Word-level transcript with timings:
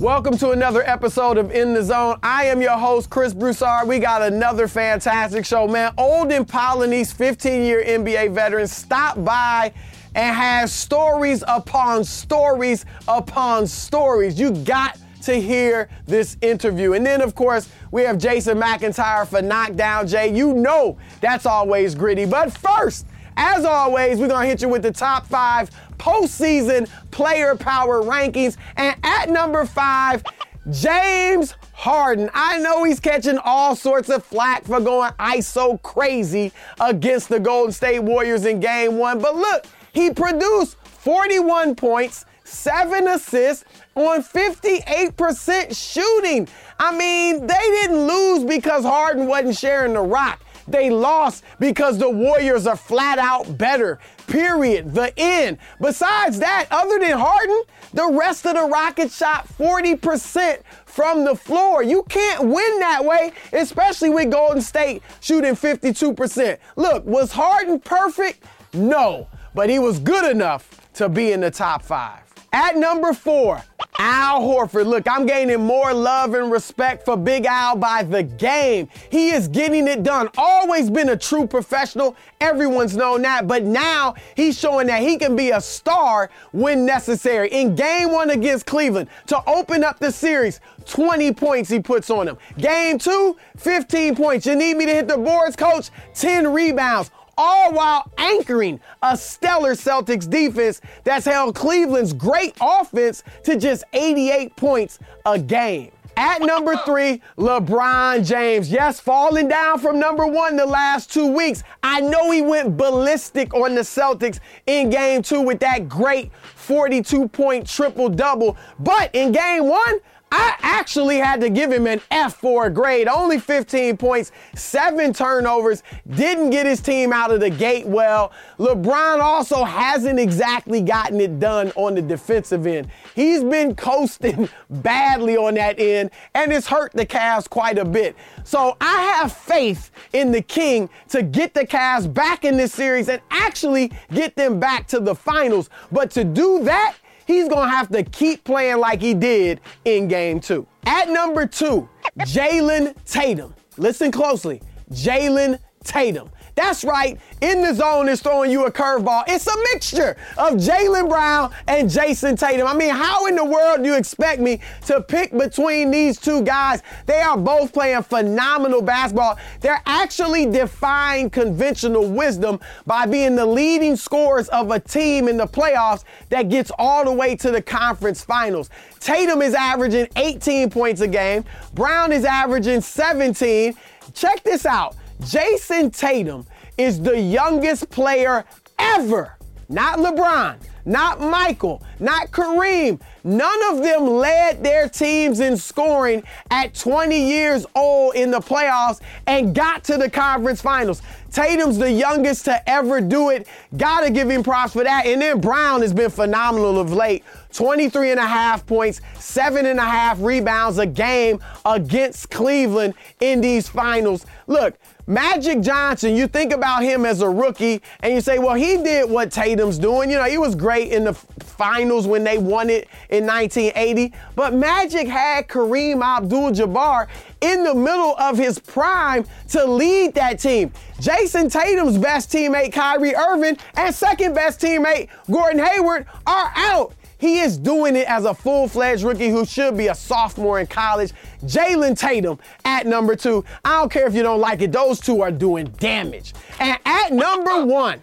Welcome 0.00 0.38
to 0.38 0.50
another 0.50 0.84
episode 0.88 1.38
of 1.38 1.50
In 1.50 1.74
the 1.74 1.82
Zone. 1.82 2.20
I 2.22 2.44
am 2.44 2.62
your 2.62 2.78
host, 2.78 3.10
Chris 3.10 3.34
Broussard. 3.34 3.88
We 3.88 3.98
got 3.98 4.22
another 4.22 4.68
fantastic 4.68 5.44
show, 5.44 5.66
man. 5.66 5.92
Olden 5.98 6.44
Polynice, 6.44 7.12
15 7.12 7.64
year 7.64 7.82
NBA 7.84 8.32
veteran, 8.32 8.68
stopped 8.68 9.24
by 9.24 9.72
and 10.14 10.36
has 10.36 10.72
stories 10.72 11.42
upon 11.48 12.04
stories 12.04 12.84
upon 13.08 13.66
stories. 13.66 14.38
You 14.38 14.52
got 14.52 15.00
to 15.22 15.40
hear 15.40 15.88
this 16.06 16.36
interview. 16.42 16.92
And 16.92 17.04
then, 17.04 17.20
of 17.20 17.34
course, 17.34 17.68
we 17.90 18.02
have 18.02 18.18
Jason 18.18 18.56
McIntyre 18.56 19.26
for 19.26 19.42
Knockdown 19.42 20.06
Jay. 20.06 20.32
You 20.32 20.54
know 20.54 20.96
that's 21.20 21.44
always 21.44 21.96
gritty. 21.96 22.24
But 22.24 22.56
first, 22.56 23.04
as 23.38 23.64
always, 23.64 24.18
we're 24.18 24.28
going 24.28 24.42
to 24.42 24.48
hit 24.48 24.60
you 24.60 24.68
with 24.68 24.82
the 24.82 24.92
top 24.92 25.26
five 25.26 25.70
postseason 25.96 26.90
player 27.10 27.54
power 27.54 28.02
rankings. 28.02 28.56
And 28.76 28.96
at 29.02 29.30
number 29.30 29.64
five, 29.64 30.22
James 30.70 31.54
Harden. 31.72 32.28
I 32.34 32.58
know 32.58 32.82
he's 32.82 32.98
catching 32.98 33.38
all 33.38 33.76
sorts 33.76 34.08
of 34.10 34.24
flack 34.24 34.64
for 34.64 34.80
going 34.80 35.12
ISO 35.12 35.80
crazy 35.82 36.52
against 36.80 37.28
the 37.28 37.38
Golden 37.38 37.72
State 37.72 38.00
Warriors 38.00 38.44
in 38.44 38.58
game 38.58 38.98
one, 38.98 39.20
but 39.20 39.36
look, 39.36 39.64
he 39.92 40.10
produced 40.10 40.76
41 40.82 41.76
points, 41.76 42.26
seven 42.42 43.06
assists 43.06 43.64
on 43.94 44.22
58% 44.22 45.76
shooting. 45.76 46.48
I 46.80 46.96
mean, 46.96 47.46
they 47.46 47.54
didn't 47.54 48.06
lose 48.06 48.44
because 48.44 48.82
Harden 48.82 49.26
wasn't 49.26 49.56
sharing 49.56 49.94
the 49.94 50.00
rock. 50.00 50.40
They 50.70 50.90
lost 50.90 51.44
because 51.58 51.98
the 51.98 52.10
Warriors 52.10 52.66
are 52.66 52.76
flat 52.76 53.18
out 53.18 53.56
better. 53.56 53.98
Period. 54.26 54.94
The 54.94 55.12
end. 55.16 55.58
Besides 55.80 56.38
that, 56.40 56.66
other 56.70 56.98
than 56.98 57.18
Harden, 57.18 57.62
the 57.94 58.08
rest 58.12 58.46
of 58.46 58.54
the 58.54 58.64
Rockets 58.64 59.16
shot 59.16 59.48
40% 59.48 60.62
from 60.84 61.24
the 61.24 61.34
floor. 61.34 61.82
You 61.82 62.02
can't 62.04 62.44
win 62.44 62.80
that 62.80 63.04
way, 63.04 63.32
especially 63.52 64.10
with 64.10 64.30
Golden 64.30 64.60
State 64.60 65.02
shooting 65.20 65.54
52%. 65.54 66.58
Look, 66.76 67.04
was 67.06 67.32
Harden 67.32 67.80
perfect? 67.80 68.44
No, 68.74 69.28
but 69.54 69.70
he 69.70 69.78
was 69.78 69.98
good 69.98 70.30
enough 70.30 70.90
to 70.94 71.08
be 71.08 71.32
in 71.32 71.40
the 71.40 71.50
top 71.50 71.82
five. 71.82 72.20
At 72.52 72.76
number 72.76 73.12
four, 73.12 73.62
Al 73.98 74.40
Horford. 74.42 74.86
Look, 74.86 75.08
I'm 75.08 75.26
gaining 75.26 75.60
more 75.60 75.92
love 75.92 76.34
and 76.34 76.52
respect 76.52 77.04
for 77.04 77.16
Big 77.16 77.46
Al 77.46 77.76
by 77.76 78.04
the 78.04 78.22
game. 78.22 78.88
He 79.10 79.30
is 79.30 79.48
getting 79.48 79.88
it 79.88 80.04
done. 80.04 80.28
Always 80.38 80.88
been 80.88 81.08
a 81.08 81.16
true 81.16 81.46
professional. 81.46 82.14
Everyone's 82.40 82.96
known 82.96 83.22
that. 83.22 83.48
But 83.48 83.64
now 83.64 84.14
he's 84.36 84.56
showing 84.56 84.86
that 84.86 85.02
he 85.02 85.16
can 85.16 85.34
be 85.34 85.50
a 85.50 85.60
star 85.60 86.30
when 86.52 86.86
necessary. 86.86 87.48
In 87.50 87.74
game 87.74 88.12
one 88.12 88.30
against 88.30 88.66
Cleveland, 88.66 89.08
to 89.26 89.42
open 89.48 89.82
up 89.82 89.98
the 89.98 90.12
series, 90.12 90.60
20 90.86 91.32
points 91.32 91.68
he 91.68 91.80
puts 91.80 92.08
on 92.08 92.26
them. 92.26 92.38
Game 92.56 92.98
two, 92.98 93.36
15 93.56 94.14
points. 94.14 94.46
You 94.46 94.54
need 94.54 94.76
me 94.76 94.86
to 94.86 94.94
hit 94.94 95.08
the 95.08 95.18
boards, 95.18 95.56
coach? 95.56 95.90
10 96.14 96.52
rebounds 96.52 97.10
all 97.38 97.72
while 97.72 98.10
anchoring 98.18 98.80
a 99.02 99.16
stellar 99.16 99.72
Celtics 99.72 100.28
defense 100.28 100.82
that's 101.04 101.24
held 101.24 101.54
Cleveland's 101.54 102.12
great 102.12 102.54
offense 102.60 103.22
to 103.44 103.56
just 103.56 103.84
88 103.94 104.54
points 104.56 104.98
a 105.24 105.38
game. 105.38 105.92
At 106.18 106.42
number 106.42 106.76
three, 106.78 107.22
LeBron 107.36 108.26
James. 108.26 108.72
Yes, 108.72 108.98
falling 108.98 109.46
down 109.46 109.78
from 109.78 110.00
number 110.00 110.26
one 110.26 110.56
the 110.56 110.66
last 110.66 111.12
two 111.12 111.28
weeks. 111.28 111.62
I 111.84 112.00
know 112.00 112.32
he 112.32 112.42
went 112.42 112.76
ballistic 112.76 113.54
on 113.54 113.76
the 113.76 113.82
Celtics 113.82 114.40
in 114.66 114.90
game 114.90 115.22
two 115.22 115.40
with 115.40 115.60
that 115.60 115.88
great 115.88 116.32
42 116.56 117.28
point 117.28 117.68
triple 117.68 118.08
double. 118.08 118.56
But 118.80 119.14
in 119.14 119.30
game 119.30 119.68
one, 119.68 120.00
I 120.30 120.54
actually 120.60 121.16
had 121.16 121.40
to 121.40 121.50
give 121.50 121.72
him 121.72 121.86
an 121.86 122.00
F 122.10 122.36
for 122.36 122.66
a 122.66 122.70
grade. 122.70 123.08
Only 123.08 123.38
15 123.38 123.96
points, 123.96 124.32
seven 124.54 125.12
turnovers, 125.12 125.82
didn't 126.08 126.50
get 126.50 126.66
his 126.66 126.80
team 126.80 127.12
out 127.12 127.30
of 127.30 127.40
the 127.40 127.50
gate 127.50 127.86
well. 127.86 128.32
LeBron 128.58 129.20
also 129.20 129.64
hasn't 129.64 130.18
exactly 130.18 130.80
gotten 130.80 131.20
it 131.20 131.40
done 131.40 131.72
on 131.76 131.94
the 131.94 132.02
defensive 132.02 132.66
end. 132.66 132.88
He's 133.14 133.42
been 133.42 133.74
coasting 133.74 134.48
badly 134.70 135.36
on 135.36 135.54
that 135.54 135.78
end, 135.78 136.10
and 136.34 136.52
it's 136.52 136.66
hurt 136.66 136.92
the 136.92 137.06
Cavs 137.06 137.48
quite 137.48 137.78
a 137.78 137.84
bit. 137.84 138.14
So 138.44 138.76
I 138.80 139.02
have 139.02 139.32
faith 139.32 139.90
in 140.12 140.32
the 140.32 140.42
King 140.42 140.90
to 141.08 141.22
get 141.22 141.54
the 141.54 141.66
Cavs 141.66 142.12
back 142.12 142.44
in 142.44 142.56
this 142.56 142.72
series 142.72 143.08
and 143.08 143.20
actually 143.30 143.92
get 144.12 144.36
them 144.36 144.60
back 144.60 144.86
to 144.88 145.00
the 145.00 145.14
finals. 145.14 145.70
But 145.90 146.10
to 146.12 146.24
do 146.24 146.62
that, 146.64 146.96
he's 147.28 147.46
going 147.46 147.68
to 147.68 147.76
have 147.76 147.88
to 147.90 148.02
keep 148.02 148.42
playing 148.42 148.78
like 148.78 149.00
he 149.00 149.14
did 149.14 149.60
in 149.84 150.08
game 150.08 150.40
two. 150.40 150.66
At 150.84 151.08
number 151.10 151.46
two, 151.46 151.88
Jaylen 152.20 152.96
Tatum. 153.04 153.54
Listen 153.76 154.10
closely. 154.10 154.60
Jaylen 154.90 155.60
Tatum. 155.84 156.30
That's 156.58 156.82
right, 156.82 157.16
in 157.40 157.62
the 157.62 157.72
zone 157.72 158.08
is 158.08 158.20
throwing 158.20 158.50
you 158.50 158.66
a 158.66 158.72
curveball. 158.72 159.22
It's 159.28 159.46
a 159.46 159.56
mixture 159.72 160.16
of 160.36 160.54
Jaylen 160.54 161.08
Brown 161.08 161.54
and 161.68 161.88
Jayson 161.88 162.36
Tatum. 162.36 162.66
I 162.66 162.74
mean, 162.74 162.90
how 162.90 163.26
in 163.26 163.36
the 163.36 163.44
world 163.44 163.84
do 163.84 163.90
you 163.90 163.94
expect 163.94 164.40
me 164.40 164.58
to 164.86 165.00
pick 165.00 165.30
between 165.30 165.92
these 165.92 166.18
two 166.18 166.42
guys? 166.42 166.82
They 167.06 167.20
are 167.20 167.38
both 167.38 167.72
playing 167.72 168.02
phenomenal 168.02 168.82
basketball. 168.82 169.38
They're 169.60 169.80
actually 169.86 170.46
defying 170.46 171.30
conventional 171.30 172.10
wisdom 172.10 172.58
by 172.86 173.06
being 173.06 173.36
the 173.36 173.46
leading 173.46 173.94
scorers 173.94 174.48
of 174.48 174.72
a 174.72 174.80
team 174.80 175.28
in 175.28 175.36
the 175.36 175.46
playoffs 175.46 176.02
that 176.30 176.48
gets 176.48 176.72
all 176.76 177.04
the 177.04 177.12
way 177.12 177.36
to 177.36 177.52
the 177.52 177.62
conference 177.62 178.24
finals. 178.24 178.68
Tatum 178.98 179.42
is 179.42 179.54
averaging 179.54 180.08
18 180.16 180.70
points 180.70 181.02
a 181.02 181.06
game, 181.06 181.44
Brown 181.74 182.10
is 182.10 182.24
averaging 182.24 182.80
17. 182.80 183.76
Check 184.12 184.42
this 184.42 184.66
out. 184.66 184.96
Jayson 185.20 185.96
Tatum 185.96 186.46
is 186.76 187.00
the 187.00 187.18
youngest 187.18 187.90
player 187.90 188.44
ever. 188.78 189.34
Not 189.70 189.98
LeBron, 189.98 190.56
not 190.86 191.20
Michael, 191.20 191.82
not 192.00 192.30
Kareem. 192.30 192.98
None 193.22 193.62
of 193.70 193.82
them 193.82 194.06
led 194.06 194.64
their 194.64 194.88
teams 194.88 195.40
in 195.40 195.58
scoring 195.58 196.22
at 196.50 196.72
20 196.74 197.20
years 197.20 197.66
old 197.74 198.14
in 198.14 198.30
the 198.30 198.38
playoffs 198.38 199.00
and 199.26 199.54
got 199.54 199.84
to 199.84 199.98
the 199.98 200.08
conference 200.08 200.62
finals. 200.62 201.02
Tatum's 201.30 201.76
the 201.76 201.92
youngest 201.92 202.46
to 202.46 202.66
ever 202.70 203.02
do 203.02 203.28
it. 203.28 203.46
Gotta 203.76 204.10
give 204.10 204.30
him 204.30 204.42
props 204.42 204.72
for 204.72 204.84
that. 204.84 205.04
And 205.04 205.20
then 205.20 205.40
Brown 205.40 205.82
has 205.82 205.92
been 205.92 206.10
phenomenal 206.10 206.78
of 206.78 206.90
late. 206.90 207.22
23 207.52 208.12
and 208.12 208.20
a 208.20 208.26
half 208.26 208.64
points, 208.64 209.02
seven 209.18 209.66
and 209.66 209.78
a 209.78 209.84
half 209.84 210.18
rebounds 210.20 210.78
a 210.78 210.86
game 210.86 211.40
against 211.66 212.30
Cleveland 212.30 212.94
in 213.20 213.42
these 213.42 213.68
finals. 213.68 214.24
Look, 214.46 214.78
Magic 215.08 215.62
Johnson, 215.62 216.14
you 216.14 216.28
think 216.28 216.52
about 216.52 216.82
him 216.82 217.06
as 217.06 217.22
a 217.22 217.30
rookie 217.30 217.80
and 218.00 218.12
you 218.12 218.20
say, 218.20 218.38
well, 218.38 218.54
he 218.54 218.76
did 218.76 219.08
what 219.08 219.32
Tatum's 219.32 219.78
doing. 219.78 220.10
You 220.10 220.18
know, 220.18 220.24
he 220.24 220.36
was 220.36 220.54
great 220.54 220.92
in 220.92 221.04
the 221.04 221.14
finals 221.14 222.06
when 222.06 222.24
they 222.24 222.36
won 222.36 222.68
it 222.68 222.88
in 223.08 223.24
1980. 223.24 224.12
But 224.36 224.52
Magic 224.52 225.08
had 225.08 225.48
Kareem 225.48 226.04
Abdul 226.04 226.50
Jabbar 226.50 227.08
in 227.40 227.64
the 227.64 227.74
middle 227.74 228.18
of 228.18 228.36
his 228.36 228.58
prime 228.58 229.24
to 229.48 229.64
lead 229.64 230.12
that 230.14 230.40
team. 230.40 230.74
Jayson 231.00 231.50
Tatum's 231.50 231.96
best 231.96 232.30
teammate, 232.30 232.74
Kyrie 232.74 233.14
Irving, 233.14 233.56
and 233.76 233.94
second 233.94 234.34
best 234.34 234.60
teammate, 234.60 235.08
Gordon 235.30 235.64
Hayward, 235.64 236.04
are 236.26 236.52
out. 236.54 236.92
He 237.18 237.40
is 237.40 237.58
doing 237.58 237.96
it 237.96 238.08
as 238.08 238.24
a 238.24 238.32
full 238.32 238.68
fledged 238.68 239.02
rookie 239.02 239.28
who 239.28 239.44
should 239.44 239.76
be 239.76 239.88
a 239.88 239.94
sophomore 239.94 240.60
in 240.60 240.66
college. 240.68 241.12
Jaylen 241.42 241.98
Tatum 241.98 242.38
at 242.64 242.86
number 242.86 243.16
two. 243.16 243.44
I 243.64 243.80
don't 243.80 243.90
care 243.90 244.06
if 244.06 244.14
you 244.14 244.22
don't 244.22 244.40
like 244.40 244.62
it, 244.62 244.72
those 244.72 245.00
two 245.00 245.20
are 245.20 245.32
doing 245.32 245.66
damage. 245.78 246.32
And 246.60 246.78
at 246.84 247.12
number 247.12 247.66
one, 247.66 248.00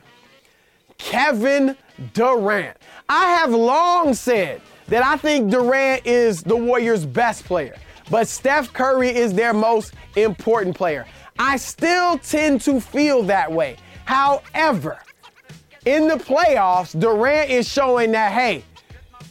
Kevin 0.98 1.78
Durant. 2.14 2.78
I 3.08 3.26
have 3.38 3.52
long 3.52 4.14
said 4.14 4.62
that 4.88 5.04
I 5.04 5.18
think 5.18 5.50
Durant 5.50 6.06
is 6.06 6.44
the 6.44 6.56
Warriors' 6.56 7.06
best 7.06 7.46
player, 7.46 7.76
but 8.10 8.28
Steph 8.28 8.72
Curry 8.74 9.10
is 9.10 9.34
their 9.34 9.54
most 9.54 9.94
important 10.16 10.76
player. 10.76 11.06
I 11.40 11.58
still 11.58 12.18
tend 12.18 12.62
to 12.62 12.80
feel 12.80 13.24
that 13.24 13.52
way. 13.52 13.78
However, 14.06 15.00
in 15.86 16.08
the 16.08 16.16
playoffs, 16.16 17.00
Durant 17.00 17.50
is 17.50 17.68
showing 17.68 18.12
that, 18.12 18.32
hey, 18.32 18.64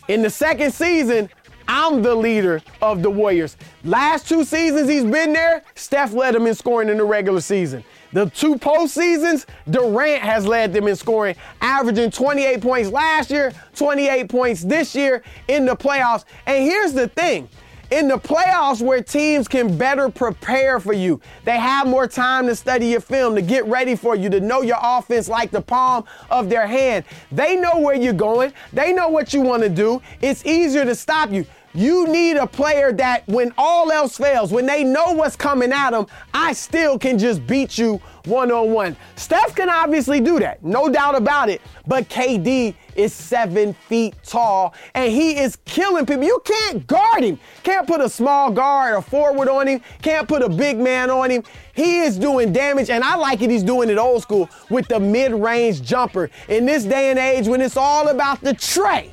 in 0.09 0.23
the 0.23 0.31
second 0.31 0.73
season, 0.73 1.31
I'm 1.67 2.03
the 2.03 2.15
leader 2.15 2.61
of 2.83 3.03
the 3.03 3.11
Warriors. 3.11 3.57
Last 3.85 4.29
two 4.29 4.45
seasons 4.45 4.89
he's 4.89 5.05
been 5.05 5.33
there, 5.33 5.63
Steph 5.75 6.13
led 6.13 6.35
them 6.35 6.47
in 6.47 6.55
scoring 6.55 6.89
in 6.89 6.99
the 6.99 7.05
regular 7.05 7.41
season. 7.41 7.83
The 8.13 8.27
two 8.31 8.57
postseasons, 8.57 9.47
Durant 9.69 10.23
has 10.23 10.47
led 10.47 10.73
them 10.73 10.87
in 10.87 10.95
scoring, 10.95 11.37
averaging 11.61 12.11
28 12.11 12.61
points 12.61 12.91
last 12.91 13.31
year, 13.31 13.53
28 13.75 14.29
points 14.29 14.63
this 14.63 14.95
year 14.95 15.23
in 15.49 15.65
the 15.65 15.75
playoffs. 15.75 16.25
And 16.47 16.65
here's 16.65 16.93
the 16.93 17.09
thing 17.09 17.49
in 17.91 18.09
the 18.09 18.17
playoffs 18.17 18.81
where 18.81 19.03
teams 19.03 19.49
can 19.49 19.77
better 19.77 20.09
prepare 20.09 20.81
for 20.81 20.93
you. 20.93 21.21
They 21.45 21.59
have 21.59 21.87
more 21.87 22.07
time 22.07 22.47
to 22.47 22.57
study 22.57 22.89
your 22.89 23.01
film, 23.01 23.35
to 23.35 23.43
get 23.43 23.65
ready 23.67 23.97
for 23.97 24.17
you, 24.17 24.29
to 24.31 24.41
know 24.41 24.63
your 24.63 24.79
offense 24.81 25.29
like 25.29 25.51
the 25.51 25.63
palm 25.63 26.05
of 26.31 26.49
their 26.49 26.67
hand. 26.67 27.05
They 27.31 27.57
know 27.57 27.79
where 27.79 27.95
you're 27.95 28.13
going. 28.13 28.53
They 28.73 28.93
know 28.93 29.09
what 29.09 29.33
you 29.33 29.41
want 29.41 29.63
to 29.63 29.69
do. 29.69 30.03
It's 30.21 30.45
easier 30.45 30.85
to 30.85 30.95
stop 30.95 31.31
you. 31.31 31.47
You 31.77 32.07
need 32.07 32.37
a 32.37 32.47
player 32.47 32.93
that, 32.93 33.27
when 33.27 33.53
all 33.59 33.91
else 33.91 34.17
fails, 34.17 34.53
when 34.53 34.65
they 34.65 34.85
know 34.85 35.13
what's 35.13 35.35
coming 35.35 35.73
at 35.73 35.91
them, 35.91 36.07
I 36.33 36.53
still 36.53 37.01
can 37.01 37.19
just 37.19 37.45
beat 37.49 37.77
you 37.77 38.01
one 38.27 38.53
on 38.53 38.73
one. 38.73 38.97
Steph 39.17 39.57
can 39.57 39.69
obviously 39.69 40.21
do 40.21 40.39
that, 40.39 40.65
no 40.65 40.89
doubt 40.89 41.17
about 41.17 41.49
it. 41.49 41.61
But 41.85 42.09
KD 42.09 42.75
is 42.95 43.13
seven 43.13 43.75
feet 43.89 44.15
tall 44.23 44.73
and 44.95 45.13
he 45.13 45.37
is 45.37 45.59
killing 45.65 46.07
people. 46.07 46.23
You 46.23 46.41
can't 46.45 46.87
guard 46.87 47.25
him. 47.25 47.41
Can't 47.65 47.89
put 47.89 48.01
a 48.01 48.09
small 48.09 48.53
guard 48.53 48.95
or 48.95 49.03
forward 49.03 49.49
on 49.49 49.67
him. 49.67 49.83
Can't 50.01 50.29
put 50.29 50.43
a 50.43 50.49
big 50.49 50.79
man 50.79 51.11
on 51.11 51.31
him. 51.31 51.43
He 51.75 52.03
is 52.03 52.17
doing 52.17 52.53
damage, 52.53 52.89
and 52.89 53.03
I 53.03 53.17
like 53.17 53.43
it. 53.43 53.51
He's 53.51 53.65
doing 53.65 53.91
it 53.91 53.99
old 53.99 54.23
school 54.23 54.49
with 54.71 54.87
the 54.87 55.01
mid 55.01 55.33
range 55.33 55.83
jumper. 55.83 56.31
In 56.49 56.67
this 56.67 56.85
day 56.85 57.11
and 57.11 57.19
age, 57.19 57.49
when 57.49 57.61
it's 57.61 57.77
all 57.77 58.09
about 58.09 58.41
the 58.43 58.55
trey, 58.55 59.13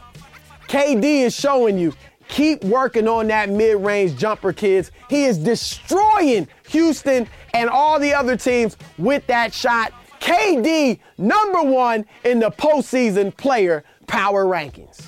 KD 0.68 1.24
is 1.24 1.36
showing 1.36 1.78
you 1.80 1.94
Keep 2.32 2.64
working 2.64 3.10
on 3.10 3.28
that 3.28 3.50
mid 3.50 3.78
range 3.82 4.18
jumper, 4.18 4.54
kids. 4.54 4.90
He 5.10 5.26
is 5.26 5.38
destroying 5.38 6.48
Houston 6.70 7.28
and 7.54 7.70
all 7.70 8.00
the 8.00 8.14
other 8.14 8.38
teams 8.38 8.78
with 8.98 9.28
that 9.28 9.54
shot. 9.54 9.92
KD, 10.22 11.00
number 11.18 11.62
one 11.62 12.06
in 12.24 12.40
the 12.40 12.50
postseason 12.52 13.36
player 13.36 13.84
power 14.08 14.46
rankings. 14.46 15.08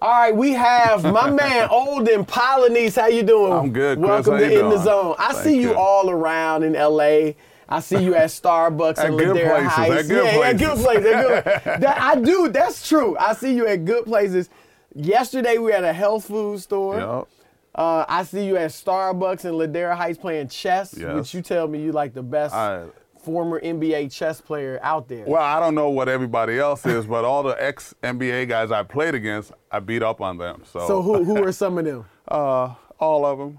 All 0.00 0.10
right, 0.10 0.34
we 0.36 0.52
have 0.52 1.02
my 1.02 1.30
man 1.42 1.68
Olden 1.68 2.24
Polynice. 2.24 2.94
How 2.94 3.08
you 3.08 3.24
doing? 3.24 3.52
I'm 3.52 3.72
good. 3.72 3.98
Chris. 3.98 4.08
Welcome 4.08 4.32
How 4.34 4.38
to 4.38 4.60
In 4.60 4.68
the? 4.70 4.78
Zone. 4.82 5.16
I 5.18 5.32
Thank 5.32 5.44
see 5.44 5.60
you, 5.60 5.70
you. 5.70 5.74
all 5.74 6.10
around 6.10 6.62
in 6.62 6.74
LA. 6.74 7.32
I 7.68 7.80
see 7.80 8.04
you 8.04 8.14
at 8.14 8.28
Starbucks 8.28 8.98
At 8.98 9.06
and 9.06 9.18
good 9.18 9.28
Ladera 9.36 9.48
places, 9.54 9.72
Heights. 9.72 9.94
at 10.04 10.08
good 10.08 10.24
yeah, 10.26 10.38
yeah, 10.38 10.52
good 10.52 10.78
places. 10.78 10.84
places. 10.84 11.04
good- 11.04 11.44
that, 11.82 12.00
I 12.00 12.20
do. 12.20 12.48
That's 12.50 12.86
true. 12.86 13.16
I 13.18 13.32
see 13.34 13.54
you 13.54 13.66
at 13.66 13.84
good 13.84 14.04
places. 14.04 14.50
Yesterday 14.94 15.52
we 15.58 15.64
were 15.64 15.72
at 15.72 15.84
a 15.84 15.92
health 15.92 16.26
food 16.26 16.60
store. 16.60 16.98
Yep. 16.98 17.28
Uh, 17.74 18.04
I 18.06 18.22
see 18.24 18.44
you 18.44 18.56
at 18.58 18.70
Starbucks 18.70 19.44
in 19.46 19.52
Ladera 19.54 19.96
Heights 19.96 20.18
playing 20.18 20.48
chess, 20.48 20.94
Yes. 20.98 21.14
which 21.14 21.34
you 21.34 21.40
tell 21.40 21.66
me 21.66 21.80
you 21.82 21.92
like 21.92 22.12
the 22.12 22.22
best 22.22 22.54
I- 22.54 22.84
former 23.24 23.58
NBA 23.60 24.08
chess 24.12 24.40
player 24.42 24.78
out 24.82 25.08
there. 25.08 25.24
Well, 25.26 25.40
I 25.40 25.58
don't 25.60 25.74
know 25.74 25.88
what 25.88 26.08
everybody 26.08 26.58
else 26.58 26.84
is, 26.84 27.06
but 27.06 27.24
all 27.24 27.42
the 27.42 27.56
ex 27.62 27.94
NBA 28.02 28.46
guys 28.48 28.70
I 28.70 28.82
played 28.82 29.14
against, 29.14 29.52
I 29.70 29.78
beat 29.80 30.02
up 30.02 30.20
on 30.20 30.36
them. 30.36 30.62
So, 30.70 30.86
so 30.86 31.02
who 31.02 31.24
who 31.24 31.42
are 31.44 31.52
some 31.62 31.78
of 31.78 31.84
them? 31.86 32.04
uh, 32.28 32.74
all 32.98 33.24
of 33.24 33.38
them. 33.38 33.58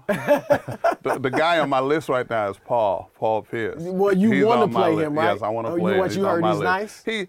the, 1.02 1.18
the 1.20 1.30
guy 1.30 1.58
on 1.58 1.68
my 1.68 1.80
list 1.80 2.08
right 2.08 2.28
now 2.30 2.48
is 2.50 2.56
Paul, 2.64 3.10
Paul 3.16 3.42
Pierce. 3.42 3.76
Well, 3.80 4.16
you 4.16 4.46
wanna 4.46 4.68
play 4.68 4.94
him, 4.96 5.14
right? 5.18 5.32
Yes, 5.32 5.42
I 5.42 5.48
want 5.48 5.66
to 5.66 5.72
Oh, 5.72 5.76
you- 5.76 5.80
play 5.82 5.92
him. 5.94 5.98
what, 5.98 6.14
you 6.16 6.24
heard 6.24 6.44
he's 6.44 6.52
list. 6.52 6.62
nice? 6.62 7.02
He 7.04 7.26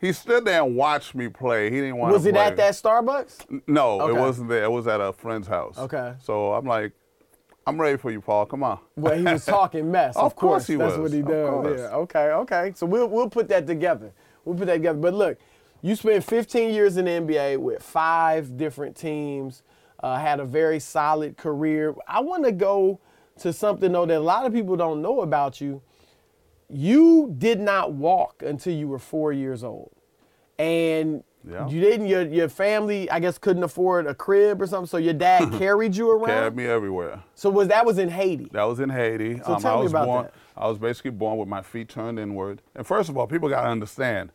he 0.00 0.12
stood 0.12 0.44
there 0.44 0.62
and 0.62 0.76
watched 0.76 1.14
me 1.14 1.28
play. 1.28 1.70
He 1.70 1.76
didn't 1.80 1.96
want 1.96 2.12
Was 2.12 2.24
to 2.24 2.28
it 2.30 2.32
play. 2.34 2.44
at 2.46 2.56
that 2.56 2.74
Starbucks? 2.74 3.62
No, 3.66 4.00
Okay. 4.02 4.16
it 4.16 4.20
wasn't 4.20 4.48
there. 4.50 4.64
It 4.64 4.70
was 4.70 4.86
at 4.86 5.00
a 5.00 5.12
friend's 5.12 5.48
house. 5.48 5.78
Okay. 5.78 6.14
So 6.22 6.52
I'm 6.52 6.66
like, 6.66 6.92
I'm 7.66 7.80
ready 7.80 7.96
for 7.96 8.10
you, 8.10 8.20
Paul. 8.20 8.44
Come 8.46 8.62
on. 8.62 8.78
Well, 8.96 9.16
he 9.16 9.24
was 9.24 9.44
talking 9.46 9.90
mess. 9.90 10.16
Of, 10.16 10.24
Of 10.24 10.36
course 10.36 10.66
he 10.66 10.74
That's 10.76 10.98
was. 10.98 11.12
That's 11.12 11.24
what 11.24 11.66
he 11.66 11.72
does. 11.76 11.80
Yeah. 11.80 11.96
Okay. 11.96 12.30
Okay. 12.30 12.72
So 12.74 12.84
we'll 12.86 13.06
we'll 13.08 13.30
put 13.30 13.48
that 13.48 13.66
together. 13.66 14.12
We'll 14.44 14.56
put 14.56 14.66
that 14.66 14.74
together. 14.74 14.98
But 14.98 15.14
look, 15.14 15.38
you 15.80 15.96
spent 15.96 16.22
15 16.24 16.74
years 16.74 16.96
in 16.98 17.06
the 17.06 17.12
NBA 17.12 17.58
with 17.58 17.82
five 17.82 18.56
different 18.58 18.96
teams. 18.96 19.62
Uh, 20.00 20.18
had 20.18 20.38
a 20.40 20.44
very 20.44 20.78
solid 20.78 21.38
career. 21.38 21.94
I 22.06 22.20
want 22.20 22.44
to 22.44 22.52
go 22.52 23.00
to 23.38 23.52
something 23.54 23.90
though 23.92 24.04
that 24.04 24.18
a 24.18 24.20
lot 24.20 24.44
of 24.44 24.52
people 24.52 24.76
don't 24.76 25.00
know 25.00 25.22
about 25.22 25.62
you. 25.62 25.80
You 26.68 27.34
did 27.36 27.60
not 27.60 27.92
walk 27.92 28.42
until 28.42 28.72
you 28.74 28.88
were 28.88 28.98
four 28.98 29.32
years 29.32 29.62
old, 29.62 29.92
and 30.58 31.22
Yeah. 31.48 31.68
you 31.68 31.80
didn't. 31.80 32.06
Your 32.06 32.22
your 32.22 32.48
family, 32.48 33.10
I 33.10 33.20
guess, 33.20 33.36
couldn't 33.38 33.62
afford 33.64 34.06
a 34.06 34.14
crib 34.14 34.62
or 34.62 34.66
something, 34.66 34.86
so 34.86 34.96
your 34.96 35.12
dad 35.14 35.52
carried 35.58 35.94
you 35.96 36.10
around. 36.10 36.26
Carried 36.26 36.56
me 36.56 36.66
everywhere. 36.66 37.22
So 37.34 37.50
was 37.50 37.68
that 37.68 37.84
was 37.84 37.98
in 37.98 38.08
Haiti? 38.08 38.48
That 38.52 38.64
was 38.64 38.80
in 38.80 38.88
Haiti. 38.90 39.34
Um, 39.34 39.42
So 39.44 39.58
tell 39.58 39.74
I 39.74 39.76
me 39.76 39.82
was 39.82 39.92
about 39.92 40.06
born. 40.06 40.24
that. 40.24 40.34
I 40.56 40.68
was 40.68 40.78
basically 40.78 41.10
born 41.10 41.36
with 41.38 41.48
my 41.48 41.62
feet 41.62 41.88
turned 41.88 42.18
inward. 42.18 42.62
And 42.74 42.86
first 42.86 43.08
of 43.10 43.16
all, 43.18 43.26
people 43.26 43.48
got 43.48 43.62
to 43.62 43.68
understand, 43.68 44.30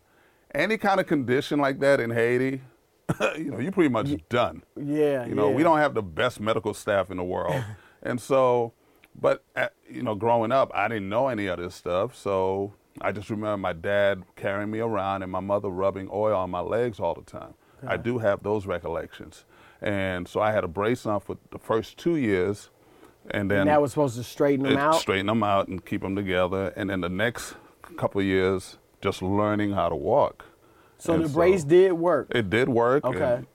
any 0.54 0.78
kind 0.78 1.00
of 1.00 1.08
condition 1.08 1.60
like 1.60 1.80
that 1.80 2.00
in 2.00 2.12
Haiti, 2.12 2.62
you 3.38 3.46
know, 3.52 3.58
you're 3.60 3.72
pretty 3.72 3.90
much 3.90 4.10
done. 4.30 4.62
Yeah. 4.76 5.26
You 5.26 5.34
know, 5.34 5.50
yeah. 5.50 5.56
we 5.56 5.64
don't 5.64 5.78
have 5.80 5.94
the 5.96 6.04
best 6.04 6.40
medical 6.40 6.74
staff 6.76 7.10
in 7.10 7.18
the 7.18 7.24
world, 7.24 7.64
and 8.04 8.20
so, 8.22 8.74
but 9.20 9.44
uh, 9.56 9.68
you 9.90 10.04
know, 10.04 10.16
growing 10.16 10.52
up, 10.52 10.72
I 10.74 10.88
didn't 10.88 11.10
know 11.10 11.28
any 11.28 11.48
of 11.48 11.60
this 11.60 11.76
stuff. 11.76 12.16
So 12.16 12.74
I 13.02 13.12
just 13.12 13.30
remember 13.30 13.58
my 13.58 13.74
dad 13.74 14.24
carrying 14.36 14.72
me 14.72 14.80
around 14.80 15.24
and 15.24 15.32
my 15.32 15.40
mother 15.40 15.70
rubbing 15.70 16.10
oil 16.12 16.36
on 16.36 16.50
my 16.50 16.62
legs 16.62 17.00
all 17.00 17.14
the 17.16 17.24
time. 17.24 17.54
I 17.88 17.96
do 17.96 18.18
have 18.18 18.44
those 18.44 18.66
recollections, 18.66 19.46
and 19.82 20.28
so 20.28 20.42
I 20.42 20.52
had 20.52 20.66
a 20.66 20.68
brace 20.68 21.06
on 21.06 21.22
for 21.22 21.38
the 21.52 21.58
first 21.58 21.98
two 21.98 22.18
years, 22.18 22.70
and 23.32 23.50
then 23.50 23.62
And 23.62 23.70
that 23.70 23.82
was 23.82 23.92
supposed 23.92 24.18
to 24.18 24.24
straighten 24.24 24.66
them 24.66 24.78
out. 24.78 24.96
straighten 24.96 25.28
them 25.28 25.44
out 25.44 25.70
and 25.70 25.86
keep 25.86 26.02
them 26.02 26.14
together. 26.14 26.74
And 26.76 26.90
then 26.90 27.00
the 27.00 27.08
next 27.08 27.56
couple 27.96 28.20
of 28.20 28.28
years, 28.28 28.78
just 29.02 29.22
learning 29.22 29.72
how 29.72 29.88
to 29.88 29.96
walk. 29.96 30.44
so 30.98 31.14
And 31.14 31.24
the 31.24 31.30
brace 31.30 31.64
did 31.64 31.94
work. 31.94 32.28
It 32.36 32.50
did 32.50 32.68
work. 32.68 33.06
Okay. 33.06 33.46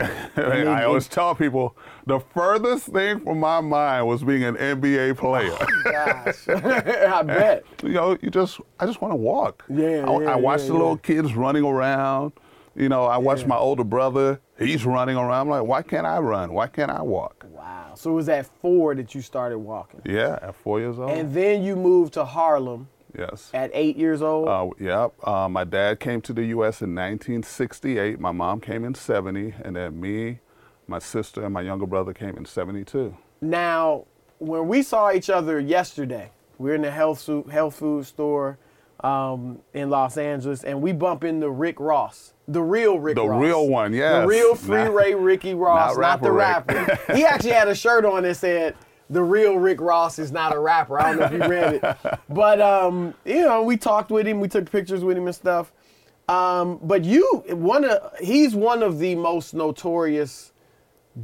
I 0.36 0.84
always 0.84 1.06
it- 1.06 1.12
tell 1.12 1.34
people 1.34 1.76
the 2.06 2.18
furthest 2.20 2.86
thing 2.88 3.20
from 3.20 3.38
my 3.40 3.60
mind 3.60 4.06
was 4.06 4.22
being 4.24 4.42
an 4.44 4.56
NBA 4.56 5.10
oh, 5.10 5.14
player. 5.14 5.56
Gosh, 5.84 6.48
I 6.48 7.22
bet. 7.22 7.64
you 7.82 7.90
know, 7.90 8.16
you 8.20 8.30
just 8.30 8.60
I 8.80 8.86
just 8.86 9.00
want 9.00 9.12
to 9.12 9.16
walk. 9.16 9.64
Yeah, 9.68 10.04
I, 10.08 10.22
yeah, 10.22 10.32
I 10.32 10.36
watch 10.36 10.60
yeah, 10.60 10.66
the 10.66 10.72
yeah. 10.72 10.78
little 10.78 10.96
kids 10.96 11.34
running 11.34 11.64
around. 11.64 12.32
You 12.76 12.88
know, 12.88 13.04
I 13.04 13.18
watch 13.18 13.42
Yeah. 13.42 13.46
my 13.48 13.56
older 13.56 13.84
brother. 13.84 14.40
He's 14.58 14.84
running 14.84 15.16
around. 15.16 15.42
I'm 15.42 15.48
like, 15.48 15.64
why 15.64 15.82
can't 15.82 16.06
I 16.06 16.18
run? 16.18 16.52
Why 16.52 16.66
can't 16.66 16.90
I 16.90 17.02
walk? 17.02 17.44
Wow. 17.48 17.92
So 17.94 18.10
it 18.10 18.14
was 18.14 18.28
at 18.28 18.46
four 18.60 18.94
that 18.96 19.14
you 19.14 19.20
started 19.22 19.58
walking, 19.58 20.00
Yeah, 20.04 20.38
at 20.42 20.56
four 20.56 20.80
years 20.80 20.98
old. 20.98 21.10
and 21.10 21.32
then 21.32 21.62
you 21.62 21.76
moved 21.76 22.14
to 22.14 22.24
Harlem 22.24 22.88
yes. 23.18 23.50
at 23.54 23.70
eight 23.74 23.96
years 23.96 24.22
old. 24.22 24.48
Uh, 24.48 24.68
yeah, 24.78 25.08
uh, 25.22 25.48
my 25.48 25.64
dad 25.64 26.00
came 26.00 26.20
to 26.22 26.32
the 26.32 26.44
U.S. 26.46 26.80
in 26.82 26.94
1968. 26.94 28.18
My 28.20 28.32
mom 28.32 28.60
came 28.60 28.84
in 28.84 28.94
70, 28.94 29.54
and 29.64 29.76
then 29.76 30.00
me, 30.00 30.40
my 30.86 30.98
sister, 30.98 31.44
and 31.44 31.52
my 31.54 31.60
younger 31.62 31.86
brother 31.86 32.12
came 32.12 32.36
in 32.36 32.44
72. 32.44 33.16
now, 33.40 34.04
when 34.38 34.66
we 34.68 34.82
saw 34.82 35.12
each 35.12 35.30
other 35.30 35.58
yesterday, 35.60 36.30
we 36.58 36.70
are 36.72 36.74
in 36.74 36.82
the 36.82 36.90
health 36.90 37.26
health 37.50 37.76
food 37.76 38.04
store 38.04 38.58
um, 39.02 39.60
in 39.72 39.90
Los 39.90 40.16
Angeles, 40.18 40.64
and 40.64 40.82
we 40.82 40.92
bump 40.92 41.24
into 41.24 41.48
Rick 41.48 41.78
Ross, 41.78 42.34
the 42.48 42.60
real 42.62 42.98
Rick 42.98 43.14
The 43.14 43.26
Ross. 43.26 43.42
real 43.42 43.68
one, 43.68 43.92
yes. 43.92 44.22
The 44.22 44.26
real 44.26 44.54
Free 44.56 44.84
Not- 44.84 44.94
Ray 44.94 45.14
Ricky 45.14 45.54
Ross, 45.66 45.96
not 45.96 46.00
not, 46.00 46.22
the 46.22 46.32
rapper. 46.32 46.98
he 47.14 47.24
actually 47.24 47.52
had 47.52 47.68
a 47.68 47.74
shirt 47.74 48.04
on 48.04 48.24
that 48.24 48.36
said, 48.36 48.74
"The 49.10 49.22
real 49.22 49.56
Rick 49.58 49.80
Ross 49.80 50.18
is 50.18 50.32
not 50.32 50.54
a 50.54 50.58
rapper." 50.58 50.98
I 50.98 51.12
don't 51.12 51.18
know 51.20 51.24
if 51.26 51.32
you 51.32 51.48
read 51.48 51.74
it, 51.74 51.96
but 52.28 52.60
um, 52.60 53.14
you 53.24 53.42
know, 53.42 53.62
we 53.62 53.76
talked 53.76 54.10
with 54.10 54.26
him, 54.26 54.40
we 54.40 54.48
took 54.48 54.70
pictures 54.70 55.04
with 55.04 55.16
him 55.16 55.26
and 55.26 55.34
stuff. 55.34 55.72
Um, 56.28 56.78
but 56.82 57.04
you, 57.04 57.44
one 57.48 57.84
of 57.84 58.12
he's 58.18 58.54
one 58.54 58.82
of 58.82 58.98
the 58.98 59.14
most 59.14 59.52
notorious 59.54 60.52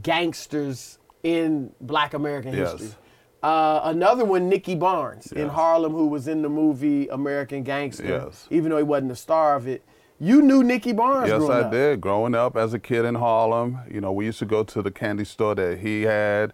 gangsters 0.03 0.99
in 1.23 1.73
Black 1.81 2.15
American 2.15 2.55
Yes. 2.55 2.73
history. 2.73 2.97
Uh, 3.43 3.81
another 3.85 4.25
one, 4.25 4.49
Nicky 4.51 4.75
Barnes 4.75 5.33
in 5.33 5.49
Harlem, 5.49 5.93
who 5.93 6.07
was 6.09 6.29
in 6.29 6.43
the 6.43 6.49
movie 6.51 7.09
American 7.09 7.63
Gangster, 7.63 8.07
Yes. 8.27 8.47
even 8.51 8.71
though 8.71 8.77
he 8.77 8.83
wasn't 8.83 9.09
the 9.09 9.17
star 9.17 9.57
of 9.57 9.67
it. 9.67 9.83
You 10.19 10.43
knew 10.43 10.63
Nicky 10.63 10.93
Barnes 10.93 11.31
Yes, 11.31 11.39
growing 11.39 11.53
I 11.53 11.61
up. 11.61 11.71
did. 11.73 12.01
Growing 12.03 12.35
up 12.35 12.55
as 12.55 12.75
a 12.75 12.79
kid 12.79 13.07
in 13.07 13.15
Harlem, 13.15 13.79
you 13.91 14.03
know, 14.03 14.13
we 14.13 14.27
used 14.27 14.39
to 14.41 14.45
go 14.45 14.63
to 14.65 14.83
the 14.83 14.91
candy 14.91 15.25
store 15.25 15.55
that 15.55 15.79
he 15.79 16.03
had. 16.03 16.53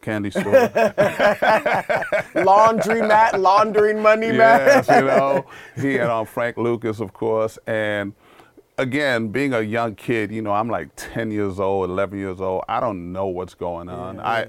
Candy 0.00 0.30
store. 0.30 0.52
laundry 2.34 3.02
mat, 3.02 3.38
laundering 3.38 4.00
money 4.00 4.28
yes, 4.28 4.88
mat. 4.88 5.00
you 5.00 5.06
know. 5.06 5.44
He 5.76 5.94
had 5.94 6.08
on 6.08 6.26
Frank 6.26 6.56
Lucas, 6.56 7.00
of 7.00 7.12
course. 7.12 7.58
And 7.66 8.14
again, 8.78 9.28
being 9.28 9.52
a 9.52 9.60
young 9.60 9.94
kid, 9.94 10.30
you 10.30 10.40
know, 10.40 10.52
I'm 10.52 10.68
like 10.68 10.88
10 10.96 11.30
years 11.30 11.60
old, 11.60 11.90
11 11.90 12.18
years 12.18 12.40
old. 12.40 12.64
I 12.68 12.80
don't 12.80 13.12
know 13.12 13.26
what's 13.26 13.54
going 13.54 13.88
on. 13.88 14.16
Yeah, 14.16 14.22
I, 14.28 14.46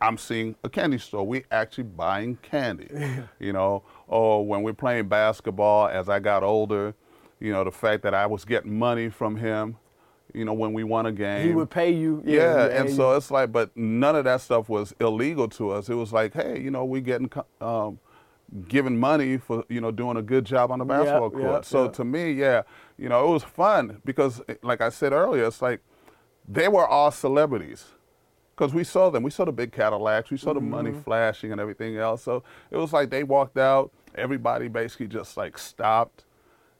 I'm 0.00 0.18
seeing 0.18 0.54
a 0.62 0.68
candy 0.68 0.98
store. 0.98 1.26
We 1.26 1.44
actually 1.50 1.84
buying 1.84 2.36
candy, 2.42 2.88
you 3.40 3.52
know. 3.52 3.82
Or 4.06 4.46
when 4.46 4.62
we're 4.62 4.74
playing 4.74 5.08
basketball, 5.08 5.88
as 5.88 6.08
I 6.08 6.20
got 6.20 6.42
older, 6.42 6.94
you 7.40 7.52
know, 7.52 7.64
the 7.64 7.72
fact 7.72 8.02
that 8.02 8.14
I 8.14 8.26
was 8.26 8.44
getting 8.44 8.78
money 8.78 9.08
from 9.08 9.36
him, 9.36 9.76
you 10.34 10.44
know, 10.44 10.52
when 10.52 10.72
we 10.72 10.84
won 10.84 11.06
a 11.06 11.12
game. 11.12 11.46
he 11.48 11.54
would 11.54 11.70
pay 11.70 11.90
you. 11.90 12.22
Yeah, 12.24 12.68
he 12.68 12.74
and 12.74 12.90
so 12.90 13.10
you. 13.12 13.16
it's 13.16 13.30
like, 13.30 13.52
but 13.52 13.76
none 13.76 14.16
of 14.16 14.24
that 14.24 14.40
stuff 14.40 14.68
was 14.68 14.94
illegal 15.00 15.48
to 15.50 15.70
us. 15.70 15.88
It 15.88 15.94
was 15.94 16.12
like, 16.12 16.34
hey, 16.34 16.60
you 16.60 16.70
know, 16.70 16.84
we 16.84 17.00
getting 17.00 17.30
um, 17.60 17.98
given 18.68 18.98
money 18.98 19.38
for 19.38 19.64
you 19.68 19.80
know 19.80 19.90
doing 19.90 20.16
a 20.16 20.22
good 20.22 20.44
job 20.44 20.70
on 20.70 20.78
the 20.80 20.84
basketball 20.84 21.30
court. 21.30 21.42
yep, 21.42 21.64
so 21.64 21.88
to 21.88 22.04
me, 22.04 22.32
yeah, 22.32 22.62
you 22.98 23.08
know, 23.08 23.26
it 23.28 23.30
was 23.32 23.42
fun 23.44 24.00
because, 24.04 24.42
eh, 24.48 24.54
like 24.62 24.80
I 24.80 24.88
said 24.90 25.12
earlier, 25.12 25.44
it's 25.46 25.62
like 25.62 25.80
they 26.48 26.68
were 26.68 26.86
all 26.86 27.10
celebrities 27.10 27.86
because 28.54 28.72
we 28.74 28.84
saw 28.84 29.10
them. 29.10 29.22
We 29.22 29.30
saw 29.30 29.44
the 29.44 29.52
big 29.52 29.72
Cadillacs. 29.72 30.30
We 30.30 30.36
saw 30.36 30.52
the 30.54 30.60
money 30.60 30.90
Mm-hmm. 30.90 31.00
flashing 31.00 31.52
and 31.52 31.60
everything 31.60 31.96
else. 31.96 32.22
So 32.22 32.42
it 32.70 32.76
was 32.76 32.92
like 32.92 33.10
they 33.10 33.22
walked 33.24 33.58
out. 33.58 33.90
Everybody 34.14 34.68
basically 34.68 35.08
just 35.08 35.36
like 35.36 35.58
stopped. 35.58 36.24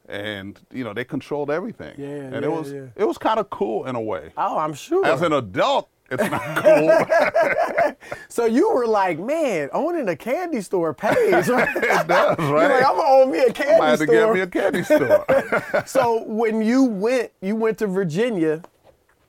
And 0.07 0.59
you 0.71 0.83
know 0.85 0.93
they 0.93 1.03
controlled 1.03 1.51
everything, 1.51 1.93
Yeah, 1.97 2.07
and 2.07 2.33
yeah, 2.33 2.41
it 2.41 2.51
was 2.51 2.71
yeah. 2.71 2.85
it 2.95 3.03
was 3.05 3.17
kind 3.17 3.39
of 3.39 3.49
cool 3.49 3.85
in 3.85 3.95
a 3.95 4.01
way 4.01 4.31
oh, 4.37 4.57
I'm 4.57 4.73
sure. 4.73 5.05
as 5.05 5.21
an 5.21 5.33
adult, 5.33 5.89
It's 6.09 6.23
not 6.31 6.63
cool. 6.63 7.93
So 8.29 8.45
you 8.45 8.71
were 8.71 8.87
like, 8.87 9.19
man, 9.19 9.69
owning 9.73 10.07
a 10.07 10.15
candy 10.15 10.61
store 10.61 10.93
pays, 10.93 11.49
right? 11.49 11.67
it 11.75 12.07
does, 12.07 12.37
You're 12.39 12.53
right? 12.53 12.71
like, 12.71 12.85
I'm 12.85 12.95
gonna 12.95 13.09
own 13.23 13.31
me 13.31 13.39
a 13.39 13.51
candy 13.51 13.81
I 13.81 13.89
had 13.89 13.99
to 13.99 14.05
store. 14.05 14.33
get 14.33 14.33
me 14.33 14.39
a 14.41 14.47
candy 14.47 14.83
store. 14.83 15.83
so 15.85 16.23
when 16.25 16.61
you 16.61 16.83
went, 16.85 17.31
you 17.41 17.55
went 17.57 17.77
to 17.79 17.87
Virginia, 17.87 18.61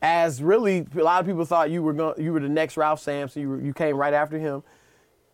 as 0.01 0.43
really 0.43 0.87
a 0.95 1.03
lot 1.03 1.21
of 1.21 1.27
people 1.27 1.45
thought 1.45 1.71
you 1.71 1.83
were 1.83 1.93
going, 1.93 2.23
you 2.23 2.33
were 2.33 2.41
the 2.41 2.49
next 2.49 2.77
Ralph 2.77 3.01
Sampson. 3.01 3.43
You 3.43 3.49
were, 3.49 3.61
you 3.61 3.73
came 3.73 3.97
right 3.97 4.15
after 4.15 4.39
him. 4.39 4.63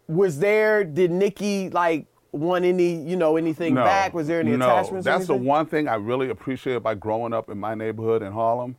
Was 0.09 0.39
there? 0.39 0.85
Did 0.85 1.11
Nicky 1.11 1.69
like 1.71 2.07
want 2.35 2.65
any, 2.65 2.97
you 2.97 3.17
know, 3.17 3.37
anything 3.37 3.75
back? 3.75 4.13
Was 4.13 4.27
there 4.27 4.41
any 4.41 4.57
no. 4.57 4.67
attachments? 4.67 5.05
That's 5.05 5.27
the 5.27 5.37
one 5.37 5.67
thing 5.67 5.89
I 5.89 5.95
really 5.95 6.31
appreciated 6.31 6.83
by 6.83 6.95
growing 6.95 7.33
up 7.33 7.49
in 7.49 7.59
my 7.59 7.75
neighborhood 7.75 8.23
in 8.23 8.33
Harlem. 8.33 8.77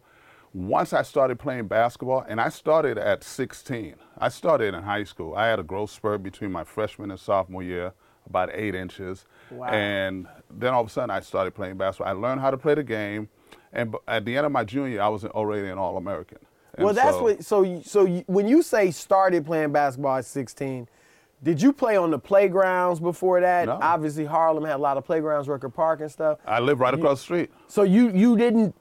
Once 0.53 0.93
I 0.93 1.01
started 1.01 1.37
playing 1.37 1.67
basketball, 1.67 2.25
and 2.27 2.39
I 2.39 2.49
started 2.49 2.97
at 2.97 3.23
16. 3.23 3.95
I 4.17 4.29
started 4.29 4.73
in 4.73 4.83
high 4.83 5.03
school. 5.03 5.35
I 5.35 5.47
had 5.47 5.59
a 5.59 5.63
growth 5.63 5.91
spurt 5.91 6.23
between 6.23 6.51
my 6.51 6.63
freshman 6.63 7.11
and 7.11 7.19
sophomore 7.19 7.63
year, 7.63 7.93
about 8.25 8.49
eight 8.53 8.73
inches. 8.73 9.25
Wow. 9.51 9.67
And 9.67 10.27
then 10.49 10.73
all 10.73 10.81
of 10.81 10.87
a 10.87 10.89
sudden, 10.89 11.09
I 11.09 11.19
started 11.19 11.55
playing 11.55 11.77
basketball. 11.77 12.07
I 12.07 12.17
learned 12.17 12.39
how 12.39 12.51
to 12.51 12.57
play 12.57 12.73
the 12.73 12.83
game, 12.83 13.27
and 13.73 13.95
at 14.07 14.23
the 14.23 14.37
end 14.37 14.45
of 14.45 14.51
my 14.53 14.63
junior, 14.63 14.89
year, 14.89 15.01
I 15.01 15.09
was 15.09 15.25
already 15.25 15.67
an 15.67 15.77
All-American. 15.77 16.37
And 16.75 16.85
Well, 16.85 16.93
that's 16.93 17.17
so- 17.17 17.23
what. 17.23 17.43
So, 17.43 17.81
so 17.81 18.07
when 18.27 18.47
you 18.47 18.61
say 18.61 18.91
started 18.91 19.45
playing 19.45 19.73
basketball 19.73 20.17
at 20.17 20.25
16, 20.25 20.87
did 21.45 21.61
you 21.61 21.71
play 21.71 21.95
on 21.95 22.09
the 22.11 22.19
playgrounds 22.19 22.99
before 22.99 23.39
that? 23.39 23.67
No. 23.67 23.79
Obviously, 23.81 24.25
Harlem 24.25 24.65
had 24.65 24.75
a 24.75 24.77
lot 24.81 24.97
of 24.97 25.05
playgrounds, 25.05 25.47
Rucker 25.47 25.69
Park 25.69 26.01
and 26.01 26.11
stuff. 26.11 26.39
I 26.45 26.59
live 26.59 26.79
right 26.79 26.93
across 26.93 27.19
the 27.19 27.23
street. 27.23 27.51
So 27.67 27.83
you 27.83 28.09
you 28.09 28.35
didn't. 28.35 28.75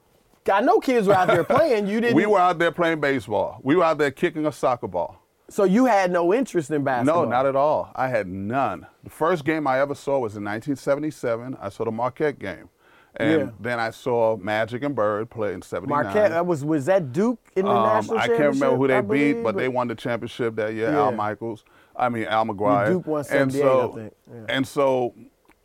I 0.51 0.61
know 0.61 0.79
kids 0.79 1.07
were 1.07 1.13
out 1.13 1.27
there 1.27 1.43
playing. 1.43 1.87
You 1.87 2.01
didn't. 2.01 2.15
We 2.15 2.25
were 2.25 2.39
out 2.39 2.59
there 2.59 2.71
playing 2.71 2.99
baseball. 2.99 3.59
We 3.63 3.75
were 3.75 3.83
out 3.83 3.99
there 3.99 4.11
kicking 4.11 4.45
a 4.47 4.51
soccer 4.51 4.87
ball. 4.87 5.21
So 5.47 5.63
you 5.63 5.85
had 5.85 6.11
no 6.11 6.33
interest 6.33 6.71
in 6.71 6.83
basketball. 6.83 7.23
No, 7.25 7.29
not 7.29 7.45
at 7.45 7.55
all. 7.55 7.91
I 7.95 8.07
had 8.07 8.27
none. 8.27 8.87
The 9.03 9.11
first 9.11 9.45
game 9.45 9.67
I 9.67 9.79
ever 9.79 9.93
saw 9.93 10.17
was 10.17 10.35
in 10.35 10.43
1977. 10.43 11.57
I 11.61 11.69
saw 11.69 11.85
the 11.85 11.91
Marquette 11.91 12.39
game. 12.39 12.69
And 13.17 13.39
Yeah. 13.41 13.49
then 13.59 13.79
I 13.79 13.91
saw 13.91 14.35
Magic 14.37 14.83
and 14.83 14.93
Bird 14.95 15.29
play 15.29 15.53
in 15.53 15.61
79. 15.61 16.03
Marquette. 16.03 16.31
That 16.31 16.45
was 16.47 16.65
was 16.65 16.87
that 16.87 17.11
Duke 17.13 17.39
in 17.55 17.65
the 17.65 17.71
Um, 17.71 17.83
national 17.83 18.17
I 18.17 18.27
can't 18.27 18.39
remember 18.55 18.75
who 18.75 18.87
they 18.87 18.95
championship, 18.95 19.07
beat, 19.11 19.31
believe, 19.33 19.43
but 19.43 19.55
they 19.55 19.67
won 19.69 19.87
the 19.87 19.95
championship 19.95 20.55
that 20.55 20.73
year. 20.73 20.89
Yeah. 20.91 20.97
Al 20.99 21.11
Michaels. 21.11 21.63
I 21.97 22.09
mean 22.09 22.25
Al 22.25 22.45
McGuire. 22.45 22.87
Duke 22.87 23.07
won 23.07 23.19
and 23.31 23.51
78, 23.51 23.59
so, 23.61 23.91
I 23.91 23.95
think. 23.95 24.13
Yeah. 24.27 24.45
And 24.49 24.67
so 24.67 25.13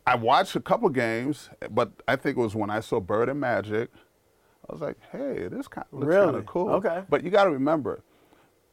I 0.05 0.15
watched 0.15 0.55
a 0.55 0.61
couple 0.61 0.89
games, 0.89 1.49
but 1.69 1.91
I 2.07 2.15
think 2.15 2.37
it 2.37 2.41
was 2.41 2.55
when 2.55 2.69
I 2.69 2.79
saw 2.79 2.99
Bird 2.99 3.29
and 3.29 3.39
Magic. 3.39 3.89
I 4.69 4.73
was 4.73 4.81
like, 4.81 4.97
hey, 5.11 5.47
this 5.47 5.67
kind 5.67 5.85
of 5.91 5.99
looks 5.99 6.15
kind 6.15 6.35
of 6.35 6.45
cool. 6.45 6.69
Okay. 6.69 7.03
But 7.09 7.23
you 7.23 7.29
got 7.29 7.45
to 7.45 7.51
remember, 7.51 8.03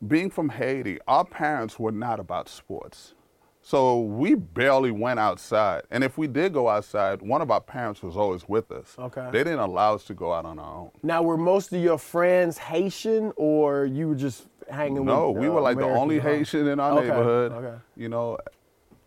being 0.06 0.30
from 0.30 0.48
Haiti, 0.48 0.98
our 1.08 1.24
parents 1.24 1.78
were 1.78 1.92
not 1.92 2.20
about 2.20 2.48
sports. 2.48 3.14
So 3.60 4.00
we 4.00 4.34
barely 4.34 4.92
went 4.92 5.18
outside. 5.18 5.82
And 5.90 6.04
if 6.04 6.16
we 6.16 6.26
did 6.26 6.52
go 6.52 6.68
outside, 6.68 7.20
one 7.20 7.42
of 7.42 7.50
our 7.50 7.60
parents 7.60 8.02
was 8.02 8.16
always 8.16 8.48
with 8.48 8.70
us. 8.70 8.94
Okay. 8.98 9.28
They 9.32 9.44
didn't 9.44 9.58
allow 9.58 9.94
us 9.94 10.04
to 10.04 10.14
go 10.14 10.32
out 10.32 10.46
on 10.46 10.58
our 10.58 10.74
own. 10.74 10.90
Now, 11.02 11.22
were 11.22 11.36
most 11.36 11.72
of 11.72 11.82
your 11.82 11.98
friends 11.98 12.56
Haitian, 12.56 13.32
or 13.36 13.84
you 13.84 14.08
were 14.08 14.14
just 14.14 14.46
hanging 14.70 15.04
No, 15.04 15.30
with? 15.30 15.36
No, 15.36 15.40
we 15.42 15.48
were 15.48 15.60
like 15.60 15.78
the 15.78 15.84
only. 15.84 16.18
Haitian 16.20 16.66
in 16.68 16.80
our 16.80 16.92
Okay, 16.98 17.08
neighborhood. 17.08 17.52
okay. 17.52 17.76
You 17.96 18.08
know, 18.08 18.38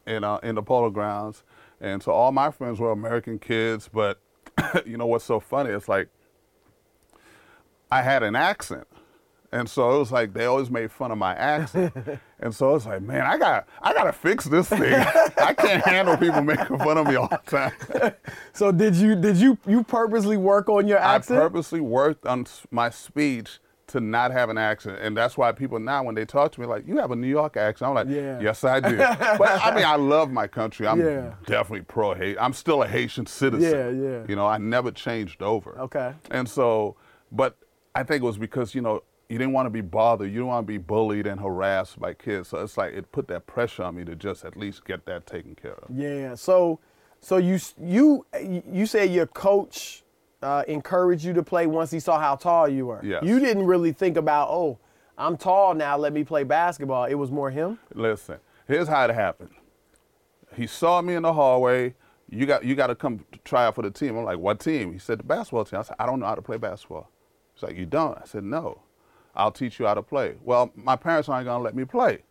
in 0.08 0.24
uh, 0.24 0.38
in 0.44 0.56
the 0.56 0.64
polo 0.64 0.90
grounds, 0.90 1.44
and 1.80 2.02
so 2.02 2.12
all 2.12 2.32
my 2.32 2.52
friends 2.52 2.80
were 2.80 2.92
American 2.92 3.40
kids. 3.40 3.90
But 3.92 4.20
you 4.86 4.98
know 4.98 5.08
what's 5.08 5.26
so 5.26 5.40
funny? 5.40 5.70
It's 5.72 5.88
like 5.90 6.08
I 7.92 8.02
had 8.02 8.24
an 8.24 8.36
accent. 8.36 8.88
And 9.54 9.70
so 9.70 9.94
it 9.94 10.00
was 10.00 10.14
like 10.14 10.34
they 10.34 10.46
always 10.46 10.72
made 10.72 10.94
fun 10.94 11.12
of 11.12 11.18
my 11.18 11.36
accent, 11.36 11.94
and 12.40 12.56
so 12.56 12.74
it's 12.74 12.86
like, 12.86 13.02
man, 13.02 13.26
I 13.26 13.38
got, 13.38 13.68
I 13.82 13.94
got 13.94 14.06
to 14.06 14.14
fix 14.14 14.46
this 14.46 14.70
thing. 14.70 14.94
I 14.94 15.54
can't 15.54 15.84
handle 15.86 16.16
people 16.16 16.42
making 16.42 16.78
fun 16.78 16.98
of 16.98 17.06
me 17.06 17.16
all 17.16 17.28
the 17.28 17.42
time. 17.46 18.14
So 18.54 18.72
did 18.72 18.96
you 18.96 19.16
did 19.18 19.36
you 19.36 19.58
you 19.68 19.84
purposely 19.84 20.38
work 20.38 20.70
on 20.70 20.88
your 20.88 21.00
accent? 21.00 21.38
I 21.38 21.42
purposely 21.44 21.82
worked 21.82 22.26
on 22.26 22.46
my 22.72 22.90
speech 22.90 23.60
to 23.92 24.02
not 24.02 24.32
have 24.32 24.50
an 24.50 24.58
accent, 24.58 25.00
and 25.02 25.16
that's 25.16 25.38
why 25.38 25.52
people 25.52 25.80
now, 25.80 26.04
when 26.04 26.16
they 26.16 26.26
talk 26.26 26.52
to 26.54 26.62
me, 26.62 26.66
like, 26.68 26.88
"You 26.88 26.98
have 26.98 27.12
a 27.12 27.16
New 27.16 27.28
York 27.28 27.58
accent," 27.58 27.90
I'm 27.90 27.96
like, 27.96 28.08
Yeah. 28.08 28.40
"Yes, 28.40 28.64
I 28.64 28.80
do." 28.80 28.98
but 28.98 29.42
I 29.64 29.74
mean, 29.76 29.86
I 29.86 29.96
love 29.96 30.32
my 30.32 30.48
country. 30.48 30.88
I'm 30.88 31.00
Yeah. 31.00 31.34
definitely 31.46 31.82
pro 31.86 32.14
Haiti. 32.14 32.38
I'm 32.40 32.54
still 32.54 32.84
a 32.84 32.88
Haitian 32.88 33.26
citizen. 33.26 33.72
Yeah, 33.72 33.90
yeah. 33.90 34.24
You 34.28 34.36
know, 34.36 34.48
I 34.48 34.58
never 34.58 34.92
changed 34.92 35.42
over. 35.42 35.78
Okay. 35.80 36.14
And 36.30 36.48
so, 36.50 36.96
but 37.32 37.58
I 37.96 38.04
think 38.04 38.24
it 38.24 38.26
was 38.26 38.38
because 38.38 38.74
you 38.76 38.82
know 38.82 39.04
you 39.30 39.38
didn't 39.38 39.54
want 39.54 39.66
to 39.66 39.70
be 39.70 39.82
bothered. 39.82 40.28
You 40.28 40.36
didn't 40.36 40.48
want 40.48 40.68
to 40.68 40.72
be 40.72 40.78
bullied 40.78 41.26
and 41.28 41.40
harassed 41.40 42.00
by 42.00 42.14
kids. 42.14 42.50
So 42.50 42.60
it's 42.60 42.78
like 42.78 42.94
it 42.94 43.12
put 43.12 43.28
that 43.30 43.48
pressure 43.48 43.84
on 43.84 43.96
me 43.96 44.04
to 44.06 44.16
just 44.16 44.44
at 44.46 44.58
least 44.58 44.84
get 44.86 45.06
that 45.06 45.26
taken 45.26 45.56
care 45.56 45.76
of. 45.76 45.90
Yeah. 45.96 46.36
So, 46.36 46.80
so 47.22 47.38
you 47.38 47.58
you 47.80 48.26
you 48.72 48.86
said 48.86 49.10
your 49.12 49.28
coach 49.28 50.04
uh, 50.42 50.64
encouraged 50.68 51.24
you 51.24 51.34
to 51.34 51.44
play 51.44 51.68
once 51.68 51.92
he 51.92 52.00
saw 52.00 52.20
how 52.20 52.36
tall 52.36 52.68
you 52.68 52.88
were. 52.88 53.02
Yes. 53.04 53.24
You 53.24 53.40
didn't 53.40 53.66
really 53.66 53.92
think 53.92 54.18
about 54.18 54.50
oh, 54.50 54.80
I'm 55.18 55.38
tall 55.38 55.74
now. 55.74 55.98
Let 55.98 56.14
me 56.14 56.24
play 56.24 56.44
basketball. 56.44 57.06
It 57.06 57.16
was 57.16 57.32
more 57.32 57.52
him. 57.52 57.78
Listen, 57.94 58.40
here's 58.68 58.88
how 58.88 59.06
it 59.06 59.14
happened. 59.14 59.52
He 60.56 60.68
saw 60.68 61.02
me 61.02 61.16
in 61.16 61.24
the 61.24 61.34
hallway. 61.34 61.96
You 62.30 62.46
got 62.46 62.64
you 62.64 62.76
got 62.76 62.88
to 62.88 62.96
come 62.96 63.26
try 63.44 63.66
out 63.66 63.76
for 63.76 63.82
the 63.82 63.92
team. 63.92 64.18
I'm 64.18 64.24
like, 64.24 64.40
what 64.40 64.60
team? 64.60 64.94
He 64.94 65.00
said 65.00 65.20
the 65.20 65.24
basketball 65.24 65.66
team. 65.66 65.80
I 65.80 65.84
said, 65.84 65.98
I 66.00 66.06
don't 66.06 66.20
know 66.20 66.26
how 66.26 66.36
to 66.36 66.42
play 66.42 66.58
basketball. 66.58 67.10
He's 67.54 67.64
like, 67.64 67.76
you 67.76 67.86
don't? 67.86 68.18
I 68.18 68.26
said, 68.26 68.44
no. 68.44 68.82
I'll 69.36 69.52
teach 69.52 69.80
you 69.80 69.86
how 69.86 69.94
to 69.94 70.02
play. 70.02 70.36
Well, 70.44 70.72
my 70.76 70.96
parents 70.96 71.30
aren't 71.30 71.46
gonna 71.46 71.64
let 71.64 71.76
me 71.76 71.86
play. 71.86 72.24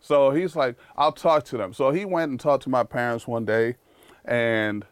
So 0.00 0.30
he's 0.30 0.56
like, 0.56 0.76
I'll 0.96 1.12
talk 1.12 1.44
to 1.46 1.56
them. 1.56 1.72
So 1.72 1.90
he 1.90 2.04
went 2.04 2.30
and 2.30 2.40
talked 2.40 2.64
to 2.64 2.70
my 2.70 2.84
parents 2.84 3.26
one 3.26 3.44
day, 3.44 3.76
and 4.24 4.84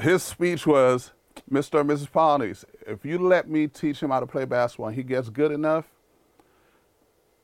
his 0.00 0.22
speech 0.22 0.66
was, 0.66 1.12
Mr. 1.50 1.80
and 1.80 1.90
Mrs. 1.90 2.10
Polynice, 2.10 2.64
if 2.86 3.04
you 3.04 3.18
let 3.18 3.48
me 3.48 3.66
teach 3.66 4.00
him 4.02 4.10
how 4.10 4.20
to 4.20 4.26
play 4.26 4.44
basketball 4.44 4.88
and 4.88 4.96
he 4.96 5.02
gets 5.02 5.28
good 5.28 5.52
enough, 5.52 5.86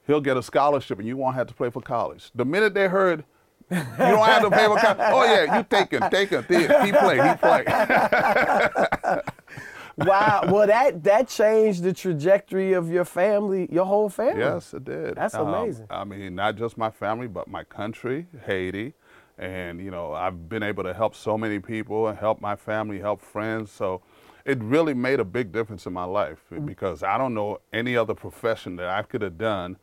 he'll 0.07 0.21
get 0.21 0.37
a 0.37 0.43
scholarship 0.43 0.99
and 0.99 1.07
you 1.09 1.17
won't 1.17 1.35
have 1.37 1.47
to 1.49 1.55
play 1.55 1.71
for 1.71 1.81
college. 1.83 2.31
The 2.35 2.45
minute 2.45 2.75
they 2.75 2.89
heard 2.89 3.25
you 3.71 3.77
don't 3.99 4.27
have 4.27 4.43
to 4.43 4.51
pay 4.51 4.67
for 4.67 4.77
college, 4.79 4.99
oh 5.01 5.25
yeah, 5.25 5.59
you 5.59 5.65
take 5.69 5.91
him, 5.93 6.03
take 6.11 6.31
him, 6.31 6.43
he 6.49 6.93
play, 6.93 7.29
he 7.29 7.35
play. 7.37 7.65
Wow. 9.97 10.45
well, 10.51 10.67
that 10.67 11.05
that 11.05 11.29
changed 11.29 11.83
the 11.83 11.93
trajectory 11.93 12.73
of 12.73 12.89
your 12.89 13.05
family, 13.05 13.69
your 13.71 13.85
whole 13.85 14.09
family. 14.09 14.41
yes, 14.41 14.73
it 14.73 14.85
did. 14.85 15.15
That's 15.15 15.35
Um, 15.35 15.49
amazing. 15.49 15.87
I 15.91 16.05
mean, 16.05 16.35
not 16.35 16.57
just 16.57 16.79
my 16.79 16.91
family, 16.91 17.27
but 17.27 17.49
my 17.49 17.65
country, 17.65 18.27
Haiti. 18.47 18.95
And, 19.41 19.81
you 19.81 19.91
know, 19.91 20.13
I've 20.13 20.49
been 20.51 20.63
able 20.63 20.83
to 20.85 20.93
help 20.93 21.15
so 21.17 21.37
many 21.39 21.59
people 21.59 22.07
and 22.09 22.19
help 22.19 22.41
my 22.43 22.55
family, 22.57 23.01
help 23.01 23.23
friends. 23.23 23.73
So 23.73 24.03
it 24.45 24.63
really 24.63 24.93
made 24.93 25.19
a 25.19 25.25
big 25.25 25.51
difference 25.51 25.87
in 25.87 25.93
my 25.95 26.05
life 26.05 26.39
Mm-hmm. 26.53 26.67
because 26.67 27.03
I 27.03 27.17
don't 27.17 27.33
know 27.35 27.59
any 27.73 27.97
other 27.97 28.13
profession 28.15 28.77
that 28.77 28.89
I 28.89 29.01
could 29.03 29.23
have 29.23 29.39
done, 29.39 29.79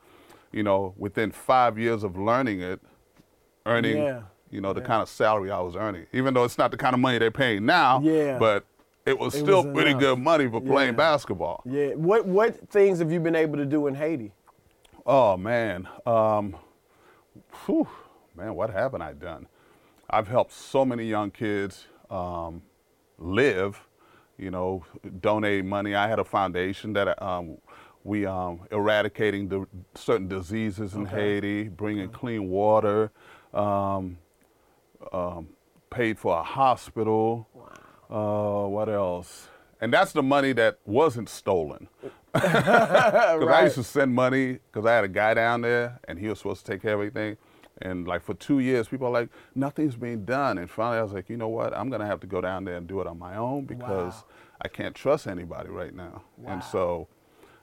you 0.52 0.62
know, 0.62 0.94
within 0.96 1.32
five 1.32 1.78
years 1.80 2.04
of 2.04 2.18
learning 2.18 2.62
it, 2.62 2.80
earning, 3.66 3.98
Yeah. 3.98 4.22
you 4.52 4.62
know, 4.62 4.74
the 4.74 4.82
kind 4.82 5.02
of 5.02 5.10
salary 5.10 5.50
I 5.50 5.60
was 5.60 5.76
earning. 5.76 6.06
Even 6.14 6.36
though 6.36 6.44
it's 6.44 6.60
not 6.60 6.70
the 6.70 6.78
kind 6.78 6.94
of 6.94 7.00
money 7.00 7.18
they're 7.18 7.32
paying 7.32 7.66
now, 7.66 8.00
Yeah. 8.02 8.38
but 8.38 8.64
it 9.08 9.18
was 9.18 9.34
It 9.34 9.40
still 9.40 9.64
was 9.64 9.74
pretty 9.74 9.96
good 9.96 10.20
money 10.20 10.48
for 10.48 10.62
playing 10.62 10.92
Yeah. 10.94 10.98
basketball. 10.98 11.64
Yeah. 11.66 11.96
What 11.96 12.28
what 12.28 12.70
things 12.70 13.00
have 13.00 13.12
you 13.12 13.20
been 13.20 13.36
able 13.36 13.58
to 13.58 13.66
do 13.66 13.88
in 13.88 13.96
Haiti? 13.96 14.34
Oh 15.06 15.36
man, 15.36 15.88
um, 16.06 16.56
whew, 17.66 17.88
man, 18.38 18.54
what 18.54 18.70
haven't 18.70 19.02
I 19.02 19.14
done? 19.14 19.48
I've 20.10 20.28
helped 20.28 20.54
so 20.54 20.86
many 20.86 21.06
young 21.06 21.32
kids 21.32 21.88
um, 22.10 22.62
live. 23.18 23.82
You 24.38 24.52
know, 24.52 24.86
donate 25.20 25.66
money. 25.66 25.96
I 25.96 26.08
had 26.08 26.20
a 26.20 26.24
foundation 26.24 26.94
that 26.94 27.20
um, 27.22 27.58
we 28.04 28.28
um, 28.28 28.62
eradicating 28.72 29.48
the 29.48 29.66
certain 29.96 30.28
diseases 30.28 30.94
in 30.94 31.08
Haiti, 31.08 31.68
bringing 31.70 32.10
clean 32.10 32.48
water, 32.48 33.12
um, 33.52 34.20
um, 35.12 35.50
paid 35.90 36.20
for 36.20 36.38
a 36.38 36.44
hospital. 36.44 37.48
Uh, 38.12 38.68
what 38.68 38.90
else? 38.90 39.48
And 39.82 39.92
that's 39.92 40.12
the 40.12 40.24
money 40.24 40.54
that 40.54 40.78
wasn't 40.86 41.30
stolen. 41.30 41.88
Because 42.34 43.48
I 43.50 43.64
used 43.64 43.76
to 43.76 43.84
send 43.84 44.14
money 44.14 44.60
because 44.72 44.86
I 44.86 44.94
had 44.94 45.04
a 45.04 45.08
guy 45.08 45.34
down 45.34 45.62
there 45.62 46.00
and 46.08 46.20
he 46.20 46.28
was 46.28 46.38
supposed 46.38 46.64
to 46.66 46.72
take 46.72 46.84
care 46.84 46.94
of 46.94 47.00
everything. 47.00 47.38
And 47.82 48.08
like 48.08 48.24
for 48.24 48.34
two 48.34 48.60
years, 48.60 48.88
people 48.88 49.08
are 49.08 49.12
like, 49.12 49.30
nothing's 49.56 49.96
being 49.96 50.26
done. 50.26 50.58
And 50.58 50.70
finally, 50.70 50.98
I 51.00 51.04
was 51.04 51.14
like, 51.14 51.30
you 51.30 51.38
know 51.38 51.48
what? 51.48 51.76
I'm 51.78 51.90
going 51.90 52.02
to 52.02 52.08
have 52.08 52.20
to 52.22 52.28
go 52.28 52.42
down 52.42 52.64
there 52.66 52.76
and 52.76 52.88
do 52.88 53.02
it 53.02 53.08
on 53.08 53.20
my 53.20 53.36
own 53.38 53.66
because 53.66 54.14
Wow. 54.14 54.26
I 54.62 54.68
can't 54.68 54.96
trust 54.96 55.28
anybody 55.28 55.70
right 55.70 55.94
now. 55.94 56.24
And 56.46 56.64
so, 56.64 57.08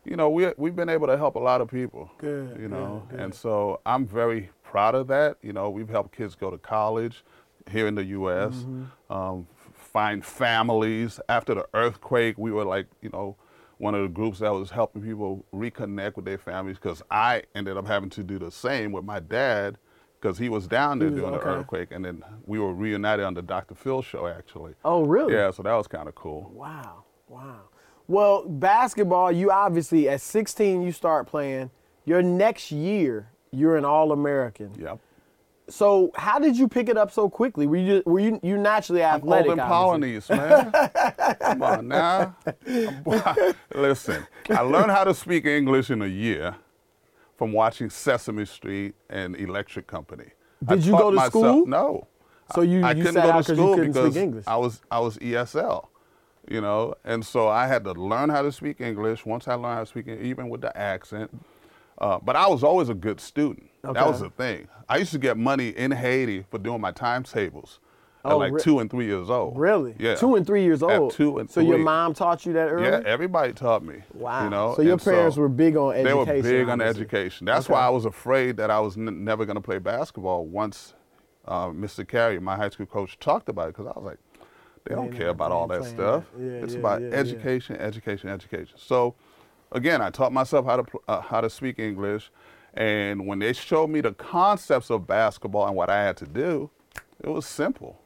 you 0.05 0.17
know, 0.17 0.31
we, 0.31 0.53
we've 0.57 0.77
been 0.77 0.89
able 0.89 1.07
to 1.09 1.17
help 1.17 1.35
a 1.35 1.41
lot 1.41 1.61
of 1.61 1.69
people. 1.69 2.11
Good, 2.19 2.61
You 2.61 2.69
know, 2.69 3.03
good, 3.11 3.19
and 3.21 3.35
so 3.35 3.81
I'm 3.85 4.07
very 4.07 4.51
proud 4.63 4.95
of 4.95 5.09
that. 5.09 5.39
You 5.43 5.53
know, 5.53 5.71
we've 5.71 5.89
helped 5.89 6.15
kids 6.17 6.35
go 6.37 6.51
to 6.51 6.59
college 6.59 7.25
here 7.71 7.87
in 7.89 7.95
the 7.97 8.05
U.S., 8.05 8.53
Mm-hmm. 8.55 9.13
um, 9.13 9.47
find 9.73 10.25
families. 10.25 11.19
After 11.29 11.55
the 11.55 11.67
earthquake, 11.75 12.37
we 12.39 12.53
were 12.53 12.65
like, 12.65 12.87
you 13.03 13.09
know, 13.11 13.37
one 13.79 13.95
of 13.95 14.03
the 14.03 14.09
groups 14.09 14.39
that 14.39 14.51
was 14.53 14.71
helping 14.71 15.03
people 15.03 15.45
reconnect 15.53 16.15
with 16.17 16.25
their 16.25 16.39
families 16.39 16.77
because 16.77 17.03
I 17.11 17.43
ended 17.55 17.77
up 17.77 17.87
having 17.87 18.11
to 18.11 18.23
do 18.23 18.39
the 18.39 18.51
same 18.53 18.93
with 18.93 19.05
my 19.05 19.19
dad 19.19 19.79
because 20.25 20.39
he 20.39 20.49
was 20.49 20.67
down 20.67 20.99
there 20.99 21.11
was- 21.11 21.21
during 21.21 21.35
okay. 21.35 21.45
the 21.45 21.51
earthquake, 21.51 21.89
and 21.91 22.03
then 22.03 22.25
we 22.47 22.59
were 22.59 22.73
reunited 22.73 23.27
on 23.27 23.35
the 23.35 23.43
Dr. 23.43 23.75
Phil 23.75 24.01
show 24.01 24.27
actually. 24.27 24.73
Oh, 24.83 25.03
really? 25.05 25.35
Yeah, 25.35 25.51
so 25.51 25.63
that 25.63 25.75
was 25.75 25.87
kind 25.87 26.09
of 26.09 26.15
cool. 26.15 26.51
Wow. 26.55 27.05
Wow. 27.29 27.61
Well, 28.09 28.49
basketball, 28.49 29.31
you 29.33 29.51
obviously 29.51 30.09
at 30.09 30.23
16 30.23 30.81
you 30.81 30.93
start 30.93 31.27
playing. 31.27 31.71
Your 32.07 32.23
next 32.23 32.73
year, 32.73 33.31
you're 33.51 33.77
an 33.77 33.85
All-American. 33.85 34.75
Yep. 34.79 34.99
So, 35.69 36.11
how 36.15 36.39
did 36.39 36.59
you 36.59 36.69
pick 36.69 36.91
it 36.91 36.99
up 36.99 37.11
so 37.11 37.31
quickly? 37.31 37.67
Were 37.67 37.77
you 37.77 38.03
were 38.05 38.21
you 38.21 38.39
you 38.43 38.59
naturally 38.59 39.03
athletic? 39.03 39.59
Obviously? 39.59 39.67
Polynice, 39.67 40.29
man. 40.29 41.37
Come 41.41 41.63
on 41.63 41.89
now. 41.89 42.37
Listen, 43.75 44.27
I 44.51 44.61
learned 44.61 44.91
how 44.91 45.05
to 45.05 45.15
speak 45.15 45.47
English 45.47 45.89
in 45.89 46.03
a 46.03 46.07
year 46.07 46.57
from 47.37 47.53
watching 47.53 47.91
Sesame 47.91 48.45
Street 48.45 48.95
and 49.11 49.37
Electric 49.37 49.87
Company. 49.87 50.27
I 50.67 50.77
Did 50.77 50.87
you 50.87 50.93
go 50.93 51.11
to 51.11 51.17
myself- 51.17 51.31
school? 51.33 51.67
No. 51.67 52.07
So 52.55 52.61
you- 52.61 52.85
I 52.85 52.93
you 52.93 53.05
couldn't 53.05 53.23
go 53.23 53.33
to 53.33 53.43
school 53.43 53.77
because 53.77 54.47
I 54.47 54.57
was 54.57 54.83
I 54.91 55.01
was 55.01 55.19
ESL, 55.19 55.89
you 56.49 56.61
know, 56.61 56.95
and 57.05 57.25
so 57.25 57.49
I 57.49 57.67
had 57.67 57.85
to 57.85 57.93
learn 57.93 58.29
how 58.29 58.43
to 58.43 58.53
speak 58.53 58.81
English. 58.81 59.25
Once 59.25 59.49
I 59.49 59.55
learned 59.55 59.75
how 59.75 59.81
to 59.81 59.87
speak, 59.87 60.09
even 60.09 60.49
with 60.49 60.61
the 60.61 60.77
accent. 60.77 61.31
Uh, 61.97 62.19
but 62.23 62.35
I 62.37 62.49
was 62.49 62.63
always 62.65 62.89
a 62.89 62.95
good 62.95 63.21
student. 63.21 63.71
That 63.83 64.07
was 64.07 64.21
the 64.21 64.31
thing. 64.31 64.69
I 64.89 64.97
used 64.99 65.13
to 65.13 65.19
get 65.19 65.37
money 65.37 65.69
in 65.69 65.93
Haiti 65.93 66.45
for 66.51 66.59
doing 66.59 66.81
my 66.81 66.91
timetables 66.91 67.79
Oh, 68.27 68.39
like 68.39 68.53
re- 68.53 68.61
two 68.63 68.79
and 68.81 68.91
three 68.91 69.05
years 69.07 69.29
old. 69.29 69.59
Really? 69.59 69.95
Yeah. 69.99 70.15
Two 70.15 70.35
and 70.37 70.47
three 70.47 70.63
years 70.65 70.83
At 70.83 70.91
old. 70.99 71.13
two 71.13 71.39
and 71.39 71.51
so 71.51 71.61
your 71.61 71.79
mom 71.79 72.15
taught 72.15 72.47
you 72.47 72.53
that 72.55 72.69
early? 72.69 72.85
Yeah, 72.85 73.03
everybody 73.05 73.53
taught 73.53 73.85
me. 73.85 73.97
Wow. 74.15 74.45
You 74.45 74.51
know, 74.51 74.75
So 74.77 74.83
your 74.83 74.93
and 74.93 75.05
parents 75.05 75.37
were 75.37 75.49
big 75.49 75.77
on 75.77 75.91
education. 75.95 76.05
They 76.07 76.15
were 76.15 76.25
big 76.43 76.69
on 76.69 76.81
obviously. 76.81 77.03
education. 77.03 77.45
That's 77.47 77.67
Okay. 77.67 77.75
why 77.75 77.81
I 77.87 77.91
was 77.91 78.05
afraid 78.07 78.57
that 78.57 78.71
I 78.71 78.81
was 78.81 78.97
n- 78.97 79.25
never 79.25 79.45
going 79.45 79.57
to 79.57 79.61
play 79.61 79.79
basketball 79.79 80.47
once 80.47 80.95
uh, 81.47 81.67
Mr. 81.69 82.09
Carey, 82.09 82.39
my 82.41 82.57
high 82.57 82.71
school 82.71 82.87
coach, 82.87 83.19
talked 83.19 83.51
about 83.51 83.69
it 83.69 83.77
because 83.77 83.87
I 83.95 83.99
was 83.99 84.05
like, 84.07 84.19
they 84.85 84.95
don't 84.95 85.13
care 85.13 85.29
about 85.29 85.53
all 85.53 85.67
that 85.69 85.85
stuff. 85.85 86.25
that. 86.37 86.43
Yeah, 86.43 86.51
it's 86.65 86.73
yeah, 86.73 86.79
about 86.79 87.03
yeah, 87.03 87.09
education, 87.09 87.77
education, 87.77 88.31
education. 88.31 88.79
So, 88.79 89.15
again, 89.73 90.01
I 90.01 90.09
taught 90.09 90.33
myself 90.33 90.65
how 90.65 90.77
to 90.77 90.85
pl- 90.85 91.03
uh, 91.09 91.21
how 91.21 91.43
to 91.43 91.51
speak 91.51 91.79
English, 91.79 92.31
and 92.73 93.27
when 93.27 93.39
they 93.39 93.53
showed 93.53 93.89
me 93.91 94.01
the 94.01 94.13
concepts 94.13 94.89
of 94.91 95.07
basketball 95.07 95.67
and 95.67 95.77
what 95.77 95.91
I 95.91 96.03
had 96.03 96.17
to 96.19 96.27
do, 96.27 96.71
it 97.23 97.29
was 97.29 97.45
simple. 97.47 97.99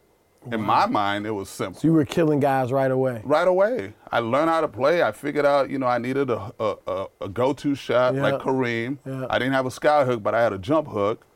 In 0.50 0.62
my 0.62 0.86
mind, 0.86 1.26
it 1.26 1.30
was 1.32 1.48
simple 1.50 1.80
So 1.80 1.88
you 1.88 1.92
were 1.92 2.04
killing 2.04 2.40
guys 2.40 2.72
right 2.72 2.90
away. 2.90 3.20
right 3.24 3.46
away. 3.48 3.92
I 4.10 4.20
learned 4.20 4.48
how 4.50 4.60
to 4.62 4.68
play. 4.68 5.02
I 5.02 5.12
figured 5.12 5.44
out, 5.44 5.68
you 5.68 5.78
know, 5.78 5.86
I 5.86 5.98
needed 5.98 6.30
a, 6.30 6.52
a, 6.58 6.76
a, 6.86 7.06
a 7.22 7.28
go-to 7.28 7.74
shot 7.74 8.14
Yeah. 8.14 8.22
like 8.22 8.40
Kareem. 8.40 8.98
Yeah. 9.04 9.26
I 9.28 9.38
didn't 9.38 9.54
have 9.54 9.66
a 9.66 9.70
sky 9.70 10.04
hook, 10.04 10.22
but 10.22 10.34
I 10.34 10.42
had 10.42 10.52
a 10.52 10.58
jump 10.58 10.88
hook. 10.88 11.26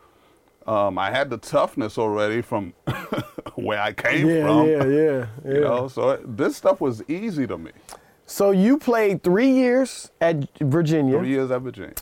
Um, 0.66 0.96
I 0.98 1.10
had 1.10 1.28
the 1.28 1.38
toughness 1.38 1.98
already 1.98 2.40
from 2.40 2.72
where 3.56 3.80
I 3.80 3.92
came 3.92 4.28
Yeah, 4.28 4.46
from. 4.46 4.68
yeah, 4.68 4.84
yeah, 4.84 5.26
yeah. 5.44 5.52
You 5.54 5.60
know, 5.60 5.88
so 5.88 6.10
it, 6.10 6.36
this 6.36 6.56
stuff 6.56 6.80
was 6.80 7.02
easy 7.08 7.46
to 7.48 7.58
me. 7.58 7.72
So 8.24 8.52
you 8.52 8.78
played 8.78 9.22
three 9.22 9.50
years 9.50 10.10
at 10.20 10.36
Virginia. 10.60 11.18
Three 11.18 11.30
years 11.30 11.50
at 11.50 11.60
Virginia. 11.60 11.94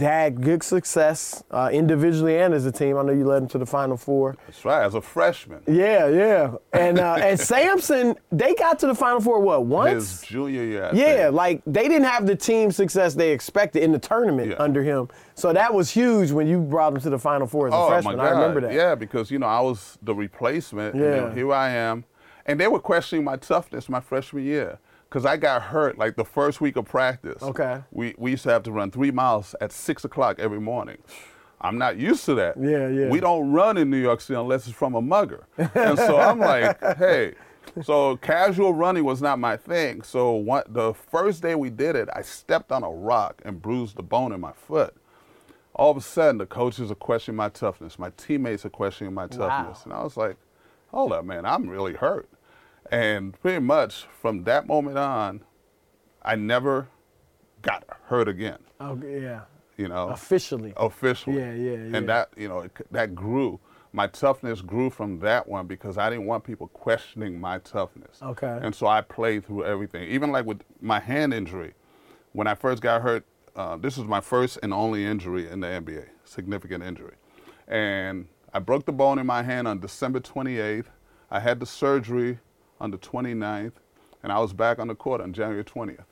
Had 0.00 0.40
good 0.40 0.62
success 0.62 1.42
uh, 1.50 1.68
individually 1.72 2.38
and 2.38 2.54
as 2.54 2.64
a 2.66 2.70
team. 2.70 2.96
I 2.96 3.02
know 3.02 3.12
you 3.12 3.24
led 3.24 3.42
them 3.42 3.48
to 3.48 3.58
the 3.58 3.66
Final 3.66 3.96
Four. 3.96 4.36
That's 4.46 4.64
right. 4.64 4.84
As 4.84 4.94
a 4.94 5.00
freshman, 5.00 5.60
Yeah, 5.66 6.06
yeah. 6.06 6.54
And 6.72 7.00
uh, 7.00 7.14
and 7.14 7.38
Sampson, 7.50 8.14
they 8.30 8.54
got 8.54 8.78
to 8.78 8.86
the 8.86 8.94
Final 8.94 9.20
Four 9.20 9.40
what 9.40 9.66
once? 9.66 10.20
his 10.20 10.28
junior 10.28 10.62
year. 10.62 10.84
I 10.84 10.92
yeah, 10.92 11.16
think. 11.24 11.34
like 11.34 11.62
they 11.66 11.88
didn't 11.88 12.04
have 12.04 12.26
the 12.28 12.36
team 12.36 12.70
success 12.70 13.14
they 13.14 13.32
expected 13.32 13.82
in 13.82 13.90
the 13.90 13.98
tournament 13.98 14.50
Yeah. 14.50 14.56
under 14.60 14.84
him. 14.84 15.08
So 15.34 15.52
that 15.52 15.74
was 15.74 15.90
huge 15.90 16.30
when 16.30 16.46
you 16.46 16.60
brought 16.60 16.92
them 16.92 17.02
to 17.02 17.10
the 17.10 17.18
Final 17.18 17.48
Four 17.48 17.66
as 17.66 17.74
a 17.74 17.76
Oh 17.76 17.88
freshman. 17.88 18.18
my 18.18 18.22
God! 18.24 18.28
I 18.36 18.40
remember 18.40 18.60
that. 18.60 18.72
Yeah, 18.74 18.94
because 18.94 19.32
you 19.32 19.40
know 19.40 19.48
I 19.48 19.60
was 19.62 19.98
the 20.00 20.14
replacement. 20.14 20.94
Yeah. 20.94 21.34
here 21.34 21.52
I 21.52 21.70
am, 21.70 22.04
and 22.46 22.60
they 22.60 22.68
were 22.68 22.78
questioning 22.78 23.24
my 23.24 23.34
toughness 23.36 23.88
my 23.88 23.98
freshman 23.98 24.44
year 24.44 24.78
because 25.12 25.26
I 25.26 25.36
got 25.36 25.60
hurt 25.60 25.98
like 25.98 26.16
the 26.16 26.24
first 26.24 26.62
week 26.62 26.76
of 26.76 26.86
practice. 26.86 27.42
Okay. 27.42 27.82
We 27.90 28.14
we 28.16 28.30
used 28.30 28.44
to 28.44 28.50
have 28.50 28.62
to 28.62 28.72
run 28.72 28.90
three 28.90 29.10
miles 29.10 29.54
at 29.60 29.70
six 29.70 30.06
o'clock 30.06 30.38
every 30.38 30.60
morning. 30.60 30.98
I'm 31.60 31.76
not 31.76 31.98
used 31.98 32.24
to 32.24 32.34
that. 32.36 32.56
Yeah, 32.58 32.88
yeah. 32.88 33.08
We 33.08 33.20
don't 33.20 33.52
run 33.52 33.76
in 33.76 33.90
New 33.90 34.00
York 34.00 34.22
City 34.22 34.40
unless 34.40 34.66
it's 34.66 34.74
from 34.74 34.94
a 34.94 35.02
mugger, 35.02 35.46
and 35.58 35.98
so 35.98 36.18
I'm 36.18 36.38
like, 36.38 36.80
hey. 36.96 37.34
So 37.82 38.16
casual 38.16 38.74
running 38.74 39.04
was 39.04 39.22
not 39.22 39.38
my 39.38 39.56
thing. 39.56 40.02
So 40.02 40.32
one, 40.32 40.64
the 40.68 40.92
first 40.92 41.42
day 41.42 41.54
we 41.54 41.70
did 41.70 41.94
it, 41.94 42.08
I 42.14 42.22
stepped 42.22 42.72
on 42.72 42.82
a 42.82 42.90
rock 42.90 43.40
and 43.44 43.62
bruised 43.62 43.96
the 43.96 44.02
bone 44.02 44.32
in 44.32 44.40
my 44.40 44.52
foot 44.52 44.96
all 45.74 45.90
of 45.90 45.96
a 45.96 46.02
sudden 46.02 46.36
the 46.36 46.44
coaches 46.44 46.90
are 46.90 46.94
questioning 46.96 47.34
my 47.34 47.48
toughness 47.48 47.98
my 47.98 48.10
teammates 48.18 48.66
are 48.66 48.68
questioning 48.68 49.14
my 49.14 49.26
toughness 49.26 49.84
and 49.84 49.92
i 49.94 50.02
was 50.02 50.18
like 50.18 50.36
hold 50.90 51.14
up 51.14 51.24
man 51.24 51.46
i'm 51.46 51.66
really 51.66 51.94
hurt 51.94 52.28
and 52.92 53.40
pretty 53.40 53.58
much 53.58 54.06
from 54.20 54.44
that 54.44 54.66
moment 54.66 54.98
on 54.98 55.40
i 56.22 56.36
never 56.36 56.86
got 57.62 57.84
hurt 58.04 58.28
again. 58.28 58.58
Okay, 58.80 59.22
yeah. 59.22 59.42
you 59.76 59.88
know? 59.88 60.08
Officially. 60.08 60.72
officially. 60.76 61.38
Yeah, 61.38 61.54
yeah, 61.54 61.70
yeah. 61.70 61.96
and 61.96 62.08
that 62.08 62.30
you 62.36 62.48
know 62.48 62.60
it, 62.60 62.72
that 62.90 63.14
grew. 63.14 63.58
My 63.94 64.06
toughness 64.06 64.62
grew 64.62 64.88
from 64.88 65.18
that 65.20 65.46
one 65.46 65.66
because 65.66 65.98
i 65.98 66.08
didn't 66.08 66.24
want 66.26 66.44
people 66.44 66.68
questioning 66.68 67.40
my 67.40 67.58
toughness. 67.58 68.20
Okay. 68.22 68.58
and 68.62 68.74
so 68.74 68.86
i 68.86 69.00
played 69.00 69.46
through 69.46 69.64
everything. 69.64 70.08
Even 70.08 70.30
like 70.30 70.44
with 70.44 70.62
my 70.80 71.00
hand 71.00 71.32
injury. 71.32 71.74
When 72.32 72.46
i 72.46 72.54
first 72.54 72.82
got 72.82 73.02
hurt 73.02 73.24
uh, 73.54 73.76
this 73.76 73.98
was 73.98 74.06
my 74.06 74.20
first 74.20 74.58
and 74.62 74.72
only 74.72 75.04
injury 75.04 75.48
in 75.48 75.60
the 75.60 75.66
nba 75.66 76.06
significant 76.24 76.82
injury. 76.82 77.14
And 77.68 78.26
i 78.52 78.58
broke 78.58 78.86
the 78.86 78.92
bone 78.92 79.18
in 79.18 79.26
my 79.26 79.42
hand 79.42 79.68
on 79.68 79.78
december 79.78 80.20
28th 80.20 80.86
i 81.30 81.38
had 81.38 81.60
the 81.60 81.66
surgery 81.66 82.38
on 82.82 82.90
the 82.90 82.98
29th 82.98 83.72
and 84.22 84.30
i 84.32 84.38
was 84.38 84.52
back 84.52 84.78
on 84.78 84.88
the 84.88 84.94
court 84.94 85.20
on 85.20 85.32
january 85.32 85.64
20th 85.64 86.04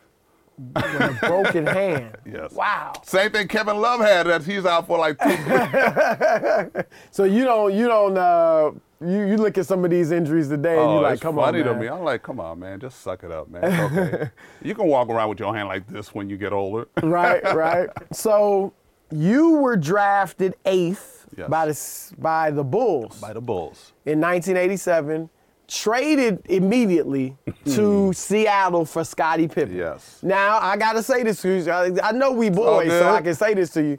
With 0.77 0.85
a 0.85 1.19
broken 1.27 1.67
hand. 1.67 2.17
Yes. 2.27 2.53
Wow. 2.53 2.93
same 3.03 3.31
thing 3.33 3.49
kevin 3.49 3.77
love 3.81 4.01
had 4.01 4.27
that 4.27 4.45
he's 4.45 4.65
out 4.65 4.87
for 4.87 4.99
like 4.99 5.19
two 5.19 6.85
So 7.11 7.25
you 7.25 7.45
don't 7.45 7.75
you 7.75 7.87
don't 7.89 8.17
uh, 8.17 8.71
you, 9.01 9.23
you 9.31 9.37
look 9.39 9.57
at 9.59 9.67
some 9.67 9.85
of 9.85 9.91
these 9.91 10.11
injuries 10.11 10.49
today 10.49 10.73
and 10.79 10.81
Oh, 10.81 10.93
you're 10.95 11.03
like, 11.03 11.13
it's 11.15 11.23
come 11.23 11.37
funny 11.37 11.61
on, 11.61 11.65
to 11.67 11.73
man. 11.73 11.81
me. 11.81 11.89
I'm 11.89 12.03
like, 12.05 12.23
come 12.23 12.39
on, 12.39 12.59
man, 12.61 12.79
just 12.79 13.01
suck 13.01 13.25
it 13.25 13.33
up, 13.33 13.49
man. 13.49 13.65
Okay. 13.65 14.31
you 14.63 14.75
can 14.75 14.87
walk 14.87 15.09
around 15.09 15.31
with 15.31 15.41
your 15.41 15.55
hand 15.55 15.69
like 15.69 15.87
this 15.89 16.15
when 16.15 16.29
you 16.29 16.37
get 16.37 16.53
older. 16.53 16.87
right, 17.03 17.43
right. 17.55 17.89
So 18.13 18.75
you 19.11 19.55
were 19.55 19.77
drafted 19.77 20.55
eighth 20.67 21.17
Yes. 21.37 21.49
by 21.49 21.65
the 21.67 22.21
by 22.21 22.51
the 22.51 22.65
Bulls 22.65 23.21
By 23.21 23.33
the 23.33 23.41
Bulls. 23.41 23.93
in 24.05 24.21
1987. 24.21 25.31
Traded 25.71 26.43
immediately 26.47 27.37
to 27.67 28.07
hmm. 28.07 28.13
Seattle 28.13 28.85
for 28.85 29.05
Scottie 29.05 29.47
Pippen. 29.47 29.77
Yes. 29.77 30.19
Now 30.21 30.59
I 30.59 30.77
gotta 30.77 31.03
say 31.03 31.23
this 31.23 31.41
to 31.43 31.49
you. 31.49 31.71
I 31.71 31.93
I 32.03 32.13
know 32.13 32.33
we 32.33 32.51
boys, 32.51 32.91
so. 32.91 33.09
I 33.09 33.23
can 33.23 33.35
say 33.35 33.55
this 33.55 33.71
to 33.75 33.83
you. 33.83 33.99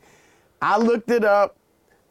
I 0.62 0.78
looked 0.78 1.10
it 1.10 1.24
up. 1.24 1.56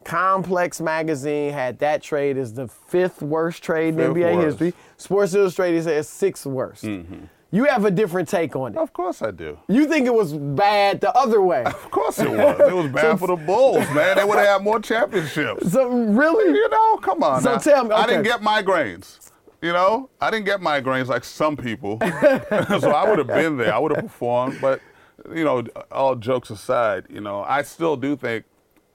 Complex 0.03 0.81
magazine 0.81 1.53
had 1.53 1.77
that 1.77 2.01
trade 2.01 2.35
as 2.35 2.53
the 2.53 2.67
fifth 2.67 3.21
worst 3.21 3.63
trade 3.63 3.89
in 3.89 4.13
NBA 4.13 4.35
worst. 4.35 4.59
history. 4.59 4.73
Sports 4.97 5.35
Illustrated 5.35 5.83
says 5.83 6.09
sixth 6.09 6.47
worst. 6.47 6.83
Mm-hmm. 6.83 7.25
You 7.53 7.65
have 7.65 7.83
a 7.83 7.91
different 7.91 8.29
take 8.29 8.55
on 8.55 8.73
it. 8.73 8.77
Of 8.77 8.93
course 8.93 9.21
I 9.21 9.31
do. 9.31 9.59
You 9.67 9.85
think 9.85 10.07
it 10.07 10.13
was 10.13 10.33
bad 10.33 11.01
the 11.01 11.13
other 11.13 11.41
way. 11.41 11.63
Of 11.65 11.91
course 11.91 12.17
it 12.17 12.31
was. 12.31 12.59
It 12.61 12.73
was 12.73 12.87
bad 12.87 13.19
for 13.19 13.27
the 13.27 13.35
Bulls, 13.35 13.87
man. 13.93 14.15
They 14.15 14.23
would 14.23 14.37
have 14.37 14.47
had 14.47 14.63
more 14.63 14.79
championships. 14.79 15.67
So 15.71 15.87
really? 15.87 16.57
You 16.57 16.69
know, 16.69 16.97
come 16.97 17.23
on. 17.23 17.41
So 17.41 17.53
now. 17.53 17.57
tell 17.57 17.83
me, 17.83 17.91
I 17.91 18.05
didn't 18.05 18.21
okay. 18.21 18.29
get 18.29 18.41
migraines. 18.41 19.30
You 19.61 19.73
know, 19.73 20.09
I 20.19 20.31
didn't 20.31 20.45
get 20.45 20.59
migraines 20.59 21.07
like 21.07 21.23
some 21.23 21.55
people. 21.55 21.99
so 22.01 22.91
I 22.91 23.07
would 23.07 23.19
have 23.19 23.27
been 23.27 23.57
there. 23.57 23.73
I 23.73 23.77
would 23.77 23.91
have 23.95 24.03
performed. 24.05 24.57
But, 24.59 24.81
you 25.33 25.43
know, 25.43 25.63
all 25.91 26.15
jokes 26.15 26.49
aside, 26.49 27.05
you 27.09 27.21
know, 27.21 27.43
I 27.43 27.61
still 27.61 27.95
do 27.95 28.15
think 28.15 28.45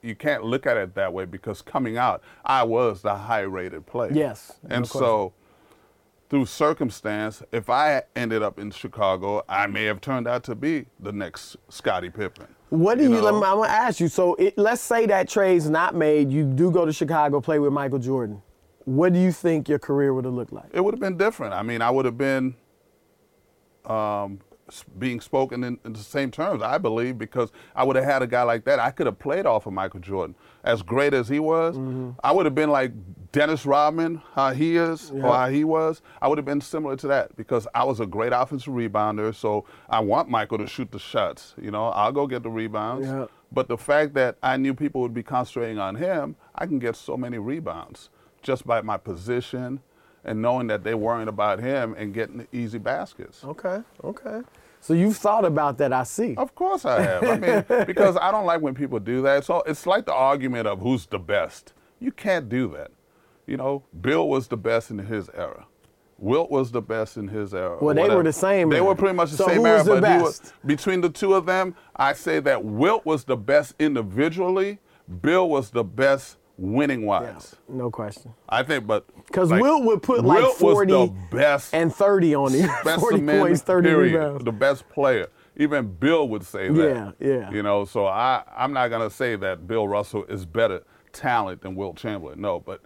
you 0.01 0.13
can't 0.13 0.43
look 0.43 0.65
at 0.65 0.75
it 0.75 0.93
that 0.95 1.13
way 1.13 1.23
because 1.25 1.61
coming 1.61 1.97
out, 1.97 2.21
I 2.43 2.63
was 2.63 3.01
the 3.01 3.15
high 3.15 3.41
rated 3.41 3.85
player. 3.85 4.11
Yes, 4.13 4.59
And 4.69 4.87
course. 4.89 5.01
so 5.03 5.33
through 6.29 6.45
circumstance, 6.47 7.41
if 7.53 7.69
I 7.69 8.03
ended 8.15 8.43
up 8.43 8.59
in 8.59 8.71
Chicago, 8.71 9.43
I 9.47 9.67
may 9.67 9.85
have 9.85 10.01
turned 10.01 10.27
out 10.27 10.43
to 10.45 10.55
be 10.55 10.85
the 10.99 11.13
next 11.13 11.55
Scottie 11.69 12.09
Pippen. 12.09 12.47
What 12.69 12.97
do 12.97 13.05
you? 13.05 13.09
know? 13.11 13.21
let 13.21 13.33
me- 13.35 13.37
I'm 13.43 13.55
gonna 13.59 13.69
ask 13.69 14.01
you. 14.01 14.09
So 14.09 14.35
it, 14.35 14.57
let's 14.57 14.81
say 14.81 15.05
that 15.05 15.29
trade's 15.29 15.69
not 15.69 15.95
made. 15.95 16.29
You 16.29 16.43
do 16.43 16.69
go 16.69 16.85
to 16.85 16.91
Chicago, 16.91 17.39
play 17.39 17.59
with 17.59 17.71
Michael 17.71 17.99
Jordan. 17.99 18.41
What 18.87 19.11
do 19.11 19.19
you 19.19 19.33
think 19.33 19.67
your 19.67 19.79
career 19.79 20.13
would 20.13 20.23
have 20.23 20.33
looked 20.33 20.53
like? 20.53 20.69
it 20.71 20.79
would 20.79 20.93
have 20.93 21.01
been 21.01 21.17
different. 21.17 21.53
I 21.53 21.61
mean, 21.61 21.81
I 21.81 21.89
would 21.91 22.05
have 22.05 22.17
been 22.17 22.55
um, 23.85 24.39
being 24.97 25.19
spoken 25.19 25.61
in, 25.65 25.77
in 25.83 25.91
the 25.91 25.99
same 25.99 26.31
terms. 26.31 26.61
I 26.61 26.77
believe 26.77 27.17
because 27.17 27.51
I 27.75 27.83
would 27.83 27.97
have 27.97 28.05
had 28.05 28.21
a 28.21 28.27
guy 28.27 28.43
like 28.43 28.63
that. 28.63 28.79
I 28.79 28.91
could 28.91 29.05
have 29.05 29.19
played 29.19 29.45
off 29.45 29.65
of 29.65 29.73
Michael 29.73 29.99
Jordan 29.99 30.35
as 30.63 30.83
great 30.83 31.13
as 31.13 31.27
he 31.27 31.37
was. 31.39 31.75
Mm-hmm. 31.75 32.11
I 32.23 32.31
would 32.31 32.45
have 32.45 32.55
been 32.55 32.69
like 32.69 32.93
Dennis 33.33 33.65
Rodman, 33.65 34.21
how 34.35 34.53
he 34.53 34.77
is 34.77 35.11
Yeah. 35.13 35.23
or 35.25 35.33
how 35.33 35.49
he 35.49 35.65
was. 35.65 36.01
I 36.21 36.29
would 36.29 36.37
have 36.37 36.45
been 36.45 36.61
similar 36.61 36.95
to 36.95 37.07
that 37.07 37.35
because 37.35 37.67
I 37.75 37.83
was 37.83 37.99
a 37.99 38.05
great 38.05 38.31
offensive 38.31 38.73
rebounder. 38.73 39.35
So 39.35 39.65
I 39.89 39.99
want 39.99 40.29
Michael 40.29 40.59
to 40.59 40.67
shoot 40.67 40.93
the 40.93 40.99
shots. 40.99 41.55
You 41.61 41.71
know, 41.71 41.87
I'll 41.87 42.13
go 42.13 42.25
get 42.25 42.41
the 42.41 42.49
rebounds. 42.49 43.05
Yeah. 43.05 43.25
But 43.51 43.67
the 43.67 43.77
fact 43.77 44.13
that 44.13 44.37
I 44.41 44.55
knew 44.55 44.73
people 44.73 45.01
would 45.01 45.13
be 45.13 45.23
concentrating 45.23 45.77
on 45.77 45.95
him, 45.95 46.37
I 46.55 46.65
can 46.65 46.79
get 46.79 46.95
so 46.95 47.17
many 47.17 47.37
rebounds 47.37 48.09
just 48.47 48.65
by 48.65 48.79
my 48.81 48.95
position 48.95 49.81
and 50.23 50.41
knowing 50.41 50.67
that 50.67 50.81
they're 50.83 50.95
worrying 50.97 51.27
about 51.27 51.59
him 51.59 51.93
and 51.97 52.13
getting 52.13 52.37
the 52.37 52.47
easy 52.53 52.77
baskets. 52.77 53.43
Okay, 53.43 53.81
okay. 54.05 54.39
So 54.79 54.93
you've 54.93 55.17
thought 55.17 55.43
about 55.43 55.77
that, 55.79 55.91
I 55.91 56.03
see. 56.03 56.33
Of 56.37 56.55
course 56.55 56.85
I 56.85 57.01
have. 57.01 57.23
I 57.23 57.37
mean, 57.37 57.65
because 57.85 58.15
I 58.15 58.31
don't 58.31 58.45
like 58.45 58.61
when 58.61 58.73
people 58.73 58.99
do 58.99 59.21
that. 59.23 59.43
So 59.43 59.61
it's 59.65 59.85
like 59.85 60.05
the 60.05 60.13
argument 60.13 60.65
of 60.65 60.79
who's 60.79 61.05
the 61.05 61.19
best. 61.19 61.73
You 61.99 62.11
can't 62.13 62.47
do 62.47 62.69
that. 62.69 62.91
You 63.47 63.57
know, 63.57 63.83
Bill 63.99 64.29
was 64.29 64.47
the 64.47 64.55
best 64.57 64.91
in 64.91 64.97
his 64.99 65.29
era. 65.33 65.65
Wilt 66.17 66.49
was 66.49 66.71
the 66.71 66.81
best 66.81 67.17
in 67.17 67.27
his 67.27 67.53
era. 67.53 67.77
Well, 67.81 67.93
they 67.95 68.09
were 68.09 68.23
the 68.23 68.31
same 68.33 68.69
They 68.69 68.77
era. 68.77 68.85
were 68.85 68.95
pretty 68.95 69.15
much 69.15 69.31
the 69.31 69.37
So 69.37 69.47
same 69.47 69.57
who 69.57 69.65
era, 69.67 69.77
was 69.79 69.85
the 69.87 70.01
but 70.01 70.15
he 70.17 70.21
was 70.23 70.39
best? 70.39 70.53
between 70.65 71.01
the 71.01 71.09
two 71.09 71.33
of 71.33 71.45
them. 71.45 71.75
I 71.95 72.13
say 72.13 72.39
that 72.39 72.63
Wilt 72.63 73.05
was 73.05 73.23
the 73.25 73.35
best 73.37 73.75
individually. 73.77 74.79
Bill 75.21 75.49
was 75.49 75.69
the 75.71 75.83
best 75.83 76.37
winning 76.57 77.05
wise. 77.05 77.55
No 77.69 77.89
question. 77.91 78.33
I 78.49 78.63
think, 78.63 78.87
but 78.87 79.05
Because 79.27 79.51
like, 79.51 79.61
Wilt 79.61 79.83
would 79.83 80.01
put 80.01 80.23
like 80.23 80.43
40 80.55 80.91
the 80.91 81.13
best 81.31 81.73
and 81.73 81.93
30 81.93 82.35
on 82.35 82.53
you. 82.53 82.67
40 82.83 83.21
points, 83.25 83.61
30 83.61 83.87
period. 83.87 84.13
rebounds. 84.13 84.45
The 84.45 84.51
best 84.51 84.89
player. 84.89 85.27
Even 85.55 85.87
Bill 85.87 86.27
would 86.29 86.43
say 86.43 86.69
that. 86.69 87.15
Yeah, 87.19 87.27
yeah. 87.27 87.51
You 87.51 87.63
know, 87.63 87.85
so 87.85 88.05
I, 88.05 88.43
I'm 88.55 88.73
not 88.73 88.89
to 88.89 89.09
say 89.09 89.35
that 89.37 89.67
Bill 89.67 89.87
Russell 89.87 90.23
is 90.25 90.45
better 90.45 90.83
talent 91.13 91.61
than 91.61 91.75
Wilt 91.75 91.97
Chamberlain. 91.97 92.39
No, 92.39 92.59
but 92.59 92.81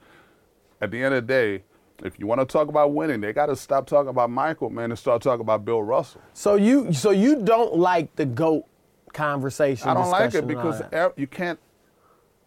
at 0.79 0.91
the 0.91 1.03
end 1.03 1.13
of 1.13 1.27
the 1.27 1.33
day, 1.33 1.63
if 2.03 2.17
you 2.17 2.27
want 2.27 2.39
to 2.41 2.45
talk 2.45 2.67
about 2.69 2.93
winning, 2.93 3.21
they 3.21 3.33
got 3.33 3.47
to 3.47 3.55
stop 3.55 3.85
talking 3.87 4.09
about 4.09 4.29
Michael, 4.29 4.69
man, 4.69 4.89
and 4.89 4.97
start 4.97 5.21
talking 5.21 5.41
about 5.41 5.65
Bill 5.65 5.83
Russell. 5.83 6.21
So 6.33 6.55
you 6.55 6.93
so 6.93 7.11
you 7.11 7.43
don't 7.43 7.75
like 7.75 8.15
the 8.15 8.25
GOAT 8.25 8.65
conversation. 9.13 9.87
I 9.87 9.93
don't 9.93 10.09
like 10.09 10.33
it 10.33 10.47
discussion 10.47 10.49
and 10.49 10.59
all 10.59 10.71
because 10.71 10.93
er- 10.93 11.13
you 11.17 11.27
can't 11.27 11.59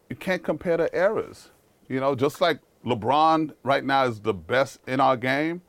you 0.08 0.16
can't 0.16 0.42
compare 0.42 0.76
the 0.76 0.94
eras. 0.96 1.50
You 1.88 2.00
know, 2.00 2.14
just 2.14 2.40
like 2.40 2.60
LeBron 2.84 3.54
right 3.62 3.84
now 3.84 4.04
is 4.04 4.20
the 4.20 4.34
best 4.34 4.80
in 4.86 5.00
our 5.00 5.16
game. 5.16 5.62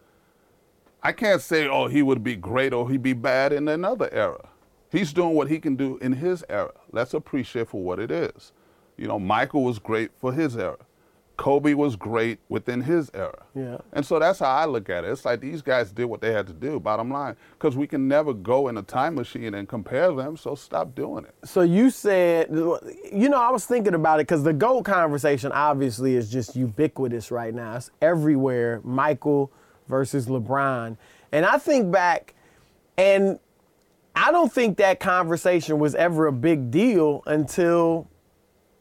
I 1.02 1.12
can't 1.12 1.42
say, 1.42 1.68
oh, 1.68 1.88
he 1.88 2.02
would 2.02 2.24
be 2.24 2.36
great 2.36 2.74
or 2.74 2.90
he'd 2.90 3.04
be 3.04 3.14
bad 3.14 3.54
in 3.54 3.68
another 3.68 4.10
era. 4.12 4.50
He's 4.92 5.14
doing 5.14 5.36
what 5.36 5.50
he 5.50 5.60
can 5.60 5.76
do 5.76 5.98
in 5.98 6.14
his 6.14 6.44
era. 6.50 6.74
Let's 6.92 7.14
appreciate 7.14 7.70
for 7.70 7.82
what 7.82 8.00
it 8.00 8.12
is. 8.12 8.54
You 8.98 9.08
know, 9.08 9.20
Michael 9.20 9.64
was 9.64 9.78
great 9.78 10.12
for 10.20 10.34
his 10.34 10.58
era. 10.58 10.78
Kobe 11.38 11.74
was 11.74 11.96
great 11.96 12.40
within 12.50 12.82
his 12.82 13.12
era. 13.14 13.46
Yeah. 13.54 13.78
And 13.94 14.06
so 14.06 14.20
that's 14.20 14.40
how 14.40 14.50
I 14.50 14.66
look 14.66 14.90
at 14.90 15.04
it. 15.04 15.12
It's 15.12 15.26
like 15.26 15.42
these 15.42 15.62
guys 15.62 15.92
did 15.92 16.06
what 16.06 16.22
they 16.22 16.32
had 16.32 16.48
to 16.48 16.54
do, 16.54 16.80
bottom 16.80 17.12
line. 17.12 17.36
Because 17.54 17.76
we 17.76 17.88
can 17.88 18.08
never 18.08 18.34
go 18.34 18.68
in 18.68 18.78
a 18.78 18.82
time 18.82 19.16
machine 19.16 19.54
and 19.54 19.68
compare 19.68 20.12
them, 20.14 20.38
so 20.38 20.56
stop 20.56 20.96
doing 20.96 21.26
it. 21.26 21.36
So 21.44 21.62
you 21.62 21.90
said, 21.90 22.50
you 22.50 23.30
know, 23.30 23.42
I 23.42 23.52
was 23.52 23.66
thinking 23.66 23.94
about 23.94 24.20
it 24.20 24.28
because 24.28 24.44
the 24.44 24.54
GOAT 24.54 24.84
conversation 24.84 25.52
obviously 25.52 26.16
is 26.16 26.30
just 26.30 26.56
ubiquitous 26.56 27.32
right 27.32 27.54
now. 27.54 27.76
It's 27.76 27.92
everywhere. 28.02 28.82
Michael 28.84 29.52
versus 29.88 30.28
LeBron. 30.28 30.98
And 31.32 31.46
I 31.46 31.58
think 31.58 31.92
back, 31.92 32.34
and 32.98 33.40
I 34.16 34.32
don't 34.32 34.52
think 34.52 34.78
that 34.78 35.00
conversation 35.00 35.80
was 35.80 35.96
ever 35.96 36.28
a 36.28 36.32
big 36.32 36.72
deal 36.72 37.24
until 37.26 38.08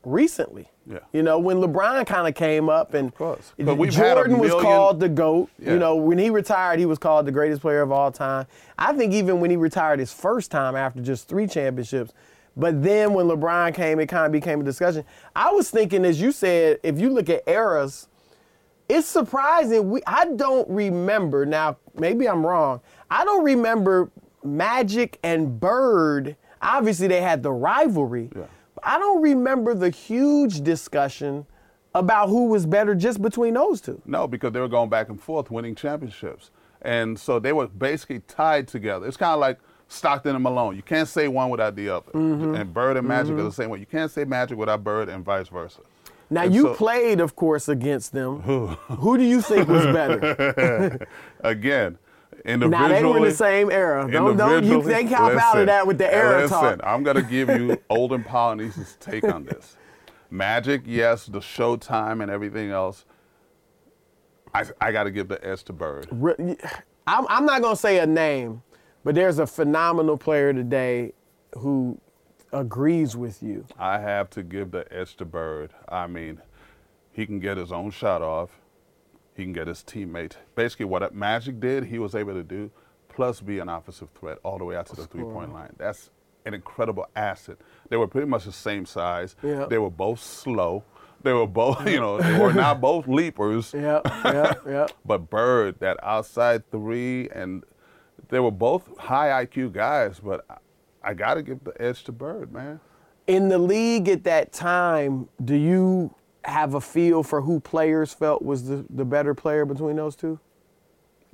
recently. 0.05 0.69
Yeah. 0.87 0.99
You 1.13 1.23
know, 1.23 1.39
when 1.39 1.59
LeBron 1.59 2.07
kind 2.07 2.29
of 2.29 2.35
came 2.35 2.69
up 2.69 2.95
and 2.95 3.15
course. 3.15 3.53
But 3.59 3.77
we've 3.77 3.95
had 3.95 4.13
a 4.13 4.15
Jordan 4.17 4.39
was 4.39 4.53
called 4.53 5.01
the 5.01 5.09
GOAT. 5.09 5.49
Yeah. 5.59 5.73
You 5.73 5.79
know, 5.79 5.97
when 5.97 6.19
he 6.19 6.31
retired, 6.31 6.79
he 6.79 6.87
was 6.87 6.99
called 6.99 7.27
the 7.27 7.33
greatest 7.33 7.63
player 7.63 7.81
of 7.81 7.91
all 7.91 8.13
time. 8.13 8.47
I 8.79 8.93
think 8.93 9.13
even 9.13 9.41
when 9.41 9.51
he 9.51 9.57
retired 9.57 9.99
his 9.99 10.13
first 10.13 10.51
time 10.51 10.77
after 10.77 11.01
just 11.01 11.29
three 11.29 11.47
championships, 11.47 12.13
but 12.57 12.83
then 12.83 13.15
when 13.15 13.27
LeBron 13.27 13.75
came, 13.75 13.99
it 13.99 14.07
kind 14.07 14.27
of 14.27 14.33
became 14.33 14.61
a 14.61 14.65
discussion. 14.65 15.05
I 15.35 15.51
was 15.51 15.71
thinking, 15.71 16.05
as 16.05 16.21
you 16.21 16.33
said, 16.33 16.79
if 16.83 17.01
you 17.01 17.11
look 17.11 17.29
at 17.29 17.43
eras, 17.49 18.09
it's 18.89 19.09
surprising. 19.09 19.91
We 19.91 20.03
I 20.07 20.27
don't 20.27 20.69
remember 20.69 21.47
now. 21.47 21.79
Maybe 21.95 22.29
I'm 22.29 22.47
wrong. 22.47 22.81
I 23.11 23.25
don't 23.25 23.45
remember 23.45 24.11
Magic 24.45 25.19
and 25.23 25.59
Bird. 25.59 26.37
Obviously, 26.61 27.09
they 27.09 27.21
had 27.21 27.43
the 27.43 27.53
rivalry. 27.53 28.31
Yeah. 28.35 28.45
I 28.85 28.99
don't 28.99 29.23
remember 29.23 29.75
the 29.75 29.91
huge 29.91 30.63
discussion 30.63 31.47
about 31.95 32.29
who 32.29 32.47
was 32.47 32.67
better 32.67 32.95
just 32.95 33.23
between 33.23 33.55
those 33.55 33.81
two. 33.81 34.01
No, 34.05 34.27
because 34.27 34.53
they 34.53 34.61
were 34.61 34.69
going 34.69 34.91
back 34.91 35.09
and 35.09 35.21
forth 35.21 35.51
winning 35.51 35.75
championships. 35.75 36.51
And 36.83 37.19
so 37.19 37.39
they 37.39 37.53
were 37.53 37.67
basically 37.69 38.21
tied 38.29 38.69
together. 38.69 39.07
It's 39.07 39.17
kind 39.17 39.33
of 39.33 39.41
like 39.41 39.59
Stockton 39.89 40.35
and 40.35 40.43
Malone. 40.43 40.77
You 40.77 40.83
can't 40.83 41.09
say 41.09 41.29
one 41.29 41.51
without 41.51 41.77
the 41.77 41.89
other. 41.89 42.11
Mm-hmm. 42.13 42.55
And 42.57 42.75
Bird 42.75 42.97
and 42.97 43.07
Magic 43.07 43.35
are 43.35 43.43
the 43.43 43.53
same 43.53 43.71
way. 43.71 43.79
You 43.79 43.87
can't 43.87 44.11
say 44.11 44.25
Magic 44.25 44.59
without 44.59 44.83
Bird 44.85 45.09
and 45.09 45.25
vice 45.25 45.49
versa. 45.49 45.81
Now 46.31 46.43
And 46.43 46.55
you 46.55 46.63
so- 46.63 46.75
played, 46.75 47.21
of 47.21 47.37
course, 47.37 47.69
against 47.69 48.13
them. 48.13 48.41
Who 48.43 48.67
who 48.99 49.17
do 49.17 49.25
you 49.25 49.41
think 49.41 49.69
was 49.69 49.87
better? 49.87 51.07
Again. 51.41 51.99
Now 52.45 52.89
they 52.89 53.03
were 53.03 53.17
in 53.17 53.23
the 53.23 53.31
same 53.31 53.71
era. 53.71 54.07
Don't, 54.11 54.37
don't 54.37 54.65
you 54.65 54.83
they 54.83 55.05
cop 55.05 55.33
out 55.33 55.59
of 55.59 55.67
that 55.67 55.87
with 55.87 55.99
the 55.99 56.13
era 56.13 56.43
listen, 56.43 56.59
talk. 56.59 56.81
I'm 56.83 57.03
going 57.03 57.17
to 57.17 57.23
give 57.23 57.49
you 57.49 57.81
Olden 57.91 58.23
Polynice's 58.23 58.97
take 59.01 59.25
on 59.25 59.45
this. 59.45 59.77
Magic, 60.31 60.83
yes, 60.85 61.27
the 61.27 61.41
Showtime 61.41 62.21
and 62.23 62.31
everything 62.31 62.71
else. 62.71 63.07
I, 64.53 64.65
I 64.81 64.93
got 64.93 65.05
to 65.05 65.11
give 65.11 65.29
the 65.29 65.45
edge 65.45 65.65
to 65.65 65.73
Bird. 65.73 66.09
I'm, 67.07 67.27
I'm 67.29 67.45
not 67.45 67.61
gonna 67.61 67.77
say 67.77 67.99
a 67.99 68.07
name, 68.07 68.63
but 69.05 69.15
there's 69.15 69.39
a 69.39 69.47
phenomenal 69.47 70.17
player 70.17 70.53
today 70.53 71.13
who 71.59 72.01
agrees 72.53 73.17
with 73.17 73.43
you. 73.43 73.67
I 73.79 73.99
have 73.99 74.31
to 74.31 74.43
give 74.43 74.71
the 74.71 74.91
edge 74.93 75.17
to 75.17 75.25
Bird. 75.25 75.71
I 75.89 76.07
mean, 76.07 76.41
he 77.13 77.27
can 77.27 77.41
get 77.41 77.57
his 77.57 77.73
own 77.73 77.91
shot 77.91 78.23
off. 78.23 78.51
He 79.35 79.43
can 79.43 79.53
get 79.53 79.67
his 79.67 79.83
teammate. 79.83 80.35
Basically, 80.55 80.87
what 80.87 81.15
Magic 81.15 81.59
did, 81.61 81.85
he 81.85 81.99
was 81.99 82.15
able 82.15 82.35
to 82.35 82.43
do, 82.43 82.71
plus 83.09 83.41
be 83.41 83.59
an 83.59 83.69
offensive 83.69 84.09
threat 84.19 84.39
all 84.45 84.59
the 84.59 84.65
way 84.65 84.77
out 84.77 84.87
to 84.87 84.97
the 84.97 85.07
three-point 85.07 85.53
line. 85.53 85.75
That's 85.77 86.11
an 86.47 86.55
incredible 86.55 87.07
asset. 87.17 87.57
They 87.89 87.97
were 87.97 88.07
pretty 88.07 88.29
much 88.29 88.45
the 88.45 88.53
same 88.53 88.87
size. 88.87 89.35
Yeah. 89.43 89.67
They 89.67 89.79
were 89.79 89.91
both 89.91 90.21
slow. 90.21 90.85
They 91.23 91.33
were 91.33 91.47
both, 91.47 91.89
you 91.89 92.01
know, 92.01 92.21
they 92.21 92.39
were 92.39 92.53
not 92.53 92.81
both 92.83 93.09
leapers. 93.09 93.73
Yep, 93.73 94.03
yep, 94.25 94.61
yep. 94.67 94.91
But 95.07 95.31
Bird, 95.31 95.81
that 95.81 95.99
outside 96.03 96.71
three, 96.71 97.31
and 97.31 97.65
they 98.29 98.41
were 98.41 98.51
both 98.51 98.97
high 98.99 99.45
IQ 99.45 99.73
guys. 99.73 100.21
But 100.23 100.45
I, 100.51 100.59
I 101.03 101.15
got 101.15 101.35
to 101.35 101.43
give 101.43 101.65
the 101.65 101.73
edge 101.81 102.05
to 102.05 102.13
Bird, 102.13 102.53
man. 102.53 102.79
In 103.27 103.49
the 103.49 103.59
league 103.59 104.09
at 104.11 104.25
that 104.25 104.53
time, 104.53 105.31
do 105.43 105.55
you 105.55 106.15
have 106.45 106.75
a 106.75 106.81
feel 106.81 107.23
for 107.23 107.41
who 107.43 107.61
players 107.61 108.13
felt 108.15 108.43
was 108.43 108.69
the, 108.69 108.85
the 108.91 109.05
better 109.05 109.35
player 109.35 109.65
between 109.65 109.97
those 109.97 110.17
two? 110.17 110.39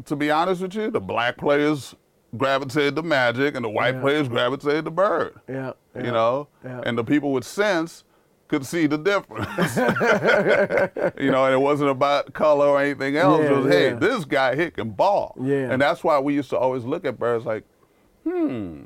to 0.07 0.16
be 0.16 0.31
honest 0.31 0.62
with 0.62 0.75
you, 0.75 0.90
the 0.90 1.01
black 1.01 1.37
players 1.37 1.94
gravitated 2.37 2.96
to 2.96 3.03
Magic 3.03 3.55
and 3.55 3.62
the 3.62 3.68
white 3.68 3.96
Yeah. 3.96 4.01
players 4.01 4.29
gravitated 4.29 4.87
to 4.87 4.90
Bird. 4.90 5.35
Yeah. 5.46 5.73
You 5.94 6.11
know? 6.11 6.49
yeah. 6.64 6.81
And 6.87 6.96
the 6.96 7.05
people 7.05 7.33
with 7.33 7.44
sense 7.44 8.05
could 8.49 8.64
see 8.64 8.87
the 8.87 8.96
difference. 8.96 9.77
you 11.20 11.31
know, 11.31 11.44
and 11.44 11.53
it 11.53 11.61
wasn't 11.61 11.90
about 11.90 12.33
color 12.33 12.68
or 12.68 12.81
anything 12.81 13.16
else. 13.16 13.42
Yeah, 13.42 13.51
it 13.51 13.57
was, 13.59 13.73
hey, 13.73 13.92
this 13.92 14.25
guy 14.25 14.55
hit 14.55 14.75
can 14.75 14.90
ball. 14.90 15.37
Yeah. 15.38 15.70
And 15.70 15.83
that's 15.83 16.03
why 16.03 16.18
we 16.18 16.33
used 16.35 16.49
to 16.51 16.57
always 16.59 16.85
look 16.85 17.05
at 17.05 17.18
Birds 17.18 17.44
like, 17.44 17.64
hmm, 18.25 18.85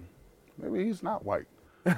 maybe 0.60 0.84
he's 0.84 1.02
not 1.02 1.24
white. 1.24 1.46
you 1.86 1.92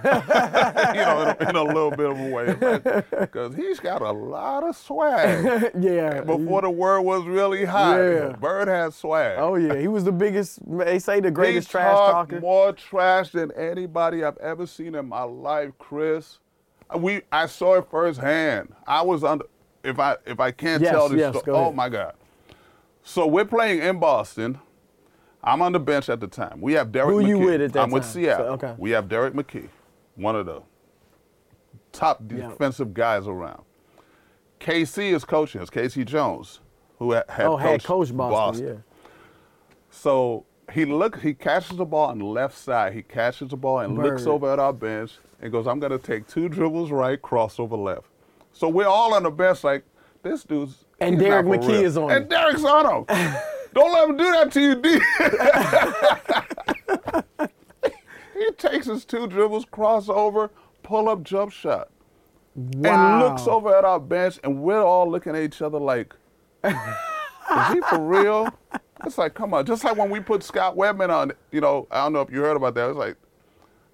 know, 1.00 1.36
in 1.40 1.46
a, 1.46 1.50
in 1.50 1.56
a 1.56 1.62
little 1.62 1.90
bit 1.90 2.10
of 2.10 2.18
a 2.18 2.28
way. 2.30 3.02
Because 3.20 3.54
he's 3.54 3.78
got 3.80 4.02
a 4.02 4.10
lot 4.10 4.64
of 4.64 4.76
swag. 4.76 5.70
yeah. 5.80 6.22
Before 6.22 6.62
the 6.62 6.70
word 6.70 7.02
was 7.02 7.24
really 7.24 7.64
hot, 7.64 7.96
Yeah. 7.98 8.32
Bird 8.32 8.68
had 8.68 8.92
swag. 8.94 9.38
Oh 9.38 9.54
yeah, 9.54 9.76
he 9.76 9.88
was 9.88 10.04
the 10.04 10.12
biggest. 10.12 10.58
They 10.66 10.98
say 10.98 11.20
the 11.20 11.28
He 11.28 11.32
greatest 11.34 11.70
trash 11.70 11.94
talked 11.94 12.30
talker. 12.30 12.40
more 12.40 12.72
trash 12.72 13.30
than 13.30 13.52
anybody 13.52 14.24
I've 14.24 14.38
ever 14.38 14.66
seen 14.66 14.94
in 14.94 15.06
my 15.08 15.22
life, 15.22 15.70
Chris. 15.78 16.38
Uh, 16.92 16.98
we 16.98 17.22
I 17.30 17.46
saw 17.46 17.74
it 17.76 17.86
firsthand. 17.90 18.74
I 18.86 19.02
was 19.02 19.22
under. 19.24 19.44
If 19.84 20.00
I 20.00 20.16
if 20.26 20.40
I 20.40 20.50
can't 20.50 20.82
Yes, 20.82 20.90
tell 20.92 21.08
this 21.08 21.18
yes, 21.18 21.36
story, 21.38 21.56
oh 21.56 21.70
my 21.72 21.88
God. 21.88 22.14
So 23.04 23.26
we're 23.26 23.44
playing 23.44 23.80
in 23.82 24.00
Boston. 24.00 24.58
I'm 25.44 25.62
on 25.62 25.70
the 25.70 25.78
bench 25.78 26.08
at 26.08 26.18
the 26.18 26.26
time. 26.26 26.60
We 26.60 26.72
have 26.72 26.90
Derrick 26.90 27.14
Who 27.14 27.22
McKey. 27.22 27.28
you 27.28 27.38
with 27.38 27.60
at 27.60 27.72
that 27.74 27.82
I'm 27.84 27.90
with? 27.92 28.04
Seattle. 28.04 28.46
So, 28.46 28.52
okay. 28.54 28.74
We 28.78 28.90
have 28.90 29.08
Derrick 29.08 29.32
McKey, 29.32 29.68
one 30.16 30.34
of 30.36 30.46
the 30.46 30.62
top 31.92 32.20
Yeah. 32.28 32.48
defensive 32.48 32.92
guys 32.92 33.26
around. 33.26 33.62
KC 34.60 35.12
is 35.14 35.24
coaching 35.24 35.60
us. 35.60 35.70
KC 35.70 36.04
Jones, 36.04 36.60
who 36.98 37.14
ha- 37.14 37.22
had 37.28 37.46
oh, 37.46 37.56
had 37.56 37.84
coached 37.84 37.86
coach 37.86 38.16
Boston. 38.16 38.66
Yeah. 38.66 38.74
So 39.90 40.44
he 40.72 40.84
look 40.84 41.20
he 41.20 41.32
catches 41.34 41.76
the 41.76 41.84
ball 41.84 42.08
on 42.10 42.18
the 42.18 42.24
left 42.24 42.56
side. 42.56 42.92
He 42.94 43.02
catches 43.02 43.48
the 43.50 43.56
ball 43.56 43.80
and 43.80 43.96
looks 43.96 44.26
over 44.26 44.52
at 44.52 44.58
our 44.58 44.72
bench 44.72 45.12
and 45.40 45.52
goes, 45.52 45.66
"I'm 45.66 45.78
gonna 45.78 45.98
take 45.98 46.26
two 46.26 46.48
dribbles 46.48 46.90
right, 46.90 47.20
crossover 47.20 47.78
left." 47.82 48.06
So 48.52 48.68
we're 48.68 48.86
all 48.88 49.14
on 49.14 49.22
the 49.22 49.30
bench 49.30 49.62
like 49.64 49.84
this 50.22 50.42
dude's. 50.44 50.84
And 51.00 51.18
Derrick 51.18 51.46
McKey 51.46 51.68
real." 51.68 51.84
is 51.84 51.96
on 51.98 52.10
And 52.10 52.22
him. 52.24 52.28
Derrick's 52.28 52.64
on 52.64 52.86
him. 52.86 53.04
Don't 53.74 53.92
let 53.92 54.08
him 54.08 54.16
do 54.16 54.30
that 54.32 54.52
to 54.52 54.60
you, 54.60 54.74
D. 54.76 54.98
takes 58.58 58.86
his 58.86 59.04
two 59.04 59.26
dribbles, 59.26 59.64
crossover, 59.66 60.50
pull 60.82 61.08
up, 61.08 61.22
jump 61.22 61.52
shot, 61.52 61.90
Wow. 62.54 63.18
and 63.18 63.24
looks 63.24 63.46
over 63.46 63.76
at 63.76 63.84
our 63.84 64.00
bench, 64.00 64.38
and 64.44 64.60
we're 64.62 64.82
all 64.84 65.10
looking 65.10 65.34
at 65.36 65.42
each 65.42 65.60
other 65.62 65.78
like, 65.78 66.14
"Is 66.64 66.72
he 67.72 67.80
for 67.88 67.98
real?" 67.98 68.48
It's 69.04 69.18
like, 69.18 69.34
come 69.34 69.52
on, 69.52 69.66
just 69.66 69.84
like 69.84 69.96
when 69.96 70.08
we 70.10 70.20
put 70.20 70.42
Scott 70.42 70.74
Wedman 70.76 71.10
on. 71.10 71.32
You 71.52 71.60
know, 71.60 71.86
I 71.90 72.02
don't 72.04 72.12
know 72.14 72.22
if 72.22 72.30
you 72.30 72.40
heard 72.40 72.56
about 72.56 72.74
that. 72.76 72.88
It's 72.88 72.96
like, 72.98 73.16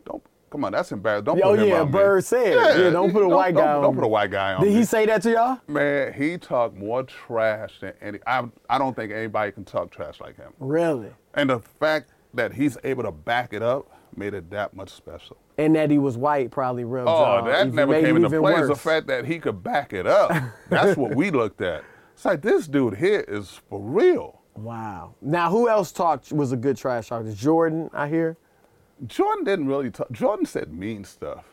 don't 0.07 0.22
come 0.48 0.64
on, 0.64 0.72
that's 0.72 0.92
embarrassing. 0.92 1.25
Don't 1.25 1.42
Oh 1.42 1.51
put 1.51 1.59
him 1.59 1.68
yeah, 1.68 1.81
on 1.81 1.87
me. 1.87 1.92
Bird 1.92 2.25
said. 2.25 2.55
Yeah, 2.79 2.90
don't 2.90 3.12
put 3.12 3.25
a 3.25 3.29
white 3.29 3.55
guy 3.55 3.62
don't, 3.62 3.77
on. 3.77 3.83
Don't 3.83 3.94
put 3.96 4.05
a 4.05 4.09
white 4.09 4.31
guy 4.31 4.55
on 4.55 4.62
Did 4.62 4.70
me. 4.72 4.77
he 4.79 4.85
say 4.85 5.07
that 5.07 5.22
to 5.22 5.33
y'all? 5.33 5.59
Man, 5.66 6.12
he 6.12 6.38
talked 6.38 6.77
more 6.77 7.03
trash 7.03 7.81
than 7.81 7.94
any. 8.01 8.20
I, 8.27 8.44
I 8.70 8.79
don't 8.79 8.94
think 8.94 9.12
anybody 9.12 9.51
can 9.51 9.64
talk 9.64 9.90
trash 9.90 10.20
like 10.20 10.37
him. 10.37 10.53
Really? 10.61 11.09
And 11.35 11.51
the 11.51 11.59
fact 11.59 12.12
that 12.35 12.53
he's 12.53 12.79
able 12.85 13.03
to 13.03 13.12
back 13.12 13.53
it 13.53 13.62
up 13.62 13.90
made 14.16 14.35
it 14.35 14.51
that 14.51 14.75
much 14.75 14.90
special. 14.90 15.37
And 15.59 15.77
that 15.77 15.90
he 15.90 15.98
was 15.98 16.16
white 16.16 16.51
probably 16.51 16.85
rubbed 16.85 17.09
Oh, 17.09 17.12
y'all 17.12 17.44
that 17.44 17.66
even- 17.66 17.75
never 17.77 18.01
came 18.01 18.16
into 18.16 18.29
play. 18.31 18.55
Is 18.55 18.68
the 18.68 18.75
fact 18.77 19.07
that 19.09 19.25
he 19.27 19.38
could 19.38 19.62
back 19.62 19.92
it 19.92 20.07
up. 20.07 20.31
That's 20.68 20.96
what 20.96 21.14
we 21.14 21.31
looked 21.31 21.61
at. 21.61 21.85
It's 22.14 22.25
like 22.25 22.42
this 22.42 22.66
dude 22.66 22.96
here 22.96 23.25
is 23.29 23.61
for 23.68 23.81
real. 23.81 24.40
Wow. 24.55 25.14
Now, 25.20 25.51
who 25.51 25.68
else 25.68 25.92
talked 25.92 26.31
was 26.33 26.53
a 26.53 26.57
good 26.57 26.77
trash 26.77 27.09
talker? 27.09 27.33
Jordan, 27.33 27.90
I 27.92 28.09
hear. 28.09 28.37
Jordan 29.07 29.44
didn't 29.44 29.66
really 29.66 29.90
talk. 29.90 30.11
Jordan 30.12 30.46
said 30.46 30.72
mean 30.72 31.05
stuff. 31.05 31.44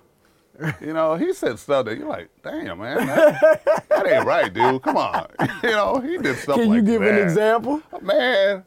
You 0.81 0.91
know, 0.91 1.15
he 1.15 1.31
said 1.33 1.57
stuff 1.57 1.85
that 1.85 1.97
you're 1.97 2.07
like, 2.09 2.29
damn, 2.43 2.79
man, 2.79 3.07
that, 3.07 3.87
that 3.89 4.05
ain't 4.07 4.25
right, 4.25 4.53
dude. 4.53 4.81
Come 4.81 4.97
on. 4.97 5.27
You 5.63 5.71
know, 5.71 5.99
he 5.99 6.17
did 6.17 6.37
stuff 6.37 6.57
Can 6.57 6.67
like 6.69 6.75
you 6.75 6.81
give 6.81 7.01
that. 7.01 7.13
an 7.13 7.23
example? 7.23 7.81
Man, 8.01 8.63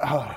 uh, 0.00 0.34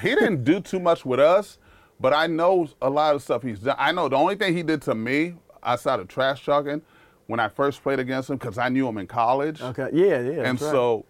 he 0.00 0.08
didn't 0.10 0.44
do 0.44 0.60
too 0.60 0.80
much 0.80 1.04
with 1.04 1.20
us, 1.20 1.58
but 2.00 2.12
I 2.12 2.26
know 2.26 2.68
a 2.80 2.90
lot 2.90 3.14
of 3.14 3.22
stuff 3.22 3.42
he's 3.42 3.60
done. 3.60 3.76
I 3.78 3.92
know 3.92 4.08
the 4.08 4.16
only 4.16 4.34
thing 4.34 4.56
he 4.56 4.62
did 4.62 4.82
to 4.82 4.94
me 4.94 5.34
outside 5.62 6.00
of 6.00 6.08
trash 6.08 6.44
talking 6.44 6.82
when 7.26 7.40
I 7.40 7.48
first 7.48 7.82
played 7.82 7.98
against 7.98 8.30
him, 8.30 8.36
because 8.36 8.58
I 8.58 8.68
knew 8.68 8.86
him 8.86 8.98
in 8.98 9.06
college. 9.06 9.62
Okay. 9.62 9.88
Yeah, 9.92 10.20
yeah. 10.20 10.42
And 10.42 10.60
right. 10.60 10.70
so, 10.70 11.04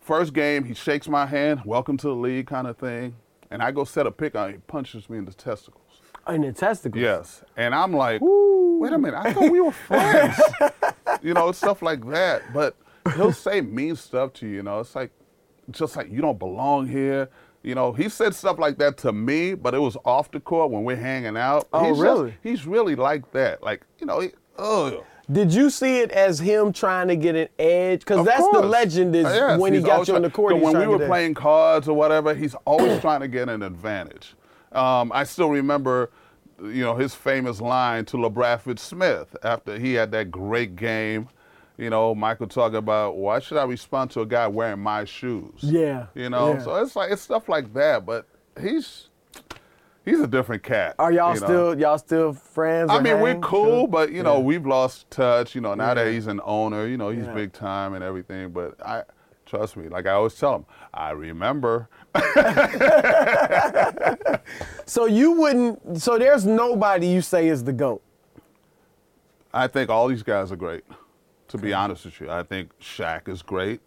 first 0.00 0.34
game, 0.34 0.64
he 0.64 0.74
shakes 0.74 1.08
my 1.08 1.26
hand, 1.26 1.62
welcome 1.64 1.96
to 1.98 2.08
the 2.08 2.14
league 2.14 2.46
kind 2.46 2.66
of 2.66 2.76
thing. 2.76 3.16
And 3.50 3.62
I 3.62 3.70
go 3.70 3.84
set 3.84 4.06
a 4.06 4.10
pick 4.10 4.34
on 4.34 4.48
him, 4.48 4.54
he 4.56 4.60
punches 4.66 5.08
me 5.08 5.18
in 5.18 5.24
the 5.24 5.32
testicles. 5.32 6.00
in 6.28 6.42
the 6.42 6.52
testicles. 6.52 7.00
Yes. 7.00 7.44
And 7.56 7.74
I'm 7.74 7.92
like, 7.92 8.20
wait 8.22 8.92
a 8.92 8.98
minute, 8.98 9.18
I 9.18 9.32
thought 9.32 9.50
we 9.50 9.60
were 9.60 9.72
friends. 9.88 10.40
you 11.22 11.34
know, 11.34 11.52
stuff 11.52 11.82
like 11.82 12.06
that. 12.10 12.52
But 12.52 12.76
he'll 13.14 13.32
say 13.32 13.60
mean 13.60 13.96
stuff 13.96 14.32
to 14.34 14.46
you, 14.46 14.56
you 14.56 14.62
know. 14.62 14.80
It's 14.80 14.94
like, 14.94 15.12
just 15.70 15.96
like, 15.96 16.10
you 16.10 16.20
don't 16.20 16.38
belong 16.38 16.88
here. 16.88 17.30
You 17.62 17.74
know, 17.76 17.92
he 17.92 18.08
said 18.08 18.34
stuff 18.34 18.58
like 18.58 18.78
that 18.78 18.96
to 18.98 19.12
me, 19.12 19.54
but 19.54 19.72
it 19.74 19.78
was 19.78 19.96
off 20.04 20.30
the 20.30 20.40
court 20.40 20.70
when 20.70 20.82
we're 20.84 20.96
hanging 20.96 21.36
out. 21.36 21.68
Oh, 21.72 21.80
he's 21.84 21.90
just- 21.90 22.00
really? 22.02 22.34
he's 22.42 22.66
really 22.66 22.96
like 22.96 23.30
that. 23.32 23.62
Like, 23.62 23.82
you 23.98 24.06
know, 24.06 24.20
he, 24.20 24.30
ugh. 24.58 25.04
Did 25.30 25.54
you 25.54 25.70
see 25.70 26.00
it 26.00 26.10
as 26.10 26.40
him 26.40 26.72
trying 26.72 27.06
to 27.08 27.16
get 27.16 27.36
an 27.36 27.48
edge? 27.58 28.00
Because 28.00 28.26
that's 28.26 28.46
the 28.50 28.60
legend 28.60 29.14
is 29.14 29.24
Uh, 29.24 29.30
yes, 29.50 29.60
when 29.60 29.72
he 29.72 29.80
got 29.80 30.06
you 30.08 30.16
on 30.16 30.22
the 30.22 30.30
court. 30.30 30.52
so 30.54 30.58
when 30.58 30.76
we 30.78 30.86
were 30.86 31.06
playing 31.06 31.34
cards 31.34 31.88
or 31.88 31.96
whatever, 31.96 32.34
he's 32.34 32.56
always 32.64 33.00
trying 33.00 33.20
to 33.20 33.28
get 33.28 33.48
an 33.48 33.62
advantage. 33.62 34.34
Um, 34.72 35.12
I 35.14 35.22
still 35.24 35.48
remember, 35.48 36.10
you 36.60 36.82
know, 36.84 36.96
his 36.96 37.14
famous 37.14 37.60
line 37.60 38.04
to 38.06 38.16
LaBradford 38.16 38.78
Smith 38.80 39.34
after 39.44 39.78
he 39.78 39.94
had 39.94 40.10
that 40.10 40.30
great 40.32 40.74
game. 40.74 41.28
You 41.82 41.90
know, 41.90 42.14
Michael 42.14 42.46
talking 42.46 42.76
about 42.76 43.16
why 43.16 43.40
should 43.40 43.58
I 43.58 43.64
respond 43.64 44.12
to 44.12 44.20
a 44.20 44.26
guy 44.26 44.46
wearing 44.46 44.78
my 44.78 45.04
shoes? 45.04 45.58
Yeah, 45.62 46.06
You 46.14 46.30
know, 46.30 46.52
yeah. 46.52 46.62
so 46.62 46.76
it's 46.76 46.94
like 46.94 47.10
it's 47.10 47.22
stuff 47.22 47.48
like 47.48 47.74
that. 47.74 48.06
But 48.06 48.24
he's 48.60 49.08
he's 50.04 50.20
a 50.20 50.28
different 50.28 50.62
cat. 50.62 50.94
Are 51.00 51.10
y'all 51.10 51.34
you 51.34 51.40
know? 51.40 51.46
still 51.46 51.80
y'all 51.80 51.98
still 51.98 52.32
friends? 52.34 52.88
I 52.88 53.00
mean, 53.00 53.18
we're 53.18 53.34
cool, 53.40 53.88
but 53.88 54.12
you 54.12 54.22
know, 54.22 54.38
we've 54.38 54.64
lost 54.64 55.10
touch. 55.10 55.56
You 55.56 55.60
know, 55.60 55.74
now 55.74 55.92
that 55.94 56.06
he's 56.06 56.28
an 56.28 56.40
owner, 56.44 56.86
you 56.86 56.96
know, 56.96 57.08
he's 57.08 57.24
Yeah. 57.24 57.34
big 57.34 57.52
time 57.52 57.94
and 57.94 58.04
everything. 58.04 58.50
But 58.50 58.80
I 58.86 59.02
trust 59.44 59.76
me, 59.76 59.88
like 59.88 60.06
I 60.06 60.12
always 60.12 60.36
tell 60.36 60.54
him, 60.54 60.66
I 60.94 61.10
remember. 61.10 61.88
So 64.84 65.06
you 65.06 65.32
wouldn't. 65.32 66.02
So 66.02 66.18
there's 66.18 66.44
nobody 66.44 67.06
you 67.08 67.22
say 67.22 67.48
is 67.48 67.64
the 67.64 67.72
goat. 67.72 68.02
I 69.54 69.66
think 69.66 69.88
all 69.90 70.06
these 70.08 70.22
guys 70.22 70.52
are 70.52 70.56
great. 70.56 70.84
To 71.52 71.58
be 71.58 71.74
honest 71.74 72.06
with 72.06 72.18
you, 72.18 72.30
I 72.30 72.44
think 72.44 72.70
Shaq 72.80 73.28
is 73.28 73.42
great. 73.42 73.82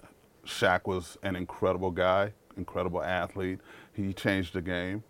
Shaq 0.45 0.85
was 0.85 1.17
an 1.23 1.35
incredible 1.35 1.89
guy, 1.89 2.31
incredible 2.57 3.01
athlete. 3.03 3.59
He 3.91 4.13
changed 4.13 4.53
the 4.53 4.61
game. 4.61 5.03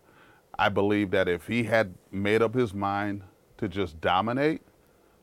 I 0.58 0.70
believe 0.70 1.12
that 1.12 1.28
if 1.28 1.48
he 1.48 1.64
had 1.64 1.94
made 2.12 2.42
up 2.42 2.56
his 2.56 2.74
mind 2.74 3.24
to 3.58 3.68
just 3.68 4.00
dominate, 4.00 4.62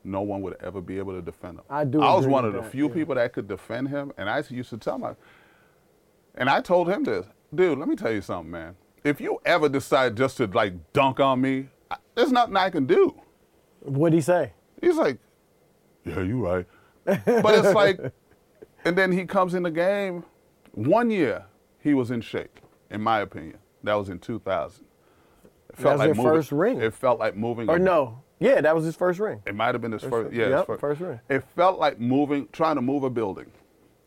no 0.03 0.21
one 0.21 0.43
would 0.43 0.57
ever 0.59 0.79
be 0.79 0.99
able 0.99 1.13
to 1.13 1.23
defend 1.23 1.57
him. 1.57 1.63
I 1.71 1.85
do 1.85 2.03
I 2.03 2.13
was 2.13 2.27
one 2.27 2.45
of 2.45 2.53
the 2.53 2.61
that, 2.61 2.71
few 2.71 2.87
yeah. 2.87 2.93
people 2.93 3.15
that 3.15 3.33
could 3.33 3.47
defend 3.47 3.89
him, 3.89 4.13
and 4.15 4.29
I 4.29 4.43
used 4.49 4.69
to 4.69 4.77
tell 4.77 4.99
my, 4.99 5.15
and 6.35 6.51
I 6.51 6.61
told 6.61 6.87
him 6.87 7.03
this, 7.03 7.25
dude. 7.55 7.79
Let 7.79 7.87
me 7.87 7.95
tell 7.95 8.11
you 8.11 8.21
something, 8.21 8.51
man. 8.51 8.75
If 9.03 9.19
you 9.19 9.39
ever 9.43 9.69
decide 9.69 10.15
just 10.15 10.37
to 10.37 10.45
like 10.45 10.75
dunk 10.93 11.19
on 11.19 11.41
me, 11.41 11.69
I- 11.89 11.97
there's 12.13 12.31
nothing 12.31 12.55
I 12.57 12.69
can 12.69 12.85
do. 12.85 13.19
What'd 13.79 14.13
he 14.13 14.21
say? 14.21 14.53
He's 14.79 14.97
like, 14.97 15.17
yeah, 16.05 16.21
you 16.21 16.39
right. 16.39 16.67
But 17.05 17.55
it's 17.55 17.73
like, 17.73 17.99
and 18.85 18.97
then 18.97 19.11
he 19.11 19.25
comes 19.25 19.53
in 19.53 19.63
the 19.63 19.71
game. 19.71 20.23
One 20.71 21.09
year, 21.09 21.45
he 21.79 21.93
was 21.93 22.11
in 22.11 22.21
shape, 22.21 22.59
in 22.89 23.01
my 23.01 23.19
opinion. 23.21 23.57
That 23.83 23.95
was 23.95 24.09
in 24.09 24.19
2000. 24.19 24.85
It 25.43 25.77
That 25.77 25.97
was 25.97 26.05
your 26.05 26.15
first 26.15 26.51
ring. 26.51 26.81
It 26.81 26.93
felt 26.93 27.19
like 27.19 27.35
moving. 27.35 27.69
Or 27.69 27.77
no? 27.79 28.23
Yeah, 28.39 28.61
that 28.61 28.75
was 28.75 28.85
his 28.85 28.95
first 28.95 29.19
ring. 29.19 29.41
It 29.45 29.55
might 29.55 29.73
have 29.73 29.81
been 29.81 29.91
his 29.91 30.01
first. 30.01 30.11
first- 30.11 30.33
yeah, 30.33 30.45
his 30.45 30.51
yep, 30.51 30.65
first, 30.67 30.81
first 30.81 31.01
ring. 31.01 31.19
It 31.29 31.43
felt 31.55 31.79
like 31.79 31.99
moving, 31.99 32.47
trying 32.51 32.75
to 32.75 32.81
move 32.81 33.03
a 33.03 33.09
building. 33.09 33.51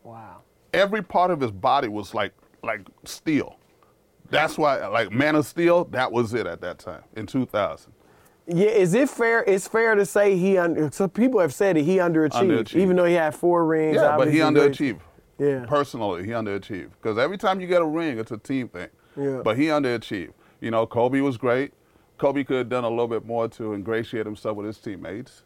Wow. 0.03 0.41
Every 0.73 1.01
part 1.01 1.31
of 1.31 1.39
his 1.39 1.51
body 1.51 1.87
was 1.87 2.13
like 2.13 2.33
like 2.63 2.81
steel. 3.03 3.57
That's 4.29 4.57
why, 4.57 4.85
like 4.87 5.11
Man 5.11 5.35
of 5.35 5.45
Steel, 5.45 5.85
that 5.85 6.11
was 6.11 6.33
it 6.33 6.45
at 6.45 6.61
that 6.61 6.79
time 6.79 7.03
in 7.15 7.25
2000. 7.25 7.93
Yeah, 8.47 8.67
is 8.69 8.93
it 8.93 9.09
fair? 9.09 9.43
It's 9.43 9.67
fair 9.67 9.95
to 9.95 10.05
say 10.05 10.37
he 10.37 10.57
under. 10.57 10.89
So 10.91 11.07
people 11.07 11.39
have 11.41 11.53
said 11.53 11.75
it. 11.77 11.83
He 11.83 11.97
underachieved, 11.97 12.31
Underachieved. 12.63 12.75
even 12.75 12.95
though 12.95 13.05
he 13.05 13.13
had 13.15 13.35
four 13.35 13.65
rings. 13.65 13.95
Yeah, 13.97 14.15
but 14.17 14.31
he 14.31 14.37
underachieved. 14.39 14.99
Yeah. 15.37 15.65
Personally, 15.67 16.23
he 16.23 16.31
underachieved. 16.31 16.91
Because 17.01 17.17
every 17.17 17.37
time 17.37 17.59
you 17.59 17.67
get 17.67 17.81
a 17.81 17.85
ring, 17.85 18.17
it's 18.17 18.31
a 18.31 18.37
team 18.37 18.69
thing. 18.69 18.87
Yeah. 19.17 19.41
But 19.43 19.57
he 19.57 19.65
underachieved. 19.65 20.31
You 20.61 20.71
know, 20.71 20.87
Kobe 20.87 21.19
was 21.19 21.37
great. 21.37 21.73
Kobe 22.17 22.43
could 22.43 22.57
have 22.57 22.69
done 22.69 22.83
a 22.83 22.89
little 22.89 23.07
bit 23.07 23.25
more 23.25 23.47
to 23.49 23.73
ingratiate 23.73 24.25
himself 24.25 24.55
with 24.57 24.65
his 24.65 24.77
teammates. 24.79 25.43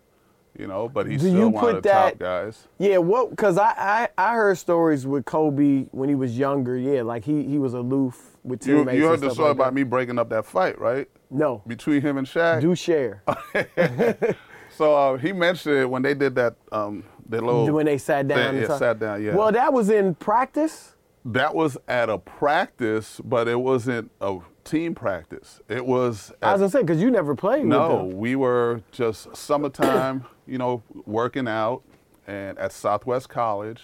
You 0.57 0.67
know, 0.67 0.87
but 0.89 1.07
he's 1.07 1.21
Do 1.21 1.29
still 1.29 1.39
you 1.39 1.49
one 1.49 1.67
of 1.69 1.75
the 1.77 1.89
that- 1.89 2.09
top 2.11 2.19
guys. 2.19 2.67
Yeah, 2.77 2.97
what? 2.97 3.29
Because 3.31 3.57
I, 3.57 3.73
I 3.77 4.09
I 4.17 4.35
heard 4.35 4.57
stories 4.57 5.07
with 5.07 5.23
Kobe 5.25 5.85
when 5.91 6.07
he 6.09 6.15
was 6.15 6.37
younger. 6.37 6.77
Yeah, 6.77 7.01
like 7.03 7.23
he 7.23 7.43
he 7.43 7.57
was 7.57 7.73
aloof 7.73 8.30
with 8.43 8.65
You, 8.67 8.77
teammates. 8.77 8.97
you 8.97 9.05
heard 9.05 9.13
and 9.15 9.23
the 9.23 9.31
story 9.31 9.49
like 9.49 9.57
about 9.57 9.73
me 9.73 9.83
breaking 9.83 10.17
up 10.19 10.29
that 10.29 10.45
fight, 10.45 10.79
right? 10.79 11.07
No, 11.29 11.61
Between 11.67 12.01
him 12.01 12.17
and 12.17 12.27
Shaq. 12.27 12.61
do 12.61 12.75
share 12.75 13.23
So 14.77 14.95
uh, 14.95 15.17
he 15.17 15.33
mentioned 15.33 15.75
it 15.77 15.89
when 15.89 16.01
they 16.01 16.13
did 16.13 16.35
that. 16.35 16.55
Um, 16.71 17.03
their 17.27 17.41
little 17.41 17.71
when 17.71 17.85
they 17.85 17.97
sat 17.97 18.27
down. 18.27 18.37
They- 18.55 18.59
and 18.61 18.69
yeah, 18.69 18.77
sat 18.77 18.99
down. 18.99 19.23
Yeah. 19.23 19.35
Well, 19.35 19.51
that 19.51 19.71
was 19.73 19.89
in 19.89 20.15
practice. 20.15 20.95
that 21.25 21.53
was 21.53 21.77
at 21.87 22.09
a 22.09 22.17
practice, 22.17 23.21
but 23.23 23.47
it 23.47 23.59
wasn't 23.59 24.11
a 24.21 24.39
team 24.63 24.95
practice. 24.95 25.59
It 25.69 25.85
was. 25.85 26.31
As 26.41 26.49
I 26.49 26.51
was 26.53 26.53
at- 26.53 26.59
gonna 26.59 26.69
say 26.71 26.81
because 26.83 27.01
you 27.01 27.11
never 27.11 27.35
played 27.35 27.65
No, 27.65 27.79
with 28.03 28.09
them. 28.11 28.19
we 28.19 28.35
were 28.35 28.81
just 28.91 29.35
summertime, 29.35 30.25
you 30.47 30.57
know, 30.57 30.83
working 31.05 31.47
out 31.47 31.83
and 32.27 32.57
at 32.57 32.71
Southwest 32.71 33.29
College, 33.29 33.81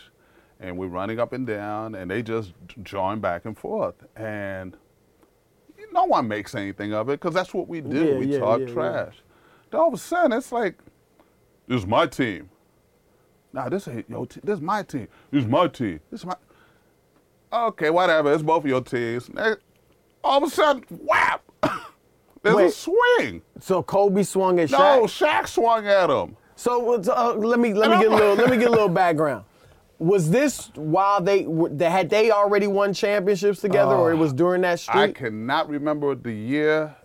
and 0.59 0.77
we're 0.77 0.87
running 0.87 1.19
up 1.19 1.33
and 1.33 1.45
down, 1.45 1.95
and 1.95 2.09
they 2.09 2.21
just 2.21 2.53
join 2.83 3.19
back 3.19 3.45
and 3.45 3.57
forth, 3.57 3.95
and 4.15 4.77
no 5.91 6.05
one 6.05 6.27
makes 6.27 6.55
anything 6.55 6.93
of 6.93 7.09
it 7.09 7.19
because 7.19 7.33
that's 7.33 7.53
what 7.53 7.67
we 7.67 7.81
do. 7.81 8.05
Yeah, 8.05 8.17
we 8.17 8.25
yeah, 8.27 8.39
talk 8.39 8.59
yeah, 8.61 8.65
trash. 8.67 9.15
Then 9.71 9.79
all 9.79 9.87
of 9.87 9.93
a 9.93 9.97
sudden, 9.97 10.33
it's 10.33 10.51
like, 10.51 10.77
this 11.67 11.79
is 11.81 11.87
my 11.87 12.05
team. 12.05 12.49
Nah, 13.53 13.69
this 13.69 13.87
ain't 13.87 14.09
your 14.09 14.25
team. 14.25 14.41
This 14.43 14.57
is 14.57 14.61
my 14.61 14.83
team. 14.83 15.07
This 15.31 15.43
is 15.43 15.49
my 15.49 15.67
team. 15.67 15.99
This 16.11 16.21
is 16.21 16.25
my. 16.25 16.35
Okay, 17.51 17.89
whatever. 17.89 18.33
It's 18.33 18.43
both 18.43 18.63
of 18.63 18.69
your 18.69 18.81
teams. 18.81 19.29
All 20.23 20.43
of 20.43 20.43
a 20.43 20.49
sudden, 20.49 20.83
whap! 20.89 21.43
There's 22.43 22.55
a 22.55 22.57
Wait. 22.57 22.73
swing. 22.73 23.41
So 23.59 23.81
Kobe 23.81 24.23
swung 24.23 24.59
at 24.59 24.69
Shaq. 24.69 24.77
No, 24.77 25.03
Shaq. 25.03 25.47
Swung 25.47 25.87
at 25.87 26.09
him. 26.09 26.35
So 26.55 26.95
uh, 26.95 27.33
let 27.33 27.59
me 27.59 27.73
let 27.73 27.89
me 27.91 27.97
get 27.97 28.11
a 28.11 28.15
little 28.15 28.35
let 28.35 28.49
me 28.49 28.57
get 28.57 28.67
a 28.67 28.71
little 28.71 28.89
background. 28.89 29.45
Was 29.99 30.29
this 30.29 30.69
while 30.75 31.21
they 31.21 31.45
were- 31.47 31.71
had 31.79 32.09
they 32.09 32.29
already 32.29 32.67
won 32.67 32.93
championships 32.93 33.61
together, 33.61 33.95
or 33.95 34.11
it 34.11 34.15
was 34.17 34.31
during 34.31 34.61
that 34.61 34.85
Uh, 34.93 34.99
I 34.99 35.11
cannot 35.11 35.69
remember 35.69 36.13
the 36.13 36.33
year. 36.33 36.95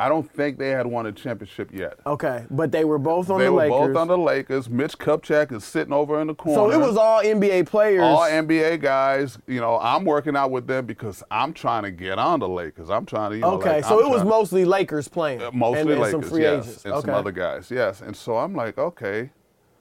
I 0.00 0.08
don't 0.08 0.30
think 0.30 0.58
they 0.58 0.68
had 0.68 0.86
won 0.86 1.06
a 1.06 1.12
championship 1.12 1.70
yet. 1.72 1.94
okay, 2.06 2.44
but 2.50 2.70
they 2.70 2.84
were 2.84 2.98
both 2.98 3.30
on 3.30 3.40
they 3.40 3.46
the 3.46 3.50
Lakers. 3.50 3.74
They 3.74 3.80
were 3.80 3.88
both 3.88 3.96
on 3.96 4.06
the 4.06 4.16
Lakers. 4.16 4.70
Mitch 4.70 4.96
Kupchak 4.96 5.50
is 5.50 5.64
sitting 5.64 5.92
over 5.92 6.20
in 6.20 6.28
the 6.28 6.36
corner. 6.36 6.56
so 6.56 6.70
it 6.70 6.78
was 6.78 6.96
all 6.96 7.20
NBA 7.20 7.64
players. 7.64 8.02
all 8.02 8.20
NBA 8.22 8.76
guys. 8.76 9.38
You 9.48 9.60
know, 9.60 9.76
I'm 9.80 10.04
working 10.04 10.36
out 10.36 10.52
with 10.52 10.68
them 10.68 10.86
because 10.86 11.24
I'm 11.32 11.52
trying 11.52 11.82
to 11.82 11.90
get 11.90 12.16
on 12.18 12.38
the 12.38 12.48
Lakers. 12.48 12.90
I'm 12.90 13.06
trying 13.06 13.30
to. 13.30 13.36
You 13.36 13.42
know, 13.42 13.54
okay, 13.54 13.76
like, 13.76 13.84
so 13.86 13.98
I'm 13.98 14.06
it 14.06 14.10
was 14.10 14.22
mostly 14.22 14.64
Lakers 14.64 15.08
playing, 15.08 15.42
uh, 15.42 15.50
mostly 15.52 15.80
and, 15.80 15.90
and 15.90 16.00
Lakers, 16.00 16.12
some 16.12 16.22
free 16.22 16.42
yes, 16.42 16.64
agents. 16.64 16.84
and 16.84 16.94
okay, 16.94 17.06
some 17.06 17.14
other 17.16 17.32
guys, 17.32 17.68
yes. 17.68 18.00
And 18.00 18.14
so 18.14 18.36
I'm 18.36 18.54
like, 18.54 18.78
okay, 18.78 19.30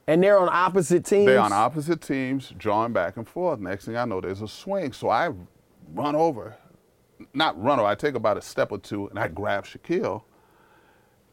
and 0.08 0.24
they're 0.24 0.38
on 0.40 0.50
opposite 0.52 1.06
teams. 1.06 1.26
they're 1.26 1.40
on 1.40 1.54
opposite 1.54 2.02
teams, 2.02 2.54
drawing 2.58 2.94
back 2.94 3.18
and 3.18 3.28
forth. 3.28 3.60
Next 3.60 3.86
thing 3.86 3.98
I 3.98 4.06
know, 4.06 4.22
there's 4.22 4.42
a 4.42 4.48
swing. 4.48 4.94
So 4.94 5.10
I 5.10 5.30
run 5.94 6.16
over, 6.16 6.56
not 7.34 7.62
run 7.62 7.80
over. 7.80 7.88
I 7.88 7.96
take 7.96 8.16
about 8.16 8.38
a 8.38 8.42
step 8.42 8.72
or 8.72 8.78
two, 8.78 9.08
and 9.10 9.20
I 9.20 9.28
grab 9.28 9.66
Shaquille. 9.66 10.24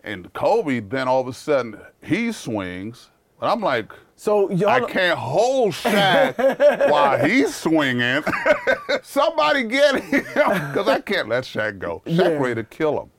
And 0.03 0.31
Kobe, 0.35 0.81
then 0.81 1.09
all 1.09 1.21
of 1.21 1.29
a 1.29 1.33
sudden, 1.33 1.79
he 2.03 2.31
swings. 2.33 3.11
But 3.41 3.51
I'm 3.53 3.61
like, 3.61 3.91
So 4.17 4.51
y'all, 4.51 4.69
I 4.69 4.81
can't 4.81 5.19
hold 5.19 5.73
Shaq 5.73 6.91
while 6.91 7.25
he's 7.27 7.55
swinging. 7.55 8.23
Somebody 9.03 9.65
get 9.65 10.01
him, 10.03 10.23
because 10.25 10.89
I 10.89 11.01
can't 11.01 11.29
let 11.29 11.45
Shaq 11.45 11.79
go. 11.79 12.03
Shaq 12.07 12.17
Yeah. 12.19 12.29
ready 12.39 12.55
to 12.57 12.65
kill 12.65 13.01
him. 13.03 13.11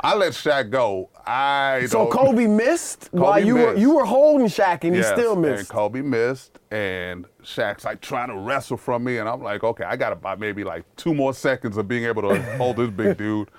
I 0.00 0.14
let 0.14 0.32
Shaq 0.32 0.70
go. 0.70 1.10
I 1.26 1.86
So. 1.86 2.06
Kobe 2.06 2.46
missed 2.46 3.08
while 3.10 3.34
Kobe 3.34 3.46
you 3.46 3.54
were 3.56 3.74
you 3.74 3.96
were 3.96 4.04
holding 4.04 4.46
Shaq 4.46 4.84
and 4.84 4.94
he 4.94 5.00
Yes, 5.00 5.12
still 5.12 5.32
And 5.32 5.42
missed. 5.42 5.70
Kobe 5.70 6.02
missed, 6.02 6.58
and 6.70 7.26
Shaq's 7.42 7.84
like 7.84 8.00
trying 8.00 8.28
to 8.28 8.36
wrestle 8.36 8.76
from 8.76 9.04
me, 9.04 9.18
and 9.18 9.28
I'm 9.28 9.42
like, 9.42 9.64
okay, 9.64 9.84
I 9.84 9.96
got 9.96 10.12
about 10.12 10.38
maybe 10.38 10.62
like 10.64 10.84
two 10.96 11.14
more 11.14 11.34
seconds 11.34 11.76
of 11.76 11.88
being 11.88 12.04
able 12.04 12.22
to 12.22 12.40
hold 12.56 12.76
this 12.76 12.90
big 12.90 13.16
dude. 13.16 13.50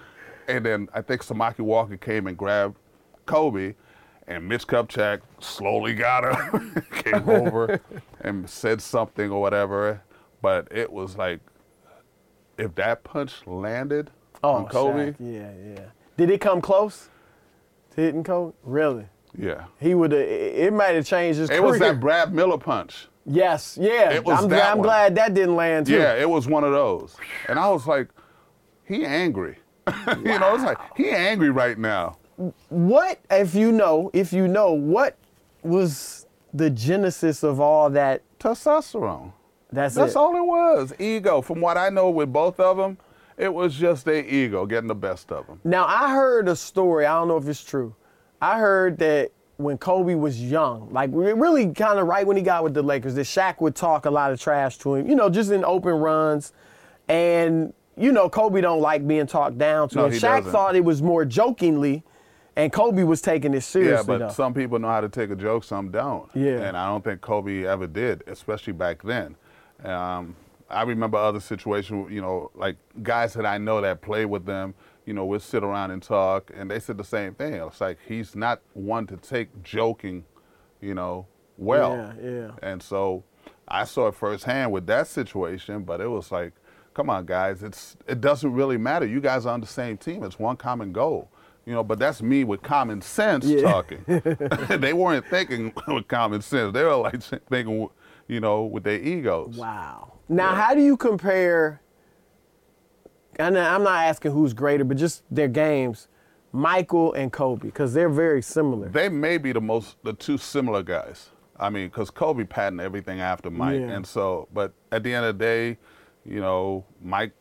And 0.47 0.65
then 0.65 0.87
I 0.93 1.01
think 1.01 1.23
Samaki 1.23 1.59
Walker 1.59 1.97
came 1.97 2.25
and 2.27 2.37
grabbed 2.37 2.77
Kobe, 3.25 3.75
and 4.27 4.47
Mitch 4.47 4.65
Kupchak 4.65 5.19
slowly 5.39 5.93
got 5.93 6.23
him, 6.23 6.83
came 6.91 7.29
over 7.29 7.79
and 8.21 8.49
said 8.49 8.81
something 8.81 9.29
or 9.29 9.41
whatever. 9.41 10.01
But 10.41 10.67
it 10.71 10.91
was 10.91 11.17
like, 11.17 11.41
if 12.57 12.73
that 12.75 13.03
punch 13.03 13.45
landed 13.45 14.09
oh, 14.41 14.53
on 14.53 14.67
Kobe, 14.67 15.09
Oh, 15.09 15.11
Shaq, 15.11 15.15
yeah, 15.19 15.73
yeah. 15.75 15.85
Did 16.19 16.31
it 16.31 16.41
come 16.41 16.59
close 16.59 17.07
to 17.95 18.01
hitting 18.01 18.25
Kobe? 18.25 18.53
Really? 18.65 19.05
yeah. 19.37 19.67
He 19.79 19.93
would 19.93 20.11
have. 20.11 20.19
It 20.19 20.73
might 20.73 20.93
have 20.95 21.05
changed 21.05 21.39
his 21.39 21.47
career. 21.47 21.59
It 21.59 21.61
career. 21.61 21.71
was 21.71 21.79
that 21.79 21.99
Brad 22.01 22.33
Miller 22.33 22.57
punch. 22.57 23.07
yes, 23.25 23.77
yeah. 23.79 24.11
It 24.11 24.25
was 24.25 24.43
I'm, 24.43 24.49
that 24.49 24.71
I'm 24.71 24.79
one. 24.79 24.85
glad 24.85 25.15
that 25.15 25.33
didn't 25.33 25.55
land 25.55 25.85
too. 25.85 25.93
Yeah, 25.93 26.15
it 26.15 26.29
was 26.29 26.45
one 26.45 26.65
of 26.65 26.73
those. 26.73 27.15
And 27.47 27.57
I 27.57 27.69
was 27.69 27.87
like, 27.87 28.09
he 28.85 29.05
angry. 29.05 29.59
you 29.87 30.39
know, 30.39 30.55
it's 30.55 30.63
like, 30.65 30.77
he 30.97 31.09
angry 31.09 31.51
right 31.51 31.77
now. 31.77 32.17
What 32.67 33.21
if 33.31 33.55
you 33.55 33.71
know? 33.71 34.11
If 34.11 34.33
you 34.33 34.49
know, 34.49 34.73
what 34.73 35.15
was 35.63 36.25
the 36.53 36.69
genesis 36.69 37.43
of 37.43 37.61
all 37.61 37.89
that? 37.91 38.23
Testosterone. 38.41 39.31
That's, 39.71 39.95
it. 39.95 39.99
That's 39.99 40.13
it. 40.15 40.17
all 40.17 40.35
it 40.35 40.45
was. 40.45 40.93
Ego. 40.99 41.41
From 41.41 41.61
what 41.61 41.77
I 41.77 41.87
know 41.87 42.09
with 42.09 42.33
both 42.33 42.59
of 42.59 42.75
them, 42.75 42.97
it 43.39 43.51
was 43.51 43.73
just 43.73 44.05
their 44.05 44.23
ego 44.25 44.65
getting 44.65 44.89
the 44.89 44.95
best 44.95 45.31
of 45.31 45.47
them. 45.47 45.59
Now 45.63 45.85
I 45.87 46.13
heard 46.13 46.49
a 46.49 46.55
story. 46.55 47.05
I 47.05 47.15
don't 47.15 47.29
know 47.29 47.37
if 47.37 47.47
it's 47.47 47.63
true. 47.63 47.95
I 48.41 48.59
heard 48.59 48.99
that 48.99 49.31
when 49.57 49.77
Kobe 49.77 50.13
was 50.15 50.41
young, 50.41 50.91
like 50.91 51.09
really 51.13 51.73
kind 51.73 51.99
of 51.99 52.07
right 52.07 52.27
when 52.27 52.37
he 52.37 52.43
got 52.43 52.63
with 52.63 52.73
the 52.73 52.83
Lakers, 52.83 53.15
that 53.15 53.25
Shaq 53.25 53.61
would 53.61 53.75
talk 53.75 54.05
a 54.05 54.11
lot 54.11 54.31
of 54.31 54.39
trash 54.39 54.77
to 54.79 54.95
him. 54.95 55.09
You 55.09 55.15
know, 55.15 55.29
just 55.29 55.51
in 55.51 55.63
open 55.63 55.93
runs, 55.93 56.51
and 57.07 57.73
you 57.97 58.11
know 58.11 58.29
Kobe 58.29 58.61
don't 58.61 58.81
like 58.81 59.07
being 59.07 59.25
talked 59.25 59.57
down 59.57 59.89
to. 59.89 59.95
No, 59.95 60.05
and 60.05 60.13
Shaq 60.13 60.39
doesn't. 60.39 60.51
thought 60.51 60.75
it 60.75 60.83
was 60.83 61.01
more 61.01 61.23
jokingly, 61.23 62.03
and 62.57 62.73
Kobe 62.73 63.03
was 63.03 63.21
taking 63.21 63.53
it 63.53 63.61
seriously. 63.61 63.95
Yeah, 63.95 64.03
but 64.19 64.27
though. 64.27 64.33
some 64.33 64.53
people 64.53 64.79
know 64.79 64.89
how 64.89 65.01
to 65.01 65.09
take 65.09 65.29
a 65.29 65.35
joke, 65.35 65.63
some 65.63 65.91
don't. 65.91 66.29
Yeah. 66.35 66.61
And 66.61 66.75
I 66.75 66.87
don't 66.87 67.03
think 67.03 67.21
Kobe 67.21 67.65
ever 67.65 67.87
did, 67.87 68.23
especially 68.27 68.73
back 68.73 69.01
then. 69.01 69.35
Um, 69.83 70.35
I 70.69 70.83
remember 70.83 71.17
other 71.17 71.39
situations, 71.39 72.11
you 72.11 72.21
know, 72.21 72.51
like 72.53 72.77
guys 73.03 73.33
that 73.33 73.45
I 73.45 73.57
know 73.57 73.81
that 73.81 74.01
play 74.01 74.25
with 74.25 74.45
them, 74.45 74.75
you 75.05 75.13
know, 75.13 75.25
we'll 75.25 75.39
sit 75.39 75.63
around 75.63 75.91
and 75.91 76.01
talk, 76.03 76.51
and 76.55 76.69
they 76.69 76.79
said 76.79 76.97
the 76.97 77.03
same 77.03 77.33
thing. 77.33 77.53
It's 77.55 77.81
like 77.81 77.97
he's 78.07 78.35
not 78.35 78.61
one 78.73 79.07
to 79.07 79.17
take 79.17 79.63
joking, 79.63 80.23
you 80.81 80.93
know, 80.93 81.25
well. 81.57 81.95
Yeah, 82.21 82.29
yeah. 82.29 82.51
And 82.61 82.81
so 82.83 83.23
I 83.67 83.85
saw 83.85 84.07
it 84.07 84.15
firsthand 84.15 84.71
with 84.71 84.85
that 84.87 85.07
situation, 85.07 85.83
but 85.83 86.01
it 86.01 86.07
was 86.07 86.31
like, 86.31 86.53
come 86.93 87.09
on, 87.09 87.25
guys, 87.25 87.63
it's 87.63 87.97
it 88.07 88.21
doesn't 88.21 88.53
really 88.53 88.77
matter. 88.77 89.05
You 89.05 89.19
guys 89.21 89.45
are 89.45 89.53
on 89.53 89.61
the 89.61 89.67
same 89.67 89.97
team. 89.97 90.23
It's 90.23 90.37
one 90.37 90.57
common 90.57 90.91
goal. 90.91 91.29
You 91.65 91.73
know, 91.75 91.83
but 91.83 91.99
that's 91.99 92.21
me 92.21 92.43
with 92.43 92.61
common 92.63 93.01
sense 93.01 93.45
Yeah. 93.45 93.61
talking. 93.61 94.03
they 94.79 94.93
weren't 94.93 95.25
thinking 95.27 95.71
with 95.87 96.07
common 96.07 96.41
sense. 96.41 96.73
They 96.73 96.83
were 96.83 96.95
like 96.95 97.21
thinking, 97.21 97.89
you 98.27 98.39
know, 98.39 98.63
with 98.65 98.83
their 98.83 98.99
egos. 98.99 99.55
Wow. 99.57 100.13
Now, 100.29 100.53
how 100.53 100.75
do 100.75 100.81
you 100.81 100.95
compare? 100.95 101.81
And 103.37 103.57
I'm 103.57 103.83
not 103.83 104.03
asking 104.03 104.31
who's 104.31 104.53
greater, 104.53 104.83
but 104.83 104.97
just 104.97 105.23
their 105.31 105.47
games, 105.47 106.07
Michael 106.51 107.13
and 107.13 107.31
Kobe, 107.31 107.61
because 107.63 107.93
they're 107.93 108.09
very 108.09 108.41
similar. 108.41 108.89
They 108.89 109.09
may 109.09 109.37
be 109.37 109.51
the 109.53 109.61
most, 109.61 109.95
the 110.03 110.13
two 110.13 110.37
similar 110.37 110.83
guys. 110.83 111.29
I 111.57 111.69
mean, 111.69 111.87
because 111.87 112.09
Kobe 112.09 112.43
patented 112.43 112.85
everything 112.85 113.19
after 113.21 113.49
Mike, 113.49 113.79
Yeah. 113.79 113.91
and 113.91 114.05
so, 114.05 114.47
but 114.53 114.73
at 114.91 115.03
the 115.03 115.13
end 115.13 115.25
of 115.25 115.37
the 115.37 115.43
day, 115.43 115.77
you 116.25 116.39
know, 116.41 116.85
Mike. 117.01 117.33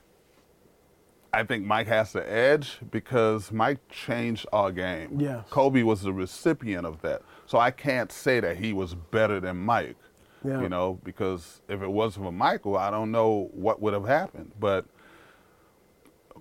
I 1.31 1.42
think 1.44 1.66
Mike 1.66 1.87
has 1.88 2.12
the 2.14 2.29
edge 2.33 2.79
because 2.90 3.53
Mike 3.53 3.87
changed 3.90 4.46
our 4.51 4.72
game. 4.72 5.20
Yeah. 5.20 5.42
Kobe 5.51 5.83
was 5.83 6.01
the 6.03 6.12
recipient 6.12 6.87
of 6.87 7.03
that, 7.03 7.20
so 7.44 7.59
I 7.59 7.70
can't 7.70 8.11
say 8.11 8.40
that 8.40 8.57
he 8.57 8.72
was 8.72 8.94
better 8.94 9.38
than 9.38 9.59
Mike. 9.59 9.96
Yeah. 10.44 10.61
You 10.62 10.68
know, 10.68 11.01
because 11.05 11.62
if 11.68 11.83
it 11.83 11.90
wasn't 11.90 12.27
for 12.27 12.33
Michael, 12.33 12.77
I 12.77 12.90
don't 12.90 13.11
know 13.11 13.51
what 13.53 13.81
would 13.83 13.92
have 13.94 14.07
happened. 14.07 14.53
But 14.59 14.85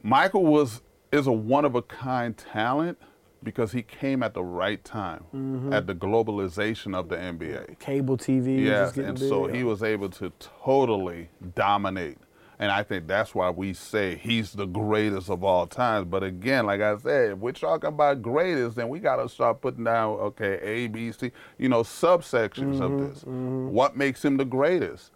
Michael 0.04 0.46
was 0.46 0.82
is 1.12 1.28
a 1.28 1.32
one 1.32 1.66
of 1.66 1.76
a 1.76 1.82
kind 1.82 2.38
talent 2.38 2.98
because 3.44 3.72
he 3.72 3.82
came 3.82 4.24
at 4.24 4.34
the 4.34 4.44
right 4.44 4.84
time 4.84 5.24
Mm-hmm. 5.34 5.74
at 5.74 5.88
the 5.88 5.96
globalization 5.96 6.96
of 6.96 7.08
the 7.10 7.16
NBA. 7.16 7.80
Cable 7.80 8.18
TV. 8.18 8.56
was 8.58 8.64
Yes, 8.64 8.86
just 8.88 8.96
getting 8.96 9.10
and 9.12 9.20
so 9.20 9.46
big. 9.48 9.56
he 9.56 9.64
was 9.64 9.84
able 9.84 10.10
to 10.10 10.32
totally 10.40 11.30
dominate. 11.56 12.18
And 12.60 12.72
I 12.72 12.82
think 12.82 13.08
that's 13.08 13.36
why 13.36 13.52
we 13.52 13.74
say 13.74 14.16
he's 14.16 14.54
the 14.54 14.66
greatest 14.66 15.30
of 15.30 15.44
all 15.44 15.68
times. 15.68 16.08
But 16.10 16.24
again, 16.24 16.66
like 16.66 16.82
I 16.82 16.98
said, 16.98 17.32
if 17.34 17.38
we're 17.38 17.52
talking 17.52 17.90
about 17.90 18.22
greatest, 18.24 18.76
then 18.78 18.90
we 18.90 19.00
got 19.00 19.18
to 19.18 19.30
start 19.30 19.62
putting 19.62 19.84
down, 19.84 20.14
okay, 20.20 20.60
A, 20.64 20.88
B, 20.88 21.12
C, 21.12 21.32
you 21.60 21.70
know, 21.70 21.84
subsections 21.84 22.78
Mm-hmm, 22.80 22.82
of 22.82 23.00
this. 23.16 23.24
What 23.26 23.96
makes 23.96 24.26
him 24.26 24.38
the 24.38 24.46
greatest? 24.46 25.12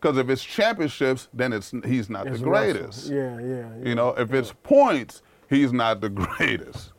Because 0.00 0.16
if 0.18 0.28
it's 0.30 0.44
championships, 0.44 1.28
then 1.34 1.52
it's 1.52 1.72
he's 1.84 2.08
not 2.08 2.28
It's 2.28 2.38
the 2.38 2.44
greatest. 2.44 3.10
Yeah, 3.10 3.40
yeah. 3.40 3.46
yeah. 3.80 3.88
You 3.88 3.96
know, 3.96 4.10
if 4.10 4.32
it's 4.32 4.52
points, 4.62 5.22
he's 5.50 5.72
not 5.72 6.00
the 6.00 6.08
greatest. 6.10 6.92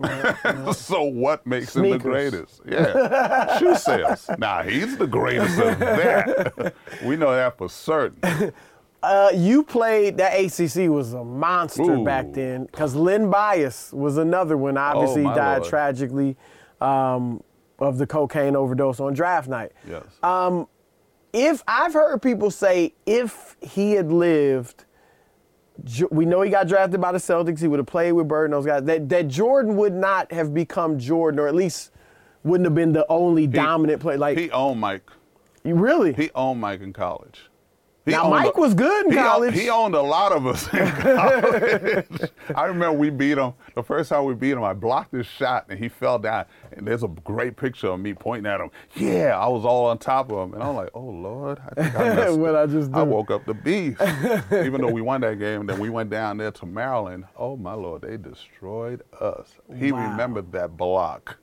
so 0.72 1.02
what 1.02 1.46
makes 1.46 1.76
him 1.76 1.90
the 1.90 1.98
greatest? 1.98 2.62
Yeah, 2.66 3.58
shoe 3.58 3.76
sales. 3.76 4.28
Now 4.38 4.62
he's 4.62 4.96
the 4.96 5.06
greatest 5.06 5.58
of 5.58 5.78
that. 5.78 6.74
we 7.04 7.16
know 7.16 7.30
that 7.32 7.58
for 7.58 7.68
certain. 7.68 8.52
Uh, 9.02 9.30
you 9.34 9.62
played 9.62 10.18
that 10.18 10.34
ACC 10.38 10.90
was 10.90 11.14
a 11.14 11.24
monster 11.24 11.82
Ooh. 11.94 12.04
back 12.04 12.32
then 12.32 12.66
because 12.66 12.94
Len 12.94 13.30
Bias 13.30 13.92
was 13.92 14.18
another 14.18 14.56
one. 14.58 14.76
Obviously, 14.76 15.24
Oh, 15.24 15.34
died 15.34 15.58
Lord. 15.58 15.68
tragically 15.70 16.36
um, 16.80 17.42
of 17.78 17.96
the 17.98 18.06
cocaine 18.06 18.54
overdose 18.56 19.00
on 19.00 19.14
draft 19.14 19.48
night. 19.48 19.72
Yes. 19.88 20.04
Uh, 20.22 20.64
if 21.32 21.62
I've 21.66 21.94
heard 21.94 22.20
people 22.20 22.50
say 22.50 22.92
if 23.06 23.56
he 23.62 23.92
had 23.92 24.12
lived, 24.12 24.84
we 26.10 26.26
know 26.26 26.42
he 26.42 26.50
got 26.50 26.68
drafted 26.68 27.00
by 27.00 27.12
the 27.12 27.18
Celtics. 27.18 27.60
He 27.60 27.68
would 27.68 27.78
have 27.78 27.86
played 27.86 28.12
with 28.12 28.28
Bird 28.28 28.46
and 28.46 28.52
those 28.52 28.66
guys. 28.66 28.82
That 28.84 29.08
that 29.08 29.28
Jordan 29.28 29.76
would 29.76 29.94
not 29.94 30.30
have 30.32 30.52
become 30.52 30.98
Jordan, 30.98 31.40
or 31.40 31.48
at 31.48 31.54
least 31.54 31.90
wouldn't 32.44 32.66
have 32.66 32.74
been 32.74 32.92
the 32.92 33.06
only 33.08 33.46
dominant 33.46 34.02
player. 34.02 34.18
Like 34.18 34.36
he 34.36 34.50
owned 34.50 34.80
Mike. 34.80 35.08
you 35.64 35.74
really. 35.74 36.12
He 36.12 36.30
owned 36.34 36.60
Mike 36.60 36.80
in 36.82 36.92
college. 36.92 37.46
He 38.10 38.16
Now, 38.16 38.22
owned 38.24 38.30
Mike 38.30 38.56
was 38.56 38.74
good 38.74 39.06
in 39.06 39.12
he 39.12 39.18
owned- 39.18 39.26
college. 39.28 39.54
he 39.54 39.70
owned 39.70 39.94
a 39.94 40.02
lot 40.02 40.32
of 40.32 40.46
us 40.46 40.72
in 40.72 40.86
college. 40.90 42.06
I 42.54 42.64
remember 42.66 42.92
we 42.98 43.10
beat 43.10 43.38
him. 43.38 43.52
The 43.74 43.82
first 43.82 44.08
time 44.10 44.24
we 44.24 44.34
beat 44.34 44.52
him, 44.52 44.62
I 44.64 44.72
blocked 44.72 45.12
his 45.12 45.26
shot 45.26 45.66
and 45.68 45.78
he 45.78 45.88
fell 45.88 46.18
down. 46.18 46.44
And 46.72 46.86
there's 46.86 47.02
a 47.02 47.08
great 47.08 47.56
picture 47.56 47.88
of 47.88 48.00
me 48.00 48.14
pointing 48.14 48.50
at 48.50 48.60
him. 48.60 48.70
Yeah, 48.94 49.38
I 49.38 49.48
was 49.48 49.64
all 49.64 49.86
on 49.86 49.98
top 49.98 50.30
of 50.32 50.48
him. 50.48 50.54
And 50.54 50.62
I'm 50.62 50.74
like, 50.76 50.90
oh, 50.94 51.00
Lord, 51.00 51.60
I 51.76 51.82
think 51.82 51.94
I 51.96 52.30
What'd 52.30 52.56
I 52.56 52.66
just 52.66 52.92
I 52.92 53.02
woke 53.02 53.30
up 53.30 53.44
the 53.46 53.54
beast. 53.54 54.00
Even 54.52 54.80
though 54.80 54.90
we 54.90 55.00
won 55.02 55.20
that 55.22 55.38
game, 55.38 55.66
then 55.66 55.78
we 55.78 55.90
went 55.90 56.10
down 56.10 56.36
there 56.38 56.50
to 56.52 56.66
Maryland. 56.66 57.24
Oh, 57.36 57.56
my 57.56 57.74
Lord, 57.74 58.02
they 58.02 58.16
destroyed 58.16 59.02
us. 59.20 59.48
He 59.76 59.92
Wow. 59.92 60.10
remembered 60.10 60.52
that 60.52 60.76
block. 60.76 61.38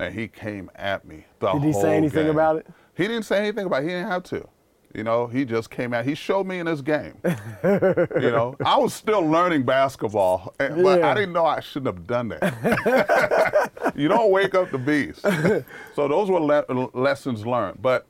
And 0.00 0.14
he 0.14 0.26
came 0.26 0.70
at 0.74 1.04
me 1.06 1.26
the 1.38 1.52
Did 1.52 1.62
he 1.64 1.72
say 1.74 1.96
anything 1.96 2.24
game. 2.26 2.30
about 2.30 2.56
it? 2.56 2.66
He 2.94 3.06
didn't 3.06 3.24
say 3.24 3.38
anything 3.38 3.66
about 3.66 3.82
it. 3.82 3.88
He 3.88 3.88
didn't 3.90 4.08
have 4.08 4.22
to. 4.24 4.46
You 4.94 5.04
know, 5.04 5.26
he 5.26 5.44
just 5.46 5.70
came 5.70 5.94
out. 5.94 6.04
He 6.04 6.14
showed 6.14 6.46
me 6.46 6.58
in 6.58 6.66
his 6.66 6.82
game. 6.82 7.14
you 7.24 8.30
know, 8.30 8.56
I 8.64 8.76
was 8.76 8.92
still 8.92 9.22
learning 9.22 9.62
basketball, 9.62 10.54
eh, 10.60 10.68
but 10.68 10.98
Yeah. 11.00 11.10
I 11.10 11.14
didn't 11.14 11.32
know 11.32 11.46
I 11.46 11.60
shouldn't 11.60 11.96
have 11.96 12.06
done 12.06 12.28
that. 12.28 13.92
you 13.96 14.08
don't 14.08 14.30
wake 14.30 14.54
up 14.54 14.70
the 14.70 14.76
beast. 14.78 15.22
so 15.94 16.08
those 16.08 16.30
were 16.30 16.40
le- 16.40 16.90
lessons 16.92 17.46
learned. 17.46 17.80
But 17.80 18.06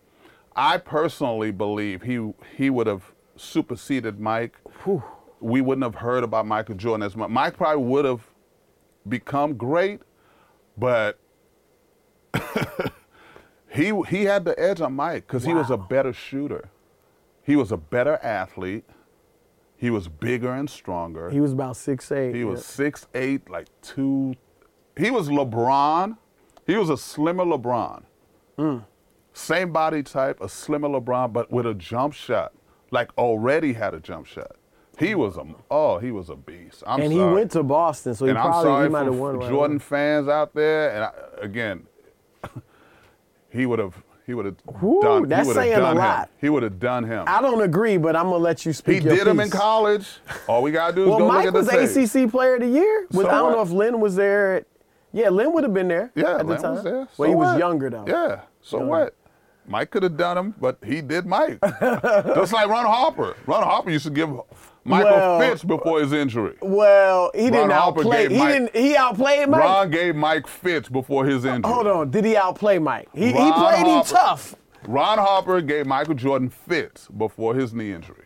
I 0.57 0.79
personally 0.79 1.53
believe 1.53 2.03
he 2.03 2.33
he 2.57 2.69
would 2.69 2.89
have 2.89 3.13
superseded 3.37 4.19
Mike. 4.19 4.57
We 5.41 5.61
wouldn't 5.61 5.85
have 5.85 5.95
heard 5.95 6.25
about 6.25 6.47
Michael 6.47 6.75
Jordan 6.75 7.05
as 7.05 7.15
much. 7.17 7.31
Mike 7.31 7.57
probably 7.57 7.85
would 7.85 8.05
have 8.05 8.21
become 9.09 9.55
great, 9.55 10.01
but 10.77 11.19
he 13.73 13.93
he 14.09 14.25
had 14.25 14.45
the 14.45 14.59
edge 14.59 14.81
on 14.81 14.95
Mike 14.95 15.27
because 15.27 15.45
he 15.45 15.55
was 15.55 15.71
a 15.71 15.77
better 15.77 16.13
shooter. 16.13 16.71
He 17.43 17.57
was 17.57 17.73
a 17.73 17.77
better 17.77 18.19
athlete. 18.23 18.85
He 19.77 19.91
was 19.91 20.07
bigger 20.09 20.53
and 20.53 20.71
stronger. 20.71 21.31
He 21.31 21.41
was 21.41 21.53
about 21.53 21.77
six 21.77 22.13
eight. 22.13 22.35
He 22.35 22.45
was 22.45 22.65
six 22.65 23.07
eight, 23.15 23.51
like 23.51 23.67
two. 23.81 24.35
He 24.97 25.11
was 25.11 25.29
LeBron. 25.29 26.19
He 26.67 26.77
was 26.77 26.91
a 26.91 26.97
slimmer 26.97 27.45
LeBron. 27.45 28.05
Mm. 28.59 28.85
Same 29.33 29.73
body 29.73 30.03
type, 30.03 30.41
a 30.41 30.49
slimmer 30.49 30.89
LeBron, 30.89 31.33
but 31.33 31.51
with 31.51 31.67
a 31.67 31.75
jump 31.75 32.15
shot. 32.15 32.53
Like 32.91 33.11
already 33.17 33.73
had 33.73 33.95
a 33.95 34.01
jump 34.01 34.27
shot. 34.27 34.57
He 34.99 35.15
was 35.15 35.39
a 35.39 35.47
oh, 35.71 35.99
he 35.99 36.11
was 36.11 36.29
a 36.29 36.37
beast. 36.37 36.83
I'm 36.87 37.01
and 37.01 37.13
he 37.13 37.19
went 37.19 37.51
to 37.53 37.63
Boston, 37.63 38.15
so 38.15 38.27
he 38.27 38.31
and 38.31 38.39
probably 38.39 38.63
sorry 38.63 38.87
he 38.87 38.93
might 38.93 39.07
have 39.07 39.17
won. 39.17 39.41
Jordan 39.41 39.77
away. 39.77 39.79
fans 39.79 40.29
out 40.29 40.55
there. 40.55 40.91
And 40.91 41.05
I, 41.05 41.13
again, 41.43 41.87
he 43.53 43.67
would 43.67 43.79
have 43.79 43.95
he 44.25 44.35
would 44.35 44.47
have 44.47 44.57
done. 45.03 45.29
that's 45.29 45.49
he 45.49 45.49
would 45.49 45.57
have 45.57 45.65
saying 45.65 45.73
a 45.79 45.95
lot. 45.95 46.23
him. 46.29 46.29
He 46.41 46.49
would 46.49 46.63
have 46.63 46.79
done 46.79 47.05
him. 47.05 47.25
I 47.27 47.43
don't 47.43 47.61
agree, 47.63 47.97
but 47.97 48.15
I'm 48.17 48.25
gonna 48.27 48.37
let 48.37 48.65
you 48.65 48.73
speak. 48.73 49.03
he 49.03 49.09
did 49.09 49.27
him 49.27 49.41
in 49.41 49.51
college. 49.51 50.09
All 50.47 50.63
we 50.63 50.71
gotta 50.71 50.95
do 50.95 51.03
is 51.03 51.09
Well, 51.09 51.19
go 51.19 51.29
Mike 51.29 51.47
look 51.47 51.55
at 51.57 51.67
the 51.67 51.79
was 51.79 51.95
tape. 52.13 52.25
ACC 52.27 52.31
Player 52.31 52.55
of 52.55 52.61
the 52.61 52.69
Year. 52.69 53.07
Was, 53.11 53.25
So 53.27 53.29
I 53.31 53.33
don't 53.35 53.45
what? 53.51 53.57
know 53.57 53.63
if 53.63 53.71
Len 53.73 54.01
was 54.01 54.15
there. 54.17 54.57
At, 54.57 54.67
yeah, 55.13 55.29
Len 55.29 55.53
would 55.53 55.65
have 55.65 55.75
been 55.75 55.89
there 55.89 56.11
Yeah, 56.15 56.39
at 56.39 56.47
the 56.47 56.57
time. 56.57 56.75
was 56.75 56.85
there. 56.85 56.95
Well, 56.97 57.09
So 57.17 57.25
he 57.25 57.35
was 57.35 57.59
younger 57.59 57.91
though. 57.91 58.05
Yeah. 58.07 58.41
So 58.63 58.79
Younger. 58.79 58.91
what? 58.91 59.15
Mike 59.67 59.91
could 59.91 60.03
have 60.05 60.17
done 60.17 60.39
him, 60.39 60.55
but 60.61 60.79
he 60.85 61.01
did 61.03 61.27
Mike. 61.27 61.59
Just 61.81 62.53
like 62.53 62.69
Ron 62.69 62.87
Harper. 62.87 63.37
Ron 63.47 63.63
Harper 63.63 63.91
used 63.91 64.05
to 64.07 64.11
give 64.11 64.31
Michael 64.85 65.11
Well, 65.13 65.41
fits 65.41 65.63
before 65.63 66.01
his 66.01 66.13
injury. 66.13 66.57
Well, 66.61 67.31
he 67.35 67.45
didn't 67.51 67.71
Harper 67.71 68.01
outplay. 68.01 68.29
He 68.29 68.37
Mike- 68.39 68.53
didn't. 68.53 68.77
He 68.77 68.97
outplayed 68.97 69.49
Mike. 69.49 69.61
Ron 69.61 69.91
gave 69.91 70.17
Mike 70.17 70.47
fits 70.49 70.89
before 70.89 71.25
his 71.25 71.45
uh, 71.45 71.51
injury. 71.55 71.73
Hold 71.73 71.87
on. 71.87 72.11
Did 72.11 72.25
he 72.25 72.37
outplay 72.37 72.79
Mike? 72.79 73.09
He, 73.15 73.27
he 73.29 73.33
Ron 73.33 73.53
played 73.53 73.87
him 73.87 74.03
tough. 74.05 74.57
Ron 74.87 75.19
Harper 75.19 75.61
gave 75.61 75.87
Michael 75.87 76.15
Jordan 76.15 76.49
fits 76.51 77.07
before 77.09 77.55
his 77.55 77.73
knee 77.73 77.93
injury. 77.93 78.25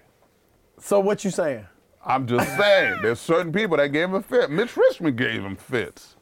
So 0.79 0.99
what 1.01 1.25
you 1.25 1.31
saying? 1.31 1.67
I'm 2.05 2.27
just 2.27 2.49
saying, 2.57 3.01
there's 3.03 3.21
certain 3.21 3.53
people 3.53 3.77
that 3.77 3.89
gave 3.89 4.09
him 4.11 4.23
fits. 4.23 4.49
Mitch 4.49 4.77
Richmond 4.77 5.19
gave 5.19 5.43
him 5.43 5.57
fits. 5.57 6.17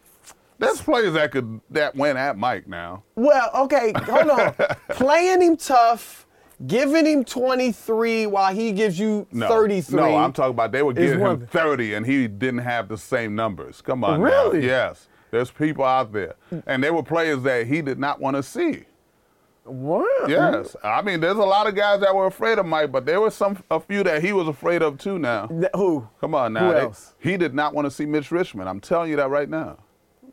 There's 0.59 0.81
players 0.81 1.15
that 1.15 1.31
could 1.33 1.61
that 1.71 1.95
went 1.95 2.17
at 2.17 2.39
Mike 2.39 2.67
now. 2.67 3.03
Well, 3.17 3.51
okay, 3.55 3.93
hold 3.97 4.31
on. 4.31 4.55
Playing 4.91 5.43
him 5.43 5.57
tough, 5.57 6.24
giving 6.67 7.07
him 7.07 7.25
23 7.25 8.27
while 8.27 8.55
he 8.55 8.73
gives 8.73 8.99
you 8.99 9.27
No, 9.33 9.49
33. 9.49 9.97
No, 10.01 10.17
I'm 10.17 10.33
talking 10.33 10.51
about 10.51 10.73
they 10.73 10.83
were 10.83 10.93
giving 10.93 11.21
him 11.21 11.39
thing. 11.41 11.47
30 11.49 11.95
and 11.95 12.07
he 12.07 12.29
didn't 12.29 12.59
have 12.61 12.89
the 12.89 12.99
same 12.99 13.35
numbers. 13.35 13.81
Come 13.83 14.05
on 14.05 14.21
now. 14.21 14.27
Really? 14.27 14.67
Yes. 14.67 15.09
There's 15.31 15.51
people 15.51 15.85
out 15.85 16.13
there. 16.13 16.35
And 16.67 16.83
they 16.83 16.91
were 16.91 17.03
players 17.03 17.43
that 17.43 17.67
he 17.67 17.83
did 17.83 17.99
not 17.99 18.21
want 18.21 18.37
to 18.37 18.43
see. 18.43 18.85
What? 19.65 20.29
Yes. 20.29 20.77
I 20.85 21.01
mean, 21.03 21.21
there's 21.21 21.39
a 21.39 21.43
lot 21.43 21.67
of 21.67 21.75
guys 21.75 22.01
that 22.01 22.15
were 22.15 22.27
afraid 22.27 22.59
of 22.59 22.67
Mike, 22.67 22.93
but 22.93 23.07
there 23.07 23.21
were 23.21 23.31
some 23.31 23.59
a 23.71 23.81
few 23.81 24.03
that 24.05 24.23
he 24.23 24.33
was 24.33 24.47
afraid 24.47 24.83
of 24.83 24.99
too 24.99 25.19
now. 25.19 25.47
Th- 25.47 25.71
Who? 25.75 26.07
Come 26.21 26.35
on 26.35 26.53
now. 26.53 26.67
Who 26.69 26.73
They- 26.75 26.81
else? 26.81 27.15
he 27.19 27.37
did 27.39 27.55
not 27.55 27.75
want 27.75 27.87
to 27.87 27.91
see 27.91 28.05
Mitch 28.05 28.31
Richmond. 28.31 28.69
I'm 28.69 28.79
telling 28.81 29.11
you 29.11 29.17
that 29.17 29.31
right 29.31 29.49
now. 29.49 29.79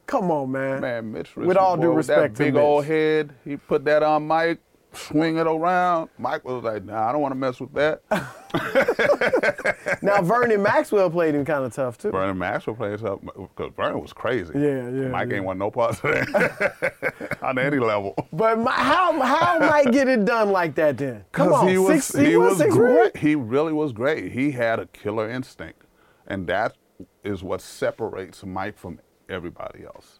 Come 0.05 0.29
on, 0.31 0.51
man. 0.51 0.81
Man, 0.81 1.11
Mitch 1.13 1.29
Richmond. 1.29 1.47
With 1.47 1.57
all 1.57 1.77
due 1.77 1.83
boy, 1.83 1.87
with 1.89 1.97
respect 1.97 2.35
that 2.35 2.43
to 2.43 2.51
big 2.51 2.55
old 2.57 2.83
head, 2.85 3.33
he 3.45 3.55
put 3.55 3.85
that 3.85 4.03
on 4.03 4.27
Mike, 4.27 4.59
swing 4.93 5.37
it 5.37 5.47
around. 5.47 6.09
Mike 6.17 6.43
was 6.43 6.63
like, 6.63 6.83
nah, 6.85 7.09
I 7.09 7.11
don't 7.11 7.21
want 7.21 7.31
to 7.31 7.39
mess 7.39 7.59
with 7.59 7.73
that. 7.73 8.01
Now 10.01 10.21
Vernon 10.21 10.61
Maxwell 10.63 11.09
played 11.09 11.35
him 11.35 11.45
kind 11.45 11.63
of 11.63 11.73
tough 11.73 11.97
too. 11.97 12.11
Vernon 12.11 12.37
Maxwell 12.37 12.75
played 12.75 13.03
up 13.03 13.21
because 13.21 13.71
Vernon 13.75 14.01
was 14.01 14.13
crazy. 14.13 14.51
Yeah, 14.55 14.89
yeah, 14.89 15.07
Mike 15.09 15.29
yeah. 15.29 15.35
ain't 15.37 15.45
want 15.45 15.59
no 15.59 15.69
parts 15.69 15.99
of 16.03 16.11
that 16.11 17.37
on 17.41 17.59
any 17.59 17.77
level. 17.77 18.15
But 18.33 18.59
my, 18.59 18.71
how 18.71 19.19
how 19.21 19.59
Mike 19.59 19.91
get 19.91 20.07
it 20.07 20.25
done 20.25 20.51
like 20.51 20.75
that 20.75 20.97
then? 20.97 21.25
Come 21.31 21.53
on, 21.53 21.67
he 21.67 21.77
was 21.77 22.05
six, 22.05 22.27
he, 22.27 22.35
was, 22.35 22.57
six 22.57 22.73
great. 22.73 23.15
He 23.17 23.35
really 23.35 23.73
was 23.73 23.91
great. 23.93 24.31
He 24.31 24.51
had 24.51 24.79
a 24.79 24.87
killer 24.87 25.29
instinct, 25.29 25.83
and 26.27 26.47
that 26.47 26.75
is 27.23 27.43
what 27.43 27.61
separates 27.61 28.43
Mike 28.43 28.77
from 28.77 28.99
everybody 29.29 29.85
else. 29.85 30.19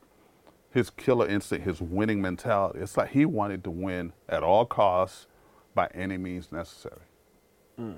His 0.72 0.90
killer 0.90 1.28
instinct, 1.28 1.66
his 1.68 1.82
winning 1.82 2.22
mentality. 2.22 2.80
It's 2.80 2.96
like 2.98 3.10
he 3.10 3.26
wanted 3.26 3.64
to 3.66 3.70
win 3.72 4.14
at 4.30 4.42
all 4.44 4.66
costs, 4.66 5.28
by 5.76 5.88
any 5.94 6.18
means 6.18 6.52
necessary. 6.52 7.02
Mm, 7.80 7.96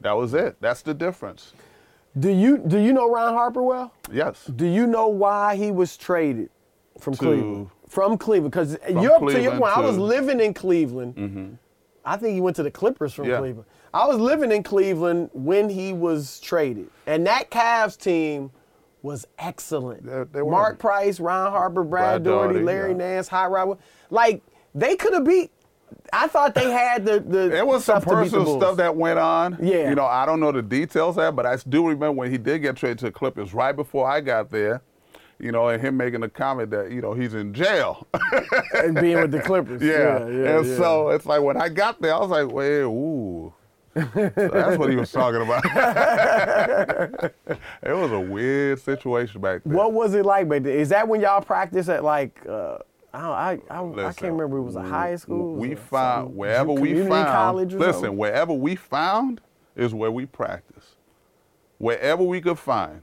That 0.00 0.12
was 0.12 0.34
it. 0.34 0.56
That's 0.60 0.82
the 0.82 0.94
difference. 0.94 1.52
Do 2.18 2.28
you 2.28 2.58
do 2.58 2.78
you 2.78 2.92
know 2.92 3.08
Ron 3.10 3.34
Harper 3.34 3.62
well? 3.62 3.92
Yes. 4.12 4.44
Do 4.56 4.66
you 4.66 4.86
know 4.86 5.06
why 5.08 5.54
he 5.56 5.70
was 5.70 5.96
traded 5.96 6.50
from 6.98 7.14
To- 7.14 7.18
Cleveland? 7.18 7.70
From 7.88 8.18
Cleveland, 8.18 8.52
because 8.52 8.72
you're 8.88 8.94
to 8.94 9.02
your 9.02 9.18
Cleveland 9.18 9.60
point. 9.60 9.76
I 9.76 9.80
was 9.80 9.98
living 9.98 10.40
in 10.40 10.54
Cleveland. 10.54 11.58
I 12.04 12.16
think 12.16 12.34
he 12.34 12.40
went 12.40 12.56
to 12.56 12.62
the 12.62 12.70
Clippers 12.70 13.12
from 13.12 13.26
Yeah. 13.28 13.38
Cleveland. 13.38 13.66
I 13.92 14.06
was 14.06 14.18
living 14.18 14.50
in 14.52 14.62
Cleveland 14.62 15.30
when 15.32 15.68
he 15.68 15.92
was 15.92 16.40
traded, 16.40 16.88
and 17.06 17.26
that 17.26 17.50
Cavs 17.50 17.96
team 17.98 18.50
was 19.02 19.26
excellent. 19.38 20.04
They- 20.04 20.40
they. 20.40 20.42
Mark 20.46 20.78
Price, 20.78 21.20
Ron 21.20 21.50
Harper, 21.50 21.84
Brad, 21.84 22.22
Brad 22.22 22.24
Doherty, 22.24 22.48
Daugherty, 22.54 22.64
Larry 22.64 22.90
yeah. 22.92 22.96
Nance, 22.96 23.28
High 23.28 23.46
Rod. 23.46 23.78
Like 24.10 24.42
they 24.74 24.96
could 24.96 25.12
have 25.14 25.24
beat. 25.24 25.50
I 26.12 26.28
thought 26.28 26.54
they 26.54 26.70
had 26.70 27.04
the 27.04 27.20
the. 27.20 27.48
There 27.48 27.66
was 27.66 27.84
some 27.84 28.00
personal 28.02 28.58
stuff 28.60 28.76
that 28.76 28.94
went 28.94 29.18
on. 29.18 29.58
Yeah. 29.60 29.88
You 29.88 29.94
know, 29.96 30.04
I 30.06 30.24
don't 30.26 30.38
know 30.40 30.52
the 30.52 30.62
details 30.62 31.16
of 31.16 31.22
that, 31.22 31.36
but 31.36 31.46
I 31.46 31.56
do 31.68 31.82
remember 31.86 32.12
when 32.12 32.30
he 32.30 32.38
did 32.38 32.60
get 32.60 32.76
traded 32.76 32.98
to 33.00 33.04
the 33.06 33.12
Clippers 33.12 33.52
right 33.54 33.74
before 33.74 34.08
I 34.08 34.20
got 34.20 34.50
there, 34.50 34.82
you 35.40 35.50
know, 35.50 35.68
and 35.68 35.82
him 35.82 35.96
making 35.96 36.22
a 36.22 36.28
comment 36.28 36.70
that, 36.70 36.92
you 36.92 37.00
know, 37.00 37.12
he's 37.12 37.34
in 37.34 37.52
jail. 37.52 38.06
and 38.74 38.94
being 39.00 39.20
with 39.20 39.32
the 39.32 39.40
Clippers. 39.44 39.82
yeah. 39.82 40.20
yeah, 40.20 40.28
yeah, 40.28 40.58
and 40.58 40.66
yeah. 40.66 40.76
so 40.76 41.08
it's 41.10 41.26
like 41.26 41.42
when 41.42 41.56
I 41.56 41.68
got 41.68 42.00
there, 42.00 42.14
I 42.14 42.18
was 42.18 42.30
like, 42.30 42.50
wait, 42.52 42.82
ooh. 42.82 43.52
So 43.94 44.02
that's 44.36 44.78
what 44.78 44.90
he 44.90 44.96
was 44.96 45.10
talking 45.10 45.42
about. 45.42 45.64
it 47.82 47.92
was 47.92 48.12
a 48.12 48.20
weird 48.20 48.80
situation 48.80 49.40
back 49.40 49.62
then. 49.64 49.74
What 49.74 49.92
was 49.92 50.14
it 50.14 50.24
like 50.24 50.48
back 50.48 50.62
then? 50.62 50.72
Is 50.72 50.90
that 50.90 51.08
when 51.08 51.20
y'all 51.20 51.40
practice 51.40 51.88
at 51.88 52.04
like 52.04 52.40
uh, 52.48 52.78
I 53.12 53.20
don't, 53.20 53.70
I 53.70 54.04
I, 54.04 54.08
I 54.08 54.12
can't 54.12 54.32
remember. 54.32 54.58
It 54.58 54.62
was 54.62 54.76
a 54.76 54.82
high 54.82 55.16
school. 55.16 55.56
We 55.56 55.74
found 55.74 56.36
wherever 56.36 56.72
we 56.72 56.94
found. 56.94 57.26
college 57.26 57.74
listen, 57.74 57.92
something? 57.94 58.16
wherever 58.16 58.52
we 58.52 58.76
found 58.76 59.40
is 59.74 59.92
where 59.92 60.10
we 60.10 60.26
practice. 60.26 60.96
Wherever 61.78 62.22
we 62.22 62.40
could 62.40 62.58
find. 62.58 63.02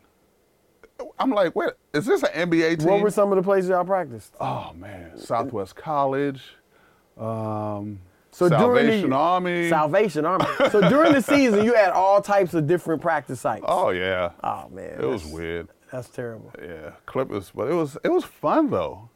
I'm 1.20 1.32
like, 1.32 1.56
wait, 1.56 1.72
is 1.94 2.06
this 2.06 2.24
an 2.24 2.50
NBA 2.50 2.80
team? 2.80 2.88
What 2.88 3.02
were 3.02 3.12
some 3.12 3.32
of 3.32 3.36
the 3.36 3.44
places 3.44 3.70
y'all 3.70 3.86
practiced? 3.86 4.34
oh 4.40 4.72
man, 4.74 5.18
Southwest 5.18 5.76
College, 5.76 6.42
um, 7.18 8.00
So 8.38 8.48
during 8.50 8.86
Salvation 8.86 9.10
the- 9.10 9.16
Army. 9.16 9.70
Salvation 9.70 10.26
Army. 10.26 10.46
so 10.72 10.88
during 10.90 11.12
the 11.14 11.22
season, 11.24 11.66
you 11.66 11.74
had 11.74 11.90
all 11.90 12.22
types 12.22 12.54
of 12.54 12.68
different 12.68 13.02
practice 13.02 13.42
sites. 13.42 13.66
oh 13.68 13.90
yeah, 13.90 14.30
Oh, 14.44 14.70
man, 14.70 15.00
it 15.02 15.06
was 15.06 15.26
weird. 15.26 15.70
That's 15.92 16.08
terrible. 16.10 16.52
Yeah, 16.62 16.92
Clippers, 17.08 17.52
but 17.56 17.68
it 17.68 17.74
was 17.74 17.98
it 18.04 18.10
was 18.12 18.24
fun 18.26 18.70
though. 18.70 19.10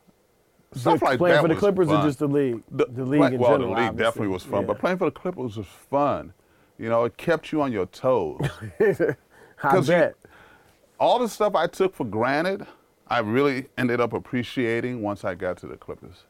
Stuff 0.74 1.00
The- 1.02 1.06
like 1.06 1.18
playing 1.20 1.36
that 1.36 1.42
for 1.44 1.50
the 1.50 1.56
Clippers 1.56 1.88
fun. 1.90 2.02
or 2.04 2.08
just 2.08 2.18
the 2.18 2.28
league? 2.28 2.64
The, 2.72 2.86
league 3.06 3.20
play- 3.20 3.34
in 3.36 3.40
well, 3.40 3.52
general. 3.52 3.60
the 3.60 3.76
league 3.82 3.90
obviously. 3.90 4.04
definitely 4.04 4.28
was 4.30 4.44
fun, 4.44 4.62
Yeah. 4.62 4.68
but 4.68 4.80
playing 4.80 4.98
for 4.98 5.06
the 5.06 5.12
Clippers 5.12 5.56
was 5.58 5.68
fun. 5.68 6.34
You 6.80 6.90
know, 6.90 7.04
it 7.04 7.16
kept 7.18 7.52
you 7.52 7.62
on 7.62 7.72
your 7.72 7.86
toes. 7.86 8.42
I 8.80 9.16
'cause 9.60 9.88
you- 9.88 10.14
All 11.00 11.20
the 11.20 11.30
stuff 11.30 11.54
I 11.54 11.68
took 11.68 11.94
for 11.94 12.06
granted, 12.06 12.66
I 13.08 13.20
really 13.20 13.68
ended 13.78 14.02
up 14.02 14.14
appreciating 14.14 15.04
once 15.04 15.24
I 15.24 15.36
got 15.36 15.58
to 15.58 15.68
the 15.68 15.78
Clippers 15.78 16.24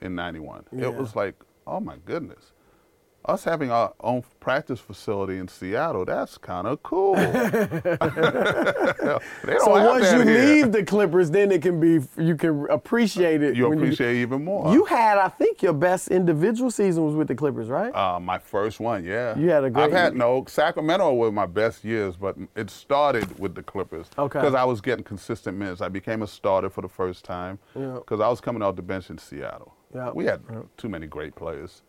in 0.00 0.14
'91. 0.14 0.64
Yeah. 0.70 0.84
It 0.86 0.94
was 0.94 1.16
like, 1.16 1.34
oh 1.66 1.80
my 1.80 1.96
goodness. 2.04 2.52
Us 3.28 3.42
having 3.42 3.72
our 3.72 3.92
own 3.98 4.22
practice 4.38 4.78
facility 4.78 5.38
in 5.38 5.48
Seattle, 5.48 6.04
that's 6.04 6.38
kind 6.38 6.64
of 6.64 6.80
cool. 6.84 7.16
so 7.16 7.30
once 9.66 10.12
you 10.12 10.20
here. 10.20 10.44
leave 10.44 10.70
the 10.70 10.84
Clippers, 10.86 11.28
then 11.32 11.50
it 11.50 11.60
can 11.60 11.80
be 11.80 12.06
you 12.22 12.36
can 12.36 12.68
appreciate 12.70 13.42
it. 13.42 13.56
you 13.56 13.72
appreciate 13.72 14.18
it 14.18 14.20
even 14.20 14.44
more. 14.44 14.72
You 14.72 14.84
had, 14.84 15.18
I 15.18 15.28
think, 15.28 15.60
your 15.60 15.72
best 15.72 16.06
individual 16.06 16.70
season 16.70 17.04
was 17.04 17.16
with 17.16 17.26
the 17.26 17.34
Clippers, 17.34 17.66
right? 17.66 17.92
Uh, 17.92 18.20
my 18.20 18.38
first 18.38 18.78
one, 18.78 19.04
yeah. 19.04 19.36
You 19.36 19.50
had 19.50 19.64
a 19.64 19.70
great 19.70 19.86
I've 19.86 19.92
had 19.92 20.12
year. 20.12 20.20
no 20.20 20.44
Sacramento 20.46 21.12
were 21.14 21.32
my 21.32 21.46
best 21.46 21.82
years, 21.82 22.14
but 22.16 22.36
it 22.54 22.70
started 22.70 23.40
with 23.40 23.56
the 23.56 23.62
Clippers. 23.64 24.06
Okay. 24.16 24.38
Because 24.38 24.54
I 24.54 24.62
was 24.62 24.80
getting 24.80 25.02
consistent 25.02 25.58
minutes. 25.58 25.80
I 25.80 25.88
became 25.88 26.22
a 26.22 26.28
starter 26.28 26.70
for 26.70 26.82
the 26.82 26.88
first 26.88 27.24
time. 27.24 27.58
Yeah. 27.74 27.94
Because 27.94 28.20
I 28.20 28.28
was 28.28 28.40
coming 28.40 28.62
off 28.62 28.76
the 28.76 28.82
bench 28.82 29.10
in 29.10 29.18
Seattle. 29.18 29.74
Yeah. 29.96 30.10
We 30.14 30.26
had 30.26 30.40
too 30.76 30.88
many 30.88 31.06
great 31.06 31.34
players. 31.34 31.82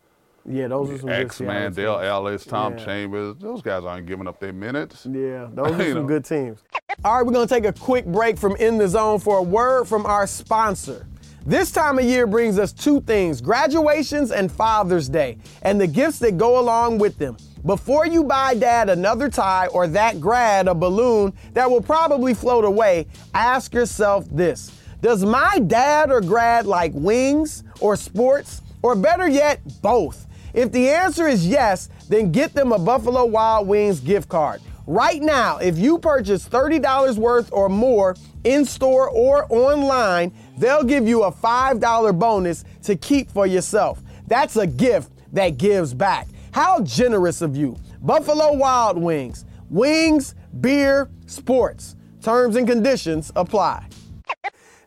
Yeah, 0.50 0.68
those 0.68 0.90
are 0.90 0.98
some 0.98 1.08
X 1.10 1.40
Man, 1.40 1.74
Dale. 1.74 1.98
Ellis, 2.00 2.44
Tom 2.46 2.78
Yeah. 2.78 2.84
Chambers. 2.84 3.36
Those 3.38 3.60
guys 3.60 3.84
aren't 3.84 4.06
giving 4.06 4.26
up 4.26 4.40
their 4.40 4.52
minutes. 4.52 5.04
Yeah, 5.04 5.48
those 5.52 5.72
are 5.72 5.78
some 5.84 5.94
know. 5.94 6.04
good 6.06 6.24
teams. 6.24 6.62
All 7.04 7.16
right, 7.16 7.26
we're 7.26 7.32
going 7.32 7.46
to 7.46 7.54
take 7.54 7.66
a 7.66 7.72
quick 7.72 8.06
break 8.06 8.38
from 8.38 8.56
In 8.56 8.78
the 8.78 8.88
Zone 8.88 9.18
for 9.20 9.38
a 9.38 9.42
word 9.42 9.84
from 9.86 10.06
our 10.06 10.26
sponsor. 10.26 11.06
This 11.44 11.70
time 11.70 11.98
of 11.98 12.04
year 12.04 12.26
brings 12.26 12.58
us 12.58 12.72
two 12.72 13.00
things 13.02 13.40
graduations 13.40 14.30
and 14.32 14.50
Father's 14.50 15.08
Day, 15.08 15.38
and 15.62 15.80
the 15.80 15.86
gifts 15.86 16.18
that 16.20 16.38
go 16.38 16.58
along 16.58 16.98
with 16.98 17.18
them. 17.18 17.36
Before 17.66 18.06
you 18.06 18.24
buy 18.24 18.54
dad 18.54 18.88
another 18.88 19.28
tie 19.28 19.66
or 19.68 19.86
that 19.88 20.20
grad 20.20 20.68
a 20.68 20.74
balloon 20.74 21.32
that 21.52 21.70
will 21.70 21.80
probably 21.82 22.32
float 22.32 22.64
away, 22.64 23.06
ask 23.34 23.74
yourself 23.74 24.26
this 24.30 24.70
Does 25.00 25.24
my 25.24 25.60
dad 25.66 26.10
or 26.10 26.20
grad 26.20 26.66
like 26.66 26.92
wings 26.92 27.62
or 27.80 27.94
sports, 27.94 28.62
or 28.82 28.96
better 28.96 29.28
yet, 29.28 29.60
both? 29.80 30.26
If 30.54 30.72
the 30.72 30.88
answer 30.88 31.28
is 31.28 31.46
yes, 31.46 31.88
then 32.08 32.32
get 32.32 32.52
them 32.52 32.72
a 32.72 32.78
Buffalo 32.78 33.24
Wild 33.24 33.68
Wings 33.68 34.00
gift 34.00 34.28
card. 34.28 34.60
Right 34.86 35.20
now, 35.20 35.58
if 35.58 35.78
you 35.78 35.98
purchase 35.98 36.48
$30 36.48 37.16
worth 37.16 37.52
or 37.52 37.68
more 37.68 38.16
in 38.44 38.64
store 38.64 39.08
or 39.10 39.46
online, 39.50 40.32
they'll 40.56 40.82
give 40.82 41.06
you 41.06 41.24
a 41.24 41.32
$5 41.32 42.18
bonus 42.18 42.64
to 42.84 42.96
keep 42.96 43.30
for 43.30 43.46
yourself. 43.46 44.00
That's 44.26 44.56
a 44.56 44.66
gift 44.66 45.12
that 45.32 45.58
gives 45.58 45.94
back. 45.94 46.26
How 46.52 46.80
generous 46.80 47.42
of 47.42 47.56
you. 47.56 47.76
Buffalo 48.00 48.54
Wild 48.54 48.98
Wings. 48.98 49.44
Wings, 49.70 50.34
beer, 50.60 51.08
sports. 51.26 51.94
Terms 52.22 52.56
and 52.56 52.66
conditions 52.66 53.30
apply. 53.36 53.87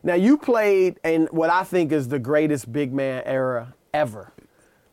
Now, 0.02 0.14
you 0.14 0.36
played 0.36 0.98
in 1.04 1.26
what 1.30 1.50
I 1.50 1.62
think 1.64 1.92
is 1.92 2.08
the 2.08 2.18
greatest 2.18 2.72
big 2.72 2.92
man 2.92 3.22
era 3.24 3.74
ever. 3.94 4.32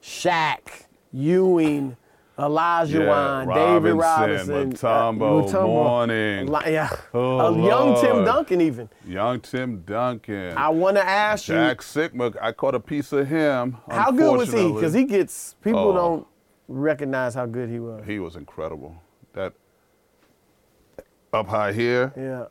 Shaq, 0.02 0.84
Ewing, 1.12 1.98
Elijah 2.38 3.00
Yeah, 3.00 3.08
Wan, 3.10 3.48
David 3.48 3.94
Robinson, 3.96 4.54
Robinson, 4.56 4.88
uh, 4.90 5.12
Mutombo, 5.12 5.64
Mourning. 5.66 6.48
Li- 6.48 6.72
yeah, 6.74 6.90
Oh, 7.14 7.54
a 7.54 7.66
young 7.68 8.00
Tim 8.00 8.24
Duncan 8.24 8.62
even. 8.62 8.90
Young 9.06 9.42
Tim 9.42 9.82
Duncan. 9.82 10.56
I 10.56 10.70
want 10.70 10.96
to 10.98 11.04
ask 11.06 11.48
you. 11.50 11.56
Jack 11.56 11.80
Sikma, 11.80 12.38
I 12.42 12.52
caught 12.54 12.76
a 12.76 12.80
piece 12.80 13.12
of 13.12 13.28
him. 13.28 13.78
how 13.90 14.12
good 14.12 14.38
was 14.38 14.54
he? 14.54 14.72
Because 14.72 14.94
he 14.94 15.04
gets 15.06 15.56
people 15.64 15.90
Oh. 15.90 15.94
don't 15.94 16.28
recognize 16.70 17.34
how 17.34 17.46
good 17.48 17.68
he 17.68 17.80
was. 17.80 18.06
He 18.06 18.20
was 18.20 18.36
incredible. 18.36 18.96
That 19.34 19.54
up 21.34 21.48
high 21.48 21.74
here, 21.74 22.14
Yeah, 22.16 22.46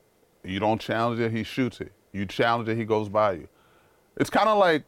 you 0.49 0.61
don't 0.61 0.81
challenge 0.81 1.19
it, 1.21 1.33
he 1.33 1.43
shoots 1.45 1.81
it. 1.81 1.93
You 2.19 2.27
challenge 2.27 2.69
it, 2.69 2.77
he 2.77 2.85
goes 2.85 3.09
by 3.09 3.33
you. 3.33 3.49
It's 4.17 4.31
kind 4.31 4.49
of 4.49 4.59
like 4.59 4.85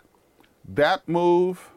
that 0.74 1.09
move 1.09 1.70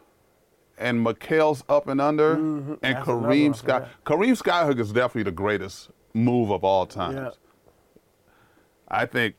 and 0.76 1.04
McHale's 1.06 1.62
up 1.68 1.86
and 1.88 2.00
under 2.00 2.32
and 2.32 2.62
Mm-hmm. 2.64 2.74
That's 2.82 3.06
Kareem 3.08 3.54
Sky. 3.56 3.78
yeah. 3.80 3.86
Kareem 4.04 4.36
Skyhook 4.42 4.80
is 4.80 4.92
definitely 4.92 5.22
the 5.24 5.30
greatest 5.32 5.90
move 6.12 6.50
of 6.50 6.64
all 6.64 6.86
times. 6.86 7.14
yeah. 7.16 7.30
I 8.88 9.06
think 9.06 9.36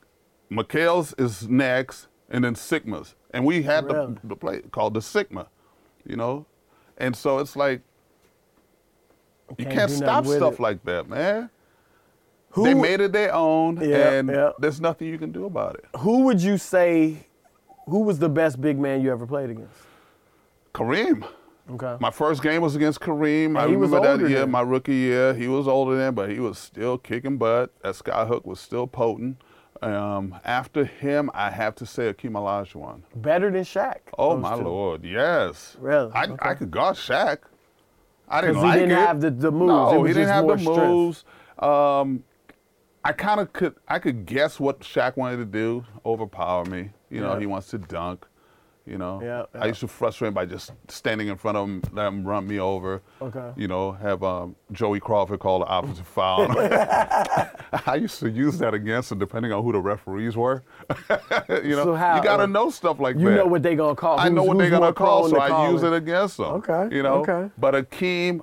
McHale's 0.52 1.14
is 1.18 1.48
next, 1.50 2.08
and 2.30 2.44
then 2.44 2.56
Sikma's, 2.56 3.16
and 3.32 3.46
we 3.46 3.64
had 3.64 3.86
Really? 3.86 4.16
the, 4.24 4.28
the 4.30 4.36
play 4.36 4.62
called 4.72 4.94
the 4.94 5.02
Sigma, 5.02 5.48
you 6.06 6.16
know, 6.16 6.46
and 6.98 7.16
so 7.16 7.40
it's 7.40 7.56
like 7.56 7.82
you 9.58 9.66
Can't 9.66 9.78
can't 9.78 9.92
stop 9.92 10.26
stuff 10.26 10.54
it. 10.56 10.60
like 10.60 10.84
that, 10.86 11.08
man. 11.10 11.50
Who, 12.56 12.64
they 12.64 12.74
made 12.74 13.02
it 13.02 13.12
their 13.12 13.34
own, 13.34 13.78
Yeah, 13.82 14.12
and 14.14 14.30
yeah. 14.30 14.52
there's 14.60 14.80
nothing 14.82 15.08
you 15.08 15.18
can 15.18 15.32
do 15.32 15.46
about 15.46 15.76
it. 15.76 15.86
who 16.00 16.22
would 16.24 16.42
you 16.42 16.58
say? 16.58 17.18
Who 17.88 18.00
was 18.00 18.18
the 18.20 18.30
best 18.30 18.60
big 18.60 18.80
man 18.80 19.02
you 19.02 19.12
ever 19.12 19.28
played 19.28 19.50
against? 19.50 19.76
Kareem. 20.74 21.28
Okay. 21.72 21.98
My 22.00 22.12
first 22.12 22.42
game 22.44 22.62
was 22.62 22.76
against 22.76 23.00
Kareem. 23.00 23.58
I 23.58 23.66
And 23.66 23.80
was 23.80 23.90
remember 23.92 24.18
that 24.18 24.30
year, 24.30 24.40
then. 24.40 24.52
my 24.52 24.62
rookie 24.62 24.94
year. 24.96 25.34
He 25.34 25.48
was 25.48 25.68
older 25.68 25.98
then, 25.98 26.14
but 26.14 26.30
he 26.30 26.40
was 26.40 26.58
still 26.58 26.98
kicking 26.98 27.38
butt. 27.38 27.72
That 27.82 27.96
skyhook 27.96 28.46
was 28.46 28.60
still 28.60 28.88
potent. 28.88 29.38
Um, 29.82 30.36
after 30.46 30.86
him, 30.86 31.30
I 31.34 31.50
have 31.50 31.76
to 31.76 31.86
say 31.86 32.12
Akeem 32.14 32.32
Olajuwon. 32.32 33.02
Better 33.16 33.52
than 33.52 33.64
Shaq. 33.64 33.98
Oh 34.18 34.38
my 34.38 34.56
two. 34.56 34.64
lord, 34.64 35.04
yes. 35.04 35.76
Really? 35.80 36.12
I, 36.14 36.24
Okay. 36.26 36.36
I 36.40 36.54
could 36.54 36.72
guard 36.72 36.96
Shaq. 36.96 37.40
I 38.30 38.42
didn't 38.42 38.56
'Cause 38.56 38.64
he 38.64 38.70
like 38.70 38.80
didn't 38.80 38.92
it. 38.98 39.08
have 39.08 39.22
the- 39.22 39.32
the 39.32 39.52
moves. 39.52 39.68
No, 39.68 40.04
he 40.04 40.14
didn't 40.14 40.30
have 40.30 40.48
the 40.48 40.58
strength. 40.58 40.78
moves. 40.80 41.26
Um, 41.60 42.24
I 43.06 43.14
kind 43.14 43.40
of 43.40 43.54
could. 43.54 43.76
I 43.88 44.00
could 44.00 44.26
guess 44.26 44.60
what 44.60 44.80
Shaq 44.82 45.16
wanted 45.16 45.38
to 45.38 45.46
do. 45.46 45.86
Overpower 46.06 46.66
me. 46.66 46.90
You 47.10 47.22
know, 47.22 47.34
Yeah. 47.34 47.40
he 47.40 47.46
wants 47.46 47.68
to 47.70 47.78
dunk. 47.78 48.26
You 48.88 49.00
know, 49.00 49.20
Yeah, 49.24 49.46
I 49.60 49.66
used 49.66 49.80
to 49.80 49.88
frustrate 49.88 50.28
him 50.28 50.36
by 50.36 50.46
just 50.46 50.72
standing 50.90 51.28
in 51.30 51.38
front 51.38 51.58
of 51.58 51.68
him, 51.68 51.82
let 51.92 52.06
him 52.08 52.24
run 52.24 52.46
me 52.48 52.60
over. 52.60 53.02
Okay. 53.20 53.52
You 53.56 53.68
know, 53.68 53.94
have 53.94 54.22
um, 54.24 54.56
Joey 54.72 55.00
Crawford 55.00 55.40
call 55.40 55.60
the 55.60 55.66
offensive 55.66 56.06
foul. 56.08 56.46
I 57.88 57.96
used 58.00 58.20
to 58.20 58.30
use 58.30 58.60
that 58.60 58.76
against 58.76 59.12
him, 59.12 59.18
depending 59.18 59.52
on 59.52 59.64
who 59.64 59.72
the 59.72 59.80
referees 59.80 60.38
were. 60.38 60.62
you 61.64 61.76
know, 61.76 61.84
So 61.86 61.96
how- 61.96 62.18
you 62.18 62.24
got 62.24 62.40
uh, 62.40 62.46
to 62.46 62.48
know 62.52 62.70
stuff 62.70 63.00
like 63.00 63.16
You 63.18 63.26
that. 63.26 63.32
You 63.32 63.38
know 63.38 63.46
what 63.48 63.64
they 63.64 63.76
gonna 63.76 63.96
call. 63.96 64.20
I 64.20 64.30
know 64.30 64.42
Who's- 64.42 64.48
what 64.50 64.58
they're 64.60 64.70
gonna 64.70 64.94
call, 64.94 65.30
so 65.30 65.40
I 65.40 65.70
use 65.72 65.82
it 65.82 65.94
against 65.94 66.38
them. 66.38 66.46
Okay, 66.64 66.96
You 66.96 67.02
know. 67.02 67.16
okay. 67.28 67.50
But 67.58 67.74
Akeem, 67.74 68.42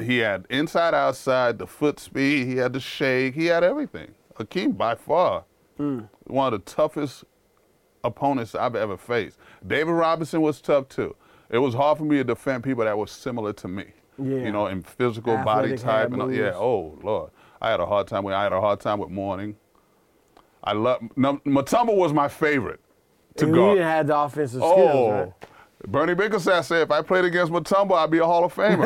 he 0.00 0.18
had 0.18 0.46
inside, 0.50 0.94
outside, 0.94 1.58
the 1.58 1.66
foot 1.66 1.98
speed. 2.00 2.46
He 2.46 2.56
had 2.56 2.72
the 2.72 2.80
shake. 2.80 3.34
He 3.34 3.46
had 3.46 3.64
everything. 3.64 4.14
Akeem, 4.36 4.76
by 4.76 4.94
far, 4.94 5.44
Hmm. 5.76 6.00
one 6.26 6.52
of 6.52 6.64
the 6.64 6.70
toughest 6.70 7.24
opponents 8.04 8.54
I've 8.54 8.74
ever 8.76 8.96
faced. 8.96 9.38
David 9.66 9.92
Robinson 9.92 10.40
was 10.40 10.60
tough 10.60 10.88
too. 10.88 11.14
It 11.50 11.58
was 11.58 11.74
hard 11.74 11.98
for 11.98 12.04
me 12.04 12.16
to 12.18 12.24
defend 12.24 12.62
people 12.64 12.84
that 12.84 12.96
were 12.96 13.06
similar 13.06 13.52
to 13.54 13.68
me. 13.68 13.86
Yeah. 14.18 14.36
You 14.38 14.52
know, 14.52 14.66
in 14.66 14.82
physical 14.82 15.36
body 15.38 15.76
type 15.76 16.12
and 16.12 16.34
yeah. 16.34 16.52
Oh 16.54 16.98
Lord, 17.02 17.30
I 17.62 17.70
had 17.70 17.80
a 17.80 17.86
hard 17.86 18.06
time 18.08 18.24
with. 18.24 18.34
I 18.34 18.42
had 18.42 18.52
a 18.52 18.60
hard 18.60 18.80
time 18.80 18.98
with 18.98 19.10
Mourning. 19.10 19.56
I 20.62 20.72
love 20.72 21.00
Mutombo 21.16 21.96
was 21.96 22.12
my 22.12 22.28
favorite 22.28 22.80
to 23.36 23.44
And 23.44 23.54
guard. 23.54 23.70
He 23.70 23.74
didn't 23.76 23.88
the 24.08 24.18
offensive 24.18 24.62
Oh, 24.62 24.72
skills, 24.72 25.10
right? 25.12 25.32
Bernie 25.86 26.14
Bickerstaff 26.14 26.64
said 26.66 26.82
if 26.82 26.90
I 26.90 27.02
played 27.02 27.24
against 27.24 27.52
Mutombo, 27.52 27.92
I'd 27.96 28.10
be 28.10 28.18
a 28.18 28.26
Hall 28.26 28.44
of 28.44 28.54
Famer. 28.54 28.84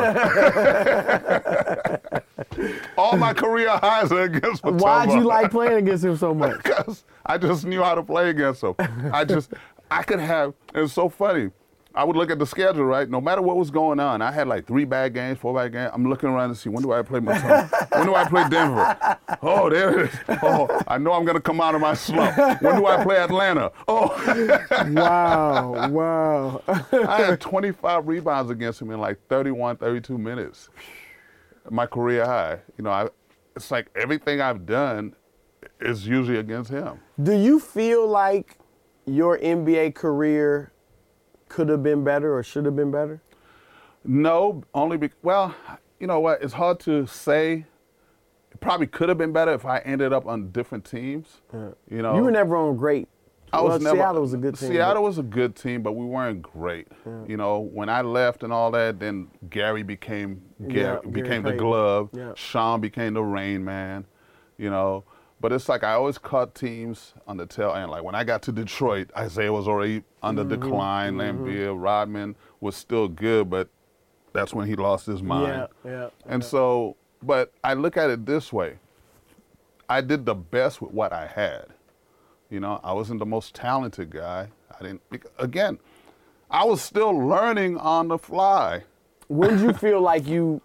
All 2.97 3.17
my 3.17 3.33
career 3.33 3.69
highs 3.69 4.11
are 4.11 4.21
against 4.21 4.63
Mutombo. 4.63 4.81
Why'd 4.81 5.11
you 5.11 5.21
like 5.23 5.49
playing 5.51 5.77
against 5.87 6.03
him 6.05 6.17
so 6.17 6.33
much? 6.33 6.61
Because 6.63 7.03
I 7.25 7.37
just 7.37 7.65
knew 7.65 7.81
how 7.81 7.95
to 7.95 8.03
play 8.03 8.29
against 8.29 8.63
him. 8.63 8.75
I 9.11 9.25
just, 9.25 9.53
I 9.89 10.03
could 10.03 10.19
have, 10.19 10.53
it's 10.75 10.93
so 10.93 11.09
funny. 11.09 11.49
I 11.95 12.03
would 12.03 12.15
look 12.15 12.31
at 12.31 12.39
the 12.39 12.47
schedule, 12.47 12.85
right? 12.85 13.07
No 13.07 13.21
matter 13.21 13.41
what 13.43 13.55
was 13.55 13.69
going 13.69 13.99
on, 13.99 14.21
I 14.23 14.31
had 14.31 14.47
like 14.47 14.65
three 14.65 14.83
bad 14.83 15.13
games, 15.13 15.37
four 15.37 15.53
bad 15.53 15.73
games. 15.73 15.91
I'm 15.93 16.09
looking 16.09 16.27
around 16.29 16.49
to 16.49 16.55
see 16.55 16.69
when 16.69 16.81
do 16.81 16.91
I 16.91 17.03
play 17.03 17.19
Mutombo? 17.19 17.91
when 17.91 18.05
do 18.07 18.15
I 18.15 18.27
play 18.27 18.49
Denver? 18.49 19.17
Oh, 19.43 19.69
there 19.69 19.99
it 19.99 20.09
is. 20.09 20.19
Oh, 20.41 20.81
I 20.87 20.97
know 20.97 21.13
I'm 21.13 21.23
going 21.23 21.35
to 21.35 21.41
come 21.41 21.61
out 21.61 21.75
of 21.75 21.81
my 21.81 21.93
slump. 21.93 22.35
When 22.61 22.77
do 22.77 22.87
I 22.87 23.03
play 23.03 23.17
Atlanta? 23.17 23.71
Oh. 23.87 24.07
wow, 24.87 25.89
wow. 25.89 26.63
I 26.67 27.21
had 27.21 27.39
25 27.39 28.07
rebounds 28.07 28.49
against 28.49 28.81
him 28.81 28.89
in 28.89 28.99
like 28.99 29.19
31, 29.29 29.77
32 29.77 30.17
minutes. 30.17 30.69
My 31.69 31.85
career 31.85 32.25
high. 32.25 32.59
You 32.77 32.85
know, 32.85 32.89
I, 32.89 33.07
it's 33.55 33.69
like 33.69 33.87
everything 33.95 34.41
I've 34.41 34.65
done 34.65 35.15
is 35.79 36.07
usually 36.07 36.39
against 36.39 36.71
him. 36.71 36.99
Do 37.21 37.33
you 37.33 37.59
feel 37.59 38.07
like 38.07 38.57
your 39.05 39.37
NBA 39.37 39.93
career 39.93 40.72
could 41.53 41.69
have 41.69 41.83
been 41.83 42.03
better 42.03 42.35
or 42.35 42.41
should 42.41 42.65
have 42.65 42.75
been 42.75 42.89
better? 42.89 43.21
No, 44.03 44.63
only 44.73 44.97
be 44.97 45.11
well, 45.21 45.55
you 45.99 46.07
know 46.07 46.19
what? 46.19 46.41
It's 46.41 46.53
hard 46.53 46.79
to 46.81 47.05
say. 47.05 47.65
It 48.51 48.59
probably 48.59 48.87
could 48.87 49.07
have 49.07 49.19
been 49.19 49.31
better 49.31 49.53
if 49.53 49.63
I 49.65 49.79
ended 49.79 50.13
up 50.13 50.25
on 50.25 50.49
different 50.51 50.83
teams. 50.83 51.41
You 51.53 52.01
know, 52.01 52.15
You 52.15 52.23
were 52.23 52.31
never 52.31 52.57
on 52.57 52.75
great. 52.75 53.07
I 53.51 53.61
well, 53.61 53.73
was 53.73 53.83
never, 53.83 53.97
Seattle 53.97 54.21
was 54.21 54.33
a 54.33 54.37
good 54.37 54.55
team. 54.57 54.69
Seattle 54.69 55.03
was 55.03 55.19
a 55.19 55.23
good 55.23 55.55
team, 55.55 55.83
but 55.83 55.91
we 55.91 56.05
weren't 56.05 56.41
great. 56.41 56.87
You 57.27 57.37
know, 57.37 57.59
when 57.59 57.87
I 57.87 58.01
left 58.01 58.41
and 58.41 58.51
all 58.51 58.71
that, 58.71 58.99
then 58.99 59.27
Gary 59.51 59.83
became 59.83 60.41
Gary, 60.67 60.73
Yeah, 60.73 60.99
Gary 61.03 61.11
became 61.11 61.43
the 61.43 61.53
glove. 61.53 62.09
Yeah. 62.13 62.33
Sean 62.35 62.81
became 62.81 63.13
the 63.13 63.21
rain 63.21 63.63
man. 63.63 64.07
You 64.57 64.71
know, 64.71 65.03
but 65.43 65.51
it's 65.51 65.67
like 65.67 65.83
I 65.83 65.91
always 65.91 66.17
caught 66.17 66.55
teams 66.55 67.13
on 67.27 67.35
the 67.35 67.45
tail 67.45 67.73
end. 67.73 67.91
Like 67.91 68.01
when 68.01 68.15
I 68.15 68.23
got 68.23 68.41
to 68.43 68.53
Detroit, 68.53 69.09
Isiah 69.21 69.51
was 69.51 69.67
already 69.67 70.01
on 70.21 70.37
Mm-hmm, 70.37 70.47
the 70.47 70.55
decline. 70.55 71.15
Laimbeer, 71.15 71.75
Rodman 71.77 72.37
was 72.61 72.77
still 72.77 73.09
good, 73.09 73.49
but 73.49 73.67
that's 74.31 74.53
when 74.53 74.69
he 74.69 74.77
lost 74.77 75.05
his 75.05 75.21
mind. 75.21 75.67
Yeah, 75.83 75.91
yeah. 75.91 76.09
And 76.27 76.41
so, 76.41 76.95
but 77.21 77.51
I 77.61 77.73
look 77.73 77.97
at 77.97 78.09
it 78.09 78.25
this 78.25 78.53
way. 78.53 78.77
I 79.89 79.99
did 79.99 80.25
the 80.25 80.33
best 80.33 80.81
with 80.81 80.91
what 80.93 81.11
I 81.11 81.27
had. 81.27 81.65
You 82.49 82.61
know, 82.61 82.79
I 82.81 82.93
wasn't 82.93 83.19
the 83.19 83.25
most 83.25 83.53
talented 83.53 84.11
guy. 84.11 84.47
I 84.79 84.81
didn't, 84.81 85.01
again, 85.37 85.77
I 86.49 86.63
was 86.63 86.81
still 86.81 87.11
learning 87.11 87.77
on 87.79 88.07
the 88.07 88.17
fly. 88.17 88.83
When 89.27 89.49
did 89.49 89.59
you 89.59 89.73
feel 89.73 89.99
like 89.99 90.25
you 90.25 90.61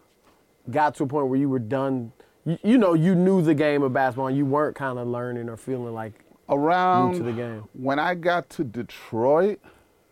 got 0.70 0.94
to 0.94 1.02
a 1.02 1.06
point 1.08 1.26
where 1.26 1.40
you 1.40 1.48
were 1.48 1.58
done? 1.58 2.12
You, 2.48 2.58
you 2.62 2.78
know, 2.78 2.94
you 2.94 3.14
knew 3.14 3.42
the 3.42 3.54
game 3.54 3.82
of 3.82 3.92
basketball 3.92 4.28
and 4.28 4.36
you 4.36 4.46
weren't 4.46 4.74
kind 4.74 4.98
of 4.98 5.06
learning 5.06 5.48
or 5.48 5.56
feeling 5.56 5.92
like, 5.92 6.24
Around 6.48 7.12
New 7.12 7.18
to 7.18 7.24
the 7.24 7.32
game. 7.32 7.68
when 7.74 7.98
I 7.98 8.14
got 8.14 8.48
to 8.50 8.64
Detroit, 8.64 9.60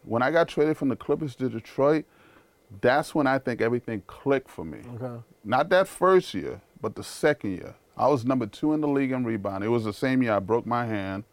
when 0.04 0.20
I 0.20 0.30
got 0.30 0.48
traded 0.48 0.76
from 0.76 0.90
the 0.90 0.96
Clippers 0.96 1.34
to 1.36 1.48
Detroit, 1.48 2.04
that's 2.82 3.14
when 3.14 3.26
I 3.26 3.38
think 3.38 3.62
everything 3.62 4.02
clicked 4.06 4.50
for 4.50 4.62
me. 4.62 4.80
Okay. 4.96 5.22
Not 5.44 5.70
that 5.70 5.88
first 5.88 6.34
year, 6.34 6.60
but 6.80 6.94
the 6.94 7.02
second 7.02 7.52
year. 7.52 7.74
I 7.96 8.08
was 8.08 8.26
number 8.26 8.46
two 8.46 8.74
in 8.74 8.82
the 8.82 8.88
league 8.88 9.12
in 9.12 9.24
rebound. 9.24 9.64
It 9.64 9.68
was 9.68 9.84
the 9.84 9.94
same 9.94 10.22
year 10.22 10.34
I 10.34 10.40
broke 10.40 10.66
my 10.66 10.84
hand, 10.84 11.24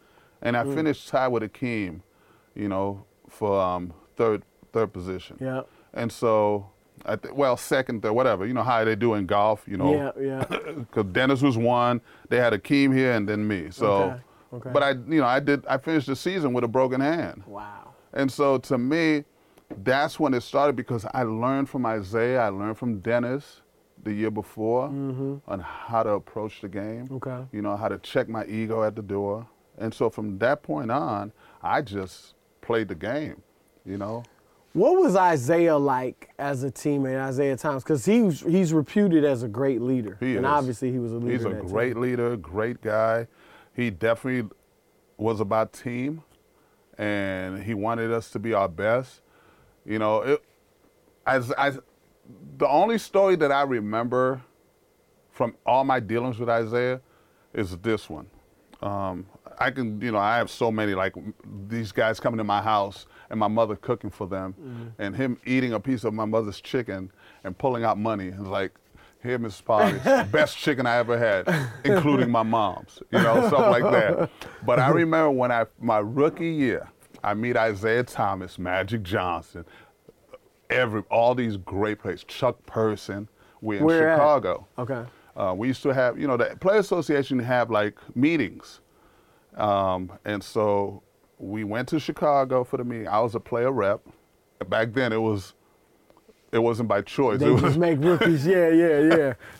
and 0.42 0.56
I 0.56 0.64
finished 0.64 1.10
tied 1.10 1.28
with 1.28 1.44
Akeem, 1.44 2.00
you 2.56 2.70
know, 2.70 3.04
for 3.28 3.60
um, 3.60 3.94
third 4.16 4.44
third 4.72 4.94
position. 4.94 5.36
Yeah. 5.42 5.64
And 5.94 6.10
so, 6.14 6.70
th- 7.06 7.34
well, 7.34 7.58
second, 7.58 8.02
third, 8.02 8.14
whatever. 8.14 8.46
You 8.46 8.54
know 8.54 8.64
how 8.64 8.84
they 8.84 8.96
do 8.96 9.14
in 9.16 9.26
golf. 9.26 9.64
You 9.68 9.78
know, 9.78 9.94
Yeah, 9.94 10.12
yeah. 10.22 10.44
because 10.74 11.06
Dennis 11.12 11.42
was 11.42 11.58
one. 11.58 12.02
They 12.30 12.38
had 12.38 12.54
Akeem 12.54 12.96
here 12.96 13.14
and 13.14 13.28
then 13.28 13.48
me. 13.48 13.70
So, 13.72 13.94
Okay, 13.94 14.22
okay. 14.54 14.70
but 14.72 14.84
I, 14.84 14.92
you 14.92 15.20
know, 15.20 15.26
I 15.26 15.40
did. 15.40 15.66
I 15.68 15.78
finished 15.78 16.08
the 16.08 16.16
season 16.16 16.54
with 16.54 16.64
a 16.64 16.68
broken 16.68 17.02
hand. 17.02 17.44
Wow. 17.46 17.94
And 18.14 18.32
so 18.32 18.58
to 18.60 18.78
me, 18.78 19.24
that's 19.84 20.20
when 20.20 20.34
it 20.34 20.42
started 20.42 20.76
because 20.76 21.06
I 21.14 21.24
learned 21.24 21.70
from 21.70 21.86
Isiah, 21.86 22.40
I 22.40 22.50
learned 22.50 22.78
from 22.78 23.00
Dennis 23.00 23.62
the 24.04 24.14
year 24.14 24.32
before 24.32 24.90
mm-hmm. 24.90 25.38
on 25.48 25.60
how 25.60 26.04
to 26.04 26.12
approach 26.12 26.62
the 26.62 26.68
game. 26.68 27.08
Okay. 27.12 27.44
You 27.52 27.62
know, 27.62 27.76
how 27.76 27.88
to 27.88 27.98
check 28.00 28.30
my 28.30 28.46
ego 28.46 28.84
at 28.84 28.96
the 28.96 29.02
door. 29.02 29.48
And 29.78 29.94
so 29.94 30.10
from 30.10 30.38
that 30.40 30.62
point 30.62 30.92
on, 30.92 31.32
I 31.62 31.82
just 31.82 32.36
played 32.62 32.88
the 32.88 32.96
game, 32.96 33.42
you 33.86 33.98
know. 33.98 34.24
What 34.74 35.00
was 35.00 35.16
Isiah 35.16 35.78
like 35.78 36.32
as 36.40 36.64
a 36.64 36.72
teammate, 36.72 37.30
Isiah 37.30 37.56
Thomas? 37.56 37.84
Because 37.84 38.06
he's 38.06 38.42
he's 38.42 38.74
reputed 38.74 39.24
as 39.24 39.44
a 39.44 39.48
great 39.48 39.82
leader, 39.82 40.18
He 40.20 40.36
and 40.36 40.46
is. 40.46 40.50
obviously 40.50 40.92
he 40.92 40.98
was 40.98 41.12
a 41.12 41.18
leader. 41.18 41.32
He's 41.32 41.46
a 41.46 41.50
great 41.62 41.94
team. 41.94 42.02
leader, 42.02 42.36
great 42.38 42.82
guy. 42.82 43.28
He 43.76 43.92
definitely 43.92 44.50
was 45.18 45.40
about 45.40 45.74
team, 45.74 46.24
and 46.98 47.62
he 47.62 47.76
wanted 47.76 48.12
us 48.12 48.32
to 48.32 48.40
be 48.40 48.54
our 48.54 48.68
best. 48.68 49.22
You 49.86 50.00
know, 50.00 50.22
it, 50.22 50.44
as 51.28 51.52
I, 51.56 51.74
the 52.58 52.68
only 52.68 52.98
story 52.98 53.36
that 53.36 53.52
I 53.52 53.62
remember 53.62 54.42
from 55.32 55.56
all 55.66 55.84
my 55.84 56.00
dealings 56.00 56.40
with 56.40 56.50
Isiah 56.50 57.00
is 57.54 57.78
this 57.78 58.10
one. 58.10 58.28
Um, 58.82 59.28
I 59.60 59.70
can, 59.72 60.02
you 60.02 60.12
know, 60.12 60.18
I 60.18 60.38
have 60.38 60.50
so 60.50 60.72
many 60.72 60.96
like 60.96 61.14
these 61.68 61.92
guys 61.92 62.20
coming 62.20 62.38
to 62.40 62.44
my 62.44 62.62
house 62.62 63.06
and 63.34 63.40
my 63.40 63.48
mother 63.48 63.76
cooking 63.76 64.12
for 64.12 64.28
them, 64.28 64.94
and 65.00 65.16
him 65.16 65.40
eating 65.44 65.74
a 65.74 65.80
piece 65.80 66.04
of 66.04 66.14
my 66.14 66.24
mother's 66.24 66.62
chicken 66.62 67.12
and 67.44 67.58
pulling 67.58 67.84
out 67.84 67.98
money 67.98 68.28
and 68.28 68.50
like, 68.50 68.72
here, 69.24 69.40
Mrs. 69.40 69.66
Polly, 69.66 70.00
best 70.32 70.56
chicken 70.56 70.86
I 70.86 70.98
ever 70.98 71.18
had, 71.18 71.72
including 71.84 72.30
my 72.30 72.44
mom's, 72.44 73.02
you 73.10 73.18
know, 73.18 73.48
stuff 73.48 73.72
like 73.72 73.84
that. 73.84 74.30
But 74.64 74.80
I 74.80 74.90
remember 74.90 75.32
when 75.32 75.52
I 75.52 75.66
my 75.80 75.98
rookie 75.98 76.52
year, 76.52 76.92
I 77.24 77.34
meet 77.34 77.56
Isiah 77.56 78.04
Thomas, 78.04 78.60
Magic 78.60 79.02
Johnson, 79.02 79.66
every 80.70 81.02
all 81.10 81.34
these 81.34 81.58
great 81.58 82.00
players, 82.00 82.24
Chuck 82.26 82.64
Person. 82.68 83.28
We're 83.62 83.80
in 83.80 83.86
Where 83.86 84.10
at? 84.10 84.18
Chicago. 84.18 84.68
Okay. 84.78 85.06
Uh, 85.36 85.56
we 85.58 85.70
used 85.70 85.82
to 85.82 85.90
have, 85.94 86.20
you 86.20 86.28
know, 86.28 86.38
the 86.38 86.56
Player 86.60 86.80
Association 86.80 87.40
have 87.40 87.72
like 87.72 87.98
meetings. 88.16 88.82
Um, 89.56 90.12
and 90.24 90.44
so 90.44 91.02
we 91.44 91.64
went 91.64 91.88
to 91.90 92.00
Chicago 92.00 92.64
for 92.64 92.78
the 92.78 92.84
meeting. 92.84 93.08
I 93.08 93.20
was 93.20 93.36
a 93.36 93.40
player 93.40 93.72
rep. 93.72 94.02
Back 94.68 94.94
then 94.94 95.12
it 95.12 95.22
was, 95.22 95.54
it 96.52 96.60
wasn't 96.60 96.88
by 96.88 97.02
choice. 97.02 97.40
They 97.40 97.48
it 97.48 97.52
was, 97.52 97.62
just 97.62 97.78
make 97.78 98.00
rookies. 98.00 98.46
Yeah, 98.46 98.70
yeah, 98.70 99.00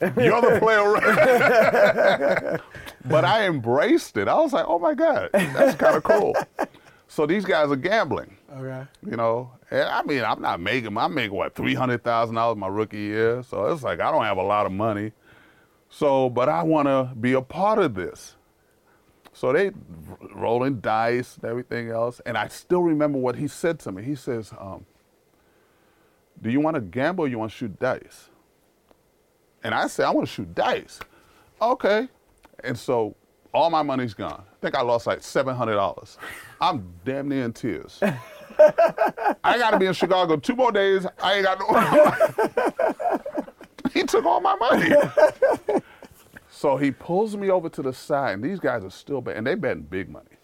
yeah. 0.02 0.14
you're 0.24 0.42
the 0.42 0.60
player 0.60 0.92
rep. 0.94 2.62
but 3.06 3.26
I 3.26 3.48
embraced 3.48 4.18
it. 4.18 4.28
I 4.28 4.36
was 4.36 4.54
like, 4.54 4.66
oh 4.68 4.80
my 4.80 4.94
God, 4.94 5.30
that's 5.34 5.76
kind 5.78 5.98
of 5.98 6.04
cool. 6.04 6.36
So 7.08 7.26
these 7.26 7.46
guys 7.46 7.70
are 7.70 7.76
gambling. 7.76 8.38
okay. 8.56 8.88
You 9.06 9.18
know, 9.18 9.52
and 9.70 9.84
I 9.84 10.02
mean, 10.04 10.24
I'm 10.24 10.42
not 10.42 10.60
making. 10.60 10.98
I'm 10.98 11.14
making 11.14 11.36
what 11.36 11.54
three 11.54 11.76
hundred 11.76 12.04
thousand 12.04 12.36
dollars 12.36 12.58
my 12.58 12.68
rookie 12.68 12.98
year. 12.98 13.44
So 13.44 13.66
it's 13.66 13.84
like 13.84 14.00
I 14.00 14.10
don't 14.10 14.24
have 14.24 14.38
a 14.38 14.44
lot 14.44 14.66
of 14.66 14.72
money. 14.72 15.12
So, 15.90 16.30
but 16.30 16.50
I 16.50 16.64
want 16.64 16.88
to 16.88 17.14
be 17.20 17.34
a 17.34 17.42
part 17.42 17.78
of 17.78 17.94
this. 17.94 18.36
So 19.34 19.52
they 19.52 19.72
rolling 20.34 20.80
dice 20.80 21.36
and 21.36 21.46
everything 21.46 21.90
else, 21.90 22.22
and 22.26 22.38
I 22.38 22.48
still 22.48 22.84
remember 22.84 23.18
what 23.18 23.36
he 23.36 23.48
said 23.48 23.80
to 23.80 23.92
me. 23.92 24.04
He 24.04 24.16
says, 24.16 24.54
um, 24.60 24.86
"Do 26.42 26.52
you 26.52 26.60
want 26.60 26.76
to 26.76 26.82
gamble? 26.82 27.26
or 27.26 27.28
You 27.28 27.40
want 27.40 27.52
to 27.52 27.58
shoot 27.58 27.80
dice?" 27.80 28.30
And 29.64 29.74
I 29.74 29.88
said, 29.88 30.06
"I 30.06 30.12
want 30.12 30.28
to 30.28 30.34
shoot 30.34 30.54
dice." 30.54 31.00
Okay, 31.62 32.08
and 32.64 32.78
so 32.78 33.16
all 33.54 33.70
my 33.70 33.82
money's 33.82 34.14
gone. 34.14 34.44
I 34.52 34.56
think 34.62 34.76
I 34.76 34.82
lost 34.82 35.08
like 35.08 35.24
seven 35.24 35.56
hundred 35.56 35.76
dollars. 35.76 36.18
I'm 36.62 36.94
damn 37.04 37.28
near 37.28 37.46
in 37.46 37.54
tears. 37.54 38.00
I 39.44 39.58
got 39.58 39.72
to 39.72 39.80
be 39.80 39.88
in 39.88 39.94
Chicago 39.94 40.38
two 40.38 40.56
more 40.56 40.72
days. 40.72 41.06
I 41.22 41.36
ain't 41.36 41.46
got 41.46 41.60
no. 41.60 43.22
he 43.94 44.04
took 44.04 44.26
all 44.26 44.42
my 44.42 44.56
money. 44.56 44.96
so 46.64 46.78
he 46.78 46.92
pulls 46.92 47.36
me 47.36 47.50
over 47.50 47.68
to 47.68 47.82
the 47.82 47.92
side, 47.92 48.36
and 48.36 48.42
these 48.42 48.58
guys 48.58 48.86
are 48.86 48.90
still 48.90 49.20
betting, 49.20 49.40
and 49.40 49.48
they 49.48 49.54
betting 49.54 49.84
big 49.84 50.10
money. 50.10 50.38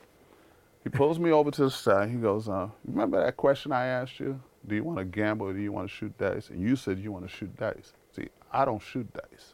He 0.83 0.89
pulls 0.89 1.17
me 1.17 1.31
over 1.31 1.49
to 1.49 1.63
the 1.63 1.71
side. 1.71 2.09
He 2.09 2.17
goes, 2.17 2.49
uh, 2.49 2.67
"Remember 2.83 3.23
that 3.23 3.37
question 3.37 3.71
I 3.71 3.85
asked 3.85 4.19
you? 4.19 4.37
Do 4.67 4.75
you 4.75 4.83
want 4.83 4.97
to 4.97 5.05
gamble 5.05 5.47
or 5.47 5.53
do 5.53 5.61
you 5.61 5.71
want 5.71 5.87
to 5.87 5.95
shoot 5.95 6.17
dice?" 6.17 6.49
And 6.49 6.59
you 6.61 6.75
said 6.75 6.99
you 6.99 7.13
want 7.13 7.25
to 7.25 7.33
shoot 7.33 7.55
dice. 7.55 7.93
See, 8.11 8.27
I 8.51 8.65
don't 8.65 8.81
shoot 8.81 9.07
dice. 9.13 9.53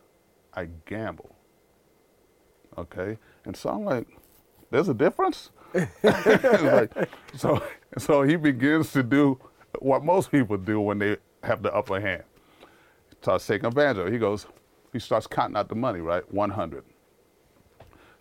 I 0.55 0.69
gamble. 0.87 1.35
Okay, 2.79 3.19
and 3.45 3.55
so 3.55 3.69
I'm 3.69 3.85
like, 3.85 4.07
"There's 4.71 4.89
a 4.89 4.95
difference." 4.95 5.51
Like, 6.03 6.91
so, 7.35 7.61
so 7.99 8.23
he 8.23 8.37
begins 8.37 8.91
to 8.93 9.03
do 9.03 9.37
what 9.77 10.03
most 10.03 10.31
people 10.31 10.57
do 10.57 10.81
when 10.81 10.97
they 10.97 11.17
have 11.43 11.61
the 11.61 11.71
upper 11.71 11.99
hand. 11.99 12.23
Starts 13.21 13.45
taking 13.45 13.71
it. 13.71 14.11
He 14.11 14.17
goes, 14.17 14.47
he 14.95 14.99
starts 14.99 15.27
counting 15.27 15.57
out 15.57 15.67
the 15.67 15.75
money, 15.75 15.99
right? 15.99 16.23
100. 16.33 16.85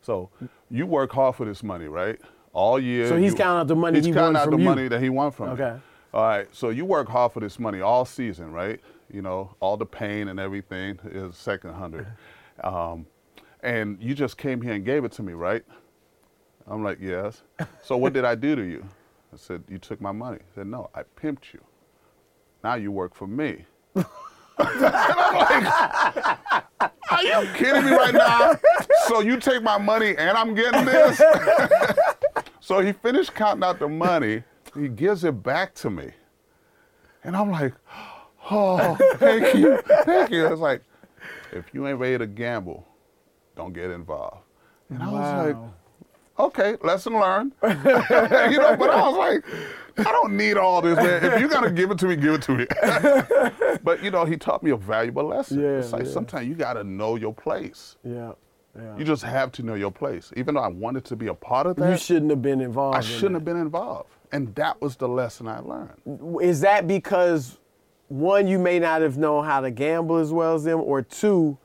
So 0.02 0.28
you 0.68 0.86
work 0.86 1.12
hard 1.12 1.36
for 1.36 1.46
this 1.46 1.62
money, 1.62 1.86
right? 1.86 2.18
All 2.52 2.80
year. 2.80 3.06
So 3.06 3.16
he's 3.16 3.30
you- 3.30 3.38
counting 3.38 3.60
out 3.60 3.68
the 3.68 3.76
money 3.76 4.00
he 4.00 4.10
wants 4.12 4.16
from 4.16 4.24
you. 4.24 4.26
he's 4.26 4.34
he 4.34 4.34
counting 4.34 4.36
out 4.36 4.50
the 4.50 4.58
you. 4.58 4.64
money 4.64 4.88
that 4.88 5.00
he 5.00 5.08
won 5.08 5.30
from. 5.30 5.50
Okay. 5.50 5.76
All 6.12 6.22
right. 6.24 6.48
So 6.52 6.70
you 6.70 6.84
work 6.84 7.08
hard 7.08 7.30
for 7.32 7.38
this 7.38 7.60
money 7.60 7.80
all 7.80 8.04
season, 8.04 8.50
right? 8.50 8.80
You 9.08 9.22
know, 9.22 9.54
all 9.60 9.76
the 9.76 9.86
pain 9.86 10.26
and 10.26 10.40
everything 10.40 10.98
is 11.04 11.36
second 11.36 11.74
hundred. 11.74 12.06
Um, 12.62 13.06
and 13.64 14.00
you 14.00 14.14
just 14.14 14.38
came 14.38 14.62
here 14.62 14.74
and 14.74 14.84
gave 14.84 15.04
it 15.04 15.10
to 15.12 15.24
me, 15.24 15.32
right? 15.32 15.64
I'm 16.68 16.84
like, 16.84 16.98
yes. 17.00 17.42
So 17.82 17.96
what 17.96 18.12
did 18.12 18.24
I 18.24 18.36
do 18.36 18.54
to 18.54 18.62
you? 18.62 18.84
I 19.32 19.36
said, 19.36 19.64
you 19.68 19.78
took 19.78 20.00
my 20.00 20.12
money. 20.12 20.38
He 20.38 20.54
said, 20.60 20.68
no, 20.68 20.88
I 20.94 21.02
pimped 21.20 21.52
you. 21.52 21.60
Now 22.62 22.76
you 22.76 22.92
work 22.92 23.12
for 23.16 23.26
me. 23.26 23.64
and 24.58 24.84
I'm 24.86 25.34
like, 25.36 26.90
are 27.10 27.22
you 27.22 27.48
kidding 27.54 27.84
me 27.84 27.90
right 27.92 28.14
now? 28.14 28.54
So 29.06 29.20
you 29.20 29.38
take 29.38 29.62
my 29.62 29.78
money 29.78 30.16
and 30.16 30.36
I'm 30.36 30.54
getting 30.54 30.84
this? 30.84 31.20
so 32.60 32.80
he 32.80 32.92
finished 32.92 33.34
counting 33.34 33.64
out 33.64 33.78
the 33.78 33.88
money. 33.88 34.42
He 34.74 34.88
gives 34.88 35.24
it 35.24 35.42
back 35.42 35.74
to 35.76 35.90
me. 35.90 36.10
And 37.22 37.36
I'm 37.36 37.50
like, 37.50 37.74
oh, 38.50 38.96
thank 39.16 39.54
you, 39.54 39.80
thank 40.04 40.30
you. 40.30 40.46
It's 40.46 40.60
like, 40.60 40.82
if 41.52 41.72
you 41.72 41.86
ain't 41.86 41.98
ready 41.98 42.18
to 42.18 42.26
gamble, 42.26 42.86
don't 43.56 43.72
get 43.72 43.90
involved. 43.90 44.42
And 44.90 45.02
I 45.02 45.10
was 45.10 45.46
like, 45.46 45.56
okay, 46.38 46.76
lesson 46.82 47.14
learned. 47.14 47.52
you 47.62 47.68
know, 47.70 48.76
but 48.76 48.90
I 48.90 49.08
was 49.08 49.16
like, 49.16 49.44
I 49.98 50.02
don't 50.04 50.36
need 50.36 50.56
all 50.56 50.82
this, 50.82 50.96
man. 50.96 51.24
If 51.24 51.40
you're 51.40 51.48
gonna 51.48 51.70
give 51.70 51.90
it 51.90 51.98
to 51.98 52.06
me, 52.06 52.16
give 52.16 52.34
it 52.34 52.42
to 52.42 52.52
me. 52.56 52.66
but 53.82 54.02
you 54.02 54.10
know, 54.10 54.24
he 54.24 54.36
taught 54.36 54.62
me 54.62 54.70
a 54.70 54.76
valuable 54.76 55.24
lesson. 55.24 55.60
Yeah, 55.60 55.78
it's 55.78 55.92
like 55.92 56.04
yeah. 56.04 56.10
sometimes 56.10 56.48
you 56.48 56.54
gotta 56.54 56.84
know 56.84 57.16
your 57.16 57.34
place. 57.34 57.96
Yeah. 58.04 58.32
Yeah. 58.76 58.96
You 58.96 59.04
just 59.04 59.22
have 59.22 59.52
to 59.52 59.62
know 59.62 59.74
your 59.74 59.92
place. 59.92 60.32
Even 60.36 60.54
though 60.56 60.62
I 60.62 60.68
wanted 60.68 61.04
to 61.04 61.16
be 61.16 61.28
a 61.28 61.34
part 61.34 61.66
of 61.66 61.76
that, 61.76 61.90
You 61.90 61.96
shouldn't 61.96 62.30
have 62.30 62.42
been 62.42 62.60
involved. 62.60 62.96
I 62.96 62.98
in 62.98 63.04
shouldn't 63.04 63.34
have 63.34 63.44
been 63.44 63.56
involved. 63.56 64.10
And 64.32 64.52
that 64.56 64.80
was 64.80 64.96
the 64.96 65.06
lesson 65.06 65.46
I 65.46 65.60
learned. 65.60 65.92
Is 66.42 66.60
that 66.62 66.88
because 66.88 67.58
one, 68.08 68.48
you 68.48 68.58
may 68.58 68.80
not 68.80 69.02
have 69.02 69.16
known 69.16 69.44
how 69.44 69.60
to 69.60 69.70
gamble 69.70 70.16
as 70.16 70.32
well 70.32 70.56
as 70.56 70.64
them, 70.64 70.80
or 70.80 71.02
two, 71.02 71.56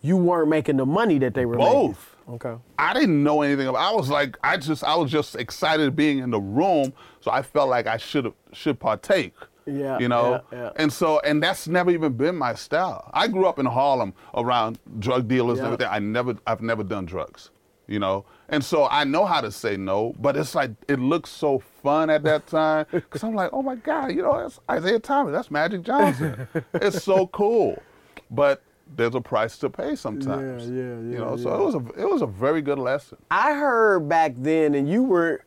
you 0.00 0.16
weren't 0.16 0.48
making 0.48 0.78
the 0.78 0.86
money 0.86 1.18
that 1.18 1.34
they 1.34 1.44
were 1.44 1.56
Both. 1.56 2.16
making? 2.28 2.34
Okay. 2.34 2.54
I 2.78 2.94
didn't 2.94 3.22
know 3.22 3.42
anything 3.42 3.66
about. 3.66 3.92
I 3.92 3.94
was 3.94 4.08
like, 4.08 4.38
I 4.42 4.56
just, 4.56 4.82
I 4.82 4.94
was 4.96 5.10
just 5.10 5.36
excited 5.36 5.94
being 5.94 6.18
in 6.18 6.30
the 6.30 6.40
room, 6.40 6.94
so 7.24 7.30
I 7.30 7.40
felt 7.40 7.70
like 7.70 7.86
I 7.86 7.96
should 7.96 8.30
should 8.52 8.78
partake. 8.78 9.32
Yeah, 9.66 9.98
you 9.98 10.08
know, 10.08 10.42
yeah, 10.52 10.58
yeah. 10.58 10.70
and 10.76 10.92
so, 10.92 11.20
and 11.20 11.42
that's 11.42 11.66
never 11.66 11.90
even 11.90 12.12
been 12.12 12.36
my 12.36 12.52
style. 12.54 13.10
I 13.14 13.28
grew 13.28 13.46
up 13.46 13.58
in 13.58 13.64
Harlem 13.64 14.12
around 14.34 14.78
drug 14.98 15.26
dealers 15.26 15.56
Yeah. 15.56 15.64
and 15.64 15.72
everything. 15.72 15.88
I 15.90 16.00
never, 16.00 16.36
I've 16.46 16.60
never 16.60 16.84
done 16.84 17.06
drugs, 17.06 17.50
you 17.86 17.98
know, 17.98 18.26
and 18.50 18.62
so 18.62 18.86
I 18.90 19.04
know 19.04 19.24
how 19.24 19.40
to 19.40 19.50
say 19.50 19.78
no. 19.78 20.14
But 20.20 20.36
it's 20.36 20.54
like 20.54 20.72
it 20.86 20.98
looks 20.98 21.30
so 21.30 21.60
fun 21.82 22.10
at 22.10 22.22
that 22.24 22.46
time 22.46 22.84
because 22.92 23.24
I'm 23.24 23.34
like, 23.34 23.48
oh 23.54 23.62
my 23.62 23.76
god, 23.76 24.08
you 24.14 24.20
know, 24.20 24.36
that's 24.38 24.60
Isiah 24.70 24.98
Thomas, 25.00 25.32
that's 25.32 25.50
Magic 25.50 25.80
Johnson. 25.80 26.46
it's 26.74 27.02
so 27.02 27.26
cool, 27.28 27.82
but 28.30 28.62
there's 28.96 29.14
a 29.14 29.20
price 29.22 29.56
to 29.60 29.70
pay 29.70 29.96
sometimes. 29.96 30.64
yeah, 30.68 30.74
You 30.76 31.08
yeah, 31.12 31.18
know, 31.20 31.36
so 31.38 31.54
it 31.54 31.64
was 31.64 31.74
a, 31.74 32.02
it 32.02 32.12
was 32.12 32.20
a 32.20 32.26
very 32.26 32.60
good 32.60 32.78
lesson. 32.78 33.16
I 33.30 33.54
heard 33.54 34.10
back 34.10 34.34
then, 34.36 34.74
and 34.74 34.86
you 34.90 35.02
were, 35.04 35.42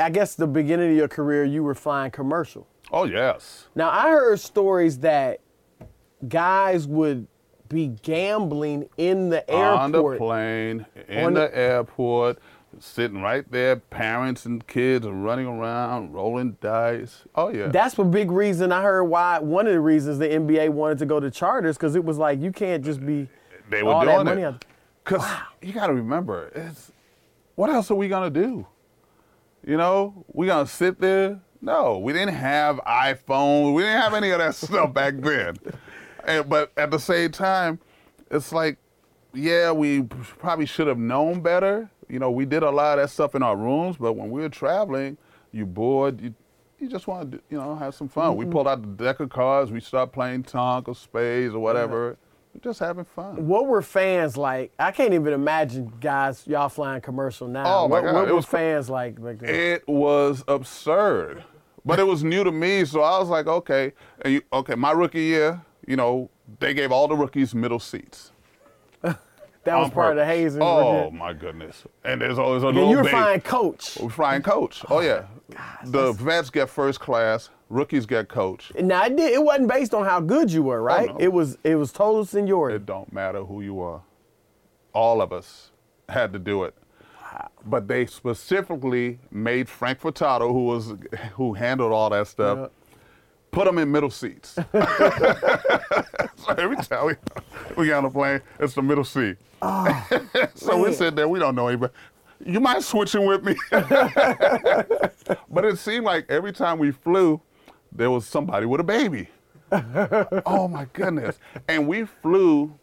I 0.00 0.10
guess, 0.10 0.34
the 0.34 0.46
beginning 0.46 0.90
of 0.90 0.96
your 0.96 1.08
career, 1.08 1.44
you 1.44 1.62
were 1.62 1.74
flying 1.74 2.10
commercial. 2.10 2.66
Oh 2.92 3.04
yes. 3.04 3.68
Now 3.74 3.90
I 3.90 4.10
heard 4.10 4.40
stories 4.40 4.98
that 4.98 5.40
guys 6.28 6.86
would 6.86 7.26
be 7.68 7.88
gambling 8.02 8.88
in 8.96 9.28
the 9.28 9.48
airport. 9.48 9.78
On 9.80 9.92
the 9.92 10.16
plane, 10.16 10.86
in 11.08 11.24
On 11.26 11.34
the, 11.34 11.40
the- 11.42 11.56
airport, 11.58 12.38
sitting 12.80 13.22
right 13.22 13.48
there, 13.50 13.76
parents 13.76 14.44
and 14.46 14.66
kids 14.66 15.06
are 15.06 15.12
running 15.12 15.46
around, 15.46 16.12
rolling 16.12 16.56
dice. 16.60 17.22
Oh 17.36 17.48
yeah. 17.50 17.68
That's 17.68 17.96
a 17.98 18.04
big 18.04 18.30
reason 18.30 18.72
I 18.72 18.82
heard 18.82 19.04
why 19.04 19.38
one 19.38 19.66
of 19.66 19.72
the 19.72 19.80
reasons 19.80 20.18
the 20.18 20.28
NBA 20.28 20.70
wanted 20.70 20.98
to 20.98 21.06
go 21.06 21.20
to 21.20 21.30
charters 21.30 21.76
because 21.76 21.94
it 21.94 22.04
was 22.04 22.18
like 22.18 22.40
you 22.40 22.50
can't 22.52 22.84
just 22.84 23.04
be 23.06 23.28
they 23.68 23.82
were 23.84 23.92
all 23.92 24.04
that 24.04 24.12
doing 24.14 24.24
money 24.24 24.42
it. 24.42 24.46
out- 24.46 24.64
Cause 25.04 25.24
you 25.62 25.72
got 25.72 25.86
to 25.88 25.94
remember, 25.94 26.50
it's 26.54 26.92
what 27.54 27.70
else 27.70 27.90
are 27.90 27.94
we 27.96 28.08
gonna 28.08 28.30
do? 28.30 28.66
You 29.64 29.76
know, 29.76 30.24
we 30.32 30.46
gonna 30.46 30.66
sit 30.66 31.00
there? 31.00 31.40
No, 31.60 31.98
we 31.98 32.12
didn't 32.12 32.34
have 32.34 32.76
iPhone. 32.78 33.74
We 33.74 33.82
didn't 33.82 34.00
have 34.00 34.14
any 34.14 34.30
of 34.30 34.38
that 34.38 34.54
stuff 34.54 34.92
back 34.94 35.14
then. 35.18 35.56
And, 36.24 36.48
but 36.48 36.72
at 36.76 36.90
the 36.90 36.98
same 36.98 37.30
time, 37.30 37.78
it's 38.30 38.52
like, 38.52 38.78
yeah, 39.34 39.70
we 39.72 40.02
probably 40.02 40.66
should 40.66 40.86
have 40.86 40.98
known 40.98 41.40
better. 41.40 41.90
You 42.08 42.18
know, 42.18 42.30
we 42.30 42.44
did 42.44 42.62
a 42.62 42.70
lot 42.70 42.98
of 42.98 43.04
that 43.04 43.08
stuff 43.10 43.34
in 43.34 43.42
our 43.42 43.56
rooms, 43.56 43.96
but 43.96 44.14
when 44.14 44.30
we 44.30 44.40
were 44.40 44.48
traveling, 44.48 45.16
you 45.52 45.66
bored, 45.66 46.20
you 46.20 46.34
you 46.78 46.88
just 46.88 47.06
want 47.06 47.32
to, 47.32 47.40
you 47.50 47.58
know, 47.58 47.76
have 47.76 47.94
some 47.94 48.08
fun. 48.08 48.36
We 48.36 48.46
pulled 48.46 48.66
out 48.66 48.80
the 48.80 49.04
deck 49.04 49.20
of 49.20 49.28
cards, 49.28 49.70
we 49.70 49.80
started 49.80 50.12
playing 50.12 50.44
tonk 50.44 50.88
or 50.88 50.94
spades 50.94 51.54
or 51.54 51.58
whatever. 51.60 52.08
We're 52.10 52.16
just 52.62 52.80
having 52.80 53.04
fun. 53.04 53.46
What 53.46 53.66
were 53.66 53.82
fans 53.82 54.36
like? 54.36 54.72
I 54.78 54.90
can't 54.90 55.14
even 55.14 55.32
imagine 55.32 55.92
guys 56.00 56.46
y'all 56.46 56.68
flying 56.68 57.00
commercial 57.00 57.48
now. 57.48 57.64
Oh, 57.66 57.88
my 57.88 58.00
what, 58.00 58.04
God, 58.04 58.14
What 58.14 58.24
it 58.28 58.30
were 58.30 58.36
was 58.36 58.46
fans 58.46 58.90
like 58.90 59.22
back 59.22 59.38
then? 59.38 59.48
Uh, 59.48 59.52
it 59.52 59.88
was 59.88 60.44
absurd, 60.48 61.44
but 61.84 61.98
it 61.98 62.06
was 62.06 62.24
new 62.24 62.44
to 62.44 62.52
me. 62.52 62.84
So 62.84 63.00
I 63.00 63.18
was 63.18 63.28
like, 63.28 63.46
okay, 63.46 63.92
and 64.22 64.34
you, 64.34 64.42
okay. 64.52 64.74
My 64.74 64.92
rookie 64.92 65.22
year, 65.22 65.62
you 65.86 65.96
know, 65.96 66.28
they 66.58 66.74
gave 66.74 66.92
all 66.92 67.08
the 67.08 67.16
rookies 67.16 67.54
middle 67.54 67.80
seats. 67.80 68.32
that 69.02 69.16
was 69.66 69.90
part 69.90 70.12
of 70.12 70.16
the 70.16 70.26
hazing. 70.26 70.62
Oh 70.62 71.10
my 71.10 71.32
goodness! 71.32 71.84
And 72.04 72.20
there's 72.20 72.38
always 72.38 72.62
a 72.62 72.68
and 72.68 72.76
little 72.76 72.90
you 72.90 72.96
were 72.96 73.02
baby. 73.04 73.12
flying 73.12 73.40
coach. 73.40 73.96
We're 74.00 74.10
flying 74.10 74.42
coach. 74.42 74.84
Oh, 74.88 74.96
oh 74.96 75.00
yeah, 75.00 75.26
the 75.84 76.12
vets 76.12 76.50
get 76.50 76.68
first 76.68 77.00
class, 77.00 77.50
rookies 77.70 78.04
get 78.04 78.28
coached. 78.28 78.74
Now 78.78 79.04
it, 79.04 79.16
did, 79.16 79.32
it 79.32 79.42
wasn't 79.42 79.68
based 79.68 79.94
on 79.94 80.04
how 80.04 80.20
good 80.20 80.52
you 80.52 80.62
were, 80.62 80.82
right? 80.82 81.08
no. 81.08 81.16
It 81.18 81.32
was 81.32 81.56
it 81.64 81.76
was 81.76 81.92
total 81.92 82.24
seniority. 82.26 82.76
It 82.76 82.84
don't 82.86 83.10
matter 83.12 83.42
who 83.44 83.62
you 83.62 83.80
are. 83.80 84.02
All 84.92 85.22
of 85.22 85.32
us 85.32 85.70
had 86.08 86.32
to 86.34 86.38
do 86.38 86.64
it. 86.64 86.74
But 87.64 87.88
they 87.88 88.04
specifically 88.06 89.18
made 89.30 89.68
Frank 89.68 90.00
Furtado, 90.00 90.50
who 90.52 90.64
was 90.66 90.92
who 91.34 91.54
handled 91.54 91.92
all 91.92 92.10
that 92.10 92.26
stuff, 92.26 92.58
Yeah. 92.58 92.66
put 93.50 93.64
them 93.66 93.78
in 93.78 93.90
middle 93.90 94.10
seats. 94.10 94.58
so 94.72 96.54
every 96.58 96.76
time 96.76 97.06
we, 97.06 97.14
we 97.76 97.86
get 97.86 97.94
on 97.94 98.04
the 98.04 98.10
plane, 98.10 98.40
it's 98.58 98.74
the 98.74 98.82
middle 98.82 99.04
seat. 99.04 99.36
Ah, 99.62 100.06
so 100.54 100.82
we 100.82 100.92
sit 100.92 101.14
there, 101.16 101.28
we 101.28 101.38
don't 101.38 101.54
know 101.54 101.68
anybody. 101.68 101.92
You 102.44 102.58
mind 102.60 102.82
switching 102.82 103.26
with 103.26 103.44
me? 103.44 103.54
but 103.70 105.64
it 105.64 105.78
seemed 105.78 106.04
like 106.06 106.24
every 106.30 106.52
time 106.52 106.78
we 106.78 106.90
flew, 106.90 107.40
there 107.92 108.10
was 108.10 108.26
somebody 108.26 108.66
with 108.66 108.80
a 108.80 108.84
baby. 108.84 109.28
oh 110.46 110.68
my 110.68 110.86
goodness. 110.92 111.38
And 111.68 111.86
we 111.86 112.04
flew, 112.04 112.74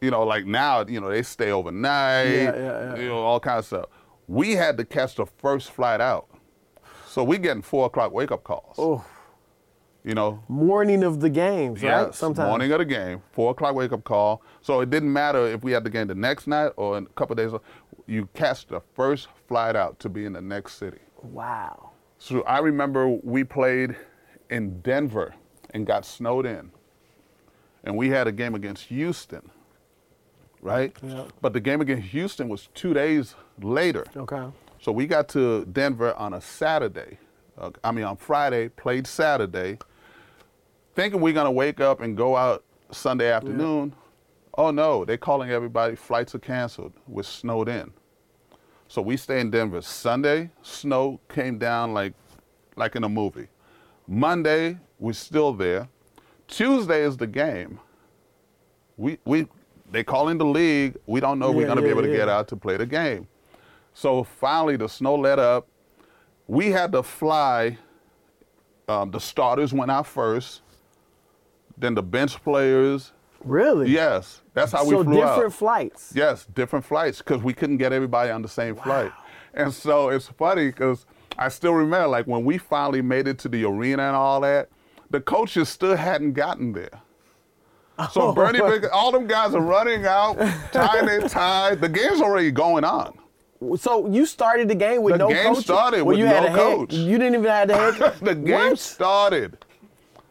you 0.00 0.10
know, 0.10 0.22
like 0.24 0.44
now, 0.46 0.84
you 0.86 1.00
know, 1.00 1.08
they 1.08 1.22
stay 1.22 1.50
overnight, 1.50 2.26
Yeah, 2.28 2.42
yeah, 2.42 2.54
yeah. 2.56 2.96
you 2.96 3.08
know, 3.08 3.18
all 3.18 3.40
kinds 3.40 3.60
of 3.60 3.66
stuff. 3.66 3.84
We 4.28 4.52
had 4.52 4.76
to 4.78 4.84
catch 4.84 5.14
the 5.16 5.26
first 5.26 5.70
flight 5.70 6.00
out. 6.00 6.28
So 7.06 7.24
we 7.24 7.38
getting 7.38 7.62
four 7.62 7.86
o'clock 7.86 8.12
wake 8.12 8.30
up 8.32 8.44
calls. 8.44 8.74
Oh, 8.78 9.04
You 10.04 10.14
know, 10.14 10.42
morning 10.48 11.02
of 11.04 11.20
the 11.20 11.30
games, 11.30 11.82
right? 11.82 12.14
Sometimes. 12.14 12.48
morning 12.48 12.70
of 12.72 12.78
the 12.78 12.84
game, 12.84 13.22
four 13.32 13.52
o'clock 13.52 13.74
wake 13.74 13.92
up 13.92 14.04
call. 14.04 14.42
So 14.60 14.80
it 14.80 14.90
didn't 14.90 15.12
matter 15.12 15.46
if 15.46 15.62
we 15.62 15.72
had 15.72 15.84
the 15.84 15.90
game 15.90 16.08
the 16.08 16.14
next 16.14 16.46
night 16.46 16.72
or 16.76 16.98
in 16.98 17.04
a 17.04 17.08
couple 17.10 17.38
of 17.38 17.50
days. 17.52 17.58
You 18.06 18.28
catch 18.34 18.66
the 18.66 18.80
first 18.94 19.28
flight 19.48 19.74
out 19.74 19.98
to 20.00 20.08
be 20.08 20.26
in 20.26 20.34
the 20.34 20.40
next 20.42 20.74
city. 20.74 20.98
Wow. 21.22 21.90
So 22.18 22.42
I 22.42 22.58
remember 22.58 23.08
we 23.08 23.42
played 23.44 23.96
in 24.50 24.80
Denver 24.80 25.34
and 25.70 25.86
got 25.86 26.04
snowed 26.04 26.46
in, 26.46 26.70
and 27.84 27.96
we 27.96 28.08
had 28.08 28.26
a 28.26 28.32
game 28.32 28.54
against 28.54 28.84
Houston, 28.84 29.50
right? 30.60 30.96
Yeah. 31.02 31.24
But 31.40 31.52
the 31.52 31.60
game 31.60 31.80
against 31.80 32.08
Houston 32.08 32.48
was 32.48 32.68
two 32.74 32.94
days 32.94 33.34
later. 33.60 34.04
Okay. 34.16 34.46
So 34.80 34.92
we 34.92 35.06
got 35.06 35.28
to 35.30 35.64
Denver 35.66 36.14
on 36.14 36.34
a 36.34 36.40
Saturday. 36.40 37.18
Uh, 37.58 37.70
I 37.82 37.90
mean, 37.90 38.04
on 38.04 38.16
Friday, 38.16 38.68
played 38.68 39.06
Saturday, 39.06 39.78
thinking 40.94 41.20
we're 41.20 41.32
going 41.32 41.46
to 41.46 41.50
wake 41.50 41.80
up 41.80 42.00
and 42.00 42.16
go 42.16 42.36
out 42.36 42.64
Sunday 42.90 43.30
afternoon. 43.30 43.94
Oh, 44.58 44.70
no, 44.70 45.04
they're 45.04 45.18
calling 45.18 45.50
everybody, 45.50 45.96
flights 45.96 46.34
are 46.34 46.38
canceled. 46.38 46.92
We're 47.06 47.22
snowed 47.22 47.68
in. 47.68 47.92
So 48.88 49.02
we 49.02 49.16
stay 49.16 49.40
in 49.40 49.50
Denver. 49.50 49.82
Sunday, 49.82 50.50
snow 50.62 51.20
came 51.28 51.58
down 51.58 51.92
like, 51.92 52.14
like 52.76 52.96
in 52.96 53.04
a 53.04 53.08
movie. 53.08 53.48
Monday, 54.06 54.78
we're 54.98 55.12
still 55.12 55.52
there. 55.52 55.88
Tuesday 56.48 57.02
is 57.02 57.16
the 57.16 57.26
game. 57.26 57.80
We, 58.96 59.18
we, 59.24 59.46
they 59.90 60.04
call 60.04 60.28
in 60.28 60.38
the 60.38 60.44
league. 60.44 60.96
We 61.06 61.20
don't 61.20 61.38
know 61.38 61.50
if 61.50 61.56
we're 61.56 61.66
going 61.66 61.76
to 61.76 61.82
be 61.82 61.88
yeah, 61.88 61.94
able 61.94 62.02
to 62.02 62.12
get 62.12 62.28
out 62.28 62.48
to 62.48 62.56
play 62.56 62.76
the 62.76 62.86
game. 62.86 63.26
So 63.94 64.24
finally, 64.24 64.76
the 64.76 64.88
snow 64.88 65.16
let 65.16 65.38
up. 65.38 65.66
We 66.46 66.70
had 66.70 66.92
to 66.92 67.02
fly. 67.02 67.78
Um, 68.88 69.10
the 69.10 69.18
starters 69.18 69.72
went 69.72 69.90
out 69.90 70.06
first. 70.06 70.62
Then 71.76 71.94
the 71.94 72.02
bench 72.02 72.42
players. 72.42 73.12
Really? 73.44 73.90
Yes, 73.90 74.42
that's 74.54 74.72
how 74.72 74.84
so 74.84 74.98
we 74.98 75.04
flew 75.04 75.14
So 75.14 75.20
different 75.20 75.44
out. 75.44 75.52
flights. 75.52 76.12
Yes, 76.14 76.46
different 76.54 76.84
flights 76.84 77.18
because 77.18 77.42
we 77.42 77.52
couldn't 77.52 77.76
get 77.76 77.92
everybody 77.92 78.30
on 78.30 78.42
the 78.42 78.48
same 78.48 78.76
flight. 78.76 79.12
And 79.54 79.72
so 79.72 80.08
it's 80.10 80.28
funny 80.28 80.66
because 80.66 81.06
I 81.38 81.48
still 81.48 81.72
remember, 81.74 82.08
like 82.08 82.26
when 82.26 82.44
we 82.44 82.58
finally 82.58 83.02
made 83.02 83.28
it 83.28 83.38
to 83.40 83.48
the 83.48 83.64
arena 83.64 84.04
and 84.04 84.16
all 84.16 84.40
that, 84.42 84.68
the 85.10 85.20
coaches 85.20 85.68
still 85.68 85.96
hadn't 85.96 86.32
gotten 86.32 86.72
there. 86.72 87.00
So 88.12 88.20
oh. 88.28 88.32
Bernie, 88.32 88.60
Big- 88.60 88.86
all 88.92 89.12
them 89.12 89.26
guys 89.26 89.54
are 89.54 89.60
running 89.60 90.04
out, 90.06 90.36
tying 90.72 91.06
their 91.06 91.28
tie. 91.28 91.74
The 91.74 91.88
game's 91.88 92.20
already 92.20 92.50
going 92.50 92.84
on. 92.84 93.18
So 93.78 94.06
you 94.10 94.26
started 94.26 94.68
the 94.68 94.74
game 94.74 95.02
with 95.02 95.14
The 95.14 95.18
no 95.18 95.28
game 95.28 95.54
coach. 95.54 95.64
started 95.64 95.98
Well, 96.02 96.06
with 96.08 96.18
you 96.18 96.26
had 96.26 96.42
no 96.42 96.46
a 96.48 96.50
head- 96.50 96.58
coach. 96.58 96.92
You 96.92 97.18
didn't 97.18 97.34
even 97.36 97.44
have 97.50 97.68
the 97.68 97.74
head. 97.76 98.14
the 98.20 98.34
game 98.34 98.70
What? 98.70 98.78
started. 98.78 99.58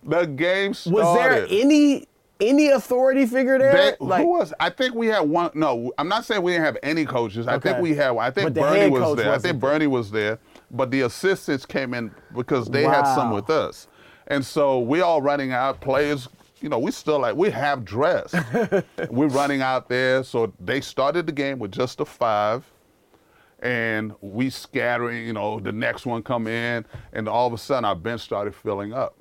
The 0.03 0.25
game 0.27 0.73
started. 0.75 0.95
Was 1.03 1.17
there 1.17 1.47
any 1.49 2.07
any 2.39 2.67
authority 2.69 3.25
figure 3.25 3.57
there? 3.57 3.95
They, 3.99 4.17
who 4.17 4.29
was? 4.29 4.53
I 4.59 4.69
think 4.69 4.93
we 4.93 5.07
had 5.07 5.21
one. 5.21 5.49
No, 5.55 5.91
I'm 5.97 6.07
not 6.07 6.25
saying 6.25 6.43
we 6.43 6.51
didn't 6.51 6.65
have 6.65 6.77
any 6.83 7.05
coaches. 7.05 7.47
I 7.47 7.57
think 7.57 7.79
we 7.79 7.95
had. 7.95 8.15
I 8.17 8.29
think 8.29 8.53
Bernie 8.53 8.91
was 8.91 9.15
there. 9.17 9.31
I 9.33 9.39
think 9.39 9.59
Bernie 9.59 9.87
was 9.87 10.11
there, 10.11 10.37
but 10.71 10.91
the 10.91 11.01
assistants 11.01 11.65
came 11.65 11.93
in 11.93 12.11
because 12.35 12.67
they 12.67 12.83
had 12.83 13.03
some 13.15 13.31
with 13.31 13.49
us, 13.49 13.87
and 14.27 14.45
so 14.45 14.79
we 14.79 15.01
all 15.01 15.21
running 15.21 15.51
out. 15.51 15.81
Players, 15.81 16.27
you 16.61 16.69
know, 16.69 16.79
we 16.79 16.91
still 16.91 17.19
like 17.19 17.35
we 17.35 17.49
have 17.51 17.85
dress. 17.85 18.33
We're 19.09 19.27
running 19.27 19.61
out 19.61 19.89
there, 19.89 20.23
so 20.23 20.53
they 20.59 20.81
started 20.81 21.27
the 21.27 21.33
game 21.33 21.59
with 21.59 21.71
just 21.71 21.99
a 21.99 22.05
five. 22.05 22.65
And 23.59 24.13
we 24.21 24.51
scattering, 24.51 25.25
you 25.25 25.33
know, 25.33 25.59
the 25.59 25.71
next 25.71 26.05
one 26.05 26.21
come 26.21 26.45
in, 26.45 26.85
and 27.13 27.27
all 27.27 27.47
of 27.47 27.53
a 27.53 27.57
sudden 27.57 27.85
our 27.85 27.95
bench 27.95 28.21
started 28.21 28.53
filling 28.53 28.93
up. 28.93 29.17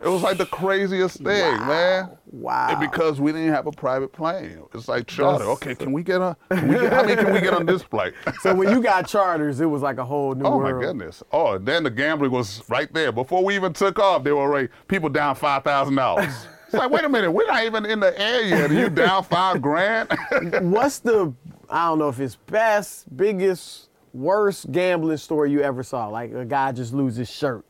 It 0.00 0.08
was 0.08 0.22
like 0.22 0.38
the 0.38 0.46
craziest 0.46 1.16
thing, 1.18 1.26
man. 1.66 2.10
Wow. 2.30 2.68
And 2.70 2.80
because 2.80 3.20
we 3.20 3.32
didn't 3.32 3.52
have 3.52 3.66
a 3.66 3.72
private 3.72 4.12
plane. 4.12 4.62
It's 4.72 4.86
like 4.86 5.08
charter. 5.08 5.44
That's- 5.44 5.56
Okay, 5.56 5.74
can 5.74 5.92
we 5.92 6.04
get 6.04 6.20
a? 6.20 6.36
Can 6.50 6.68
we 6.68 6.74
get, 6.74 6.92
how 6.92 7.02
many 7.02 7.16
can 7.16 7.32
we 7.32 7.40
get 7.40 7.52
on 7.52 7.66
this 7.66 7.82
flight? 7.82 8.14
So 8.40 8.54
when 8.54 8.70
you 8.70 8.80
got 8.80 9.08
charters, 9.08 9.60
it 9.60 9.66
was 9.66 9.82
like 9.82 9.98
a 9.98 10.04
whole 10.04 10.34
new 10.34 10.44
oh, 10.44 10.50
world. 10.50 10.60
oh 10.60 10.64
world. 10.64 10.76
my 10.76 10.86
goodness. 10.86 11.22
Oh, 11.32 11.58
then 11.58 11.82
the 11.82 11.90
gambling 11.90 12.30
was 12.30 12.62
right 12.68 12.92
there. 12.94 13.10
Before 13.10 13.44
we 13.44 13.56
even 13.56 13.72
took 13.72 13.98
off, 13.98 14.22
there 14.22 14.36
were 14.36 14.42
already 14.42 14.68
people 14.86 15.08
down 15.08 15.34
five 15.34 15.64
thousand 15.64 15.96
dollars. 15.96 16.46
It's 16.66 16.74
like, 16.74 16.90
wait 16.90 17.02
a 17.04 17.08
minute, 17.08 17.32
we're 17.32 17.46
not 17.46 17.64
even 17.64 17.86
in 17.86 17.98
the 17.98 18.16
air 18.20 18.42
yet. 18.42 18.70
Are 18.70 18.74
you 18.74 18.90
down 18.90 19.24
five 19.24 19.60
grand? 19.62 20.10
What's 20.60 20.98
the 21.00 21.34
I 21.70 21.86
don't 21.86 21.98
know 21.98 22.08
if 22.08 22.20
it's 22.20 22.36
best, 22.36 23.14
biggest, 23.16 23.88
worst 24.12 24.70
gambling 24.70 25.16
story 25.16 25.50
you 25.50 25.62
ever 25.62 25.82
saw? 25.82 26.08
Like 26.08 26.32
a 26.32 26.44
guy 26.44 26.70
just 26.72 26.92
lose 26.92 27.16
his 27.16 27.30
shirt. 27.30 27.64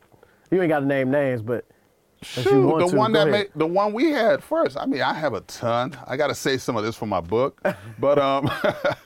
You 0.51 0.61
ain't 0.61 0.69
got 0.69 0.81
to 0.81 0.85
name 0.85 1.09
names, 1.11 1.41
but 1.41 1.65
Shoot, 2.21 2.79
the 2.79 2.87
to, 2.89 2.95
one 2.95 3.13
that 3.13 3.27
ahead. 3.27 3.31
made 3.31 3.47
the 3.55 3.65
one 3.65 3.93
we 3.93 4.11
had 4.11 4.43
first. 4.43 4.77
I 4.77 4.85
mean, 4.85 5.01
I 5.01 5.13
have 5.13 5.33
a 5.33 5.41
ton. 5.41 5.97
I 6.05 6.17
got 6.17 6.27
to 6.27 6.35
say 6.35 6.57
some 6.57 6.75
of 6.75 6.83
this 6.83 6.95
for 6.95 7.05
my 7.05 7.21
book, 7.21 7.61
but 7.97 8.19
um, 8.19 8.49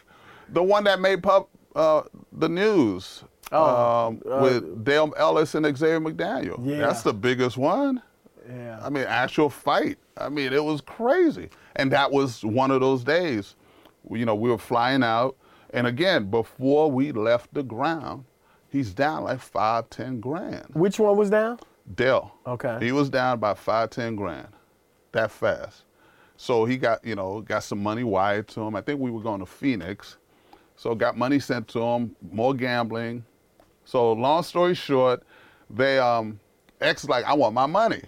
the 0.50 0.64
one 0.64 0.84
that 0.86 1.00
made 1.00 1.22
pub 1.22 1.48
uh, 1.76 2.04
the 2.32 2.50
news 2.50 3.24
Oh, 3.52 4.08
um, 4.08 4.22
with 4.42 4.84
Dale 4.84 5.14
Ellis 5.16 5.54
and 5.54 5.66
Xavier 5.66 6.00
McDaniel. 6.00 6.60
Yeah. 6.66 6.78
That's 6.80 7.04
the 7.04 7.14
biggest 7.14 7.56
one. 7.56 8.02
yeah. 8.50 8.80
I 8.82 8.90
mean, 8.90 9.04
actual 9.04 9.50
fight. 9.50 10.00
I 10.18 10.30
mean, 10.30 10.54
it 10.54 10.64
was 10.64 10.82
crazy, 10.82 11.50
and 11.76 11.92
that 11.92 12.12
was 12.12 12.44
one 12.44 12.72
of 12.72 12.82
those 12.82 13.04
days. 13.04 13.56
You 14.10 14.26
know, 14.26 14.34
we 14.34 14.50
were 14.50 14.58
flying 14.58 15.04
out, 15.04 15.36
and 15.72 15.86
again, 15.86 16.32
before 16.32 16.90
we 16.90 17.12
left 17.12 17.54
the 17.54 17.62
ground, 17.64 18.26
he's 18.70 18.92
down 18.92 19.24
like 19.26 19.40
five, 19.40 19.88
ten 19.92 20.20
grand. 20.20 20.66
Which 20.74 21.00
one 21.00 21.16
was 21.16 21.30
down? 21.30 21.60
Dale. 21.96 22.34
Okay. 22.48 22.78
He 22.82 22.92
was 22.92 23.10
down 23.10 23.40
by 23.40 23.54
five, 23.54 23.90
ten 23.90 24.16
grand, 24.16 24.48
that 25.12 25.32
fast. 25.32 25.84
So 26.38 26.66
he 26.66 26.78
got, 26.78 27.06
you 27.06 27.16
know, 27.16 27.42
got 27.42 27.64
some 27.64 27.82
money 27.82 28.04
wired 28.04 28.48
to 28.50 28.62
him. 28.62 28.76
I 28.76 28.82
think 28.82 29.00
we 29.00 29.12
were 29.12 29.22
going 29.22 29.40
to 29.40 29.46
Phoenix. 29.46 30.18
So 30.76 30.96
got 30.96 31.18
money 31.18 31.40
sent 31.40 31.68
to 31.70 31.82
him, 31.82 32.16
more 32.32 32.54
gambling. 32.54 33.24
So 33.86 34.14
long 34.14 34.44
story 34.44 34.76
short, 34.76 35.24
they 35.70 36.00
um 36.00 36.40
ex 36.82 37.06
like, 37.06 37.26
I 37.26 37.34
want 37.34 37.54
my 37.54 37.66
money. 37.66 38.02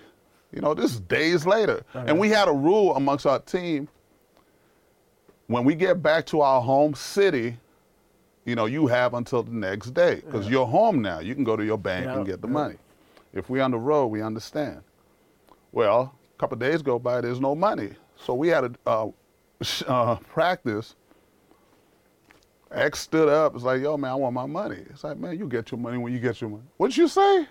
You 0.51 0.61
know, 0.61 0.73
this 0.73 0.93
is 0.93 0.99
days 1.01 1.45
later. 1.45 1.83
And 1.93 2.17
we 2.19 2.29
had 2.29 2.47
a 2.47 2.53
rule 2.53 2.95
amongst 2.95 3.25
our 3.25 3.39
team. 3.39 3.87
When 5.47 5.63
we 5.63 5.75
get 5.75 6.01
back 6.01 6.25
to 6.27 6.41
our 6.41 6.61
home 6.61 6.95
city, 6.95 7.57
you 8.45 8.55
know, 8.55 8.65
you 8.65 8.87
have 8.87 9.13
until 9.13 9.43
the 9.43 9.51
next 9.51 9.93
day 9.93 10.15
because 10.25 10.49
you're 10.49 10.65
home 10.65 11.01
now. 11.01 11.19
You 11.19 11.35
can 11.35 11.43
go 11.43 11.55
to 11.55 11.63
your 11.65 11.77
bank 11.77 12.07
and 12.07 12.25
get 12.25 12.41
the 12.41 12.47
money. 12.47 12.75
If 13.35 13.49
we 13.49 13.59
on 13.59 13.71
the 13.71 13.77
road, 13.77 14.07
we 14.07 14.21
understand. 14.21 14.81
Well, 15.73 16.15
a 16.33 16.39
couple 16.39 16.55
of 16.55 16.61
days 16.61 16.81
go 16.81 16.97
by, 16.97 17.21
there's 17.21 17.41
no 17.41 17.53
money. 17.53 17.91
So 18.15 18.33
we 18.33 18.47
had 18.47 18.63
a 18.63 18.89
uh, 18.89 19.09
uh, 19.87 20.15
practice. 20.15 20.95
X 22.71 22.99
stood 22.99 23.29
up. 23.29 23.53
It's 23.55 23.63
like, 23.63 23.81
yo, 23.81 23.97
man, 23.97 24.11
I 24.11 24.15
want 24.15 24.33
my 24.33 24.45
money. 24.45 24.83
It's 24.89 25.03
like, 25.03 25.17
man, 25.17 25.37
you 25.37 25.47
get 25.47 25.71
your 25.71 25.79
money 25.79 25.97
when 25.97 26.13
you 26.13 26.19
get 26.19 26.41
your 26.41 26.49
money. 26.49 26.63
What'd 26.77 26.97
you 26.97 27.07
say? 27.07 27.47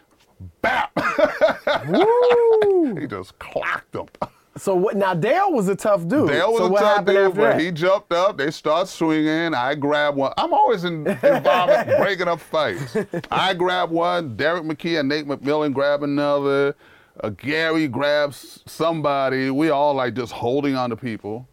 Bap! 0.60 0.90
Woo! 1.88 2.96
he 2.96 3.06
just 3.06 3.38
clocked 3.38 3.94
him. 3.94 4.06
So 4.56 4.74
what? 4.74 4.96
Now 4.96 5.14
Dale 5.14 5.50
was 5.50 5.68
a 5.68 5.74
tough 5.74 6.06
dude. 6.06 6.28
Dale 6.28 6.52
was 6.52 6.58
so 6.58 6.76
a 6.76 6.78
tough 6.78 7.04
dude, 7.04 7.34
but 7.34 7.60
he 7.60 7.72
jumped 7.72 8.12
up. 8.12 8.38
They 8.38 8.50
start 8.50 8.86
swinging. 8.88 9.52
I 9.52 9.74
grab 9.74 10.14
one. 10.14 10.32
I'm 10.36 10.52
always 10.52 10.84
in, 10.84 11.06
involved 11.06 11.88
in 11.88 11.96
breaking 12.00 12.28
up 12.28 12.40
fights. 12.40 12.96
I 13.30 13.54
grab 13.54 13.90
one. 13.90 14.36
Derrick 14.36 14.62
McKey 14.62 15.00
and 15.00 15.08
Nate 15.08 15.26
McMillan 15.26 15.72
grab 15.72 16.02
another. 16.02 16.76
Uh, 17.20 17.30
Gary 17.30 17.88
grabs 17.88 18.62
somebody. 18.66 19.50
We 19.50 19.70
all 19.70 19.94
like 19.94 20.14
just 20.14 20.32
holding 20.32 20.76
on 20.76 20.90
to 20.90 20.96
people. 20.96 21.48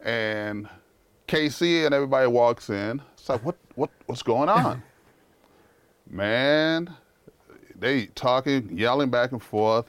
And 0.00 0.68
KC 1.28 1.86
and 1.86 1.94
everybody 1.94 2.26
walks 2.28 2.70
in. 2.70 3.02
It's 3.14 3.28
like, 3.28 3.44
what, 3.44 3.56
what, 3.74 3.90
what's 4.06 4.22
going 4.22 4.48
on? 4.48 4.82
Man, 6.10 6.94
they 7.74 8.06
talking, 8.06 8.76
yelling 8.76 9.10
back 9.10 9.32
and 9.32 9.42
forth. 9.42 9.86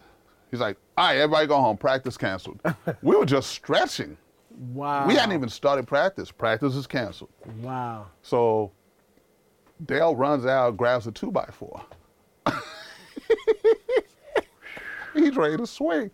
He's 0.49 0.59
like, 0.59 0.77
all 0.97 1.05
right, 1.05 1.17
everybody 1.17 1.45
go 1.47 1.61
home. 1.61 1.77
Practice 1.77 2.17
canceled. 2.17 2.59
we 3.03 3.15
were 3.15 3.25
just 3.25 3.51
stretching. 3.51 4.17
wow. 4.73 5.07
We 5.07 5.13
hadn't 5.13 5.35
even 5.35 5.49
started 5.49 5.87
practice. 5.87 6.31
Practice 6.31 6.75
is 6.75 6.87
canceled. 6.87 7.29
Wow. 7.61 8.07
So 8.23 8.71
Dale 9.85 10.15
runs 10.15 10.47
out, 10.47 10.75
grabs 10.75 11.05
a 11.05 11.11
two 11.11 11.31
by 11.31 11.45
four. 11.45 11.85
He's 15.13 15.35
ready 15.35 15.57
to 15.57 15.67
swing. 15.67 16.09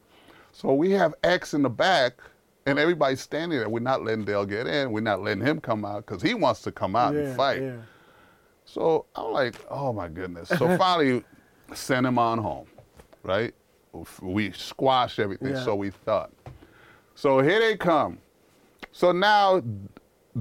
So 0.52 0.74
we 0.74 0.92
have 0.92 1.14
X 1.24 1.54
in 1.54 1.62
the 1.62 1.70
back, 1.70 2.20
and 2.66 2.78
everybody's 2.78 3.22
standing 3.22 3.58
there. 3.58 3.70
We're 3.70 3.80
not 3.80 4.04
letting 4.04 4.26
Dale 4.26 4.46
get 4.46 4.68
in. 4.68 4.92
We're 4.92 5.00
not 5.00 5.22
letting 5.22 5.46
him 5.46 5.62
come 5.62 5.86
out 5.86 6.06
because 6.06 6.22
he 6.22 6.34
wants 6.34 6.62
to 6.64 6.74
come 6.74 6.96
out 6.96 7.14
yeah, 7.14 7.22
and 7.22 7.38
fight. 7.38 7.62
Yeah. 7.62 7.78
So 8.66 9.06
I'm 9.16 9.32
like, 9.32 9.56
oh 9.70 9.94
my 9.94 10.10
goodness. 10.10 10.50
So 10.50 10.78
finally, 10.78 11.24
send 11.74 12.06
him 12.06 12.20
on 12.20 12.38
home, 12.38 12.68
right? 13.24 13.54
We 14.22 14.52
squashed 14.52 15.20
everything, 15.20 15.50
Yeah. 15.54 15.64
so 15.64 15.76
we 15.76 15.92
thought. 15.92 16.32
So 17.16 17.40
here 17.40 17.60
they 17.60 17.78
come. 17.78 18.18
So 18.92 19.12
now 19.12 19.62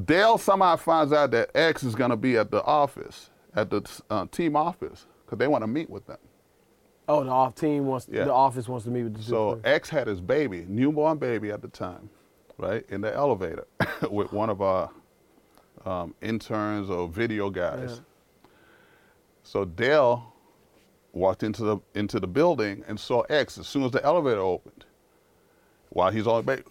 Dale 0.05 0.39
somehow 0.39 0.77
finds 0.77 1.13
out 1.13 1.31
that 1.33 1.51
X 1.55 1.83
is 1.83 1.95
going 1.95 2.11
to 2.11 2.17
be 2.17 2.37
at 2.37 2.51
the 2.51 2.63
office, 2.65 3.31
at 3.55 3.71
the 3.71 3.83
uh, 4.11 4.27
team 4.31 4.57
office, 4.57 5.07
because 5.25 5.39
they 5.39 5.49
want 5.49 5.63
to 5.63 5.67
meet 5.69 5.91
with 5.91 6.07
them. 6.07 6.19
Oh, 7.09 7.25
the 7.25 7.31
off 7.31 7.55
team 7.55 7.87
wants. 7.87 8.09
Yeah. 8.11 8.25
The 8.25 8.33
office 8.33 8.69
wants 8.69 8.85
to 8.85 8.91
meet 8.91 9.03
with 9.03 9.17
the 9.17 9.23
So 9.23 9.61
X 9.65 9.91
had 9.91 10.07
his 10.07 10.21
baby, 10.21 10.65
newborn 10.69 11.19
baby 11.19 11.51
at 11.51 11.61
the 11.61 11.69
time, 11.69 12.09
right, 12.59 12.85
in 12.89 13.01
the 13.01 13.13
elevator 13.15 13.67
with 14.11 14.33
one 14.33 14.49
of 14.49 14.63
our 14.63 14.89
um, 15.85 16.15
interns 16.23 16.89
or 16.89 17.09
video 17.09 17.51
guys. 17.51 18.01
Yeah. 18.45 18.49
So 19.43 19.65
Dale 19.65 20.32
walked 21.13 21.43
into 21.43 21.63
the 21.63 21.79
into 21.95 22.19
the 22.21 22.27
building 22.27 22.85
and 22.89 22.99
saw 22.99 23.21
X 23.23 23.59
as 23.59 23.67
soon 23.67 23.85
as 23.85 23.91
the 23.91 24.05
elevator 24.05 24.41
opened. 24.41 24.85
While 25.91 26.11
he's 26.11 26.27
on 26.27 26.37
the 26.37 26.43
baby, 26.43 26.63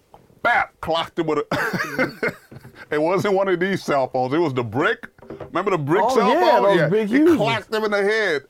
bap, 0.41 0.73
clocked 0.81 1.19
him 1.19 1.27
with 1.27 1.39
a. 1.39 2.33
it 2.91 2.99
wasn't 3.01 3.35
one 3.35 3.47
of 3.47 3.59
these 3.59 3.83
cell 3.83 4.07
phones. 4.07 4.33
It 4.33 4.39
was 4.39 4.53
the 4.53 4.63
brick. 4.63 5.07
Remember 5.29 5.71
the 5.71 5.77
brick 5.77 6.01
Oh, 6.03 6.15
cell 6.15 6.29
yeah, 6.29 6.59
phone? 6.59 6.77
those 6.77 6.89
big 6.91 7.07
he 7.07 7.17
huge 7.17 7.37
clocked 7.37 7.73
him 7.73 7.83
in 7.83 7.91
the 7.91 8.01
head 8.03 8.41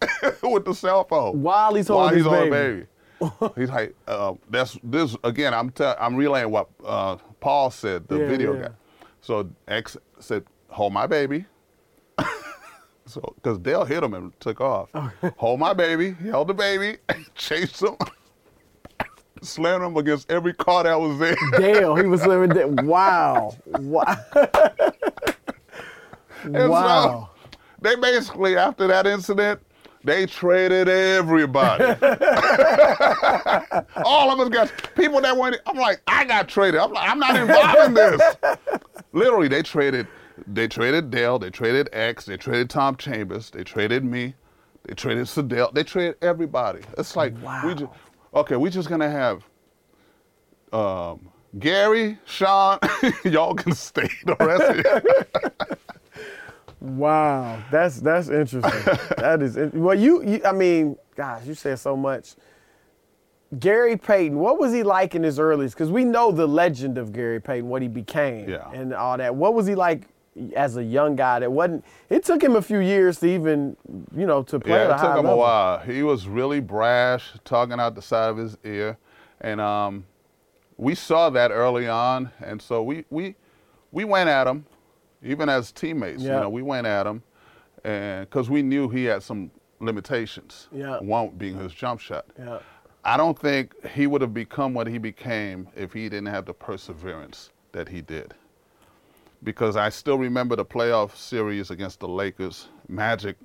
with 0.43 0.63
the 0.65 0.73
cell 0.73 1.03
phone 1.03 1.41
While 1.41 1.75
he's 1.75 1.87
baby 1.87 1.95
while 1.97 2.09
he's 2.15 2.25
on 2.25 2.49
baby. 2.49 2.85
baby. 3.19 3.53
he's 3.57 3.69
like, 3.69 3.95
uh, 4.07 4.33
that's 4.49 4.77
this 4.83 5.15
again. 5.25 5.53
I'm 5.53 5.69
te- 5.71 5.83
I'm 5.99 6.15
relaying 6.15 6.49
what 6.51 6.69
uh, 6.85 7.17
Paul 7.41 7.69
said, 7.69 8.07
the 8.07 8.17
Yeah, 8.19 8.27
video 8.27 8.55
yeah. 8.55 8.61
guy. 8.69 8.73
So 9.19 9.49
X 9.67 9.97
said, 10.19 10.43
"Hold 10.69 10.93
my 10.93 11.05
baby." 11.05 11.45
So 13.11 13.33
because 13.35 13.59
Dale 13.59 13.85
hit 13.85 14.03
him 14.03 14.13
and 14.13 14.37
took 14.39 14.61
off. 14.61 14.89
Oh. 14.93 15.11
Hold 15.37 15.59
my 15.59 15.73
baby. 15.73 16.15
He 16.21 16.29
held 16.29 16.47
the 16.47 16.53
baby, 16.53 16.97
chased 17.35 17.81
him, 17.81 17.97
slammed 19.41 19.83
him 19.83 19.97
against 19.97 20.31
every 20.31 20.53
car 20.53 20.83
that 20.83 20.99
was 20.99 21.19
there. 21.19 21.35
Dale, 21.57 21.95
he 21.95 22.05
was 22.05 22.25
living. 22.25 22.49
There. 22.49 22.67
Wow. 22.67 23.55
Wow. 23.65 24.15
Wow. 26.45 27.29
so 27.29 27.29
they 27.81 27.95
basically, 27.95 28.57
after 28.57 28.87
that 28.87 29.05
incident, 29.05 29.61
they 30.03 30.25
traded 30.25 30.89
everybody. 30.89 31.83
All 34.03 34.31
of 34.31 34.39
us 34.39 34.49
got 34.49 34.71
people 34.95 35.21
that 35.21 35.37
went. 35.37 35.57
I'm 35.67 35.75
like, 35.77 36.01
I 36.07 36.25
got 36.25 36.47
traded. 36.47 36.79
I'm 36.79 36.91
like, 36.91 37.07
I'm 37.07 37.19
not 37.19 37.35
involved 37.35 37.77
in 37.85 37.93
this. 37.93 38.35
Literally, 39.11 39.47
they 39.47 39.61
traded. 39.61 40.07
They 40.47 40.67
traded 40.67 41.11
Dale. 41.11 41.39
They 41.39 41.49
traded 41.49 41.89
X. 41.93 42.25
They 42.25 42.37
traded 42.37 42.69
Tom 42.69 42.95
Chambers. 42.95 43.49
They 43.49 43.63
traded 43.63 44.03
me. 44.03 44.35
They 44.83 44.93
traded 44.95 45.25
Sedale. 45.27 45.73
They 45.73 45.83
traded 45.83 46.15
everybody. 46.21 46.81
It's 46.97 47.15
like 47.15 47.33
we 47.35 47.43
Wow. 47.43 47.73
just 47.75 47.91
okay. 48.33 48.55
We're 48.55 48.71
just 48.71 48.89
gonna 48.89 49.09
have 49.09 49.43
um, 50.73 51.29
Gary, 51.59 52.17
Sean. 52.25 52.79
y'all 53.23 53.53
can 53.53 53.73
stay 53.73 54.09
the 54.25 54.35
rest. 54.39 55.77
Wow, 56.79 57.61
that's 57.69 57.99
that's 58.01 58.29
interesting. 58.29 58.71
that 59.17 59.41
is 59.43 59.55
well. 59.73 59.97
You, 59.97 60.23
you, 60.23 60.41
I 60.43 60.51
mean, 60.51 60.97
gosh, 61.15 61.45
you 61.45 61.53
said 61.53 61.77
so 61.77 61.95
much. 61.95 62.33
Gary 63.59 63.97
Payton, 63.97 64.39
what 64.39 64.57
was 64.59 64.71
he 64.73 64.81
like 64.81 65.13
in 65.13 65.21
his 65.23 65.37
earliest? 65.37 65.75
Because 65.75 65.91
we 65.91 66.05
know 66.05 66.31
the 66.31 66.47
legend 66.47 66.97
of 66.97 67.11
Gary 67.11 67.39
Payton, 67.41 67.67
what 67.69 67.81
he 67.81 67.87
became, 67.89 68.49
Yeah. 68.49 68.71
and 68.71 68.93
all 68.93 69.17
that. 69.17 69.35
What 69.35 69.53
was 69.53 69.67
he 69.67 69.75
like 69.75 70.07
as 70.55 70.77
a 70.77 70.83
young 70.83 71.15
guy? 71.15 71.39
That 71.39 71.51
wasn't. 71.51 71.85
It 72.09 72.23
took 72.23 72.41
him 72.43 72.55
a 72.55 72.61
few 72.61 72.79
years 72.79 73.19
to 73.19 73.27
even, 73.27 73.75
you 74.15 74.25
know, 74.25 74.43
to 74.43 74.59
play 74.59 74.73
at 74.73 74.87
Yeah, 74.87 74.91
a 74.91 74.95
it 74.95 74.97
high 74.99 75.07
took 75.07 75.17
him 75.19 75.25
level. 75.25 75.33
a 75.33 75.37
while. 75.37 75.79
He 75.79 76.03
was 76.03 76.27
really 76.27 76.59
brash, 76.59 77.31
talking 77.43 77.79
out 77.79 77.95
the 77.95 78.01
side 78.01 78.29
of 78.29 78.37
his 78.37 78.57
ear, 78.63 78.97
and 79.41 79.59
um, 79.61 80.05
we 80.77 80.95
saw 80.95 81.29
that 81.31 81.51
early 81.51 81.87
on, 81.87 82.31
and 82.43 82.61
so 82.61 82.83
we 82.83 83.05
we 83.09 83.35
we 83.91 84.03
went 84.05 84.29
at 84.29 84.47
him, 84.47 84.65
even 85.23 85.49
as 85.49 85.71
teammates. 85.71 86.21
Yeah. 86.23 86.35
You 86.35 86.41
know, 86.41 86.49
we 86.49 86.61
went 86.61 86.87
at 86.87 87.05
him, 87.05 87.21
and 87.83 88.29
because 88.29 88.49
we 88.49 88.61
knew 88.61 88.89
he 88.89 89.05
had 89.05 89.23
some 89.23 89.51
limitations. 89.79 90.67
Yeah. 90.71 90.99
One 90.99 91.29
being 91.29 91.57
his 91.57 91.73
jump 91.73 91.99
shot. 91.99 92.25
Yeah. 92.37 92.59
I 93.03 93.17
don't 93.17 93.37
think 93.37 93.73
he 93.87 94.05
would 94.05 94.21
have 94.21 94.33
become 94.33 94.75
what 94.75 94.85
he 94.85 94.99
became 94.99 95.67
if 95.75 95.91
he 95.91 96.03
didn't 96.07 96.27
have 96.27 96.45
the 96.45 96.53
perseverance 96.53 97.49
that 97.71 97.89
he 97.89 98.01
did. 98.01 98.35
Because 99.43 99.75
I 99.75 99.89
still 99.89 100.17
remember 100.17 100.55
the 100.55 100.65
playoff 100.65 101.15
series 101.15 101.71
against 101.71 101.99
the 101.99 102.07
Lakers. 102.07 102.67
Magic 102.87 103.35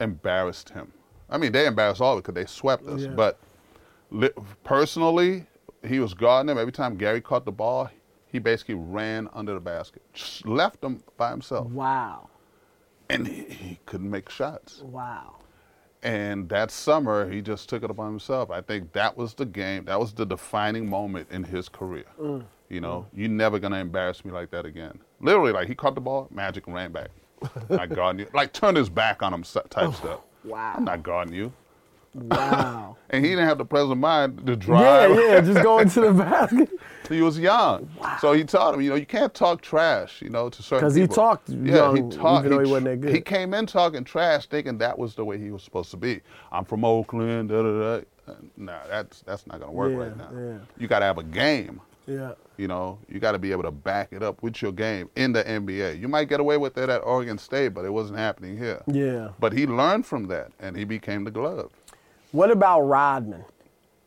embarrassed 0.00 0.70
him. 0.70 0.92
I 1.30 1.38
mean, 1.38 1.52
they 1.52 1.66
embarrassed 1.66 2.00
all 2.00 2.12
of 2.12 2.18
it 2.18 2.22
because 2.24 2.34
they 2.34 2.46
swept 2.46 2.86
us. 2.86 3.02
Yeah. 3.02 3.08
But 3.08 3.38
li- 4.10 4.30
personally, 4.64 5.46
he 5.86 5.98
was 5.98 6.14
guarding 6.14 6.48
them. 6.48 6.58
Every 6.58 6.72
time 6.72 6.96
Gary 6.96 7.20
caught 7.20 7.44
the 7.44 7.52
ball, 7.52 7.90
he 8.26 8.38
basically 8.38 8.74
ran 8.76 9.28
under 9.32 9.54
the 9.54 9.60
basket, 9.60 10.02
just 10.12 10.46
left 10.46 10.82
him 10.82 11.02
by 11.16 11.30
himself, 11.30 11.66
Wow. 11.70 12.28
and 13.10 13.26
he, 13.26 13.44
he 13.44 13.78
couldn't 13.84 14.10
make 14.10 14.28
shots. 14.30 14.80
Wow. 14.82 15.36
And 16.02 16.48
that 16.48 16.70
summer, 16.70 17.30
he 17.30 17.40
just 17.42 17.68
took 17.68 17.82
it 17.84 17.90
upon 17.90 18.08
himself. 18.10 18.50
I 18.50 18.60
think 18.60 18.92
that 18.92 19.16
was 19.16 19.34
the 19.34 19.44
game. 19.46 19.84
That 19.84 20.00
was 20.00 20.12
the 20.12 20.24
defining 20.26 20.88
moment 20.88 21.28
in 21.30 21.44
his 21.44 21.68
career. 21.68 22.06
Mm. 22.20 22.44
You 22.72 22.80
know, 22.80 23.06
mm. 23.14 23.18
you're 23.20 23.28
never 23.28 23.58
gonna 23.58 23.76
embarrass 23.76 24.24
me 24.24 24.32
like 24.32 24.50
that 24.50 24.64
again. 24.64 24.98
Literally, 25.20 25.52
like 25.52 25.68
he 25.68 25.74
caught 25.74 25.94
the 25.94 26.00
ball, 26.00 26.26
Magic 26.30 26.66
ran 26.66 26.90
back. 26.90 27.10
I 27.70 27.86
guarding 27.86 28.20
you, 28.20 28.26
like 28.32 28.52
turned 28.54 28.78
his 28.78 28.88
back 28.88 29.22
on 29.22 29.34
him, 29.34 29.42
type 29.42 29.68
oh, 29.76 29.92
stuff. 29.92 30.20
Wow. 30.42 30.74
I'm 30.76 30.84
not 30.84 31.02
guarding 31.02 31.34
you. 31.34 31.52
Wow. 32.14 32.96
and 33.10 33.24
he 33.24 33.32
didn't 33.32 33.46
have 33.46 33.58
the 33.58 33.64
present 33.64 34.00
mind 34.00 34.46
to 34.46 34.56
drive. 34.56 35.10
yeah, 35.10 35.34
yeah, 35.34 35.40
just 35.42 35.62
going 35.62 35.88
to 35.90 36.00
the 36.00 36.12
basket. 36.12 36.70
He 37.08 37.20
was 37.20 37.38
young, 37.38 37.90
so 38.20 38.32
he 38.32 38.42
taught 38.42 38.72
him. 38.72 38.80
You 38.80 38.90
know, 38.90 38.96
you 38.96 39.04
can't 39.04 39.34
talk 39.34 39.60
trash. 39.60 40.22
You 40.22 40.30
know, 40.30 40.48
to 40.48 40.62
certain 40.62 40.86
'Cause 40.86 40.94
he 40.94 41.02
people. 41.02 41.16
talked 41.16 41.50
Yeah, 41.50 41.92
he 41.92 42.00
talked. 42.08 42.46
even 42.46 42.50
though 42.52 42.60
he 42.60 42.64
tr- 42.64 42.70
wasn't 42.70 42.84
that 42.84 43.00
good. 43.02 43.14
He 43.14 43.20
came 43.20 43.52
in 43.52 43.66
talking 43.66 44.02
trash, 44.04 44.46
thinking 44.46 44.78
that 44.78 44.98
was 44.98 45.14
the 45.14 45.24
way 45.24 45.36
he 45.36 45.50
was 45.50 45.62
supposed 45.62 45.90
to 45.90 45.98
be. 45.98 46.20
I'm 46.52 46.64
from 46.64 46.86
Oakland. 46.86 47.50
Da 47.50 47.62
da 47.62 47.98
da. 47.98 48.34
Nah, 48.56 48.78
that's 48.88 49.20
that's 49.22 49.46
not 49.46 49.60
gonna 49.60 49.72
work 49.72 49.90
Yeah, 49.90 49.98
right 49.98 50.16
now. 50.16 50.30
yeah. 50.32 50.58
You 50.78 50.86
got 50.86 51.00
to 51.00 51.04
have 51.04 51.18
a 51.18 51.24
game. 51.24 51.82
Yeah. 52.12 52.32
You 52.56 52.68
know, 52.68 52.98
you 53.08 53.18
got 53.18 53.32
to 53.32 53.38
be 53.38 53.50
able 53.52 53.62
to 53.64 53.70
back 53.70 54.08
it 54.12 54.22
up 54.22 54.42
with 54.42 54.60
your 54.62 54.72
game 54.72 55.08
in 55.16 55.32
the 55.32 55.42
NBA. 55.42 55.98
You 56.00 56.08
might 56.08 56.28
get 56.28 56.38
away 56.40 56.56
with 56.58 56.76
it 56.78 56.88
at 56.88 56.98
Oregon 56.98 57.38
State, 57.38 57.68
but 57.68 57.84
it 57.84 57.92
wasn't 57.92 58.18
happening 58.18 58.56
here. 58.58 58.82
Yeah. 58.86 59.30
But 59.40 59.52
he 59.52 59.66
learned 59.66 60.06
from 60.06 60.26
that, 60.28 60.52
and 60.60 60.76
he 60.76 60.84
became 60.84 61.24
the 61.24 61.30
glove. 61.30 61.72
What 62.32 62.50
about 62.50 62.82
Rodman? 62.82 63.44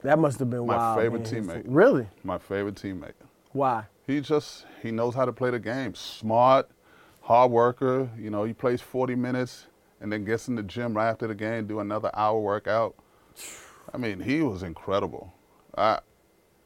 That 0.03 0.19
must 0.19 0.39
have 0.39 0.49
been 0.49 0.65
My 0.67 0.77
wild. 0.77 0.99
favorite 0.99 1.31
man. 1.31 1.43
teammate. 1.43 1.63
Really? 1.65 2.07
My 2.23 2.37
favorite 2.37 2.75
teammate. 2.75 3.13
Why? 3.51 3.85
He 4.05 4.21
just 4.21 4.65
he 4.83 4.91
knows 4.91 5.15
how 5.15 5.25
to 5.25 5.33
play 5.33 5.49
the 5.49 5.59
game. 5.59 5.95
Smart, 5.95 6.69
hard 7.21 7.51
worker. 7.51 8.09
You 8.17 8.29
know, 8.29 8.43
he 8.43 8.53
plays 8.53 8.81
40 8.81 9.15
minutes 9.15 9.65
and 9.99 10.11
then 10.11 10.23
gets 10.25 10.47
in 10.47 10.55
the 10.55 10.63
gym 10.63 10.95
right 10.95 11.09
after 11.09 11.25
the 11.27 11.33
game, 11.35 11.65
do 11.65 11.79
another 11.79 12.11
hour 12.13 12.39
workout. 12.39 12.95
I 13.93 13.97
mean, 13.97 14.19
he 14.19 14.41
was 14.41 14.61
incredible. 14.61 15.33
I 15.77 15.99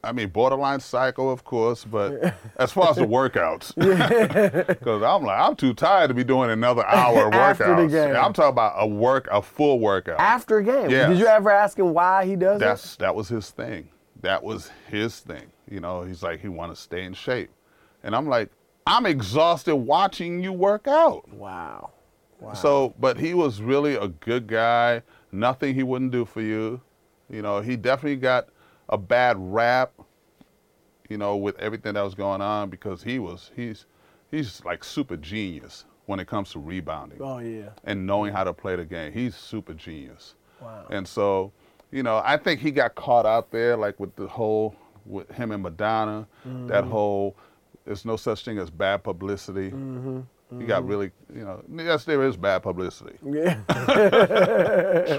I 0.01 0.13
mean, 0.13 0.29
borderline 0.29 0.79
psycho, 0.79 1.29
of 1.29 1.43
course, 1.43 1.83
but 1.83 2.33
as 2.55 2.71
far 2.71 2.89
as 2.89 2.95
the 2.95 3.01
workouts, 3.05 3.75
because 3.75 5.03
I'm 5.03 5.23
like, 5.23 5.39
I'm 5.39 5.55
too 5.55 5.73
tired 5.73 6.07
to 6.07 6.13
be 6.13 6.23
doing 6.23 6.49
another 6.51 6.85
hour 6.85 7.27
of 7.27 7.33
After 7.39 7.75
the 7.75 7.87
game. 7.87 8.15
I'm 8.15 8.31
talking 8.31 8.51
about 8.51 8.75
a 8.77 8.87
work, 8.87 9.27
a 9.29 9.41
full 9.41 9.79
workout. 9.79 10.19
After 10.19 10.59
a 10.59 10.63
game. 10.63 10.89
Yes. 10.89 11.09
Did 11.09 11.19
you 11.19 11.27
ever 11.27 11.51
ask 11.51 11.77
him 11.77 11.93
why 11.93 12.25
he 12.25 12.35
does 12.37 12.59
That's 12.59 12.95
that 12.97 13.13
was 13.13 13.27
his 13.27 13.49
thing. 13.49 13.89
That 14.21 14.41
was 14.41 14.71
his 14.87 15.19
thing. 15.19 15.51
You 15.69 15.81
know, 15.81 16.03
he's 16.03 16.23
like 16.23 16.39
he 16.39 16.47
want 16.47 16.73
to 16.73 16.81
stay 16.81 17.03
in 17.03 17.13
shape, 17.13 17.49
and 18.03 18.15
I'm 18.15 18.27
like, 18.27 18.49
I'm 18.87 19.05
exhausted 19.05 19.75
watching 19.75 20.41
you 20.41 20.53
work 20.53 20.87
out. 20.87 21.27
Wow. 21.29 21.91
Wow. 22.39 22.53
So, 22.53 22.95
but 22.99 23.17
he 23.17 23.33
was 23.33 23.61
really 23.61 23.95
a 23.95 24.07
good 24.07 24.47
guy. 24.47 25.03
Nothing 25.31 25.75
he 25.75 25.83
wouldn't 25.83 26.11
do 26.11 26.23
for 26.23 26.41
you. 26.41 26.79
You 27.29 27.41
know, 27.41 27.59
he 27.59 27.75
definitely 27.75 28.15
got 28.15 28.47
a 28.89 28.97
bad 28.97 29.37
rap. 29.39 29.93
You 31.09 31.17
know, 31.17 31.37
with 31.37 31.57
everything 31.57 31.95
that 31.95 32.01
was 32.03 32.13
going 32.13 32.39
on 32.41 32.69
because 32.69 33.01
he 33.01 33.17
was 33.17 33.49
he's 33.55 33.87
he's 34.29 34.63
like 34.63 34.83
super 34.83 35.17
genius 35.17 35.85
when 36.05 36.19
it 36.19 36.27
comes 36.27 36.51
to 36.51 36.59
rebounding 36.59 37.19
oh 37.21 37.39
yeah. 37.39 37.69
and 37.83 38.05
knowing 38.05 38.31
how 38.31 38.43
to 38.43 38.53
play 38.53 38.75
the 38.75 38.85
game. 38.85 39.11
He's 39.11 39.35
super 39.35 39.73
genius. 39.73 40.35
Wow. 40.61 40.85
And 40.91 41.07
so, 41.07 41.51
you 41.91 42.03
know, 42.03 42.21
I 42.23 42.37
think 42.37 42.59
he 42.59 42.69
got 42.69 42.93
caught 42.95 43.25
out 43.25 43.49
there, 43.51 43.75
like 43.77 43.99
with 43.99 44.15
the 44.15 44.27
whole, 44.27 44.75
with 45.05 45.29
him 45.31 45.51
and 45.51 45.63
Madonna, 45.63 46.27
that 46.45 46.83
Mm-hmm. 46.83 46.91
whole, 46.91 47.35
there's 47.85 48.05
no 48.05 48.15
such 48.15 48.43
thing 48.45 48.57
as 48.59 48.69
bad 48.69 49.03
publicity. 49.03 49.71
Mm-hmm. 49.71 50.59
He 50.59 50.65
got 50.65 50.85
really, 50.87 51.11
you 51.33 51.43
know, 51.45 51.63
yes, 51.75 52.05
there 52.05 52.23
is 52.23 52.37
bad 52.37 52.61
publicity. 52.63 53.17
Yeah. 53.25 53.55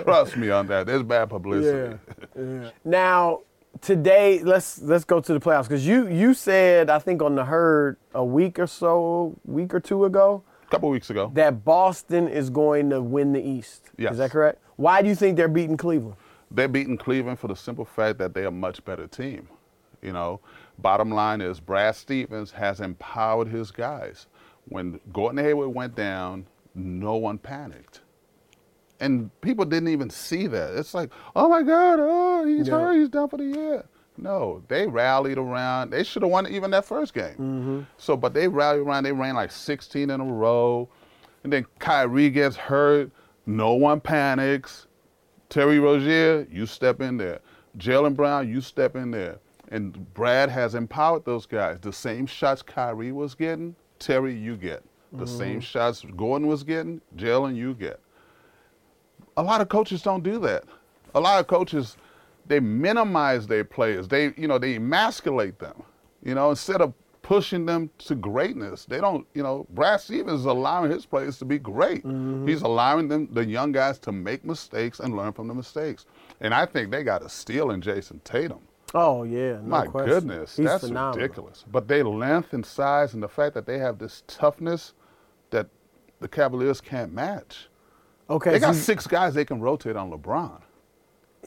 Trust 0.04 0.36
me 0.36 0.50
on 0.50 0.66
that. 0.68 0.86
There's 0.86 1.02
bad 1.02 1.30
publicity. 1.30 1.98
yeah. 2.38 2.70
Now, 2.84 3.40
today, 3.80 4.40
let's 4.42 4.80
let's 4.82 5.04
go 5.04 5.20
to 5.20 5.32
the 5.32 5.40
playoffs 5.40 5.64
because 5.64 5.86
you 5.86 6.08
you 6.08 6.34
said 6.34 6.90
I 6.90 6.98
think 6.98 7.22
on 7.22 7.34
the 7.34 7.44
herd 7.44 7.96
a 8.14 8.24
week 8.24 8.58
or 8.58 8.66
so, 8.66 9.36
week 9.44 9.74
or 9.74 9.80
two 9.80 10.04
ago, 10.04 10.42
A 10.66 10.70
couple 10.70 10.88
weeks 10.90 11.10
ago, 11.10 11.30
that 11.34 11.64
Boston 11.64 12.28
is 12.28 12.50
going 12.50 12.90
to 12.90 13.00
win 13.00 13.32
the 13.32 13.40
East. 13.42 13.90
Yes. 13.96 14.12
Is 14.12 14.18
that 14.18 14.30
correct? 14.30 14.58
Why 14.76 15.02
do 15.02 15.08
you 15.08 15.14
think 15.14 15.36
they're 15.36 15.48
beating 15.48 15.76
Cleveland? 15.76 16.16
they're 16.52 16.66
beating 16.66 16.96
Cleveland 16.98 17.38
for 17.38 17.46
the 17.46 17.54
simple 17.54 17.84
fact 17.84 18.18
that 18.18 18.34
they're 18.34 18.46
a 18.48 18.50
much 18.50 18.84
better 18.84 19.06
team. 19.06 19.48
You 20.02 20.12
know, 20.12 20.40
bottom 20.78 21.10
line 21.12 21.40
is 21.40 21.60
Brad 21.60 21.94
Stevens 21.94 22.50
has 22.50 22.80
empowered 22.80 23.46
his 23.46 23.70
guys. 23.70 24.26
When 24.68 24.98
Gordon 25.12 25.44
Hayward 25.44 25.72
went 25.72 25.94
down, 25.94 26.46
no 26.74 27.14
one 27.14 27.38
panicked. 27.38 27.99
And 29.00 29.30
people 29.40 29.64
didn't 29.64 29.88
even 29.88 30.10
see 30.10 30.46
that. 30.48 30.74
It's 30.74 30.92
like, 30.94 31.10
oh 31.34 31.48
my 31.48 31.62
God, 31.62 31.98
oh, 32.00 32.44
he's 32.46 32.68
Yeah. 32.68 32.74
hurt, 32.78 32.98
he's 32.98 33.08
done 33.08 33.28
for 33.28 33.38
the 33.38 33.44
year. 33.44 33.84
No, 34.18 34.62
they 34.68 34.86
rallied 34.86 35.38
around. 35.38 35.90
They 35.90 36.04
should 36.04 36.22
have 36.22 36.30
won 36.30 36.46
even 36.46 36.70
that 36.72 36.84
first 36.84 37.14
game. 37.14 37.32
Mm-hmm. 37.32 37.80
So, 37.96 38.16
but 38.16 38.34
they 38.34 38.48
rallied 38.48 38.86
around. 38.86 39.04
They 39.04 39.12
ran 39.12 39.34
like 39.34 39.50
16 39.50 40.10
in 40.10 40.20
a 40.20 40.24
row. 40.24 40.88
And 41.42 41.52
then 41.52 41.64
Kyrie 41.78 42.28
gets 42.28 42.56
hurt. 42.56 43.10
No 43.46 43.72
one 43.72 44.00
panics. 44.00 44.86
Terry 45.48 45.78
Rozier, 45.78 46.46
you 46.50 46.66
step 46.66 47.00
in 47.00 47.16
there. 47.16 47.40
Jaylen 47.78 48.14
Brown, 48.14 48.48
you 48.48 48.60
step 48.60 48.94
in 48.94 49.10
there. 49.10 49.38
And 49.70 50.12
Brad 50.14 50.50
has 50.50 50.74
empowered 50.74 51.24
those 51.24 51.46
guys. 51.46 51.78
The 51.80 51.92
same 51.92 52.26
shots 52.26 52.60
Kyrie 52.60 53.12
was 53.12 53.34
getting, 53.34 53.74
Terry, 53.98 54.34
you 54.34 54.56
get. 54.56 54.82
The 55.12 55.26
same 55.26 55.60
shots 55.60 56.04
Gordon 56.16 56.46
was 56.46 56.62
getting, 56.62 57.00
Jaylen, 57.16 57.56
you 57.56 57.74
get. 57.74 57.98
A 59.36 59.42
lot 59.42 59.60
of 59.60 59.68
coaches 59.68 60.02
don't 60.02 60.22
do 60.22 60.38
that. 60.40 60.64
A 61.14 61.20
lot 61.20 61.40
of 61.40 61.46
coaches, 61.46 61.96
they 62.46 62.60
minimize 62.60 63.46
their 63.46 63.64
players. 63.64 64.08
They, 64.08 64.32
you 64.36 64.46
know, 64.48 64.58
they 64.58 64.76
emasculate 64.76 65.58
them. 65.58 65.82
You 66.22 66.34
know, 66.34 66.50
instead 66.50 66.80
of 66.82 66.92
pushing 67.22 67.64
them 67.66 67.90
to 67.98 68.14
greatness, 68.14 68.84
they 68.84 69.00
don't. 69.00 69.26
You 69.34 69.42
know, 69.42 69.66
Brad 69.70 70.00
Stevens 70.00 70.40
is 70.40 70.46
allowing 70.46 70.90
his 70.90 71.06
players 71.06 71.38
to 71.38 71.44
be 71.44 71.58
great. 71.58 72.04
Mm-hmm. 72.04 72.46
He's 72.46 72.62
allowing 72.62 73.08
them, 73.08 73.28
the 73.32 73.44
young 73.44 73.72
guys, 73.72 73.98
to 74.00 74.12
make 74.12 74.44
mistakes 74.44 75.00
and 75.00 75.16
learn 75.16 75.32
from 75.32 75.48
the 75.48 75.54
mistakes. 75.54 76.06
And 76.40 76.52
I 76.52 76.66
think 76.66 76.90
they 76.90 77.02
got 77.02 77.22
a 77.22 77.28
steal 77.28 77.70
in 77.70 77.80
Jayson 77.80 78.20
Tatum. 78.24 78.60
Oh 78.92 79.22
yeah, 79.22 79.52
no 79.52 79.62
My 79.62 79.86
question. 79.86 80.10
goodness, 80.10 80.56
He's 80.56 80.66
that's 80.66 80.86
phenomenal. 80.86 81.20
ridiculous. 81.22 81.64
But 81.70 81.86
their 81.86 82.04
length 82.04 82.52
and 82.52 82.66
size 82.66 83.14
and 83.14 83.22
the 83.22 83.28
fact 83.28 83.54
that 83.54 83.64
they 83.64 83.78
have 83.78 83.98
this 83.98 84.24
toughness 84.26 84.94
that 85.50 85.68
the 86.18 86.26
Cavaliers 86.28 86.80
can't 86.80 87.12
match. 87.12 87.68
Okay, 88.30 88.50
They 88.52 88.58
got 88.60 88.76
six 88.76 89.06
guys 89.06 89.34
they 89.34 89.44
can 89.44 89.60
rotate 89.60 89.96
on 89.96 90.10
LeBron. 90.10 90.60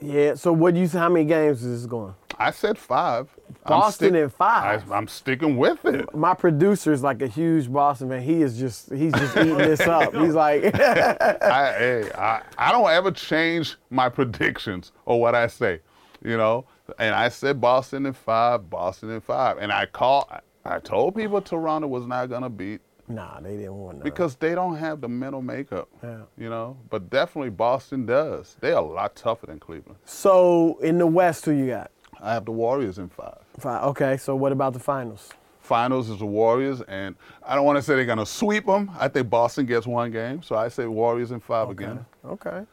yeah. 0.01 0.35
So 0.35 0.51
what 0.51 0.73
do 0.73 0.81
you? 0.81 0.87
Say? 0.87 0.97
How 0.99 1.09
many 1.09 1.25
games 1.25 1.63
is 1.63 1.81
this 1.81 1.89
going? 1.89 2.13
I 2.37 2.51
said 2.51 2.77
five. 2.77 3.29
Boston 3.65 4.15
in 4.15 4.29
five. 4.29 4.91
I, 4.91 4.97
am 4.97 5.07
sticking 5.07 5.55
with 5.55 5.85
it. 5.85 6.13
My 6.13 6.33
producer 6.33 6.91
is 6.91 7.03
like 7.03 7.21
a 7.21 7.27
huge 7.27 7.71
Boston 7.71 8.09
fan. 8.09 8.21
He 8.21 8.41
is 8.41 8.57
just 8.57 8.91
he's 8.91 9.13
just 9.13 9.37
eating 9.37 9.55
this 9.57 9.79
up. 9.87 10.13
He's 10.13 10.33
like, 10.33 10.63
I, 10.75 11.73
hey, 11.77 12.11
I, 12.15 12.41
I 12.57 12.71
don't 12.71 12.89
ever 12.89 13.11
change 13.11 13.77
my 13.89 14.09
predictions 14.09 14.91
or 15.05 15.21
what 15.21 15.35
I 15.35 15.47
say, 15.47 15.79
you 16.23 16.35
know. 16.35 16.65
And 16.99 17.15
I 17.15 17.29
said 17.29 17.61
Boston 17.61 18.05
in 18.07 18.13
five, 18.13 18.69
Boston 18.69 19.11
in 19.11 19.21
five, 19.21 19.57
and 19.59 19.71
I 19.71 19.85
call. 19.85 20.29
I 20.65 20.79
told 20.79 21.15
people 21.15 21.39
Toronto 21.41 21.87
was 21.87 22.07
not 22.07 22.29
gonna 22.29 22.49
beat 22.49 22.81
nah, 23.07 23.39
they 23.39 23.57
didn't 23.57 23.75
want 23.77 23.97
that. 23.99 24.03
because 24.03 24.35
they 24.35 24.55
don't 24.55 24.75
have 24.77 25.01
the 25.01 25.07
mental 25.09 25.41
makeup, 25.41 25.89
Yeah. 26.03 26.19
you 26.37 26.49
know. 26.49 26.77
But 26.89 27.09
definitely 27.09 27.49
Boston 27.51 28.05
does. 28.05 28.55
They're 28.59 28.75
a 28.77 28.81
lot 28.81 29.15
tougher 29.15 29.47
than 29.47 29.59
Cleveland. 29.59 29.97
So 30.05 30.77
in 30.81 30.97
the 30.97 31.07
West, 31.07 31.45
who 31.45 31.51
you 31.51 31.67
got? 31.67 31.91
I 32.21 32.33
have 32.33 32.45
the 32.45 32.51
Warriors 32.51 32.99
in 32.99 33.09
five. 33.09 33.39
Five. 33.59 33.83
Okay, 33.83 34.17
so 34.17 34.35
what 34.35 34.51
about 34.51 34.73
the 34.73 34.79
finals? 34.79 35.29
Finals 35.59 36.09
is 36.09 36.19
the 36.19 36.25
Warriors, 36.25 36.81
and 36.89 37.15
I 37.45 37.55
don't 37.55 37.65
want 37.65 37.77
to 37.77 37.81
say 37.81 37.95
they're 37.95 38.05
gonna 38.05 38.25
sweep 38.25 38.65
them. 38.65 38.91
I 38.99 39.07
think 39.07 39.29
Boston 39.29 39.65
gets 39.65 39.87
one 39.87 40.11
game, 40.11 40.41
so 40.41 40.55
I 40.55 40.67
say 40.67 40.85
Warriors 40.87 41.31
in 41.31 41.39
five 41.39 41.69
again. 41.69 42.05
Okay. 42.25 42.63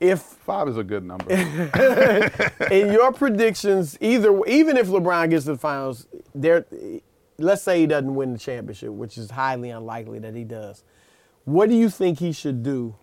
If 0.00 0.20
Five 0.20 0.68
is 0.68 0.76
a 0.76 0.84
good 0.84 1.04
number. 1.04 1.28
in 2.70 2.92
your 2.92 3.12
predictions, 3.12 3.98
either 4.00 4.44
even 4.46 4.76
if 4.76 4.86
LeBron 4.88 5.30
gets 5.30 5.44
to 5.46 5.52
the 5.52 5.58
finals, 5.58 6.06
there, 6.34 6.64
let's 7.38 7.62
say 7.62 7.80
he 7.80 7.86
doesn't 7.86 8.14
win 8.14 8.32
the 8.32 8.38
championship, 8.38 8.90
which 8.90 9.16
is 9.16 9.30
highly 9.30 9.70
unlikely 9.70 10.18
that 10.20 10.34
he 10.34 10.44
does. 10.44 10.84
What 11.44 11.68
do 11.68 11.74
you 11.74 11.88
think 11.88 12.18
he 12.18 12.32
should 12.32 12.62
do 12.62 12.94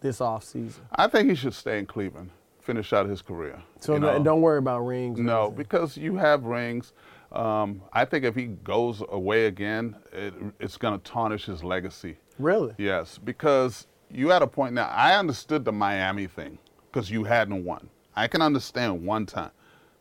this 0.00 0.18
offseason? 0.18 0.80
I 0.96 1.06
think 1.06 1.28
he 1.28 1.34
should 1.34 1.54
stay 1.54 1.78
in 1.78 1.86
Cleveland, 1.86 2.30
finish 2.60 2.92
out 2.92 3.08
his 3.08 3.22
career. 3.22 3.62
So 3.80 3.94
you 3.94 4.00
no- 4.00 4.18
know? 4.18 4.24
don't 4.24 4.40
worry 4.40 4.58
about 4.58 4.80
rings. 4.80 5.18
No, 5.20 5.50
because 5.50 5.96
you 5.96 6.16
have 6.16 6.44
rings. 6.44 6.92
Um, 7.30 7.82
I 7.92 8.04
think 8.04 8.24
if 8.24 8.34
he 8.34 8.46
goes 8.46 9.02
away 9.10 9.46
again, 9.46 9.96
it, 10.12 10.34
it's 10.60 10.76
going 10.76 10.98
to 10.98 11.10
tarnish 11.10 11.46
his 11.46 11.62
legacy. 11.62 12.16
really. 12.38 12.74
Yes, 12.78 13.18
because 13.18 13.86
you 14.10 14.32
at 14.32 14.42
a 14.42 14.46
point 14.46 14.74
now. 14.74 14.88
I 14.88 15.14
understood 15.18 15.64
the 15.64 15.72
Miami 15.72 16.26
thing 16.26 16.58
because 16.90 17.10
you 17.10 17.24
hadn't 17.24 17.64
won. 17.64 17.88
I 18.14 18.26
can 18.26 18.42
understand 18.42 19.06
one 19.06 19.24
time. 19.24 19.50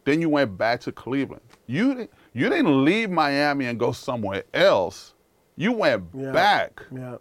Then 0.03 0.19
you 0.19 0.27
went 0.27 0.57
back 0.57 0.81
to 0.81 0.91
Cleveland. 0.91 1.43
You 1.67 2.09
you 2.33 2.49
didn't 2.49 2.85
leave 2.85 3.09
Miami 3.09 3.65
and 3.65 3.79
go 3.79 3.91
somewhere 3.91 4.43
else. 4.53 5.13
You 5.57 5.73
went 5.73 6.05
Yeah. 6.13 6.31
back. 6.31 6.81
Yeah. 6.91 7.17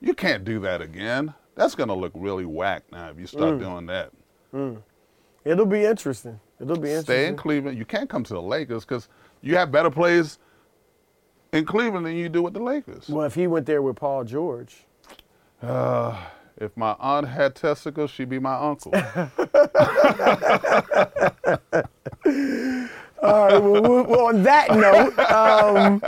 You 0.00 0.14
can't 0.14 0.44
do 0.44 0.58
that 0.60 0.80
again. 0.82 1.34
That's 1.54 1.74
going 1.74 1.88
to 1.88 1.94
look 1.94 2.12
really 2.14 2.44
whack 2.44 2.84
now 2.92 3.08
if 3.10 3.18
you 3.18 3.26
start 3.26 3.54
Mm. 3.54 3.60
doing 3.60 3.86
that. 3.86 4.10
It'll 5.44 5.66
be 5.66 5.84
interesting. 5.84 6.40
It'll 6.60 6.76
be 6.76 6.88
interesting. 6.88 7.02
Stay 7.04 7.26
in 7.26 7.36
Cleveland. 7.36 7.78
You 7.78 7.84
can't 7.84 8.08
come 8.10 8.24
to 8.24 8.34
the 8.34 8.42
Lakers 8.42 8.84
because 8.84 9.08
you 9.42 9.56
have 9.56 9.70
better 9.70 9.90
players 9.90 10.38
in 11.52 11.64
Cleveland 11.64 12.06
than 12.06 12.16
you 12.16 12.28
do 12.28 12.42
with 12.42 12.54
the 12.54 12.62
Lakers. 12.62 13.08
Well, 13.08 13.24
if 13.26 13.34
he 13.34 13.46
went 13.46 13.66
there 13.66 13.82
with 13.82 13.96
Paul 13.96 14.24
George, 14.24 14.84
If 16.58 16.74
my 16.74 16.96
aunt 16.98 17.28
had 17.28 17.54
testicles, 17.54 18.10
she'd 18.10 18.30
be 18.30 18.38
my 18.38 18.54
uncle. 18.54 18.90
All 23.26 23.46
right. 23.48 23.58
Well, 23.62 23.82
well, 23.82 24.04
well, 24.04 24.26
on 24.26 24.42
that 24.44 24.70
note, 24.70 25.18
um, 25.18 26.02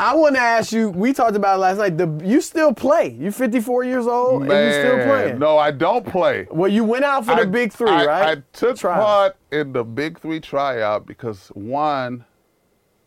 I 0.00 0.14
want 0.14 0.36
to 0.36 0.40
ask 0.40 0.72
you. 0.72 0.90
We 0.90 1.12
talked 1.12 1.34
about 1.36 1.56
it 1.56 1.60
last 1.60 1.78
night. 1.78 1.98
The, 1.98 2.20
you 2.24 2.40
still 2.40 2.72
play? 2.72 3.16
You're 3.18 3.32
54 3.32 3.84
years 3.84 4.06
old 4.06 4.42
and 4.42 4.50
you 4.50 4.72
still 4.72 4.96
Man, 4.98 5.08
playing? 5.08 5.38
No, 5.38 5.58
I 5.58 5.70
don't 5.72 6.06
play. 6.06 6.46
Well, 6.50 6.70
you 6.70 6.84
went 6.84 7.04
out 7.04 7.24
for 7.26 7.34
the 7.34 7.42
I- 7.42 7.46
big 7.46 7.72
three, 7.72 7.90
I- 7.90 8.06
right? 8.06 8.38
I 8.38 8.42
took 8.52 8.76
Trials. 8.78 9.04
part 9.04 9.36
in 9.50 9.72
the 9.72 9.84
big 9.84 10.20
three 10.20 10.40
tryout 10.40 11.04
because 11.06 11.48
one, 11.48 12.24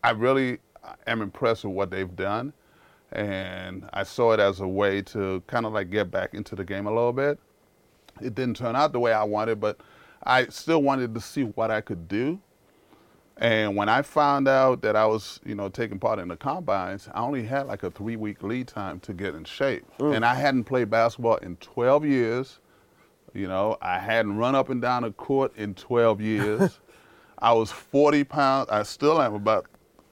I 0.04 0.10
really 0.10 0.58
am 1.06 1.22
impressed 1.22 1.64
with 1.64 1.74
what 1.74 1.90
they've 1.90 2.14
done, 2.14 2.52
and 3.12 3.88
I 3.92 4.02
saw 4.02 4.32
it 4.32 4.40
as 4.40 4.60
a 4.60 4.68
way 4.68 5.00
to 5.02 5.42
kind 5.46 5.64
of 5.66 5.72
like 5.72 5.90
get 5.90 6.10
back 6.10 6.34
into 6.34 6.54
the 6.54 6.64
game 6.64 6.86
a 6.86 6.90
little 6.90 7.12
bit. 7.12 7.38
It 8.20 8.34
didn't 8.34 8.56
turn 8.56 8.76
out 8.76 8.92
the 8.92 9.00
way 9.00 9.12
I 9.14 9.24
wanted, 9.24 9.60
but 9.60 9.80
I 10.24 10.46
still 10.48 10.82
wanted 10.82 11.14
to 11.14 11.20
see 11.20 11.44
what 11.44 11.70
I 11.70 11.80
could 11.80 12.06
do. 12.06 12.38
And 13.38 13.76
when 13.76 13.88
I 13.88 14.02
found 14.02 14.46
out 14.46 14.82
that 14.82 14.94
I 14.94 15.06
was, 15.06 15.40
you 15.44 15.54
know, 15.54 15.68
taking 15.68 15.98
part 15.98 16.18
in 16.18 16.28
the 16.28 16.36
combines, 16.36 17.08
I 17.14 17.20
only 17.20 17.44
had 17.44 17.66
like 17.66 17.82
a 17.82 17.90
three 17.90 18.16
week 18.16 18.42
lead 18.42 18.68
time 18.68 19.00
to 19.00 19.12
get 19.12 19.34
in 19.34 19.44
shape. 19.44 19.84
Mm. 19.98 20.16
And 20.16 20.24
I 20.24 20.34
hadn't 20.34 20.64
played 20.64 20.90
basketball 20.90 21.36
in 21.36 21.56
12 21.56 22.04
years. 22.04 22.58
You 23.34 23.48
know, 23.48 23.78
I 23.80 23.98
hadn't 23.98 24.36
run 24.36 24.54
up 24.54 24.68
and 24.68 24.82
down 24.82 25.02
the 25.02 25.12
court 25.12 25.56
in 25.56 25.74
12 25.74 26.20
years. 26.20 26.78
I 27.38 27.52
was 27.52 27.72
40 27.72 28.24
pounds. 28.24 28.68
I 28.70 28.82
still 28.84 29.20
am 29.20 29.34
about 29.34 29.66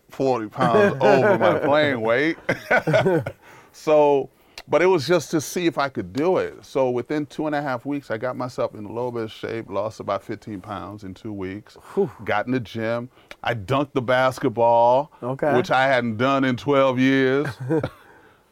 40 0.08 0.48
pounds 0.48 0.96
over 1.00 1.38
my 1.38 1.58
playing 1.64 2.00
weight. 2.00 2.36
so, 3.72 4.28
but 4.70 4.80
it 4.80 4.86
was 4.86 5.06
just 5.06 5.32
to 5.32 5.40
see 5.40 5.66
if 5.66 5.76
I 5.76 5.88
could 5.88 6.12
do 6.12 6.36
it. 6.38 6.64
So 6.64 6.90
within 6.90 7.26
two 7.26 7.46
and 7.46 7.56
a 7.56 7.60
half 7.60 7.84
weeks, 7.84 8.10
I 8.10 8.16
got 8.16 8.36
myself 8.36 8.74
in 8.74 8.84
a 8.84 8.88
little 8.88 9.10
bit 9.10 9.24
of 9.24 9.32
shape, 9.32 9.68
lost 9.68 9.98
about 9.98 10.22
15 10.22 10.60
pounds 10.60 11.02
in 11.02 11.12
two 11.12 11.32
weeks, 11.32 11.76
got 12.24 12.46
in 12.46 12.52
the 12.52 12.60
gym. 12.60 13.10
I 13.42 13.54
dunked 13.54 13.92
the 13.94 14.02
basketball, 14.02 15.10
Okay. 15.22 15.56
which 15.56 15.72
I 15.72 15.86
hadn't 15.88 16.18
done 16.18 16.44
in 16.44 16.56
12 16.56 16.98
years. 17.00 17.48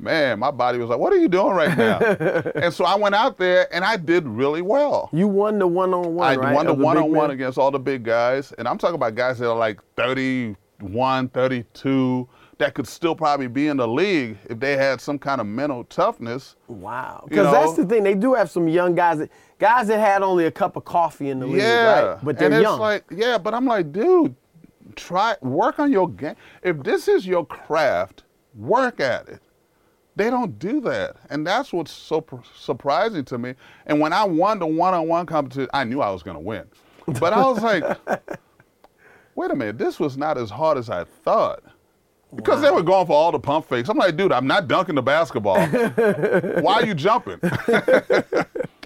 Man, 0.01 0.39
my 0.39 0.51
body 0.53 0.79
was 0.79 0.89
like, 0.89 0.99
what 0.99 1.13
are 1.13 1.17
you 1.19 1.29
doing 1.29 1.55
right 1.55 1.77
now? 1.77 1.99
and 2.55 2.73
so 2.73 2.85
I 2.85 2.95
went 2.97 3.15
out 3.17 3.37
there 3.37 3.73
and 3.75 3.85
I 3.85 3.97
did 3.97 4.27
really 4.29 4.63
well. 4.63 5.11
you 5.13 5.27
won 5.27 5.59
the 5.59 5.67
one 5.67 5.93
on 5.93 6.15
one. 6.15 6.29
I 6.29 6.37
right? 6.37 6.55
won 6.55 6.67
the 6.67 6.75
one 6.75 6.97
on 6.97 7.13
one 7.13 7.31
against 7.33 7.59
all 7.59 7.71
the 7.73 7.81
big 7.81 8.05
guys. 8.05 8.53
And 8.59 8.69
I'm 8.69 8.79
talking 8.79 8.95
about 8.95 9.15
guys 9.17 9.39
that 9.41 9.49
are 9.51 9.57
like 9.57 9.81
31, 9.97 11.29
32, 11.31 12.29
that 12.59 12.75
could 12.75 12.87
still 12.87 13.15
probably 13.15 13.47
be 13.47 13.69
in 13.69 13.77
the 13.77 13.87
league 13.87 14.37
if 14.51 14.59
they 14.59 14.77
had 14.77 15.01
some 15.01 15.19
kind 15.19 15.41
of 15.41 15.47
mental 15.47 15.85
toughness. 15.85 16.57
Wow. 16.67 17.25
Because 17.29 17.53
that's 17.53 17.75
the 17.75 17.87
thing. 17.87 18.03
They 18.03 18.15
do 18.15 18.35
have 18.35 18.51
some 18.51 18.69
young 18.69 18.95
guys 18.95 19.19
that 19.19 19.31
guys 19.59 19.87
that 19.87 20.01
had 20.01 20.23
only 20.23 20.47
a 20.47 20.51
cup 20.51 20.77
of 20.77 20.85
coffee 20.85 21.31
in 21.31 21.39
the 21.39 21.47
league, 21.47 21.63
yeah. 21.63 22.01
right? 22.01 22.19
But 22.23 22.39
they're 22.39 22.47
and 22.47 22.55
it's 22.57 22.63
young. 22.63 22.81
like, 22.81 23.05
yeah, 23.11 23.39
but 23.39 23.55
I'm 23.55 23.65
like, 23.65 23.93
dude, 23.93 24.35
try 24.97 25.37
work 25.41 25.79
on 25.79 25.93
your 25.93 26.09
game. 26.09 26.35
If 26.63 26.83
this 26.83 27.07
is 27.07 27.27
your 27.27 27.47
craft, 27.47 28.25
work 28.55 29.01
at 29.01 29.29
it. 29.29 29.41
They 30.17 30.31
don't 30.31 30.59
do 30.59 30.81
that. 30.81 31.15
And 31.31 31.47
that's 31.47 31.73
what's 31.73 31.93
so 31.93 32.21
pr- 32.21 32.37
surprising 32.57 33.25
to 33.27 33.39
me. 33.39 33.55
And 33.87 34.01
when 34.01 34.13
I 34.13 34.25
won 34.25 34.59
the 34.59 34.67
one 34.67 34.93
on 34.93 35.07
one 35.07 35.27
competition, 35.27 35.69
I 35.73 35.85
knew 35.85 36.01
I 36.01 36.11
was 36.11 36.25
going 36.25 36.37
to 36.37 36.43
win. 36.43 36.65
But 37.21 37.33
I 37.33 37.41
was 37.41 37.63
like, 37.63 37.85
wait 39.37 39.51
a 39.53 39.55
minute, 39.55 39.79
this 39.79 40.01
was 40.01 40.17
not 40.17 40.37
as 40.37 40.51
hard 40.51 40.77
as 40.77 40.91
I 40.91 41.05
thought. 41.05 41.63
Because 42.35 42.61
they 42.61 42.71
were 42.71 42.83
going 42.83 43.07
for 43.07 43.15
all 43.15 43.33
the 43.33 43.39
pump 43.39 43.69
fakes. 43.69 43.89
I'm 43.89 43.97
like, 43.97 44.17
dude, 44.17 44.33
I'm 44.33 44.47
not 44.47 44.69
dunking 44.69 44.95
the 44.95 45.03
basketball. 45.03 45.65
Why 45.67 46.75
are 46.75 46.87
you 46.87 46.95
jumping? 46.95 47.39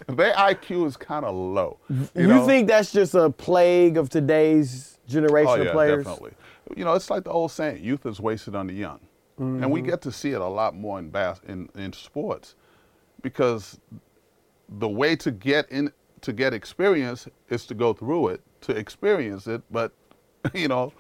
Their 0.08 0.32
IQ 0.34 0.86
is 0.86 0.96
kind 0.96 1.24
of 1.24 1.34
low. 1.34 1.78
You, 1.88 2.08
you 2.14 2.26
know? 2.28 2.46
think 2.46 2.68
that's 2.68 2.92
just 2.92 3.14
a 3.14 3.30
plague 3.30 3.96
of 3.96 4.10
today's 4.10 4.98
generation 5.08 5.48
Oh 5.48 5.60
of 5.60 5.66
yeah, 5.66 5.72
players? 5.72 6.04
definitely. 6.04 6.32
You 6.76 6.84
know, 6.84 6.94
it's 6.94 7.10
like 7.10 7.24
the 7.24 7.30
old 7.30 7.50
saying: 7.50 7.82
"Youth 7.82 8.06
is 8.06 8.20
wasted 8.20 8.54
on 8.54 8.66
the 8.66 8.74
young," 8.74 9.00
and 9.38 9.70
we 9.70 9.80
mm-hmm. 9.80 9.90
get 9.90 10.02
to 10.02 10.12
see 10.12 10.30
it 10.30 10.40
a 10.40 10.46
lot 10.46 10.74
more 10.74 10.98
in 10.98 11.10
bas- 11.10 11.40
in 11.46 11.68
in 11.74 11.92
sports, 11.92 12.54
because 13.20 13.78
the 14.68 14.88
way 14.88 15.16
to 15.16 15.30
get 15.30 15.70
in 15.70 15.92
to 16.22 16.32
get 16.32 16.54
experience 16.54 17.28
is 17.48 17.66
to 17.66 17.74
go 17.74 17.92
through 17.92 18.28
it 18.28 18.40
to 18.62 18.72
experience 18.72 19.46
it. 19.46 19.62
But 19.70 19.92
you 20.54 20.68
know, 20.68 20.92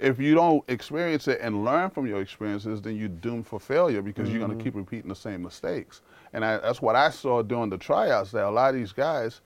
if 0.00 0.18
you 0.18 0.34
don't 0.34 0.64
experience 0.68 1.28
it 1.28 1.40
and 1.40 1.64
learn 1.64 1.90
from 1.90 2.06
your 2.06 2.20
experiences, 2.20 2.80
then 2.80 2.96
you're 2.96 3.08
doomed 3.08 3.46
for 3.46 3.58
failure 3.58 4.02
because 4.02 4.28
you're 4.28 4.38
going 4.38 4.50
to 4.50 4.56
mm-hmm. 4.56 4.64
keep 4.64 4.74
repeating 4.74 5.08
the 5.08 5.14
same 5.16 5.42
mistakes. 5.42 6.02
And 6.32 6.44
I, 6.44 6.58
that's 6.58 6.80
what 6.80 6.96
I 6.96 7.10
saw 7.10 7.42
during 7.42 7.70
the 7.70 7.78
tryouts. 7.78 8.30
That 8.32 8.44
a 8.44 8.50
lot 8.50 8.70
of 8.70 8.76
these 8.76 8.92
guys, 8.92 9.40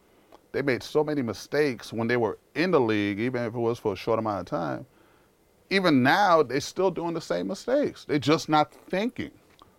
they 0.52 0.62
made 0.62 0.82
so 0.82 1.02
many 1.02 1.22
mistakes 1.22 1.92
when 1.92 2.08
they 2.08 2.16
were 2.16 2.38
in 2.54 2.70
the 2.70 2.80
league, 2.80 3.18
even 3.20 3.42
if 3.42 3.54
it 3.54 3.58
was 3.58 3.78
for 3.78 3.94
a 3.94 3.96
short 3.96 4.18
amount 4.18 4.40
of 4.40 4.46
time. 4.46 4.86
Even 5.70 6.02
now, 6.02 6.42
they're 6.42 6.60
still 6.60 6.90
doing 6.90 7.14
the 7.14 7.20
same 7.20 7.46
mistakes. 7.46 8.04
They're 8.04 8.18
just 8.18 8.48
not 8.48 8.72
thinking. 8.72 9.30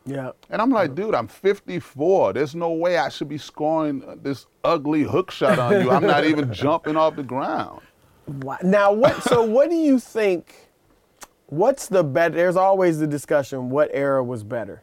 Yeah. 0.06 0.32
And 0.50 0.62
I'm 0.62 0.72
like, 0.72 0.96
dude, 0.96 1.16
I'm 1.16 1.28
54. 1.28 2.34
There's 2.34 2.56
no 2.56 2.72
way 2.72 2.98
I 2.98 3.10
should 3.10 3.30
be 3.30 3.38
scoring 3.38 4.04
this 4.22 4.48
ugly 4.64 5.04
hook 5.04 5.32
shot 5.32 5.60
on 5.60 5.82
you. 5.82 5.92
I'm 5.92 6.06
not 6.06 6.26
even 6.26 6.52
jumping 6.54 6.98
off 6.98 7.16
the 7.16 7.24
ground. 7.24 7.82
Wha- 8.28 8.58
Now, 8.64 8.92
what? 8.94 9.22
so, 9.24 9.44
what 9.46 9.70
do 9.70 9.76
you 9.76 10.00
think? 10.00 10.70
What's 11.48 11.88
the 11.88 12.04
better? 12.04 12.36
There's 12.36 12.56
always 12.56 13.00
the 13.00 13.08
discussion. 13.08 13.70
What 13.70 13.90
era 13.94 14.24
was 14.24 14.44
better? 14.44 14.82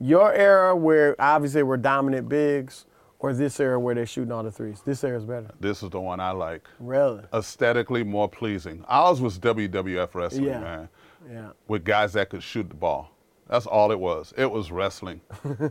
Your 0.00 0.32
era, 0.32 0.74
where 0.74 1.14
obviously 1.20 1.62
we're 1.62 1.76
dominant 1.76 2.28
bigs, 2.28 2.86
or 3.18 3.32
this 3.34 3.58
era 3.60 3.78
where 3.78 3.94
they're 3.94 4.06
shooting 4.06 4.32
all 4.32 4.42
the 4.42 4.50
threes? 4.50 4.80
This 4.84 5.02
era 5.04 5.18
is 5.18 5.24
better. 5.24 5.50
This 5.60 5.82
is 5.82 5.90
the 5.90 6.00
one 6.00 6.20
I 6.20 6.30
like. 6.30 6.66
Really? 6.78 7.22
Aesthetically 7.34 8.04
more 8.04 8.28
pleasing. 8.28 8.84
Ours 8.88 9.20
was 9.20 9.38
WWF 9.38 10.14
wrestling, 10.14 10.44
Yeah. 10.44 10.60
man, 10.60 10.88
Yeah. 11.30 11.48
with 11.66 11.84
guys 11.84 12.12
that 12.14 12.30
could 12.30 12.42
shoot 12.42 12.68
the 12.68 12.74
ball. 12.76 13.10
That's 13.48 13.66
all 13.66 13.90
it 13.92 13.98
was. 13.98 14.32
It 14.36 14.50
was 14.50 14.70
wrestling. 14.70 15.20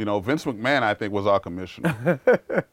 you 0.00 0.06
know, 0.06 0.18
Vince 0.18 0.46
McMahon, 0.46 0.82
I 0.82 0.94
think, 0.94 1.12
was 1.12 1.26
our 1.26 1.38
commissioner. 1.38 2.18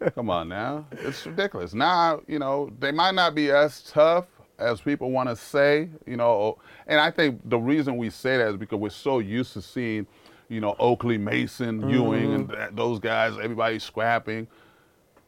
Come 0.16 0.30
on 0.30 0.48
now. 0.48 0.86
It's 0.92 1.26
ridiculous. 1.26 1.74
Now, 1.74 2.22
you 2.26 2.40
know, 2.40 2.72
they 2.80 2.94
might 2.94 3.16
not 3.16 3.36
be 3.36 3.52
as 3.52 3.82
tough 3.82 4.28
as 4.58 4.80
people 4.80 5.12
want 5.12 5.28
to 5.28 5.36
say, 5.36 5.90
you 6.06 6.16
know, 6.16 6.30
oh, 6.30 6.60
and 6.88 7.02
I 7.02 7.12
think 7.12 7.42
the 7.44 7.58
reason 7.58 7.98
we 7.98 8.12
say 8.12 8.38
that 8.38 8.48
is 8.48 8.56
because 8.56 8.80
we're 8.80 8.92
so 8.92 9.20
used 9.20 9.52
to 9.54 9.62
seeing, 9.62 10.08
you 10.48 10.62
know, 10.62 10.78
Oakley, 10.80 11.18
Mason, 11.18 11.82
mm-hmm. 11.82 11.90
Ewing, 11.90 12.34
and 12.34 12.50
that, 12.52 12.78
those 12.78 12.98
guys, 12.98 13.34
everybody 13.34 13.78
scrapping. 13.78 14.48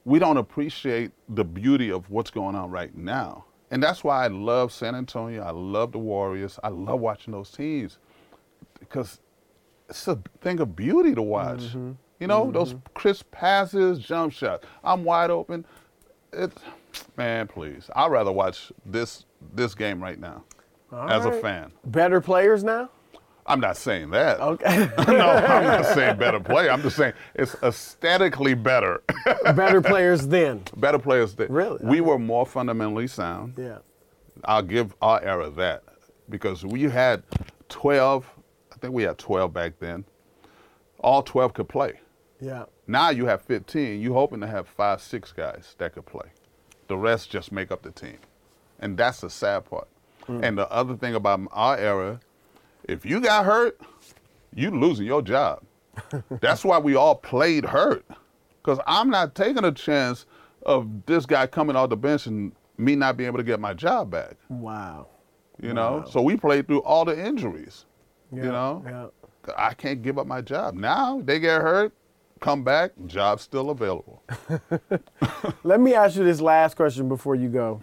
We 0.05 0.19
don't 0.19 0.37
appreciate 0.37 1.11
the 1.27 1.43
beauty 1.43 1.91
of 1.91 2.09
what's 2.09 2.31
going 2.31 2.55
on 2.55 2.71
right 2.71 2.95
now. 2.95 3.43
And 3.71 3.83
that's 3.83 4.05
why 4.05 4.23
I 4.23 4.27
love 4.27 4.71
San 4.71 4.95
Antonio. 4.95 5.43
I 5.43 5.51
love 5.51 5.91
the 5.91 5.99
Warriors. 5.99 6.59
I 6.63 6.69
love 6.69 7.01
watching 7.01 7.33
those 7.33 7.51
teams 7.51 7.97
because 8.79 9.19
it's 9.89 10.07
a 10.07 10.19
thing 10.41 10.59
of 10.59 10.75
beauty 10.75 11.15
to 11.15 11.21
watch. 11.21 11.59
Mm-hmm. 11.59 11.91
You 12.19 12.27
know, 12.27 12.43
mm-hmm. 12.43 12.53
those 12.53 12.75
crisp 12.93 13.31
passes, 13.31 13.99
jump 13.99 14.33
shots. 14.33 14.65
I'm 14.83 15.03
wide 15.03 15.31
open. 15.31 15.65
It's 16.33 16.55
man, 17.17 17.47
please. 17.47 17.89
I'd 17.95 18.11
rather 18.11 18.31
watch 18.31 18.71
this 18.85 19.25
this 19.53 19.73
game 19.73 20.01
right 20.01 20.19
now 20.19 20.43
All 20.91 21.09
as 21.09 21.25
a 21.25 21.31
fan. 21.31 21.71
Better 21.85 22.21
players 22.21 22.63
now? 22.63 22.89
I'm 23.45 23.59
not 23.59 23.77
saying 23.77 24.11
that. 24.11 24.39
Okay. 24.39 24.77
no, 25.07 25.29
I'm 25.29 25.63
not 25.63 25.85
saying 25.95 26.17
better 26.17 26.39
play. 26.39 26.69
I'm 26.69 26.83
just 26.83 26.97
saying 26.97 27.13
it's 27.33 27.55
aesthetically 27.63 28.53
better. 28.53 29.01
better 29.55 29.81
players 29.81 30.27
then. 30.27 30.63
better 30.77 30.99
players. 30.99 31.33
then. 31.33 31.51
Really? 31.51 31.79
We 31.81 31.99
were 31.99 32.19
more 32.19 32.45
fundamentally 32.45 33.07
sound. 33.07 33.55
Yeah. 33.57 33.79
I'll 34.45 34.61
give 34.61 34.95
our 35.01 35.21
era 35.23 35.49
that 35.51 35.83
because 36.29 36.63
we 36.63 36.83
had 36.83 37.23
12, 37.69 38.25
I 38.25 38.38
think 38.81 38.93
we 38.93 39.03
had 39.03 39.17
12 39.17 39.53
back 39.53 39.79
then. 39.79 40.05
All 40.99 41.23
12 41.23 41.53
could 41.53 41.69
play. 41.69 41.99
Yeah. 42.41 42.65
Now 42.87 43.09
you 43.09 43.25
have 43.25 43.41
15. 43.41 44.01
You 44.01 44.13
hoping 44.13 44.39
to 44.41 44.47
have 44.47 44.67
five, 44.67 45.01
six 45.01 45.31
guys 45.31 45.75
that 45.77 45.93
could 45.93 46.05
play. 46.05 46.27
The 46.87 46.97
rest 46.97 47.29
just 47.29 47.51
make 47.51 47.71
up 47.71 47.81
the 47.81 47.91
team. 47.91 48.17
And 48.79 48.97
that's 48.97 49.21
the 49.21 49.29
sad 49.29 49.65
part. 49.65 49.87
Mm. 50.27 50.43
And 50.43 50.57
the 50.57 50.69
other 50.71 50.95
thing 50.95 51.15
about 51.15 51.41
our 51.51 51.77
era, 51.77 52.19
if 52.83 53.05
you 53.05 53.19
got 53.19 53.45
hurt, 53.45 53.79
you 54.55 54.71
losing 54.71 55.05
your 55.05 55.21
job. 55.21 55.61
that's 56.41 56.63
why 56.63 56.77
we 56.77 56.95
all 56.95 57.15
played 57.15 57.65
hurt. 57.65 58.05
Because 58.61 58.79
I'm 58.87 59.09
not 59.09 59.35
taking 59.35 59.65
a 59.65 59.71
chance 59.71 60.25
of 60.63 61.05
this 61.05 61.25
guy 61.25 61.47
coming 61.47 61.75
off 61.75 61.89
the 61.89 61.97
bench 61.97 62.25
and 62.25 62.51
me 62.77 62.95
not 62.95 63.17
being 63.17 63.27
able 63.27 63.37
to 63.37 63.43
get 63.43 63.59
my 63.59 63.73
job 63.73 64.09
back. 64.09 64.37
Wow. 64.49 65.07
You 65.61 65.73
know? 65.73 66.05
So 66.09 66.21
we 66.21 66.37
played 66.37 66.67
through 66.67 66.81
all 66.83 67.05
the 67.05 67.25
injuries. 67.25 67.85
Yeah. 68.31 68.43
You 68.43 68.49
know? 68.51 68.83
Yeah. 68.85 69.53
I 69.57 69.73
can't 69.73 70.01
give 70.01 70.17
up 70.19 70.27
my 70.27 70.41
job. 70.41 70.75
Now 70.75 71.21
they 71.23 71.39
get 71.39 71.61
hurt, 71.61 71.93
come 72.39 72.63
back, 72.63 72.91
job's 73.07 73.41
still 73.43 73.69
available. 73.71 74.21
Let 75.63 75.79
me 75.79 75.93
ask 75.93 76.15
you 76.17 76.23
this 76.23 76.41
last 76.41 76.75
question 76.75 77.07
before 77.09 77.35
you 77.35 77.49
go. 77.49 77.81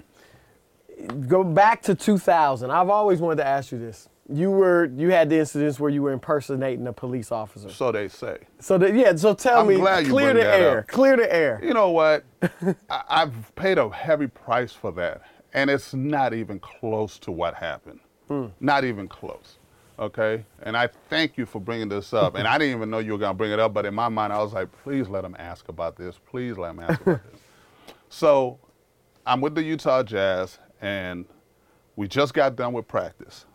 Go 1.29 1.45
back 1.45 1.83
to 1.83 1.95
2000. 1.95 2.71
I've 2.71 2.89
always 2.89 3.21
wanted 3.21 3.37
to 3.37 3.47
ask 3.47 3.71
you 3.73 3.79
this. 3.79 4.09
you 4.33 4.51
were 4.51 4.87
you 4.97 5.11
had 5.11 5.29
the 5.29 5.39
incidents 5.39 5.79
where 5.79 5.91
you 5.91 6.03
were 6.03 6.13
impersonating 6.13 6.87
a 6.87 6.93
police 6.93 7.31
officer. 7.31 7.69
So 7.71 7.93
they 7.93 8.09
say. 8.09 8.39
So 8.61 8.79
that 8.79 8.95
yeah, 8.95 9.15
so 9.17 9.35
tell 9.35 9.61
I'm 9.61 9.69
me, 9.69 9.77
clear 10.09 10.33
the 10.35 10.47
air, 10.47 10.79
up. 10.81 10.87
clear 10.89 11.17
the 11.17 11.33
air. 11.33 11.61
You 11.63 11.75
know 11.75 11.91
what? 11.91 12.25
I, 12.91 13.03
I've 13.09 13.55
paid 13.57 13.79
a 13.79 13.91
heavy 13.91 14.27
price 14.27 14.73
for 14.73 14.91
that, 14.93 15.23
and 15.53 15.69
it's 15.71 15.93
not 15.95 16.33
even 16.33 16.61
close 16.61 17.19
to 17.21 17.31
what 17.33 17.55
happened. 17.55 18.01
Hmm. 18.29 18.47
Not 18.61 18.85
even 18.85 19.07
close. 19.09 19.59
Okay, 19.99 20.45
and 20.63 20.77
I 20.77 20.89
thank 21.09 21.39
you 21.39 21.47
for 21.47 21.61
bringing 21.61 21.89
this 21.89 22.13
up. 22.13 22.35
and 22.35 22.47
I 22.47 22.59
didn't 22.59 22.77
even 22.77 22.91
know 22.91 22.99
you 22.99 23.13
were 23.13 23.19
gonna 23.19 23.35
bring 23.35 23.53
it 23.53 23.59
up, 23.59 23.73
but 23.73 23.87
in 23.87 23.95
my 23.95 24.09
mind, 24.09 24.33
I 24.33 24.39
was 24.43 24.53
like, 24.53 24.69
please 24.83 25.09
let 25.09 25.25
him 25.25 25.35
ask 25.39 25.69
about 25.69 25.97
this. 25.97 26.19
Please 26.29 26.59
let 26.59 26.71
him 26.71 26.81
ask 26.81 27.01
about 27.01 27.23
this. 27.33 27.41
So, 28.09 28.61
I'm 29.27 29.41
with 29.41 29.57
the 29.57 29.63
Utah 29.65 30.05
Jazz, 30.05 30.61
and 30.81 31.25
we 31.97 32.07
just 32.07 32.35
got 32.35 32.55
done 32.55 32.73
with 32.73 32.87
practice. 32.87 33.47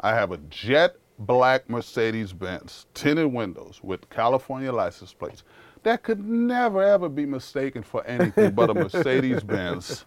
I 0.00 0.10
have 0.12 0.32
a 0.32 0.36
jet 0.50 0.96
black 1.18 1.70
Mercedes 1.70 2.32
Benz, 2.34 2.86
tinted 2.92 3.32
windows 3.32 3.80
with 3.82 4.08
California 4.10 4.70
license 4.70 5.14
plates 5.14 5.44
that 5.82 6.02
could 6.02 6.28
never 6.28 6.82
ever 6.82 7.08
be 7.08 7.24
mistaken 7.24 7.82
for 7.82 8.04
anything 8.06 8.50
but 8.50 8.70
a 8.70 8.74
Mercedes 8.74 9.42
Benz. 9.42 10.04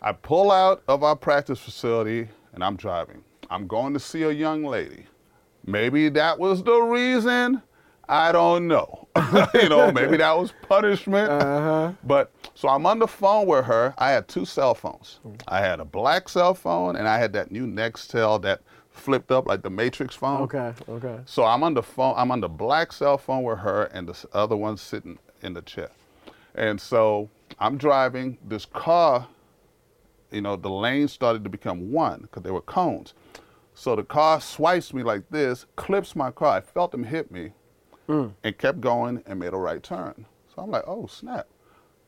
I 0.00 0.12
pull 0.12 0.52
out 0.52 0.82
of 0.86 1.02
our 1.02 1.16
practice 1.16 1.58
facility 1.58 2.28
and 2.52 2.62
I'm 2.62 2.76
driving. 2.76 3.24
I'm 3.50 3.66
going 3.66 3.94
to 3.94 4.00
see 4.00 4.22
a 4.22 4.30
young 4.30 4.64
lady. 4.64 5.06
Maybe 5.64 6.08
that 6.10 6.38
was 6.38 6.62
the 6.62 6.78
reason. 6.80 7.62
I 8.08 8.30
don't 8.30 8.68
know. 8.68 9.08
you 9.54 9.68
know, 9.68 9.90
maybe 9.90 10.16
that 10.18 10.38
was 10.38 10.52
punishment. 10.62 11.28
Uh-huh. 11.28 11.92
But 12.04 12.30
so 12.54 12.68
I'm 12.68 12.86
on 12.86 13.00
the 13.00 13.08
phone 13.08 13.46
with 13.46 13.64
her. 13.64 13.94
I 13.98 14.10
had 14.10 14.28
two 14.28 14.44
cell 14.44 14.74
phones. 14.74 15.18
I 15.48 15.60
had 15.60 15.80
a 15.80 15.84
black 15.84 16.28
cell 16.28 16.54
phone 16.54 16.96
and 16.96 17.08
I 17.08 17.18
had 17.18 17.32
that 17.32 17.50
new 17.50 17.66
Nextel 17.66 18.40
that 18.42 18.60
flipped 18.96 19.30
up 19.30 19.46
like 19.46 19.62
the 19.62 19.70
Matrix 19.70 20.14
phone. 20.14 20.42
Okay, 20.42 20.72
okay. 20.88 21.20
So 21.26 21.44
I'm 21.44 21.62
on 21.62 21.74
the 21.74 21.82
phone. 21.82 22.14
I'm 22.16 22.30
on 22.30 22.40
the 22.40 22.48
black 22.48 22.92
cell 22.92 23.18
phone 23.18 23.44
with 23.44 23.58
her, 23.58 23.84
and 23.84 24.08
the 24.08 24.26
other 24.32 24.56
one 24.56 24.76
sitting 24.76 25.18
in 25.42 25.52
the 25.52 25.62
chair. 25.62 25.90
And 26.54 26.80
so 26.80 27.28
I'm 27.60 27.76
driving 27.76 28.38
this 28.46 28.64
car. 28.64 29.28
You 30.30 30.40
know, 30.40 30.56
the 30.56 30.70
lanes 30.70 31.12
started 31.12 31.44
to 31.44 31.50
become 31.50 31.92
one 31.92 32.22
because 32.22 32.42
they 32.42 32.50
were 32.50 32.62
cones. 32.62 33.14
So 33.78 33.94
the 33.94 34.02
car 34.02 34.40
swipes 34.40 34.94
me 34.94 35.02
like 35.02 35.28
this, 35.28 35.66
clips 35.76 36.16
my 36.16 36.30
car. 36.30 36.56
I 36.56 36.60
felt 36.62 36.94
him 36.94 37.04
hit 37.04 37.30
me, 37.30 37.52
mm. 38.08 38.32
and 38.42 38.58
kept 38.58 38.80
going 38.80 39.22
and 39.26 39.38
made 39.38 39.52
a 39.52 39.58
right 39.58 39.82
turn. 39.82 40.24
So 40.48 40.62
I'm 40.62 40.70
like, 40.70 40.84
oh 40.86 41.06
snap, 41.06 41.46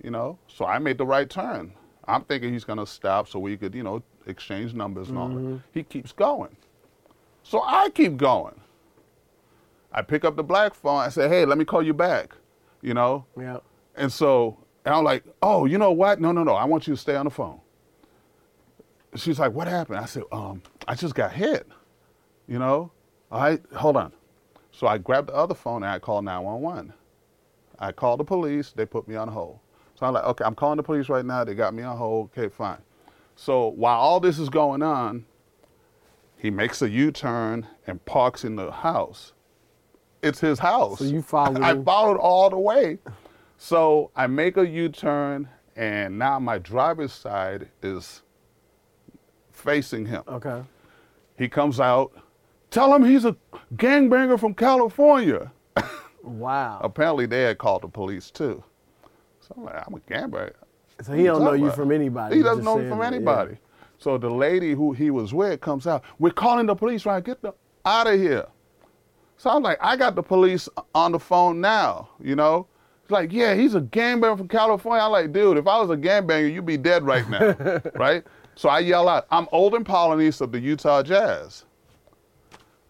you 0.02 0.10
know. 0.10 0.38
So 0.48 0.64
I 0.64 0.78
made 0.78 0.96
the 0.96 1.04
right 1.04 1.28
turn. 1.28 1.74
I'm 2.06 2.24
thinking 2.24 2.54
he's 2.54 2.64
gonna 2.64 2.86
stop 2.86 3.28
so 3.28 3.38
we 3.38 3.58
could, 3.58 3.74
you 3.74 3.82
know, 3.82 4.02
exchange 4.26 4.72
numbers 4.72 5.10
and 5.10 5.18
all 5.18 5.28
that. 5.28 5.34
Mm-hmm. 5.34 5.56
He 5.72 5.82
keeps 5.82 6.10
going. 6.10 6.56
So 7.42 7.62
I 7.62 7.90
keep 7.90 8.16
going. 8.16 8.58
I 9.92 10.00
pick 10.00 10.24
up 10.24 10.36
the 10.36 10.42
black 10.42 10.74
phone. 10.74 11.00
I 11.00 11.10
say, 11.10 11.28
hey, 11.28 11.44
let 11.44 11.58
me 11.58 11.66
call 11.66 11.82
you 11.82 11.92
back, 11.92 12.34
you 12.80 12.94
know? 12.94 13.26
Yeah. 13.38 13.58
And 13.94 14.10
so, 14.10 14.56
and 14.86 14.94
I'm 14.94 15.04
like, 15.04 15.22
oh, 15.42 15.66
you 15.66 15.76
know 15.76 15.92
what? 15.92 16.18
No, 16.18 16.32
no, 16.32 16.44
no. 16.44 16.54
I 16.54 16.64
want 16.64 16.86
you 16.86 16.94
to 16.94 17.00
stay 17.00 17.14
on 17.14 17.26
the 17.26 17.30
phone. 17.30 17.60
She's 19.16 19.38
like, 19.38 19.52
what 19.52 19.68
happened? 19.68 19.98
I 19.98 20.04
said, 20.04 20.24
um, 20.32 20.62
I 20.86 20.94
just 20.94 21.14
got 21.14 21.32
hit, 21.32 21.66
you 22.46 22.58
know? 22.58 22.90
All 23.30 23.40
right, 23.40 23.62
hold 23.74 23.96
on. 23.96 24.12
So 24.72 24.86
I 24.86 24.98
grabbed 24.98 25.28
the 25.28 25.34
other 25.34 25.54
phone 25.54 25.82
and 25.82 25.92
I 25.92 25.98
called 25.98 26.24
911. 26.24 26.92
I 27.78 27.92
called 27.92 28.20
the 28.20 28.24
police. 28.24 28.72
They 28.72 28.86
put 28.86 29.08
me 29.08 29.16
on 29.16 29.28
hold. 29.28 29.58
So 29.94 30.06
I'm 30.06 30.14
like, 30.14 30.24
okay, 30.24 30.44
I'm 30.44 30.54
calling 30.54 30.76
the 30.76 30.82
police 30.82 31.08
right 31.08 31.24
now. 31.24 31.44
They 31.44 31.54
got 31.54 31.74
me 31.74 31.82
on 31.82 31.96
hold. 31.96 32.30
Okay, 32.36 32.48
fine. 32.48 32.78
So 33.34 33.68
while 33.68 33.98
all 33.98 34.20
this 34.20 34.38
is 34.38 34.48
going 34.48 34.82
on, 34.82 35.24
he 36.36 36.50
makes 36.50 36.82
a 36.82 36.88
U-turn 36.88 37.66
and 37.86 38.04
parks 38.04 38.44
in 38.44 38.56
the 38.56 38.70
house. 38.70 39.32
It's 40.22 40.40
his 40.40 40.58
house. 40.58 41.00
So 41.00 41.04
you 41.04 41.22
followed 41.22 41.60
I 41.62 41.80
followed 41.82 42.18
all 42.18 42.50
the 42.50 42.58
way. 42.58 42.98
So 43.56 44.10
I 44.14 44.28
make 44.28 44.56
a 44.56 44.66
U-turn, 44.66 45.48
and 45.74 46.18
now 46.18 46.38
my 46.38 46.58
driver's 46.58 47.12
side 47.12 47.68
is 47.82 48.22
facing 49.58 50.06
him. 50.06 50.22
Okay. 50.28 50.62
He 51.36 51.48
comes 51.48 51.80
out. 51.80 52.12
Tell 52.70 52.94
him 52.94 53.04
he's 53.04 53.24
a 53.24 53.36
gangbanger 53.76 54.38
from 54.38 54.54
California. 54.54 55.52
Wow. 56.24 56.80
Apparently, 56.82 57.24
they 57.24 57.42
had 57.42 57.56
called 57.56 57.82
the 57.82 57.88
police 57.88 58.30
too. 58.30 58.62
So 59.40 59.54
I'm 59.56 59.64
like, 59.64 59.82
I'm 59.86 59.94
a 59.94 60.00
gangbanger. 60.00 60.52
So 61.00 61.12
he 61.12 61.22
don't 61.24 61.42
know 61.42 61.52
you 61.54 61.66
about? 61.66 61.76
from 61.76 61.92
anybody. 61.92 62.36
He 62.36 62.42
doesn't 62.42 62.64
know 62.64 62.76
me 62.76 62.88
from 62.88 62.98
that, 62.98 63.12
yeah. 63.12 63.16
anybody. 63.16 63.56
So 63.98 64.18
the 64.18 64.28
lady 64.28 64.72
who 64.72 64.92
he 64.92 65.10
was 65.10 65.32
with 65.32 65.60
comes 65.60 65.86
out. 65.86 66.04
We're 66.18 66.30
calling 66.30 66.66
the 66.66 66.74
police, 66.74 67.06
right? 67.06 67.24
Get 67.24 67.40
the 67.40 67.52
out 67.86 68.08
of 68.08 68.18
here. 68.18 68.46
So 69.36 69.50
I'm 69.50 69.62
like, 69.62 69.78
I 69.80 69.96
got 69.96 70.16
the 70.16 70.22
police 70.22 70.68
on 70.94 71.12
the 71.12 71.18
phone 71.18 71.60
now. 71.60 72.10
You 72.20 72.36
know, 72.36 72.66
it's 73.02 73.12
like, 73.12 73.32
yeah, 73.32 73.54
he's 73.54 73.74
a 73.74 73.80
gangbanger 73.80 74.36
from 74.36 74.48
California. 74.48 75.02
I'm 75.02 75.12
like, 75.12 75.32
dude, 75.32 75.56
if 75.56 75.66
I 75.66 75.80
was 75.80 75.90
a 75.90 75.96
gangbanger, 75.96 76.52
you'd 76.52 76.66
be 76.66 76.76
dead 76.76 77.04
right 77.04 77.28
now, 77.30 77.80
right? 77.94 78.24
So 78.58 78.68
I 78.68 78.80
yell 78.80 79.08
out, 79.08 79.28
I'm 79.30 79.46
Olden 79.52 79.84
Polynice 79.84 80.40
of 80.40 80.50
the 80.50 80.58
Utah 80.58 81.04
Jazz. 81.04 81.64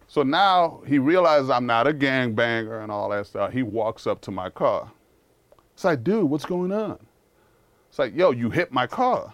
So 0.07 0.23
now 0.23 0.81
he 0.87 0.97
realizes 0.97 1.51
I'm 1.51 1.67
not 1.67 1.85
a 1.85 1.93
gangbanger 1.93 2.81
and 2.81 2.91
all 2.91 3.07
that 3.09 3.27
stuff. 3.27 3.53
He 3.53 3.61
walks 3.61 4.07
up 4.07 4.19
to 4.21 4.31
my 4.31 4.49
car. 4.49 4.91
It's 5.75 5.83
like, 5.83 6.03
dude, 6.03 6.23
what's 6.23 6.43
going 6.43 6.71
on? 6.71 6.97
It's 7.87 7.99
like, 7.99 8.15
yo, 8.15 8.31
you 8.31 8.49
hit 8.49 8.71
my 8.71 8.87
car. 8.87 9.31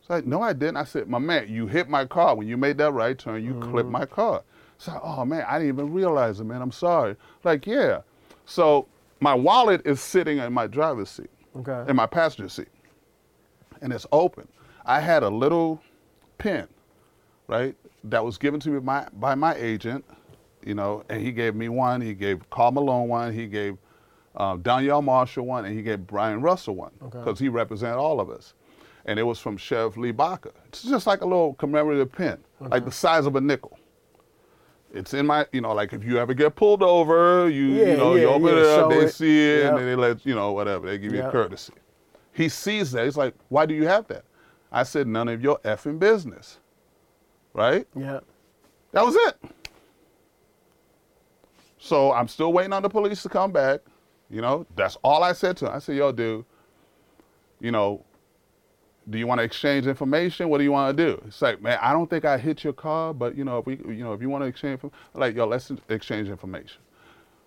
It's 0.00 0.08
like, 0.08 0.24
no, 0.24 0.40
I 0.40 0.54
didn't. 0.54 0.78
I 0.78 0.84
said, 0.84 1.06
my 1.06 1.18
man, 1.18 1.48
you 1.50 1.66
hit 1.66 1.90
my 1.90 2.06
car. 2.06 2.34
When 2.34 2.48
you 2.48 2.56
made 2.56 2.78
that 2.78 2.92
right 2.92 3.18
turn, 3.18 3.44
you 3.44 3.52
clipped 3.60 3.90
mm-hmm. 3.90 3.90
my 3.90 4.06
car. 4.06 4.42
It's 4.76 4.88
like, 4.88 5.00
oh 5.02 5.26
man, 5.26 5.44
I 5.46 5.58
didn't 5.58 5.74
even 5.74 5.92
realize 5.92 6.40
it, 6.40 6.44
man. 6.44 6.62
I'm 6.62 6.72
sorry. 6.72 7.14
Like, 7.44 7.66
yeah. 7.66 8.00
So 8.46 8.88
my 9.20 9.34
wallet 9.34 9.82
is 9.84 10.00
sitting 10.00 10.38
in 10.38 10.50
my 10.50 10.66
driver's 10.66 11.10
seat, 11.10 11.30
Okay. 11.54 11.90
in 11.90 11.94
my 11.94 12.06
passenger 12.06 12.48
seat, 12.48 12.68
and 13.82 13.92
it's 13.92 14.06
open. 14.12 14.48
I 14.88 15.00
had 15.00 15.22
a 15.22 15.28
little 15.28 15.82
pin, 16.38 16.66
right, 17.46 17.76
that 18.04 18.24
was 18.24 18.38
given 18.38 18.58
to 18.60 18.70
me 18.70 18.80
by, 18.80 19.06
by 19.12 19.34
my 19.34 19.54
agent, 19.54 20.02
you 20.64 20.74
know, 20.74 21.04
and 21.10 21.20
he 21.20 21.30
gave 21.30 21.54
me 21.54 21.68
one. 21.68 22.00
He 22.00 22.14
gave 22.14 22.48
Karl 22.48 22.72
Malone 22.72 23.06
one. 23.06 23.32
He 23.34 23.46
gave 23.46 23.76
um, 24.34 24.62
Donyell 24.62 25.04
Marshall 25.04 25.44
one, 25.44 25.66
and 25.66 25.76
he 25.76 25.82
gave 25.82 26.06
Bryon 26.06 26.40
Russell 26.40 26.74
one 26.74 26.92
Okay. 27.02 27.18
because 27.18 27.38
he 27.38 27.50
represented 27.50 27.98
all 27.98 28.18
of 28.18 28.30
us. 28.30 28.54
And 29.04 29.18
it 29.18 29.24
was 29.24 29.38
from 29.38 29.58
Sheriff 29.58 29.96
Lee 29.98 30.10
Baca. 30.10 30.50
It's 30.68 30.82
just 30.82 31.06
like 31.06 31.20
a 31.20 31.26
little 31.26 31.52
commemorative 31.54 32.10
pin, 32.10 32.38
like 32.60 32.84
the 32.86 32.90
size 32.92 33.26
of 33.26 33.36
a 33.36 33.40
nickel. 33.42 33.78
It's 34.94 35.12
in 35.12 35.26
my, 35.26 35.44
you 35.52 35.60
know, 35.60 35.74
like 35.74 35.92
if 35.92 36.02
you 36.02 36.18
ever 36.18 36.32
get 36.32 36.56
pulled 36.56 36.82
over, 36.82 37.48
you, 37.50 37.66
Yeah, 37.74 37.90
you 37.90 37.96
know, 37.98 38.14
yeah, 38.14 38.22
you 38.22 38.28
open 38.28 38.48
yeah, 38.54 38.60
it 38.62 38.66
up, 38.80 38.88
they 38.90 39.02
it. 39.04 39.14
see 39.14 39.26
it, 39.54 39.58
Yep. 39.64 39.68
and 39.68 39.78
then 39.78 39.86
they 39.86 39.94
let, 39.96 40.24
you 40.24 40.34
know, 40.34 40.52
whatever. 40.52 40.86
They 40.86 40.96
give 40.96 41.12
you 41.12 41.18
Yep. 41.18 41.28
a 41.28 41.30
courtesy. 41.32 41.72
He 42.32 42.48
sees 42.48 42.90
that. 42.92 43.04
He's 43.04 43.16
like, 43.16 43.34
why 43.50 43.66
do 43.66 43.74
you 43.74 43.86
have 43.86 44.06
that? 44.08 44.24
I 44.70 44.82
said, 44.82 45.06
none 45.06 45.28
of 45.28 45.42
your 45.42 45.58
effing 45.60 45.98
business. 45.98 46.58
Right? 47.54 47.86
Yeah. 47.96 48.20
That 48.92 49.04
was 49.04 49.16
it. 49.16 49.36
So 51.78 52.12
I'm 52.12 52.28
still 52.28 52.52
waiting 52.52 52.72
on 52.72 52.82
the 52.82 52.88
police 52.88 53.22
to 53.22 53.28
come 53.28 53.52
back. 53.52 53.80
You 54.30 54.42
know, 54.42 54.66
that's 54.76 54.96
all 55.02 55.22
I 55.22 55.32
said 55.32 55.56
to 55.58 55.66
him. 55.66 55.72
I 55.72 55.78
said, 55.78 55.96
yo, 55.96 56.12
dude, 56.12 56.44
you 57.60 57.70
know, 57.70 58.04
do 59.08 59.18
you 59.18 59.26
want 59.26 59.38
to 59.38 59.44
exchange 59.44 59.86
information? 59.86 60.50
What 60.50 60.58
do 60.58 60.64
you 60.64 60.72
want 60.72 60.94
to 60.94 61.04
do? 61.04 61.22
It's 61.26 61.40
like, 61.40 61.62
man, 61.62 61.78
I 61.80 61.92
don't 61.92 62.10
think 62.10 62.26
I 62.26 62.36
hit 62.36 62.62
your 62.62 62.74
car, 62.74 63.14
but 63.14 63.34
you 63.36 63.44
know, 63.44 63.58
if 63.58 63.66
we, 63.66 63.76
you 63.76 64.04
know, 64.04 64.12
if 64.12 64.20
you 64.20 64.28
want 64.28 64.44
to 64.44 64.48
exchange, 64.48 64.80
like, 65.14 65.34
yo, 65.34 65.46
let's 65.46 65.72
exchange 65.88 66.28
information. 66.28 66.82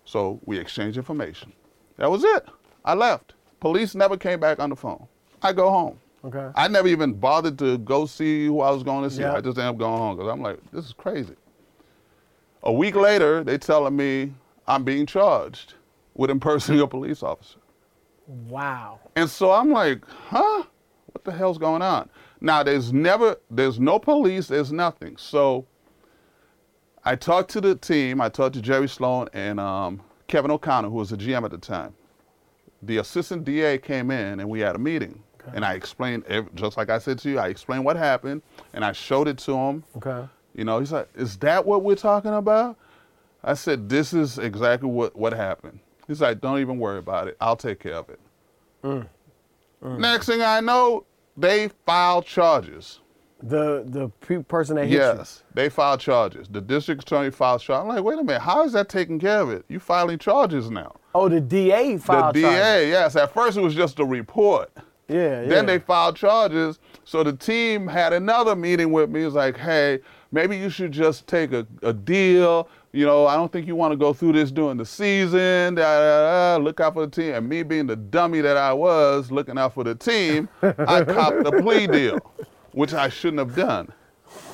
So 0.04 0.40
we 0.44 0.58
exchange 0.58 0.96
information. 0.96 1.52
That 1.98 2.10
was 2.10 2.24
it. 2.24 2.46
I 2.84 2.94
left. 2.94 3.34
Police 3.60 3.94
never 3.94 4.16
came 4.16 4.40
back 4.40 4.58
on 4.58 4.70
the 4.70 4.76
phone. 4.76 5.06
I 5.40 5.52
go 5.52 5.70
home. 5.70 6.00
Okay. 6.24 6.50
I 6.54 6.68
never 6.68 6.88
even 6.88 7.14
bothered 7.14 7.58
to 7.58 7.78
go 7.78 8.06
see 8.06 8.46
who 8.46 8.60
I 8.60 8.70
was 8.70 8.82
going 8.82 9.08
to 9.08 9.14
see. 9.14 9.22
Yeah. 9.22 9.34
I 9.34 9.40
just 9.40 9.58
ended 9.58 9.74
up 9.74 9.78
going 9.78 9.98
home 9.98 10.16
because 10.16 10.30
I'm 10.30 10.40
like, 10.40 10.58
this 10.70 10.84
is 10.86 10.92
crazy. 10.92 11.34
A 12.62 12.72
week 12.72 12.94
later, 12.94 13.42
they 13.42 13.58
telling 13.58 13.96
me 13.96 14.32
I'm 14.66 14.84
being 14.84 15.06
charged 15.06 15.74
with 16.14 16.30
impersonating 16.30 16.82
a 16.84 16.86
police 16.86 17.22
officer. 17.22 17.58
Wow. 18.26 19.00
And 19.16 19.28
so 19.28 19.50
I'm 19.50 19.70
like, 19.70 20.04
huh? 20.06 20.64
What 21.06 21.24
the 21.24 21.32
hell's 21.32 21.58
going 21.58 21.82
on? 21.82 22.08
Now 22.40 22.62
there's 22.62 22.92
never 22.92 23.36
there's 23.50 23.78
no 23.78 23.98
police, 23.98 24.48
there's 24.48 24.72
nothing. 24.72 25.16
So 25.16 25.66
I 27.04 27.16
talked 27.16 27.50
to 27.50 27.60
the 27.60 27.74
team, 27.74 28.20
I 28.20 28.28
talked 28.28 28.54
to 28.54 28.62
Jerry 28.62 28.88
Sloan 28.88 29.28
and 29.32 29.58
um, 29.60 30.00
Kevin 30.28 30.50
O'Connor, 30.50 30.88
who 30.88 30.96
was 30.96 31.10
the 31.10 31.16
GM 31.16 31.44
at 31.44 31.50
the 31.50 31.58
time. 31.58 31.94
The 32.82 32.98
assistant 32.98 33.44
DA 33.44 33.78
came 33.78 34.10
in 34.10 34.40
and 34.40 34.48
we 34.48 34.60
had 34.60 34.76
a 34.76 34.78
meeting. 34.78 35.22
And 35.54 35.64
I 35.64 35.74
explained, 35.74 36.24
just 36.54 36.76
like 36.76 36.90
I 36.90 36.98
said 36.98 37.18
to 37.20 37.30
you, 37.30 37.38
I 37.38 37.48
explained 37.48 37.84
what 37.84 37.96
happened 37.96 38.42
and 38.72 38.84
I 38.84 38.92
showed 38.92 39.28
it 39.28 39.38
to 39.38 39.54
him. 39.54 39.84
Okay. 39.96 40.26
You 40.54 40.64
know, 40.64 40.78
he's 40.78 40.92
like, 40.92 41.08
is 41.14 41.36
that 41.38 41.64
what 41.64 41.82
we're 41.82 41.94
talking 41.96 42.34
about? 42.34 42.76
I 43.42 43.54
said, 43.54 43.88
this 43.88 44.12
is 44.12 44.38
exactly 44.38 44.88
what, 44.88 45.16
what 45.16 45.32
happened. 45.32 45.80
He's 46.06 46.20
like, 46.20 46.40
don't 46.40 46.60
even 46.60 46.78
worry 46.78 46.98
about 46.98 47.28
it. 47.28 47.36
I'll 47.40 47.56
take 47.56 47.80
care 47.80 47.94
of 47.94 48.08
it. 48.08 48.20
Mm. 48.84 49.06
Mm. 49.82 49.98
Next 49.98 50.26
thing 50.26 50.42
I 50.42 50.60
know, 50.60 51.04
they 51.36 51.68
filed 51.86 52.26
charges. 52.26 53.00
The 53.44 53.82
the 53.88 54.08
pe- 54.20 54.44
person 54.44 54.76
that 54.76 54.86
hit 54.86 54.98
Yes, 54.98 55.42
they 55.52 55.68
filed 55.68 55.98
charges. 55.98 56.46
The 56.46 56.60
district 56.60 57.02
attorney 57.02 57.32
filed 57.32 57.60
charges. 57.60 57.82
I'm 57.82 57.88
like, 57.88 58.04
wait 58.04 58.16
a 58.20 58.22
minute, 58.22 58.40
how 58.40 58.64
is 58.64 58.72
that 58.74 58.88
taking 58.88 59.18
care 59.18 59.40
of 59.40 59.50
it? 59.50 59.64
You 59.68 59.80
filing 59.80 60.18
charges 60.18 60.70
now? 60.70 60.94
Oh, 61.12 61.28
the 61.28 61.40
DA 61.40 61.96
filed 61.98 62.36
the 62.36 62.42
DA, 62.42 62.48
charges. 62.48 62.88
yes. 62.90 63.16
At 63.16 63.34
first, 63.34 63.56
it 63.56 63.60
was 63.60 63.74
just 63.74 63.98
a 63.98 64.04
report. 64.04 64.70
Yeah, 65.08 65.42
yeah. 65.42 65.48
Then 65.48 65.66
they 65.66 65.78
filed 65.78 66.16
charges. 66.16 66.78
So 67.04 67.22
the 67.22 67.32
team 67.32 67.86
had 67.86 68.12
another 68.12 68.54
meeting 68.56 68.92
with 68.92 69.10
me. 69.10 69.22
It 69.22 69.26
was 69.26 69.34
like, 69.34 69.56
hey, 69.56 70.00
maybe 70.30 70.56
you 70.56 70.70
should 70.70 70.92
just 70.92 71.26
take 71.26 71.52
a, 71.52 71.66
a 71.82 71.92
deal. 71.92 72.68
You 72.92 73.06
know, 73.06 73.26
I 73.26 73.34
don't 73.36 73.50
think 73.50 73.66
you 73.66 73.74
want 73.76 73.92
to 73.92 73.96
go 73.96 74.12
through 74.12 74.32
this 74.34 74.50
during 74.50 74.76
the 74.76 74.86
season. 74.86 75.74
Da, 75.74 75.82
da, 75.82 76.56
da, 76.58 76.62
look 76.62 76.80
out 76.80 76.94
for 76.94 77.06
the 77.06 77.10
team. 77.10 77.34
And 77.34 77.48
me 77.48 77.62
being 77.62 77.86
the 77.86 77.96
dummy 77.96 78.40
that 78.42 78.56
I 78.56 78.72
was, 78.72 79.30
looking 79.30 79.58
out 79.58 79.74
for 79.74 79.84
the 79.84 79.94
team, 79.94 80.48
I 80.62 81.04
copped 81.04 81.46
a 81.46 81.62
plea 81.62 81.86
deal, 81.86 82.18
which 82.72 82.94
I 82.94 83.08
shouldn't 83.08 83.38
have 83.40 83.56
done. 83.56 83.92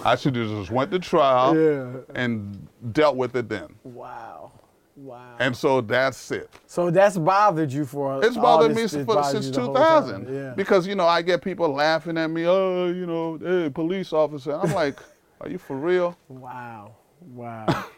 I 0.05 0.17
should 0.17 0.35
have 0.37 0.49
just 0.49 0.71
went 0.71 0.91
to 0.93 0.99
trial 0.99 1.57
Yeah. 1.57 2.01
and 2.15 2.67
dealt 2.93 3.17
with 3.17 3.37
it 3.37 3.49
then. 3.49 3.69
Wow. 3.85 4.53
Wow. 5.01 5.37
And 5.39 5.57
so 5.57 5.81
that's 5.81 6.31
it. 6.33 6.51
so 6.67 6.91
that's 6.91 7.17
bothered 7.17 7.73
you 7.73 7.85
for 7.85 8.23
It's 8.25 8.37
bothered 8.37 8.75
this- 8.75 8.93
me 8.95 9.01
it 9.01 9.05
for, 9.07 9.15
bothered 9.15 9.31
since 9.33 9.47
you 9.47 9.53
the 9.53 9.61
whole 9.63 9.75
time. 9.75 10.25
2000 10.25 10.35
Yeah. 10.35 10.55
because 10.57 10.87
you 10.87 10.95
know 10.97 11.07
I 11.07 11.23
get 11.23 11.41
people 11.43 11.69
laughing 11.73 12.19
at 12.19 12.29
me. 12.31 12.47
Oh, 12.47 12.87
you 12.87 13.07
know, 13.07 13.39
hey, 13.41 13.71
police 13.71 14.13
officer. 14.13 14.53
I'm 14.55 14.73
like, 14.73 14.99
are 15.41 15.49
you 15.49 15.59
for 15.59 15.77
real? 15.77 16.17
Wow. 16.29 16.95
Wow. 17.35 17.67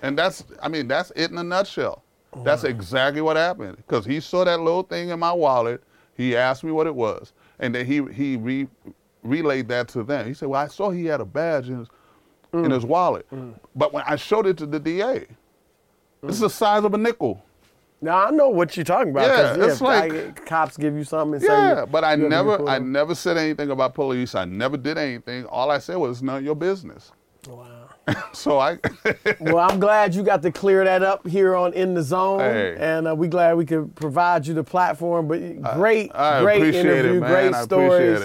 And 0.00 0.16
that's, 0.16 0.44
I 0.62 0.68
mean, 0.68 0.86
that's 0.86 1.10
it 1.16 1.32
in 1.32 1.38
a 1.38 1.42
nutshell. 1.42 2.04
That's 2.44 2.62
exactly 2.62 3.20
what 3.20 3.36
happened. 3.36 3.78
Because 3.78 4.04
he 4.04 4.20
saw 4.20 4.44
that 4.44 4.60
little 4.60 4.84
thing 4.84 5.08
in 5.08 5.18
my 5.18 5.32
wallet. 5.32 5.82
He 6.14 6.36
asked 6.36 6.62
me 6.62 6.70
what 6.70 6.86
it 6.86 6.94
was, 6.94 7.32
and 7.58 7.74
then 7.74 7.84
he 7.84 8.04
he 8.12 8.36
re, 8.36 8.68
relayed 9.24 9.66
that 9.68 9.88
to 9.88 10.04
them. 10.04 10.26
He 10.28 10.34
said, 10.34 10.48
"Well, 10.48 10.60
I 10.60 10.68
saw 10.68 10.90
he 10.90 11.06
had 11.06 11.20
a 11.20 11.24
badge 11.24 11.68
in 11.68 11.78
his 11.80 11.88
Mm. 12.52 12.66
in 12.66 12.70
his 12.70 12.84
wallet, 12.86 13.26
but 13.74 13.92
when 13.92 14.04
I 14.06 14.14
showed 14.16 14.46
it 14.46 14.56
to 14.58 14.66
the 14.66 14.78
DA, 14.78 15.02
Mm. 15.02 15.26
It's 16.22 16.40
the 16.40 16.50
size 16.50 16.84
of 16.84 16.94
a 16.94 16.98
nickel." 16.98 17.42
now 18.00 18.26
I 18.26 18.30
know 18.30 18.48
what 18.48 18.76
you're 18.76 18.84
talking 18.84 19.10
about. 19.10 19.26
Yeah, 19.58 19.66
it's 19.66 19.80
like- 19.80 20.12
I- 20.12 20.30
cops 20.46 20.76
give 20.76 20.94
you 20.94 21.02
something 21.04 21.34
and 21.34 21.42
say 21.42 21.48
Yeah, 21.48 21.84
but 21.84 22.04
I 22.04 22.14
you 22.14 22.22
have 22.22 22.30
to 22.30 22.36
never, 22.36 22.68
I 22.68 22.78
never 22.78 23.14
said 23.16 23.36
anything 23.36 23.70
about 23.70 23.94
police. 23.94 24.34
I 24.36 24.44
never 24.44 24.76
did 24.76 24.96
anything. 24.98 25.46
All 25.46 25.70
I 25.70 25.78
said 25.78 25.96
was 25.96 26.22
none 26.22 26.36
of 26.38 26.44
your 26.44 26.54
business. 26.54 27.10
Wow. 27.48 27.64
So 28.32 28.58
I, 28.58 28.78
well, 29.40 29.58
I'm 29.58 29.78
glad 29.78 30.14
you 30.14 30.22
got 30.22 30.40
to 30.42 30.50
clear 30.50 30.82
that 30.84 31.02
up 31.02 31.26
here 31.26 31.54
on 31.54 31.74
In 31.74 31.92
the 31.92 32.02
Zone, 32.02 32.40
Hey. 32.40 32.74
and 32.78 33.06
uh, 33.06 33.14
we 33.14 33.28
glad 33.28 33.56
we 33.58 33.66
could 33.66 33.94
provide 33.96 34.46
you 34.46 34.54
the 34.54 34.64
platform. 34.64 35.28
But 35.28 35.60
great, 35.74 36.10
I 36.14 36.40
great 36.40 36.56
appreciate 36.62 36.86
it, 36.86 36.98
interview, 37.04 37.20
man. 37.20 37.30
great 37.30 37.54
I 37.54 37.62
stories. 37.64 38.20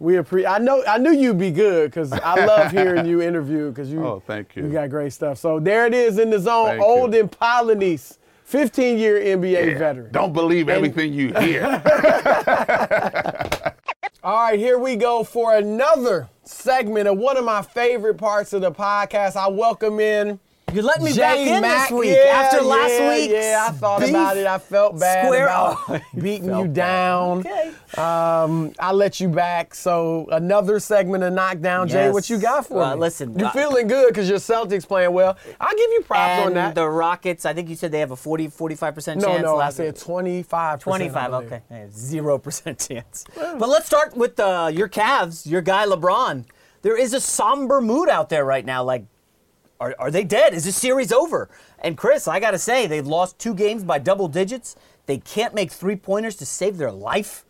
We 0.00 0.16
appreciate. 0.16 0.48
I 0.50 0.58
know. 0.58 0.84
I 0.86 0.98
knew 0.98 1.10
you'd 1.12 1.38
be 1.38 1.50
good 1.50 1.90
because 1.90 2.12
I 2.12 2.44
love 2.44 2.70
hearing 2.72 3.06
you 3.06 3.20
interview 3.20 3.70
because 3.70 3.90
you. 3.90 4.04
Oh, 4.04 4.22
thank 4.24 4.54
you. 4.54 4.64
You 4.64 4.72
got 4.72 4.90
great 4.90 5.12
stuff. 5.12 5.38
So 5.38 5.58
there 5.58 5.86
it 5.86 5.94
is 5.94 6.18
in 6.18 6.30
the 6.30 6.38
zone. 6.38 6.66
Thank 6.66 6.80
you. 6.80 6.86
Olden 6.86 7.28
Polynice, 7.28 8.18
15 8.44 8.98
year 8.98 9.18
NBA 9.20 9.78
veteran. 9.78 10.12
don't 10.12 10.32
believe 10.32 10.68
everything 10.68 11.12
you 11.12 11.32
hear. 11.34 11.64
All 14.22 14.34
right, 14.34 14.58
here 14.58 14.78
we 14.78 14.96
go 14.96 15.24
for 15.24 15.56
another 15.56 16.28
segment 16.42 17.08
of 17.08 17.18
one 17.18 17.36
of 17.36 17.44
my 17.44 17.62
favorite 17.62 18.18
parts 18.18 18.52
of 18.52 18.60
the 18.60 18.72
podcast. 18.72 19.36
I 19.36 19.48
welcome 19.48 20.00
in. 20.00 20.38
You 20.72 20.82
let 20.82 21.00
me 21.00 21.12
Jay 21.12 21.20
back 21.20 21.38
in 21.38 21.60
Mack. 21.62 21.88
this 21.88 21.98
week 21.98 22.10
Yeah, 22.14 22.30
after 22.30 22.60
last 22.60 22.90
yeah, 22.92 23.08
week. 23.08 23.30
Yeah, 23.30 23.66
I 23.68 23.72
thought 23.72 24.06
about 24.06 24.36
it. 24.36 24.46
I 24.46 24.58
felt 24.58 25.00
bad 25.00 25.24
Square- 25.24 25.46
about 25.46 26.02
beating 26.20 26.54
you 26.54 26.68
down. 26.68 27.38
Okay. 27.38 27.72
Um, 27.96 28.74
I 28.78 28.92
let 28.92 29.18
you 29.18 29.28
back. 29.30 29.74
So 29.74 30.28
another 30.30 30.78
segment 30.78 31.24
of 31.24 31.32
knockdown. 31.32 31.88
Jay, 31.88 32.10
what 32.10 32.28
you 32.28 32.36
got 32.38 32.66
for 32.66 32.82
Uh, 32.82 32.94
me? 32.94 33.00
listen, 33.00 33.38
you 33.38 33.46
uh, 33.46 33.50
feeling 33.52 33.86
good 33.88 34.08
because 34.08 34.28
your 34.28 34.38
Celtics 34.38 34.86
playing 34.86 35.12
well. 35.12 35.38
I'll 35.58 35.70
give 35.76 35.90
you 35.90 36.02
props 36.02 36.46
on 36.46 36.52
that. 36.54 36.74
the 36.74 36.86
Rockets, 36.86 37.46
I 37.46 37.54
think 37.54 37.70
you 37.70 37.74
said 37.74 37.90
they 37.90 38.00
have 38.00 38.10
a 38.10 38.16
40, 38.16 38.48
45% 38.48 39.16
no, 39.16 39.26
chance. 39.26 39.42
no, 39.42 39.54
I 39.54 39.58
last 39.58 39.76
said 39.78 39.96
25. 39.96 40.80
25, 40.80 41.32
okay. 41.32 41.62
Zero 41.90 42.36
percent 42.38 42.78
chance. 42.86 43.24
But 43.34 43.68
let's 43.70 43.86
start 43.86 44.14
with 44.14 44.38
uh, 44.38 44.70
your 44.72 44.88
Cavs, 44.90 45.46
your 45.50 45.62
guy 45.62 45.86
LeBron. 45.86 46.44
There 46.82 46.96
is 46.96 47.14
a 47.14 47.20
somber 47.20 47.80
mood 47.80 48.10
out 48.10 48.28
there 48.28 48.44
right 48.44 48.64
now. 48.66 48.84
Like, 48.84 49.06
are, 49.80 49.94
are 49.98 50.10
they 50.10 50.24
dead? 50.24 50.54
Is 50.54 50.64
this 50.64 50.76
series 50.76 51.12
over? 51.12 51.48
And 51.78 51.96
Chris, 51.96 52.26
I 52.26 52.40
got 52.40 52.50
to 52.50 52.58
say, 52.58 52.86
they've 52.86 53.06
lost 53.06 53.38
two 53.38 53.54
games 53.54 53.84
by 53.84 53.98
double 53.98 54.28
digits. 54.28 54.76
They 55.06 55.18
can't 55.18 55.54
make 55.54 55.70
three 55.70 55.96
pointers 55.96 56.36
to 56.36 56.46
save 56.46 56.76
their 56.76 56.92
life. 56.92 57.44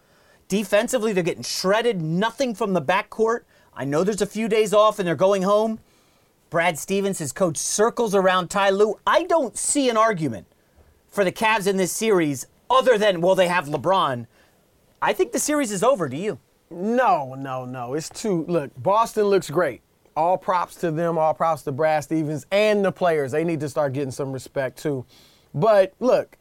Defensively, 0.49 1.13
they're 1.13 1.23
getting 1.23 1.43
shredded. 1.43 2.01
Nothing 2.01 2.55
from 2.55 2.73
the 2.73 2.83
backcourt. 2.83 3.41
I 3.75 3.85
know 3.85 4.05
there's 4.05 4.23
a 4.23 4.27
few 4.27 4.49
days 4.49 4.75
off 4.75 4.99
and 4.99 5.07
they're 5.07 5.15
going 5.15 5.43
home. 5.43 5.81
Brad 6.51 6.79
Stevens, 6.79 7.19
his 7.19 7.33
coach, 7.33 7.57
circles 7.59 8.15
around 8.15 8.49
Ty 8.49 8.71
Lue. 8.71 8.99
I 9.07 9.25
don't 9.25 9.57
see 9.57 9.89
an 9.91 9.97
argument 9.97 10.47
for 11.09 11.25
the 11.25 11.33
Cavs 11.33 11.67
in 11.67 11.77
this 11.77 11.93
series 11.93 12.47
other 12.71 12.97
than, 12.97 13.21
well, 13.21 13.35
they 13.35 13.49
have 13.49 13.67
LeBron. 13.67 14.27
I 15.01 15.13
think 15.13 15.33
the 15.33 15.39
series 15.39 15.71
is 15.71 15.83
over. 15.83 16.09
Do 16.09 16.17
you? 16.17 16.39
No, 16.71 17.35
no, 17.35 17.65
no. 17.65 17.95
It's 17.95 18.09
too. 18.09 18.45
Look, 18.47 18.71
Boston 18.77 19.25
looks 19.25 19.51
great. 19.51 19.83
All 20.19 20.37
props 20.37 20.75
to 20.77 20.91
them. 20.91 21.17
All 21.17 21.33
props 21.33 21.63
to 21.63 21.73
Brad 21.73 22.03
Stevens 22.03 22.45
and 22.51 22.85
the 22.85 22.91
players. 22.91 23.31
They 23.31 23.45
need 23.45 23.61
to 23.61 23.69
start 23.69 23.93
getting 23.93 24.11
some 24.11 24.33
respect 24.33 24.77
too. 24.77 25.07
But 25.55 25.95
look, 26.01 26.37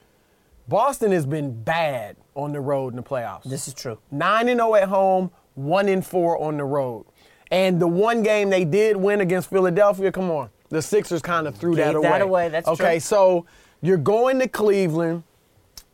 Boston 0.67 1.11
has 1.11 1.27
been 1.27 1.63
bad 1.63 2.17
on 2.33 2.53
the 2.53 2.59
road 2.59 2.93
in 2.93 2.95
the 2.95 3.03
playoffs. 3.03 3.43
This 3.43 3.67
is 3.67 3.75
true. 3.75 3.99
Nine 4.09 4.49
and 4.49 4.59
zero 4.59 4.73
at 4.73 4.89
home, 4.89 5.29
one 5.53 5.89
and 5.89 6.03
four 6.03 6.41
on 6.41 6.57
the 6.57 6.63
road. 6.63 7.05
And 7.51 7.79
the 7.79 7.87
one 7.87 8.23
game 8.23 8.49
they 8.49 8.65
did 8.65 8.97
win 8.97 9.21
against 9.21 9.47
Philadelphia, 9.51 10.11
come 10.11 10.31
on, 10.31 10.49
the 10.69 10.81
Sixers 10.81 11.21
kind 11.21 11.47
of 11.47 11.55
threw 11.55 11.75
that 11.75 11.93
away. 11.93 12.09
that 12.09 12.21
away, 12.21 12.49
that's 12.49 12.67
okay. 12.67 12.93
true. 12.93 12.99
So 12.99 13.45
you're 13.83 13.97
going 13.97 14.39
to 14.39 14.47
Cleveland. 14.47 15.21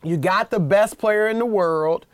You 0.03 0.15
got 0.15 0.51
the 0.51 0.59
best 0.59 0.97
player 0.97 1.27
in 1.27 1.37
the 1.37 1.45
world, 1.45 2.05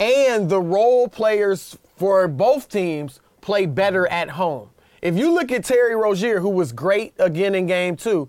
and 0.00 0.48
the 0.48 0.60
role 0.60 1.06
players 1.06 1.76
for 1.96 2.26
both 2.28 2.70
teams 2.70 3.20
play 3.42 3.66
better 3.66 4.08
at 4.08 4.30
home. 4.30 4.70
If 5.00 5.16
you 5.16 5.32
look 5.32 5.52
at 5.52 5.64
Terry 5.64 5.94
Rozier, 5.94 6.40
who 6.40 6.48
was 6.48 6.72
great 6.72 7.14
again 7.18 7.54
in 7.54 7.66
game 7.66 7.96
two, 7.96 8.28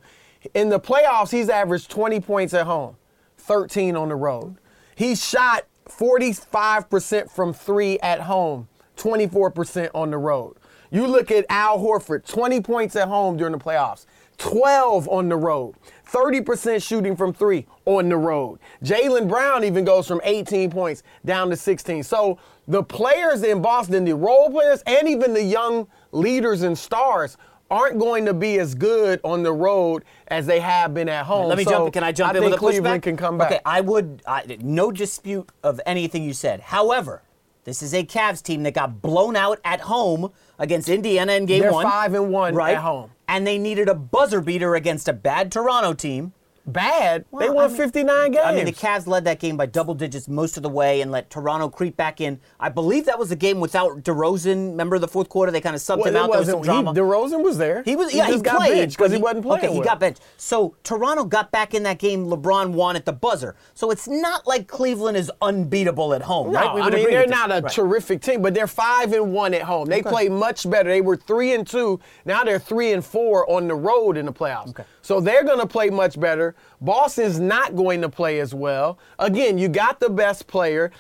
in 0.54 0.70
the 0.70 0.80
playoffs, 0.80 1.32
he's 1.32 1.50
averaged 1.50 1.90
20 1.90 2.20
points 2.20 2.54
at 2.54 2.66
home, 2.66 2.96
13 3.38 3.96
on 3.96 4.10
the 4.10 4.16
road. 4.16 4.58
He 4.96 5.16
shot 5.16 5.66
45% 5.88 7.32
from 7.32 7.54
three 7.54 8.00
at 8.00 8.22
home, 8.22 8.68
24% 8.98 9.90
on 9.94 10.12
the 10.12 10.18
road. 10.18 10.58
You 10.92 11.08
look 11.08 11.32
at 11.32 11.46
Al 11.50 11.80
Horford, 11.80 12.26
20 12.26 12.62
points 12.62 12.96
at 12.96 13.08
home 13.08 13.38
during 13.38 13.54
the 13.54 13.60
playoffs, 13.60 14.06
12 14.38 15.08
on 15.10 15.30
the 15.30 15.36
road, 15.36 15.76
30% 16.12 16.82
shooting 16.82 17.16
from 17.16 17.34
three 17.34 17.68
on 17.86 18.10
the 18.10 18.18
road. 18.18 18.60
Jaylen 18.84 19.28
Brown 19.28 19.64
even 19.64 19.84
goes 19.84 20.08
from 20.08 20.22
18 20.24 20.72
points 20.72 21.04
down 21.26 21.50
to 21.50 21.56
16. 21.56 22.04
So 22.04 22.40
the 22.68 22.84
players 22.84 23.44
in 23.44 23.62
Boston, 23.62 24.06
the 24.06 24.16
role 24.16 24.50
players, 24.50 24.82
and 24.88 25.08
even 25.08 25.34
the 25.34 25.44
young 25.44 25.88
leaders 26.12 26.62
and 26.62 26.78
stars 26.78 27.38
aren't 27.72 28.00
going 28.00 28.26
to 28.26 28.34
be 28.34 28.58
as 28.60 28.74
good 28.74 29.20
on 29.24 29.44
the 29.44 29.54
road 29.54 30.04
as 30.30 30.48
they 30.48 30.60
have 30.60 30.94
been 30.94 31.08
at 31.08 31.26
home. 31.26 31.50
Let 31.50 31.58
me 31.58 31.64
So 31.64 31.70
jump. 31.72 31.94
Can 31.94 32.04
I 32.04 32.12
jump 32.12 32.34
I 32.34 32.38
in 32.38 32.42
think 32.42 32.52
with 32.52 32.54
a 32.56 32.58
Cleveland 32.58 33.02
pushback? 33.02 33.04
can 33.04 33.18
come 33.18 33.38
back. 33.38 33.52
Okay, 33.52 33.62
I 33.66 33.82
would. 33.82 34.24
I, 34.28 34.58
no 34.62 34.92
dispute 34.92 35.50
of 35.64 35.80
anything 35.86 36.24
you 36.24 36.34
said. 36.34 36.62
However, 36.62 37.22
this 37.66 37.84
is 37.84 37.94
a 37.94 38.04
Cavs 38.04 38.42
team 38.42 38.64
that 38.64 38.74
got 38.74 39.02
blown 39.04 39.36
out 39.36 39.60
at 39.64 39.82
home 39.82 40.32
against 40.58 40.90
Indiana 40.90 41.34
in 41.34 41.46
Game 41.46 41.62
They're 41.62 41.72
One. 41.72 41.86
five 41.86 42.16
and 42.16 42.32
one 42.32 42.56
right? 42.56 42.76
at 42.76 42.82
home. 42.82 43.12
and 43.28 43.46
they 43.46 43.60
needed 43.60 43.88
a 43.88 43.94
buzzer 43.94 44.42
beater 44.42 44.74
against 44.74 45.08
a 45.08 45.14
bad 45.14 45.52
Toronto 45.52 45.94
team. 45.94 46.34
Bad. 46.72 47.26
they 47.40 47.50
won 47.50 47.66
I 47.66 47.68
mean- 47.68 47.78
59 47.78 48.32
games. 48.32 48.44
I 48.46 48.54
mean, 48.56 48.66
the 48.66 48.72
Cavs 48.72 49.08
led 49.08 49.26
that 49.26 49.40
game 49.40 49.58
by 49.58 49.66
double 49.66 49.94
digits 49.94 50.28
most 50.28 50.58
of 50.58 50.64
the 50.64 50.70
way 50.70 51.02
and 51.02 51.12
let 51.12 51.30
Toronto 51.30 51.70
creep 51.70 51.98
back 51.98 52.22
in. 52.22 52.40
I 52.60 52.70
believe 52.70 53.06
that 53.06 53.18
was 53.20 53.32
a 53.32 53.36
game 53.36 53.60
without 53.60 54.04
DeRozan. 54.04 54.72
Remember 54.72 55.00
the 55.00 55.08
fourth 55.08 55.30
quarter? 55.30 55.52
They 55.52 55.62
kind 55.62 55.76
of 55.76 55.82
subbed 55.82 55.98
well, 56.00 56.08
him 56.08 56.16
out. 56.16 56.30
There 56.32 56.40
was 56.40 56.48
some 56.48 56.60
wasn't. 56.60 56.76
He, 56.78 56.82
drama. 56.84 56.94
DeRozan 56.94 57.44
was 57.44 57.58
there. 57.58 57.84
He 57.84 57.96
was, 57.96 58.14
yeah, 58.14 58.26
he, 58.26 58.34
just 58.34 58.44
got 58.44 58.58
played 58.58 58.90
because 58.90 59.10
but 59.10 59.16
he, 59.16 59.22
wasn't 59.22 59.44
playing. 59.46 59.64
Okay, 59.66 59.74
he 59.74 59.80
well. 59.80 59.86
got 59.88 60.00
benched. 60.00 60.22
So 60.38 60.76
Toronto 60.84 61.24
got 61.26 61.52
back 61.52 61.74
in 61.74 61.84
that 61.84 62.00
game. 62.00 62.26
LeBron 62.28 62.72
won 62.72 62.96
at 62.96 63.06
the 63.06 63.14
buzzer. 63.14 63.56
So 63.74 63.92
it's 63.92 64.08
not 64.08 64.46
like 64.48 64.68
Cleveland 64.68 65.18
is 65.18 65.32
unbeatable 65.42 66.14
at 66.14 66.22
home, 66.22 66.52
No, 66.52 66.60
right? 66.60 66.76
We 66.76 66.82
I 66.82 66.90
mean 66.90 67.10
they're 67.10 67.28
not 67.28 67.50
this. 67.50 67.60
a 67.60 67.62
Right. 67.64 67.72
terrific 67.74 68.22
team, 68.22 68.42
but 68.42 68.54
they're 68.54 68.68
five 68.68 69.14
and 69.14 69.34
one 69.34 69.54
at 69.54 69.64
home. 69.64 69.88
They 69.88 70.02
play 70.02 70.30
much 70.30 70.70
better. 70.70 70.90
They 70.90 71.02
were 71.02 71.16
three 71.18 71.54
and 71.54 71.66
two. 71.66 72.00
Now 72.26 72.44
they're 72.44 72.60
three 72.60 72.94
and 72.94 73.04
four 73.04 73.50
on 73.50 73.68
the 73.68 73.76
road 73.76 74.18
in 74.18 74.26
the 74.26 74.34
playoffs. 74.34 74.70
Okay. 74.70 74.84
So 75.02 75.20
they're 75.20 75.44
going 75.44 75.60
to 75.60 75.68
play 75.68 75.90
much 75.90 76.20
better. 76.20 76.56
Boston's 76.82 77.40
not 77.40 77.76
going 77.76 78.02
to 78.02 78.10
play 78.10 78.40
as 78.40 78.54
well. 78.54 79.00
Again, 79.18 79.58
you 79.58 79.68
got 79.68 80.00
the 80.00 80.10
best 80.10 80.48
player. 80.48 80.92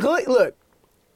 Look, 0.00 0.56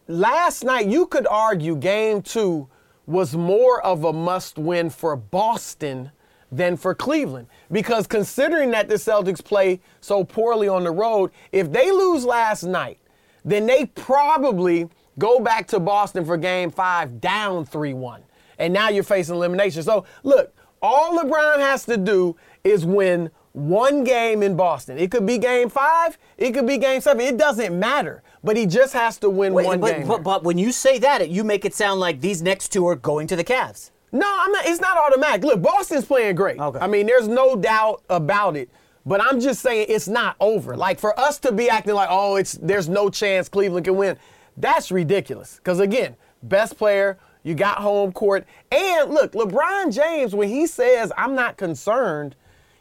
last 0.06 0.64
night 0.64 0.86
you 0.86 1.06
could 1.06 1.26
argue 1.26 1.76
game 1.76 2.22
two 2.22 2.68
was 3.06 3.34
more 3.34 3.82
of 3.84 4.04
a 4.04 4.12
must 4.12 4.58
win 4.58 4.90
for 4.90 5.16
Boston 5.16 6.12
than 6.50 6.76
for 6.76 6.94
Cleveland. 6.94 7.48
Because 7.70 8.06
considering 8.06 8.70
that 8.72 8.88
the 8.88 8.94
Celtics 8.94 9.42
play 9.42 9.80
so 10.00 10.24
poorly 10.24 10.68
on 10.68 10.84
the 10.84 10.90
road, 10.90 11.30
if 11.52 11.72
they 11.72 11.90
lose 11.90 12.24
last 12.24 12.62
night, 12.62 12.98
then 13.44 13.66
they 13.66 13.86
probably 13.86 14.88
go 15.18 15.40
back 15.40 15.66
to 15.68 15.80
Boston 15.80 16.24
for 16.24 16.36
game 16.36 16.70
five 16.70 17.20
down 17.20 17.64
3 17.64 17.94
1. 17.94 18.22
And 18.58 18.72
now 18.72 18.88
you're 18.88 19.04
facing 19.04 19.36
elimination. 19.36 19.82
So, 19.82 20.04
look, 20.22 20.54
all 20.82 21.18
LeBron 21.18 21.58
has 21.58 21.84
to 21.86 21.96
do 21.96 22.36
is 22.64 22.84
win 22.84 23.30
one 23.58 24.04
game 24.04 24.42
in 24.42 24.56
Boston. 24.56 24.98
It 24.98 25.10
could 25.10 25.26
be 25.26 25.38
game 25.38 25.68
five, 25.68 26.18
it 26.36 26.52
could 26.52 26.66
be 26.66 26.78
game 26.78 27.00
seven. 27.00 27.20
It 27.22 27.36
doesn't 27.36 27.78
matter. 27.78 28.22
But 28.44 28.56
he 28.56 28.66
just 28.66 28.92
has 28.92 29.18
to 29.18 29.30
win 29.30 29.52
Wait, 29.52 29.66
one 29.66 29.80
but, 29.80 29.96
game. 29.96 30.06
but, 30.06 30.22
but 30.22 30.44
when 30.44 30.58
you 30.58 30.70
say 30.70 30.98
that, 31.00 31.28
you 31.28 31.42
make 31.42 31.64
it 31.64 31.74
sound 31.74 31.98
like 31.98 32.20
these 32.20 32.40
next 32.40 32.68
two 32.68 32.86
are 32.86 32.94
going 32.94 33.26
to 33.26 33.36
the 33.36 33.44
Cavs. 33.44 33.90
No, 34.12 34.26
I'm 34.26 34.52
not. 34.52 34.66
It's 34.66 34.80
not 34.80 34.96
automatic. 34.96 35.44
Look, 35.44 35.60
Boston's 35.60 36.04
playing 36.04 36.34
great. 36.36 36.58
Okay. 36.58 36.78
I 36.78 36.86
mean, 36.86 37.06
there's 37.06 37.28
no 37.28 37.56
doubt 37.56 38.02
about 38.08 38.56
it. 38.56 38.70
But 39.04 39.22
I'm 39.22 39.40
just 39.40 39.62
saying 39.62 39.86
it's 39.88 40.08
not 40.08 40.36
over. 40.38 40.76
Like 40.76 40.98
for 40.98 41.18
us 41.18 41.38
to 41.40 41.52
be 41.52 41.70
acting 41.70 41.94
like, 41.94 42.08
oh, 42.10 42.36
it's 42.36 42.52
there's 42.52 42.88
no 42.88 43.08
chance 43.08 43.48
Cleveland 43.48 43.84
can 43.86 43.96
win, 43.96 44.18
that's 44.56 44.90
ridiculous. 44.90 45.56
Because 45.56 45.80
again, 45.80 46.14
best 46.42 46.76
player, 46.76 47.18
you 47.42 47.54
got 47.54 47.78
home 47.78 48.12
court, 48.12 48.46
and 48.70 49.10
look, 49.10 49.32
LeBron 49.32 49.94
James, 49.94 50.34
when 50.34 50.48
he 50.48 50.66
says 50.66 51.10
I'm 51.16 51.34
not 51.34 51.56
concerned, 51.56 52.36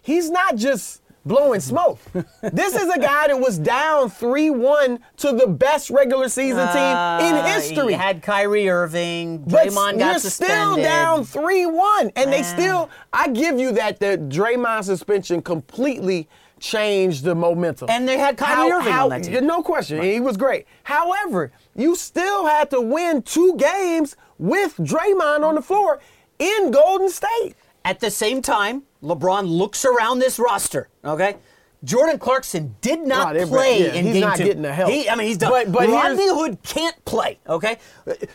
he's 0.08 0.30
not 0.30 0.56
just 0.56 1.02
blowing 1.26 1.60
smoke. 1.60 2.00
this 2.42 2.74
is 2.74 2.90
a 2.90 2.98
guy 3.00 3.28
that 3.28 3.38
was 3.38 3.60
down 3.60 4.10
3-1 4.10 5.00
to 5.18 5.34
the 5.34 5.46
best 5.46 5.90
regular 5.90 6.30
season 6.30 6.66
team 6.70 6.78
in 7.28 7.36
Uh, 7.36 7.46
history. 7.54 7.88
He 7.90 7.94
had 7.94 8.22
Kyrie 8.24 8.70
Irving. 8.70 9.40
But 9.40 9.68
Draymond 9.68 10.00
got 10.00 10.12
you're 10.12 10.20
still 10.20 10.78
down 10.78 11.26
3-1. 11.26 12.12
And 12.16 12.32
they 12.32 12.44
still, 12.44 12.90
I 13.12 13.28
give 13.28 13.60
you 13.60 13.74
that 13.74 14.00
the 14.00 14.18
Draymond 14.18 14.86
suspension 14.86 15.42
completely 15.42 16.30
changed 16.62 17.26
the 17.26 17.36
momentum. 17.36 17.90
And 17.90 18.08
they 18.08 18.18
had 18.18 18.38
Kyrie 18.38 18.72
Irving 18.72 18.94
on 18.94 19.10
that 19.10 19.24
team. 19.24 19.46
No 19.46 19.62
question. 19.62 20.02
He 20.02 20.22
was 20.22 20.38
great. 20.38 20.66
However, 20.84 21.52
you 21.76 21.96
still 21.98 22.46
had 22.46 22.70
to 22.72 22.80
win 22.80 23.22
two 23.22 23.56
games 23.58 24.16
with 24.40 24.78
Draymond 24.78 25.44
on 25.44 25.56
the 25.56 25.62
floor 25.62 26.00
in 26.40 26.72
Golden 26.72 27.10
State. 27.10 27.56
At 27.84 28.00
the 28.00 28.10
same 28.12 28.42
time, 28.42 28.84
LeBron 29.04 29.48
looks 29.48 29.86
around 29.86 30.20
this 30.20 30.40
roster. 30.40 30.90
Okay. 31.06 31.38
Jordan 31.84 32.18
Clarkson 32.18 32.76
did 32.82 33.02
not 33.02 33.36
they're- 33.36 33.46
play 33.46 33.84
yeah, 33.84 33.94
in 33.94 34.06
he's 34.06 34.14
game 34.14 34.22
not 34.22 34.38
two. 34.38 34.44
getting 34.46 34.64
the 34.64 34.74
help. 34.74 34.90
He, 34.92 35.08
I 35.08 35.16
mean, 35.16 35.28
he's 35.28 35.38
done. 35.38 35.52
But- 35.52 35.72
but 35.72 35.88
Rodney 35.90 36.28
Hood 36.28 36.58
can't 36.64 37.06
play. 37.06 37.40
Okay. 37.48 37.78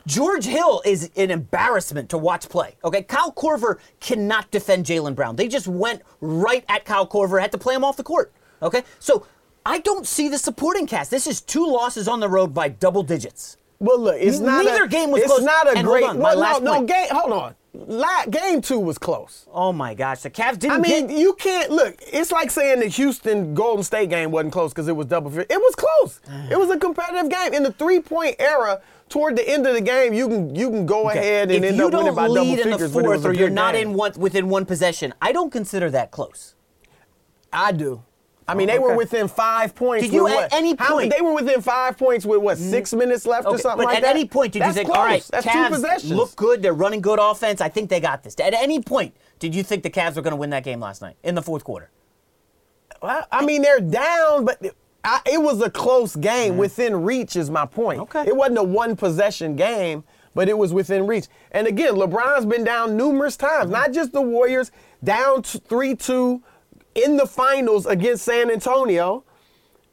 George 0.06 0.44
Hill 0.44 0.80
is 0.84 1.10
an 1.16 1.30
embarrassment 1.32 2.09
to 2.10 2.18
watch 2.18 2.48
play. 2.48 2.76
Okay. 2.84 3.02
Kyle 3.02 3.32
Korver 3.32 3.78
cannot 3.98 4.51
defend 4.52 4.86
Jaylen 4.86 5.16
Brown. 5.16 5.34
They 5.36 5.48
just 5.48 5.66
went 5.66 6.02
right 6.20 6.64
at 6.68 6.84
Kyle 6.84 7.06
Korver, 7.06 7.40
had 7.40 7.51
to 7.52 7.59
play 7.59 7.74
him 7.74 7.82
off 7.84 7.97
the 7.97 8.05
court. 8.05 8.32
Okay. 8.62 8.84
So 9.01 9.26
I 9.66 9.78
don't 9.80 10.06
see 10.06 10.28
the 10.28 10.39
supporting 10.39 10.86
cast. 10.86 11.10
This 11.10 11.26
is 11.26 11.40
two 11.40 11.66
losses 11.66 12.06
on 12.06 12.20
the 12.20 12.28
road 12.28 12.55
by 12.55 12.68
double 12.68 13.02
digits. 13.02 13.56
Well, 13.80 13.98
look, 13.98 14.16
it's 14.20 14.39
not 14.39 14.64
Neither 14.64 14.84
a, 14.84 14.89
game 14.89 15.10
was 15.10 15.22
it's 15.22 15.32
close. 15.32 15.43
not 15.43 15.66
a 15.66 15.76
And 15.76 15.86
great. 15.86 16.05
on, 16.05 16.18
no, 16.20 16.59
no, 16.60 16.84
game. 16.84 17.09
Hold 17.10 17.32
on. 17.32 17.55
La, 17.74 18.27
game 18.27 18.61
two 18.61 18.78
was 18.78 18.99
close. 18.99 19.47
Oh 19.51 19.73
my 19.73 19.94
gosh, 19.94 20.20
the 20.20 20.31
Cavs 20.31 20.59
didn't 20.59 20.73
I 20.73 20.78
mean, 20.78 21.07
get. 21.07 21.16
you 21.16 21.32
can't 21.35 21.70
look. 21.70 21.97
It's 22.01 22.31
like 22.31 22.51
saying 22.51 22.81
the 22.81 22.86
Houston 22.86 23.55
Golden 23.55 23.82
State 23.82 24.11
game 24.11 24.31
wasn't 24.31 24.53
close 24.53 24.73
because 24.73 24.89
it 24.89 24.93
was 24.97 25.07
double. 25.07 25.36
It 25.39 25.49
was 25.49 25.74
close. 25.74 26.20
It 26.51 26.59
was 26.59 26.69
a 26.70 26.78
competitive 26.78 27.31
game 27.31 27.55
in 27.55 27.62
the 27.62 27.73
three 27.73 28.01
point 28.01 28.36
era. 28.39 28.82
Toward 29.09 29.36
the 29.36 29.47
end 29.49 29.66
of 29.66 29.74
the 29.74 29.81
game, 29.81 30.12
you 30.15 30.28
can 30.28 30.55
you 30.55 30.70
can 30.70 30.85
go 30.86 31.09
ahead 31.11 31.51
and 31.51 31.65
if 31.65 31.73
end 31.73 31.81
up 31.81 31.93
winning 31.93 32.15
by 32.15 32.23
double 32.28 32.35
lead 32.35 32.59
in 32.61 32.70
the 32.70 32.73
figures. 32.78 32.93
but 32.93 33.05
it 33.05 33.09
was 33.09 33.23
fourth, 33.23 33.35
or 33.35 33.39
you're 33.39 33.51
not 33.51 33.74
game. 33.74 33.89
in 33.89 33.94
one 33.94 34.12
within 34.16 34.49
one 34.49 34.65
possession, 34.66 35.12
I 35.20 35.32
don't 35.32 35.51
consider 35.51 35.90
that 35.90 36.11
close. 36.11 36.55
I 37.53 37.73
do. 37.73 38.03
I 38.48 38.55
mean, 38.55 38.69
Oh, 38.69 38.73
they 38.73 38.78
were 38.78 38.97
within 38.97 39.28
five 39.28 39.74
points. 39.74 40.05
Did 40.05 40.12
you 40.12 40.27
at 40.27 40.35
what? 40.35 40.52
any 40.52 40.74
How- 40.77 40.94
point- 40.94 41.14
they 41.14 41.23
were 41.23 41.32
within 41.35 41.60
five 41.60 41.97
points 41.97 42.27
with 42.27 42.40
what 42.40 42.59
six 42.59 42.93
mm. 42.93 42.98
minutes 42.98 43.27
left 43.27 43.47
or 43.47 43.55
Okay, 43.55 43.62
something 43.62 43.78
but 43.78 43.86
like 43.86 43.97
at 43.98 44.02
that. 44.02 44.16
any 44.16 44.24
point 44.24 44.52
did 44.52 44.62
That's 44.62 44.70
you 44.70 44.74
think, 44.74 44.89
close. 44.89 44.98
all 44.98 45.05
right, 45.05 45.28
That's 45.31 45.47
Cavs 45.47 45.69
two 45.69 45.74
possessions. 45.74 46.12
look 46.12 46.36
good, 46.36 46.62
they're 46.62 46.74
running 46.74 47.01
good 47.01 47.19
offense, 47.20 47.60
I 47.60 47.69
think 47.69 47.89
they 47.89 48.01
got 48.01 48.23
this. 48.23 48.35
At 48.40 48.55
any 48.55 48.81
point 48.81 49.14
did 49.39 49.55
you 49.55 49.62
think 49.62 49.82
the 49.82 49.90
Cavs 49.90 50.16
were 50.16 50.23
going 50.23 50.32
to 50.32 50.36
win 50.36 50.51
that 50.51 50.64
game 50.64 50.81
last 50.81 51.02
night 51.02 51.16
in 51.23 51.35
the 51.35 51.43
fourth 51.43 51.64
quarter? 51.64 51.90
Well, 53.02 53.27
I 53.32 53.44
mean, 53.44 53.62
they're 53.62 53.81
down, 53.81 54.44
but 54.44 54.64
I, 55.05 55.20
it 55.27 55.43
was 55.43 55.60
a 55.60 55.70
close 55.70 56.14
game. 56.14 56.55
Mm. 56.55 56.59
Within 56.59 57.02
reach 57.02 57.35
is 57.35 57.51
my 57.51 57.66
point. 57.66 58.01
Okay. 58.01 58.24
It 58.27 58.36
wasn't 58.36 58.59
a 58.59 58.62
one 58.62 58.94
possession 58.94 59.56
game, 59.56 60.05
but 60.35 60.48
it 60.48 60.56
was 60.56 60.73
within 60.73 61.06
reach. 61.06 61.27
And 61.51 61.66
again, 61.66 61.94
LeBron's 61.94 62.47
been 62.47 62.64
down 62.64 62.97
numerous 62.97 63.36
times, 63.36 63.64
mm-hmm. 63.64 63.73
not 63.73 63.93
just 63.93 64.12
the 64.12 64.23
Warriors, 64.23 64.70
down 65.02 65.43
3 65.43 65.97
2 65.97 66.43
in 66.94 67.16
the 67.16 67.27
finals 67.27 67.86
against 67.86 68.24
San 68.24 68.51
Antonio. 68.51 69.24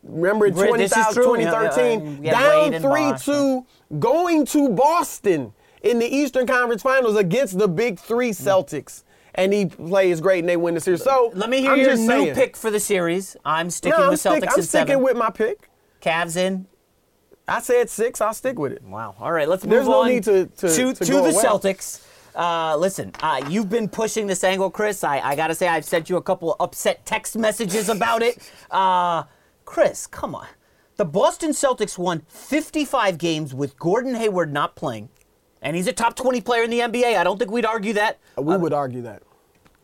Remember 0.04 0.46
in 0.46 0.54
Right, 0.56 0.78
this 0.78 0.92
is 0.96 1.14
20,000 1.16 1.24
true. 1.24 1.40
Yeah, 1.42 1.52
uh, 1.52 1.70
2013, 1.70 2.24
yeah, 2.24 2.32
yeah, 2.32 2.70
down 2.72 2.82
3 2.82 3.12
Bosh, 3.12 3.26
2, 3.26 3.66
going 4.00 4.46
to 4.48 4.70
Boston 4.70 5.54
in 5.84 6.00
the 6.00 6.06
Eastern 6.08 6.48
Conference 6.48 6.82
Finals 6.82 7.18
against 7.18 7.60
the 7.60 7.68
Big 7.68 8.00
Three 8.00 8.32
Celtics. 8.32 9.04
And 9.36 9.54
he 9.54 9.66
plays 9.68 10.20
great 10.22 10.40
and 10.40 10.50
they 10.50 10.58
win 10.58 10.74
the 10.74 10.82
series. 10.82 11.04
So 11.04 11.32
Let 11.36 11.50
me 11.50 11.60
hear 11.62 11.72
I'm 11.72 11.80
your 11.80 11.96
new 11.96 12.08
saying. 12.08 12.36
pick 12.36 12.58
for 12.58 12.72
the 12.72 12.80
series. 12.80 13.38
I'm 13.46 13.70
sticking 13.70 13.98
No, 13.98 14.06
I'm, 14.06 14.10
with 14.12 14.20
Celtics 14.22 14.38
stick, 14.38 14.50
I'm 14.52 14.60
in 14.60 14.64
sticking 14.64 14.88
seven. 14.88 15.04
with 15.04 15.18
my 15.18 15.30
pick. 15.30 15.70
Cavs 16.02 16.36
in. 16.36 16.66
I 17.48 17.60
said 17.62 17.90
six. 17.90 18.22
I'll 18.22 18.34
stick 18.34 18.58
with 18.60 18.72
it. 18.74 18.82
Wow. 18.84 19.16
All 19.20 19.32
right, 19.32 19.48
let's 19.48 19.64
move 19.66 19.74
on. 19.74 19.76
There's 19.78 19.88
no 19.88 20.04
need 20.04 20.24
to- 20.24 20.46
to- 20.68 20.94
to, 20.94 21.06
to 21.06 21.12
the 21.14 21.18
away. 21.20 21.32
Celtics. 21.34 22.02
Uh, 22.36 22.76
listen, 22.78 23.12
uh, 23.22 23.42
you've 23.50 23.70
been 23.70 23.90
pushing 23.90 24.28
this 24.28 24.44
angle, 24.44 24.70
Chris. 24.70 25.04
I, 25.04 25.20
I 25.20 25.36
got 25.36 25.48
to 25.48 25.56
say, 25.56 25.68
I've 25.68 25.86
sent 25.86 26.10
you 26.10 26.18
a 26.18 26.22
couple 26.22 26.54
of 26.54 26.58
upset 26.62 27.06
text 27.06 27.38
messages 27.38 27.90
about 27.90 28.22
it. 28.22 28.38
Uh, 28.72 29.24
Chris, 29.66 30.06
come 30.06 30.36
on. 30.36 30.46
The 30.98 31.06
Boston 31.06 31.52
Celtics 31.52 31.98
won 31.98 32.22
55 32.28 33.18
games 33.18 33.54
with 33.54 33.80
Gordon 33.80 34.14
Hayward 34.16 34.54
not 34.54 34.76
playing, 34.76 35.10
and 35.62 35.76
he's 35.76 35.88
a 35.88 35.94
top 35.94 36.16
20 36.16 36.42
player 36.42 36.64
in 36.64 36.70
the 36.70 36.80
NBA. 36.80 37.18
I 37.18 37.24
don't 37.24 37.40
think 37.40 37.50
we'd 37.52 37.66
argue 37.66 37.94
that. 37.94 38.20
We 38.38 38.58
would 38.58 38.74
argue 38.74 39.02
that. 39.04 39.24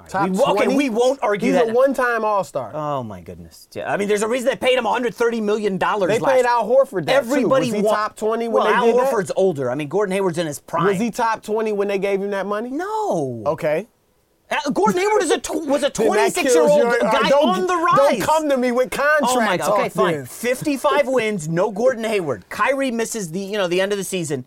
Top 0.09 0.29
we- 0.29 0.37
okay, 0.39 0.63
20? 0.65 0.75
we 0.75 0.89
won't 0.89 1.19
argue 1.23 1.51
He's 1.51 1.59
that. 1.61 1.69
a 1.69 1.73
one-time 1.73 2.23
All-Star. 2.23 2.71
Oh 2.73 3.03
my 3.03 3.21
goodness! 3.21 3.67
Yeah, 3.73 3.91
I 3.91 3.97
mean, 3.97 4.07
there's 4.07 4.21
a 4.23 4.27
reason 4.27 4.47
they 4.49 4.55
paid 4.55 4.77
him 4.77 4.83
130 4.85 5.41
million 5.41 5.77
dollars. 5.77 6.09
They 6.09 6.19
paid 6.19 6.45
Al 6.45 6.67
Horford 6.67 7.05
that, 7.05 7.23
too. 7.23 7.29
Everybody 7.31 7.67
Was 7.71 7.75
he 7.75 7.81
wa- 7.81 7.91
top 7.95 8.15
20 8.15 8.47
when 8.47 8.53
well, 8.63 8.65
they 8.65 8.73
Al 8.73 8.85
did 8.85 8.95
that? 8.97 9.13
Horford's 9.13 9.31
older. 9.35 9.69
I 9.71 9.75
mean, 9.75 9.87
Gordon 9.87 10.13
Hayward's 10.13 10.37
in 10.37 10.47
his 10.47 10.59
prime. 10.59 10.85
was 10.85 10.97
he 10.99 11.11
top 11.11 11.43
20 11.43 11.71
when 11.73 11.87
they 11.87 11.97
gave 11.99 12.21
him 12.21 12.31
that 12.31 12.45
money? 12.45 12.69
No. 12.71 13.43
Okay. 13.45 13.87
Uh, 14.51 14.69
Gordon 14.69 14.99
Hayward 15.01 15.23
is 15.23 15.31
a 15.31 15.39
tw- 15.39 15.65
was 15.65 15.81
a 15.81 15.89
Then 15.95 16.05
26 16.07 16.53
year 16.53 16.61
old 16.63 16.77
your- 16.77 16.99
guy 16.99 17.29
on 17.31 17.65
the 17.65 17.75
rise. 17.75 17.95
Don't 17.97 18.21
come 18.21 18.49
to 18.49 18.57
me 18.57 18.71
with 18.71 18.91
contracts. 18.91 19.33
Oh 19.35 19.41
my 19.41 19.57
God. 19.57 19.71
Okay, 19.79 19.89
fine. 19.89 20.13
then. 20.17 20.25
55 20.27 21.07
wins, 21.09 21.49
no 21.49 21.71
Gordon 21.71 22.03
Hayward. 22.03 22.47
Kyrie 22.49 22.91
misses 22.91 23.31
the 23.31 23.39
you 23.39 23.57
know 23.57 23.67
the 23.67 23.81
end 23.81 23.91
of 23.91 23.97
the 23.97 24.03
season. 24.03 24.45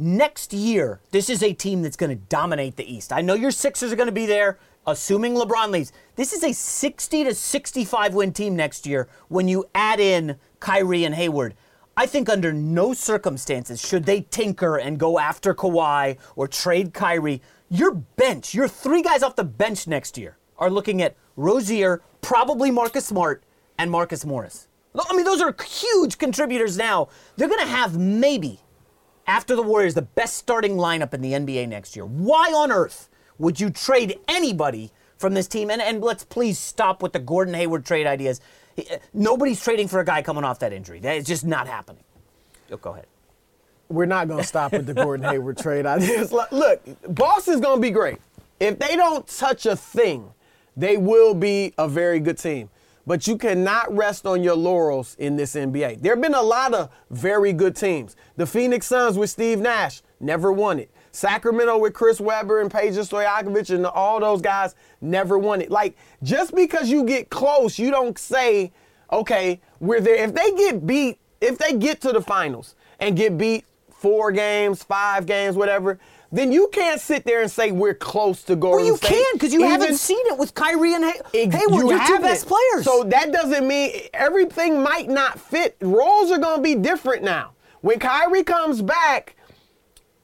Next 0.00 0.52
year, 0.52 1.00
this 1.10 1.28
is 1.28 1.42
a 1.42 1.52
team 1.52 1.82
that's 1.82 1.96
going 1.96 2.10
to 2.10 2.16
dominate 2.28 2.76
the 2.76 2.90
East. 2.90 3.12
I 3.12 3.20
know 3.20 3.34
your 3.34 3.50
Sixers 3.50 3.92
are 3.92 3.96
going 3.96 4.06
to 4.06 4.12
be 4.12 4.26
there, 4.26 4.56
assuming 4.88 5.34
LeBron 5.34 5.70
leaves. 5.70 5.92
This 6.16 6.32
is 6.32 6.42
a 6.42 6.52
60 6.52 7.24
to 7.24 7.34
65 7.34 8.14
win 8.14 8.32
team 8.32 8.56
next 8.56 8.86
year 8.86 9.08
when 9.28 9.46
you 9.46 9.66
add 9.74 10.00
in 10.00 10.36
Kyrie 10.60 11.04
and 11.04 11.14
Hayward. 11.14 11.54
I 11.96 12.06
think 12.06 12.28
under 12.28 12.52
no 12.52 12.94
circumstances 12.94 13.80
should 13.84 14.04
they 14.04 14.22
tinker 14.22 14.76
and 14.76 14.98
go 14.98 15.18
after 15.18 15.54
Kawhi 15.54 16.16
or 16.36 16.48
trade 16.48 16.94
Kyrie. 16.94 17.42
Your 17.68 17.92
bench, 17.92 18.54
your 18.54 18.68
three 18.68 19.02
guys 19.02 19.22
off 19.22 19.36
the 19.36 19.44
bench 19.44 19.86
next 19.86 20.16
year 20.16 20.38
are 20.58 20.70
looking 20.70 21.02
at 21.02 21.16
Rozier, 21.36 22.02
probably 22.20 22.70
Marcus 22.70 23.06
Smart, 23.06 23.42
and 23.78 23.90
Marcus 23.90 24.24
Morris. 24.24 24.68
I 24.98 25.14
mean, 25.14 25.24
those 25.24 25.40
are 25.40 25.54
huge 25.62 26.18
contributors 26.18 26.76
now. 26.76 27.08
They're 27.36 27.48
going 27.48 27.60
to 27.60 27.66
have 27.66 27.98
maybe, 27.98 28.60
after 29.26 29.54
the 29.54 29.62
Warriors, 29.62 29.94
the 29.94 30.02
best 30.02 30.36
starting 30.36 30.76
lineup 30.76 31.14
in 31.14 31.20
the 31.20 31.32
NBA 31.32 31.68
next 31.68 31.94
year. 31.94 32.06
Why 32.06 32.52
on 32.54 32.72
earth 32.72 33.08
would 33.38 33.60
you 33.60 33.70
trade 33.70 34.18
anybody 34.28 34.90
from 35.16 35.34
this 35.34 35.46
team? 35.46 35.70
And, 35.70 35.80
and 35.80 36.02
let's 36.02 36.24
please 36.24 36.58
stop 36.58 37.02
with 37.02 37.12
the 37.12 37.18
Gordon 37.18 37.54
Hayward 37.54 37.84
trade 37.84 38.06
ideas. 38.06 38.40
Uh, 38.76 38.96
Nobody's 39.12 39.62
trading 39.62 39.88
for 39.88 40.00
a 40.00 40.04
guy 40.04 40.22
coming 40.22 40.44
off 40.44 40.58
that 40.60 40.72
injury. 40.72 41.00
That 41.00 41.16
is 41.16 41.26
just 41.26 41.44
not 41.44 41.66
happening. 41.66 42.02
Oh, 42.70 42.76
go 42.76 42.92
ahead. 42.92 43.06
We're 43.88 44.06
not 44.06 44.28
going 44.28 44.40
to 44.40 44.46
stop 44.46 44.72
with 44.72 44.86
the 44.86 44.94
Gordon 44.94 45.24
Hayward 45.26 45.56
trade 45.56 45.86
ideas. 45.86 46.30
Look, 46.32 46.52
Look, 46.52 46.82
Boston's 47.14 47.60
going 47.60 47.78
to 47.78 47.82
be 47.82 47.90
great. 47.90 48.18
If 48.60 48.78
they 48.78 48.96
don't 48.96 49.26
touch 49.26 49.64
a 49.66 49.76
thing, 49.76 50.32
they 50.76 50.96
will 50.96 51.34
be 51.34 51.72
a 51.78 51.88
very 51.88 52.20
good 52.20 52.38
team. 52.38 52.68
But 53.06 53.26
you 53.26 53.38
cannot 53.38 53.96
rest 53.96 54.26
on 54.26 54.42
your 54.42 54.54
laurels 54.56 55.16
in 55.18 55.36
this 55.36 55.54
NBA. 55.54 56.02
There 56.02 56.12
have 56.14 56.20
been 56.20 56.34
a 56.34 56.42
lot 56.42 56.74
of 56.74 56.90
very 57.08 57.54
good 57.54 57.74
teams. 57.74 58.14
The 58.36 58.46
Phoenix 58.46 58.86
Suns 58.86 59.16
with 59.16 59.30
Steve 59.30 59.60
Nash 59.60 60.02
never 60.20 60.52
won 60.52 60.78
it. 60.78 60.90
Sacramento 61.12 61.78
with 61.78 61.94
Chris 61.94 62.20
Webber 62.20 62.60
and 62.60 62.70
Peja 62.70 63.06
Stojakovic 63.08 63.74
and 63.74 63.86
all 63.86 64.20
those 64.20 64.40
guys 64.40 64.74
never 65.00 65.38
won 65.38 65.60
it. 65.60 65.70
Like, 65.70 65.96
just 66.22 66.54
because 66.54 66.88
you 66.90 67.04
get 67.04 67.30
close, 67.30 67.78
you 67.78 67.90
don't 67.90 68.18
say, 68.18 68.72
okay, 69.12 69.60
we're 69.80 70.00
there. 70.00 70.16
If 70.16 70.34
they 70.34 70.50
get 70.52 70.86
beat, 70.86 71.18
if 71.40 71.58
they 71.58 71.72
get 71.74 72.00
to 72.02 72.12
the 72.12 72.20
finals 72.20 72.74
and 73.00 73.16
get 73.16 73.38
beat 73.38 73.64
four 73.90 74.30
games, 74.32 74.82
five 74.82 75.26
games, 75.26 75.56
whatever, 75.56 75.98
then 76.30 76.52
you 76.52 76.68
can't 76.72 77.00
sit 77.00 77.24
there 77.24 77.40
and 77.40 77.50
say 77.50 77.72
we're 77.72 77.94
close 77.94 78.42
to 78.42 78.54
Golden 78.54 78.78
Well, 78.80 78.86
you 78.86 78.96
State. 78.98 79.08
can 79.08 79.24
because 79.32 79.52
you 79.52 79.60
Even- 79.60 79.70
haven't 79.80 79.96
seen 79.96 80.24
it 80.26 80.36
with 80.36 80.52
Kyrie 80.54 80.94
and 80.94 81.04
Hay- 81.04 81.20
Ex- 81.32 81.54
Hayward. 81.54 81.72
you 81.84 81.88
Your 81.90 81.98
two 81.98 82.04
haven't. 82.04 82.22
best 82.22 82.46
players. 82.46 82.84
So 82.84 83.02
that 83.04 83.32
doesn't 83.32 83.66
mean 83.66 83.92
everything 84.12 84.82
might 84.82 85.08
not 85.08 85.40
fit. 85.40 85.76
Roles 85.80 86.30
are 86.30 86.36
going 86.38 86.56
to 86.56 86.62
be 86.62 86.74
different 86.74 87.22
now. 87.22 87.52
When 87.80 87.98
Kyrie 87.98 88.42
comes 88.44 88.82
back, 88.82 89.36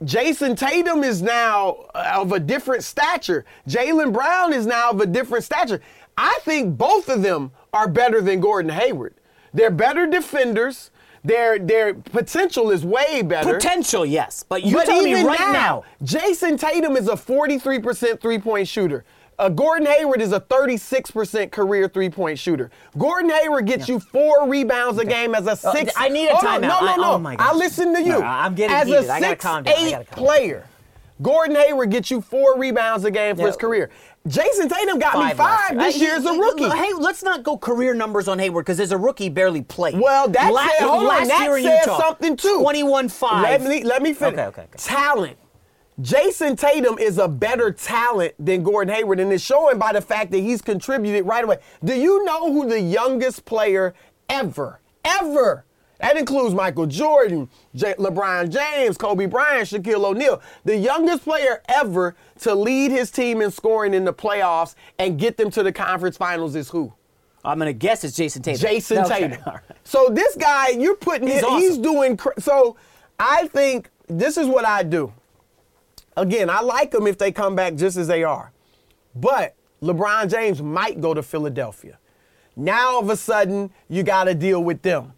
Jayson 0.04 0.56
Tatum 0.56 1.02
is 1.02 1.22
now 1.22 1.86
uh, 1.94 2.12
of 2.16 2.32
a 2.32 2.40
different 2.40 2.84
stature. 2.84 3.44
Jaylen 3.68 4.12
Brown 4.12 4.52
is 4.52 4.66
now 4.66 4.90
of 4.90 5.00
a 5.00 5.06
different 5.06 5.44
stature. 5.44 5.80
I 6.16 6.38
think 6.42 6.76
both 6.76 7.08
of 7.08 7.22
them 7.22 7.52
are 7.72 7.88
better 7.88 8.20
than 8.20 8.40
Gordon 8.40 8.70
Hayward. 8.70 9.14
They're 9.52 9.70
better 9.70 10.06
defenders. 10.06 10.90
Their 11.22 11.58
their 11.58 11.94
potential 11.94 12.70
is 12.70 12.84
way 12.84 13.22
better. 13.22 13.54
Potential, 13.54 14.04
yes, 14.04 14.44
but 14.46 14.62
you 14.62 14.74
but 14.74 14.84
tell 14.84 15.02
me 15.02 15.24
right 15.24 15.38
now, 15.40 15.84
Jayson 16.02 16.58
Tatum 16.58 16.98
is 16.98 17.08
a 17.08 17.14
43% 17.14 18.20
three 18.20 18.38
point 18.38 18.68
shooter. 18.68 19.04
Uh, 19.38 19.48
Gordon 19.48 19.86
Hayward 19.86 20.20
is 20.20 20.32
a 20.32 20.40
36% 20.40 21.50
career 21.50 21.88
three 21.88 22.08
point 22.10 22.38
shooter. 22.38 22.70
Gordon 22.96 23.30
Hayward 23.30 23.66
gets 23.66 23.88
you 23.88 23.98
four 23.98 24.48
rebounds 24.48 24.98
a 24.98 25.04
game 25.04 25.34
as 25.34 25.46
a 25.46 25.56
six. 25.56 25.92
I 25.96 26.08
need 26.08 26.28
a 26.28 26.34
timeout. 26.34 26.60
No, 26.62 26.68
no, 26.68 26.78
I- 26.92 26.96
no. 26.96 27.12
oh 27.14 27.18
my 27.18 27.36
gosh. 27.36 27.48
I 27.50 27.54
listen 27.56 27.92
to 27.94 28.00
you. 28.00 28.12
No, 28.12 28.22
I'm 28.22 28.54
getting 28.54 28.76
as 28.76 28.86
heated. 28.86 29.04
a 29.08 29.12
I 29.12 29.18
six 29.18 29.18
eight 29.18 29.20
gotta 29.20 29.36
calm 29.36 29.62
down. 29.64 30.04
player. 30.06 30.66
Gordon 31.22 31.56
Hayward 31.56 31.90
gets 31.90 32.10
you 32.10 32.20
four 32.20 32.58
rebounds 32.58 33.04
a 33.04 33.10
game 33.10 33.36
for 33.36 33.42
Yeah. 33.42 33.46
his 33.48 33.56
career. 33.56 33.90
Jayson 34.26 34.68
Tatum 34.68 34.98
got 34.98 35.18
me 35.22 35.32
five 35.34 35.72
year. 35.72 35.80
this 35.82 35.96
Uh, 35.96 35.98
year 36.04 36.16
as 36.16 36.24
a 36.26 36.32
rookie. 36.32 36.68
Hey, 36.70 36.92
let's 36.98 37.22
not 37.22 37.42
go 37.42 37.56
career 37.58 37.92
numbers 37.94 38.26
on 38.26 38.38
Hayward 38.38 38.64
because 38.64 38.80
as 38.80 38.90
a 38.90 38.96
rookie, 38.98 39.28
barely 39.28 39.62
played. 39.62 39.98
Well, 40.00 40.28
that 40.28 40.52
La- 40.52 40.62
said, 40.66 40.86
hold 40.86 41.00
on, 41.00 41.06
last 41.06 41.28
that 41.28 41.42
year 41.44 41.56
in 41.58 41.64
Utah, 41.64 41.98
something 42.00 42.36
too. 42.36 42.58
21-5. 42.62 43.42
Let 43.42 43.62
me 43.62 43.84
let 43.84 44.02
me 44.02 44.12
finish. 44.14 44.32
Okay, 44.34 44.46
okay, 44.46 44.62
okay. 44.62 44.70
Talent. 44.78 45.36
Jayson 46.00 46.58
Tatum 46.58 46.98
is 46.98 47.18
a 47.18 47.28
better 47.28 47.70
talent 47.70 48.34
than 48.38 48.62
Gordon 48.64 48.92
Hayward, 48.94 49.20
and 49.20 49.32
it's 49.32 49.44
showing 49.44 49.78
by 49.78 49.92
the 49.92 50.00
fact 50.00 50.32
that 50.32 50.38
he's 50.40 50.60
contributed 50.60 51.24
right 51.24 51.44
away. 51.44 51.58
Do 51.84 51.94
you 51.94 52.24
know 52.24 52.52
who 52.52 52.68
the 52.68 52.80
youngest 52.80 53.44
player 53.44 53.94
ever, 54.28 54.80
ever? 55.04 55.64
That 56.00 56.16
includes 56.16 56.52
Michael 56.52 56.86
Jordan, 56.86 57.48
J- 57.76 57.94
LeBron 57.94 58.50
James, 58.50 58.98
Kobe 58.98 59.26
Bryant, 59.26 59.68
Shaquille 59.68 60.04
O'Neal. 60.04 60.42
The 60.64 60.76
youngest 60.76 61.22
player 61.22 61.62
ever 61.68 62.16
to 62.40 62.54
lead 62.54 62.90
his 62.90 63.12
team 63.12 63.40
in 63.40 63.52
scoring 63.52 63.94
in 63.94 64.04
the 64.04 64.12
playoffs 64.12 64.74
and 64.98 65.16
get 65.18 65.36
them 65.36 65.50
to 65.52 65.62
the 65.62 65.72
conference 65.72 66.16
finals 66.16 66.56
is 66.56 66.68
who? 66.70 66.92
I'm 67.44 67.58
gonna 67.58 67.72
guess 67.72 68.02
it's 68.02 68.16
Jayson 68.16 68.42
Tatum. 68.42 68.68
Jayson 68.68 68.98
Okay, 69.04 69.28
Tatum. 69.28 69.42
right. 69.46 69.60
So 69.84 70.08
this 70.10 70.34
guy, 70.34 70.70
you're 70.70 70.96
putting 70.96 71.28
He's 71.28 71.40
his, 71.40 71.48
he's 71.62 71.78
doing. 71.78 72.16
cr- 72.16 72.30
So 72.40 72.76
I 73.20 73.46
think 73.48 73.90
this 74.08 74.36
is 74.36 74.48
what 74.48 74.66
I 74.66 74.82
do. 74.82 75.12
Again, 76.16 76.48
I 76.48 76.60
like 76.60 76.90
them 76.90 77.06
if 77.06 77.18
they 77.18 77.32
come 77.32 77.56
back 77.56 77.74
just 77.74 77.96
as 77.96 78.06
they 78.06 78.22
are, 78.22 78.52
but 79.14 79.54
LeBron 79.82 80.30
James 80.30 80.62
might 80.62 81.00
go 81.00 81.12
to 81.14 81.22
Philadelphia. 81.22 81.98
Now 82.56 82.94
all 82.94 83.00
of 83.00 83.10
a 83.10 83.16
sudden 83.16 83.70
you 83.88 84.02
got 84.02 84.24
to 84.24 84.34
deal 84.34 84.62
with 84.62 84.82
them. 84.82 85.12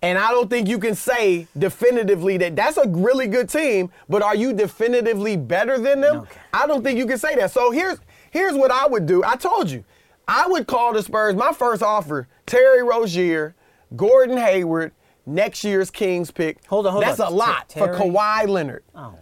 And 0.00 0.16
I 0.16 0.30
don't 0.30 0.48
think 0.48 0.68
you 0.68 0.78
can 0.78 0.94
say 0.94 1.48
definitively 1.58 2.36
that 2.36 2.54
that's 2.54 2.76
a 2.76 2.88
really 2.88 3.26
good 3.26 3.48
team, 3.48 3.90
but 4.08 4.22
are 4.22 4.36
you 4.36 4.52
definitively 4.52 5.36
better 5.36 5.76
than 5.76 6.00
them? 6.00 6.18
Okay. 6.18 6.40
I 6.52 6.68
don't 6.68 6.84
think 6.84 6.98
you 6.98 7.06
can 7.06 7.18
say 7.18 7.34
that. 7.34 7.50
So 7.50 7.72
here's 7.72 7.98
here's 8.30 8.54
what 8.54 8.70
I 8.70 8.86
would 8.86 9.06
do. 9.06 9.24
I 9.24 9.34
told 9.36 9.70
you. 9.70 9.84
I 10.28 10.46
would 10.46 10.66
call 10.66 10.92
the 10.92 11.02
Spurs 11.02 11.34
my 11.34 11.52
first 11.52 11.82
offer, 11.82 12.28
Terry 12.44 12.82
Rozier, 12.82 13.54
Gordon 13.96 14.36
Hayward, 14.36 14.92
next 15.24 15.64
year's 15.64 15.90
Kings 15.90 16.30
pick. 16.30 16.64
Hold 16.66 16.86
on, 16.86 16.92
hold 16.92 17.04
That's 17.04 17.18
on. 17.18 17.32
a 17.32 17.34
lot 17.34 17.72
for? 17.72 17.88
Kawhi 17.88 18.46
Leonard. 18.46 18.84
Oh 18.94 19.14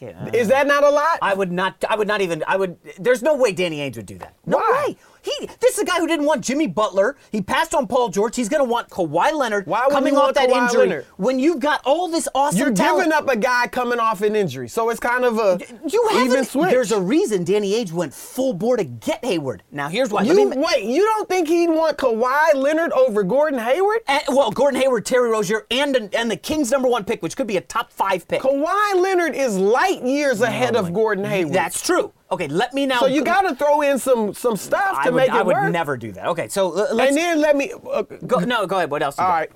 Is 0.00 0.48
that 0.48 0.66
not 0.66 0.84
a 0.84 0.90
lot? 0.90 1.18
I 1.22 1.34
would 1.34 1.52
not. 1.52 1.84
I 1.88 1.96
would 1.96 2.08
not 2.08 2.20
even. 2.20 2.44
I 2.46 2.56
would. 2.56 2.76
There's 2.98 3.22
no 3.22 3.36
way 3.36 3.52
Danny 3.52 3.78
Ainge 3.78 3.96
would 3.96 4.06
do 4.06 4.18
that. 4.18 4.34
No 4.44 4.58
Why? 4.58 4.84
way. 4.88 4.96
He. 5.26 5.46
This 5.60 5.74
is 5.74 5.80
a 5.80 5.84
guy 5.84 5.98
who 5.98 6.06
didn't 6.06 6.24
want 6.26 6.42
Jimmy 6.44 6.66
Butler. 6.66 7.16
He 7.32 7.42
passed 7.42 7.74
on 7.74 7.86
Paul 7.86 8.08
George. 8.08 8.36
He's 8.36 8.48
going 8.48 8.64
to 8.64 8.70
want 8.70 8.88
Kawhi 8.88 9.32
Leonard. 9.34 9.66
Why 9.66 9.82
would 9.86 9.92
coming 9.92 10.16
off 10.16 10.22
want 10.22 10.34
that 10.36 10.48
Kawhi 10.48 10.62
injury? 10.68 10.80
Leonard? 10.88 11.06
When 11.16 11.38
you've 11.38 11.60
got 11.60 11.82
all 11.84 12.08
this 12.08 12.28
awesome 12.34 12.58
You're 12.58 12.72
talent, 12.72 13.06
giving 13.06 13.12
up 13.12 13.28
a 13.28 13.36
guy 13.36 13.66
coming 13.66 13.98
off 13.98 14.22
an 14.22 14.36
injury, 14.36 14.68
so 14.68 14.88
it's 14.90 15.00
kind 15.00 15.24
of 15.24 15.38
a 15.38 15.58
You 15.88 16.08
even 16.12 16.28
haven't. 16.28 16.44
switch. 16.46 16.70
There's 16.70 16.92
a 16.92 17.00
reason 17.00 17.44
Danny 17.44 17.72
Ainge 17.72 17.92
went 17.92 18.14
full 18.14 18.52
bore 18.54 18.76
to 18.76 18.84
get 18.84 19.24
Hayward. 19.24 19.62
Now 19.70 19.88
here's 19.88 20.10
why. 20.10 20.22
You 20.22 20.34
me- 20.50 20.56
wait. 20.56 20.84
You 20.84 21.02
don't 21.02 21.28
think 21.28 21.48
he'd 21.48 21.68
want 21.70 21.98
Kawhi 21.98 22.54
Leonard 22.54 22.92
over 22.92 23.22
Gordon 23.22 23.58
Hayward? 23.58 24.00
and- 24.06 24.22
well, 24.28 24.50
Gordon 24.50 24.80
Hayward, 24.80 25.04
Terry 25.06 25.28
Rozier, 25.30 25.66
and 25.70 26.14
and 26.14 26.30
the 26.30 26.36
Kings' 26.36 26.70
number 26.70 26.88
one 26.88 27.04
pick, 27.04 27.22
which 27.22 27.36
could 27.36 27.46
be 27.46 27.56
a 27.56 27.60
top 27.60 27.92
five 27.92 28.28
pick. 28.28 28.42
Kawhi 28.42 28.94
Leonard 28.94 29.34
is 29.34 29.56
light 29.58 30.02
years 30.04 30.40
ahead 30.40 30.76
of 30.76 30.92
Gordon 30.92 31.24
Hayward. 31.24 31.54
That's 31.54 31.80
true. 31.80 32.12
Okay, 32.30 32.48
let 32.48 32.74
me 32.74 32.86
now. 32.86 32.98
so 33.00 33.06
you 33.06 33.22
got 33.22 33.42
to 33.42 33.54
throw 33.54 33.82
in 33.82 33.98
some 33.98 34.34
some 34.34 34.56
stuff 34.56 34.96
I 34.98 35.04
to 35.04 35.12
would, 35.12 35.16
make 35.18 35.28
it 35.28 35.34
I 35.34 35.42
would 35.42 35.72
never 35.72 35.96
do 35.96 36.10
that. 36.12 36.26
Okay, 36.28 36.48
so 36.48 36.72
uh, 36.72 36.88
let's 36.92 37.10
and 37.10 37.16
then 37.16 37.40
let 37.40 37.56
me. 37.56 37.72
Uh, 37.90 38.02
go. 38.02 38.38
No, 38.40 38.66
go 38.66 38.76
ahead. 38.78 38.90
What 38.90 39.02
else? 39.02 39.18
All 39.18 39.28
right. 39.28 39.50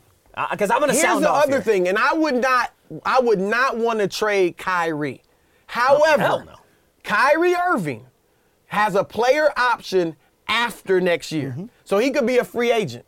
Because 0.52 0.70
I'm 0.70 0.78
going 0.78 0.90
to 0.90 0.94
Here's 0.96 1.04
sound 1.04 1.24
the 1.24 1.28
off 1.30 1.44
other 1.44 1.54
here. 1.54 1.62
thing, 1.62 1.88
and 1.88 1.98
I 1.98 2.12
would 2.14 2.36
not. 2.36 2.72
I 3.04 3.18
would 3.20 3.40
not 3.40 3.76
want 3.76 3.98
to 3.98 4.06
trade 4.08 4.56
Kyrie. 4.56 5.22
However, 5.66 6.22
hell 6.22 6.44
no. 6.44 6.54
Kyrie 7.02 7.54
Irving 7.54 8.06
has 8.66 8.94
a 8.94 9.02
player 9.04 9.50
option 9.56 10.14
after 10.48 11.00
next 11.00 11.32
year, 11.32 11.50
Mm-hmm. 11.50 11.66
so 11.84 11.98
he 11.98 12.10
could 12.10 12.26
be 12.26 12.38
a 12.38 12.44
free 12.44 12.70
agent. 12.72 13.04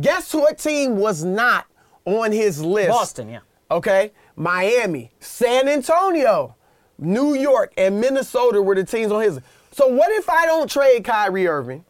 Guess 0.00 0.34
what 0.34 0.58
team 0.58 0.96
was 0.98 1.24
not 1.24 1.66
on 2.04 2.32
his 2.32 2.62
list? 2.62 2.90
Boston, 2.90 3.28
yeah. 3.30 3.40
Okay, 3.70 4.12
Miami, 4.36 5.10
San 5.20 5.68
Antonio, 5.68 6.55
New 6.98 7.34
York, 7.34 7.72
and 7.76 8.00
Minnesota 8.00 8.62
were 8.62 8.74
the 8.74 8.84
teams 8.84 9.12
on 9.12 9.22
his. 9.22 9.40
So 9.72 9.86
what 9.88 10.10
if 10.12 10.28
I 10.30 10.46
don't 10.46 10.70
trade 10.70 11.04
Kyrie 11.04 11.46
Irving 11.46 11.84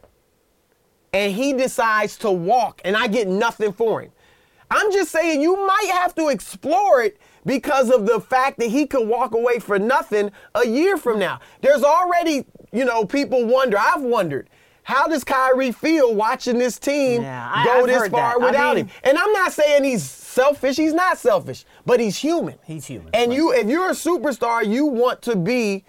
and 1.12 1.32
he 1.32 1.52
decides 1.52 2.16
to 2.18 2.30
walk 2.30 2.80
and 2.84 2.96
I 2.96 3.06
get 3.06 3.28
nothing 3.28 3.72
for 3.72 4.02
him? 4.02 4.12
I'm 4.70 4.92
just 4.92 5.12
saying 5.12 5.40
you 5.40 5.64
might 5.66 5.90
have 5.92 6.14
to 6.16 6.28
explore 6.28 7.02
it 7.02 7.18
because 7.44 7.90
of 7.90 8.06
the 8.06 8.20
fact 8.20 8.58
that 8.58 8.70
he 8.70 8.86
could 8.86 9.06
walk 9.06 9.32
away 9.32 9.60
for 9.60 9.78
nothing 9.78 10.32
a 10.56 10.66
year 10.66 10.96
from 10.96 11.20
now. 11.20 11.38
There's 11.60 11.84
already, 11.84 12.44
you 12.72 12.84
know, 12.84 13.04
people 13.04 13.44
wonder. 13.44 13.78
I've 13.78 14.02
wondered. 14.02 14.50
How 14.86 15.08
does 15.08 15.24
Kyrie 15.24 15.72
feel 15.72 16.14
watching 16.14 16.58
this 16.58 16.78
team 16.78 17.22
Yeah, 17.22 17.50
I- 17.52 17.64
go 17.64 17.80
I've 17.80 17.86
this 17.88 17.96
far 18.08 18.38
that. 18.38 18.40
I 18.40 18.46
without 18.46 18.76
mean- 18.76 18.86
him? 18.86 18.94
And 19.02 19.18
I'm 19.18 19.32
not 19.32 19.52
saying 19.52 19.82
he's 19.82 20.04
selfish. 20.08 20.76
He's 20.76 20.94
not 20.94 21.18
selfish, 21.18 21.64
but 21.84 21.98
he's 21.98 22.16
human. 22.18 22.54
He's 22.64 22.86
human, 22.86 23.10
And 23.12 23.30
right. 23.30 23.36
you, 23.36 23.52
if 23.52 23.66
you're 23.66 23.88
a 23.88 23.94
superstar, 23.94 24.64
you 24.64 24.86
want 24.86 25.22
to 25.22 25.34
be 25.34 25.84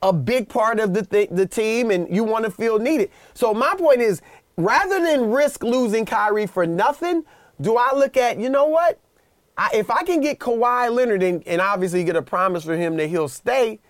a 0.00 0.12
big 0.12 0.48
part 0.48 0.78
of 0.78 0.94
the 0.94 1.02
th- 1.04 1.30
the 1.32 1.44
team, 1.46 1.90
and 1.90 2.06
you 2.14 2.22
want 2.22 2.44
to 2.44 2.50
feel 2.52 2.78
needed. 2.78 3.10
So 3.34 3.52
my 3.52 3.74
point 3.74 4.00
is, 4.00 4.22
rather 4.56 5.00
than 5.00 5.32
risk 5.32 5.64
losing 5.64 6.04
Kyrie 6.06 6.46
for 6.46 6.64
nothing, 6.68 7.24
do 7.60 7.76
I 7.76 7.96
look 7.96 8.16
at 8.16 8.38
you 8.38 8.48
know 8.48 8.66
what? 8.66 9.00
I, 9.58 9.70
if 9.74 9.90
I 9.90 10.04
can 10.04 10.20
get 10.20 10.38
Kawhi 10.38 10.94
Leonard 10.94 11.24
and, 11.24 11.42
and 11.48 11.60
obviously 11.60 12.04
get 12.04 12.14
a 12.14 12.22
promise 12.22 12.62
for 12.62 12.76
him 12.76 12.96
that 12.98 13.08
he'll 13.08 13.26
stay. 13.28 13.80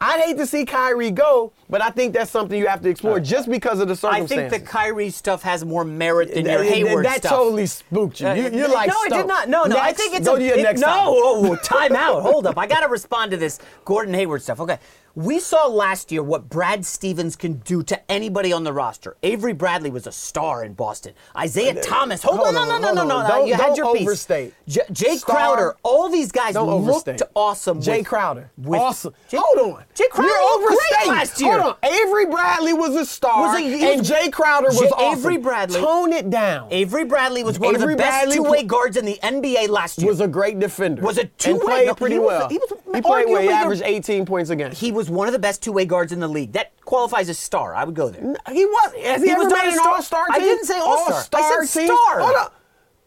I'd 0.00 0.20
hate 0.20 0.36
to 0.36 0.46
see 0.46 0.64
Kyrie 0.64 1.10
go, 1.10 1.52
but 1.68 1.82
I 1.82 1.90
think 1.90 2.14
that's 2.14 2.30
something 2.30 2.56
you 2.56 2.68
have 2.68 2.80
to 2.82 2.88
explore 2.88 3.18
just 3.18 3.50
because 3.50 3.80
of 3.80 3.88
the 3.88 3.96
circumstances. 3.96 4.38
I 4.38 4.48
think 4.48 4.64
the 4.64 4.70
Kyrie 4.70 5.10
stuff 5.10 5.42
has 5.42 5.64
more 5.64 5.84
merit 5.84 6.32
than 6.34 6.46
your 6.46 6.58
That- 6.62 6.72
Hayward 6.72 7.04
that 7.04 7.18
stuff. 7.18 7.32
totally 7.32 7.66
spooked 7.66 8.20
you. 8.20 8.28
Uh, 8.28 8.34
you 8.34 8.42
you're 8.50 8.68
like 8.68 8.88
no, 8.88 8.94
I 8.96 9.08
did 9.08 9.26
not. 9.26 9.48
No, 9.48 9.64
no. 9.64 9.76
I 9.76 9.92
think 9.92 10.14
it's 10.14 10.26
go 10.26 10.36
a, 10.36 10.38
to 10.38 10.44
your 10.44 10.56
it- 10.56 10.62
next 10.62 10.80
no. 10.80 10.86
topic. 10.86 11.18
Oh, 11.20 11.56
time 11.56 11.96
out. 11.96 12.22
Hold 12.22 12.46
up. 12.46 12.56
I 12.56 12.66
got 12.68 12.80
to 12.80 12.88
respond 12.98 13.32
to 13.32 13.36
this 13.36 13.58
Gordon 13.84 14.14
Hayward 14.14 14.42
stuff. 14.42 14.60
Okay, 14.60 14.78
we 15.18 15.40
saw 15.40 15.66
last 15.66 16.12
year 16.12 16.22
what 16.22 16.48
Brad 16.48 16.86
Stevens 16.86 17.34
can 17.34 17.54
do 17.64 17.82
to 17.82 18.00
anybody 18.08 18.52
on 18.52 18.62
the 18.62 18.72
roster. 18.72 19.16
Avery 19.24 19.52
Bradley 19.52 19.90
was 19.90 20.06
a 20.06 20.12
star 20.12 20.62
in 20.62 20.74
Boston. 20.74 21.12
Isaiah 21.36 21.82
Thomas. 21.82 22.22
Hold, 22.22 22.38
hold 22.38 22.54
on, 22.54 22.68
no, 22.68 22.78
no, 22.78 22.92
no, 22.92 23.04
no, 23.04 23.16
on. 23.16 23.22
no. 23.24 23.28
Don't- 23.28 23.46
you 23.48 23.54
had 23.54 23.76
your 23.76 23.92
piece. 23.94 24.02
overstate. 24.02 24.54
J- 24.68 24.82
Jay. 24.92 25.18
Crowder. 25.18 25.74
All 25.82 26.08
these 26.08 26.30
guys 26.30 26.54
looked 26.54 27.22
awesome. 27.34 27.80
Jae 27.82 28.06
Crowder. 28.06 28.52
awesome. 28.72 29.12
Hold 29.34 29.74
on. 29.78 29.84
Jae 29.96 30.08
Crowder 30.08 30.28
You're 30.28 30.38
overstating. 30.54 31.08
last 31.08 31.40
year. 31.40 31.58
Hold 31.60 31.76
on. 31.82 31.90
Avery 31.90 32.26
Bradley 32.26 32.72
was 32.74 32.94
a 32.94 33.04
star, 33.04 33.40
Was 33.48 33.56
a- 33.56 33.60
he 33.60 33.92
and 33.92 34.02
Jae 34.02 34.30
Crowder 34.32 34.68
was 34.68 34.80
awesome. 34.92 35.18
Avery 35.18 35.38
Bradley- 35.38 35.80
Tone 35.80 36.12
it 36.12 36.30
down. 36.30 36.68
Avery 36.70 37.04
Bradley 37.04 37.42
was 37.42 37.58
one 37.58 37.74
of 37.74 37.80
the 37.80 37.96
best 37.96 38.30
two-way 38.32 38.62
guards 38.62 38.96
in 38.96 39.04
the 39.04 39.18
NBA 39.20 39.66
last 39.68 39.98
year. 39.98 40.08
was 40.08 40.20
a 40.20 40.28
great 40.28 40.60
defender. 40.60 41.02
Was 41.02 41.18
a 41.18 41.24
two-way- 41.24 41.58
played 41.64 41.86
no, 41.88 41.94
pretty 41.96 42.18
well. 42.20 42.48
he 42.48 42.58
was 42.58 42.70
He 42.94 43.00
played 43.02 43.26
well. 43.28 43.42
He 43.42 43.48
averaged 43.48 43.82
18 43.84 44.24
points 44.24 44.50
a 44.50 44.56
game. 44.56 44.70
he 44.70 44.92
was 44.92 45.07
one 45.08 45.26
of 45.28 45.32
the 45.32 45.38
best 45.38 45.62
two-way 45.62 45.84
guards 45.84 46.12
in 46.12 46.20
the 46.20 46.28
league. 46.28 46.52
That 46.52 46.72
qualifies 46.82 47.28
as 47.28 47.38
star. 47.38 47.74
I 47.74 47.84
would 47.84 47.94
go 47.94 48.08
there. 48.10 48.22
He 48.52 48.64
was. 48.64 48.92
Has 49.04 49.20
he, 49.22 49.28
He 49.28 49.32
ever 49.32 49.44
was 49.44 49.52
not 49.52 49.64
made 49.64 49.72
an 49.72 49.78
star. 49.78 49.94
all-star 49.94 50.26
I 50.30 50.38
team? 50.38 50.48
didn't 50.48 50.64
say 50.66 50.78
all-star. 50.78 51.12
I 51.40 51.44
All-star 51.44 51.66
said 51.66 51.80
team? 51.80 51.86
star. 51.88 52.20
Hold 52.20 52.36
up. 52.36 52.54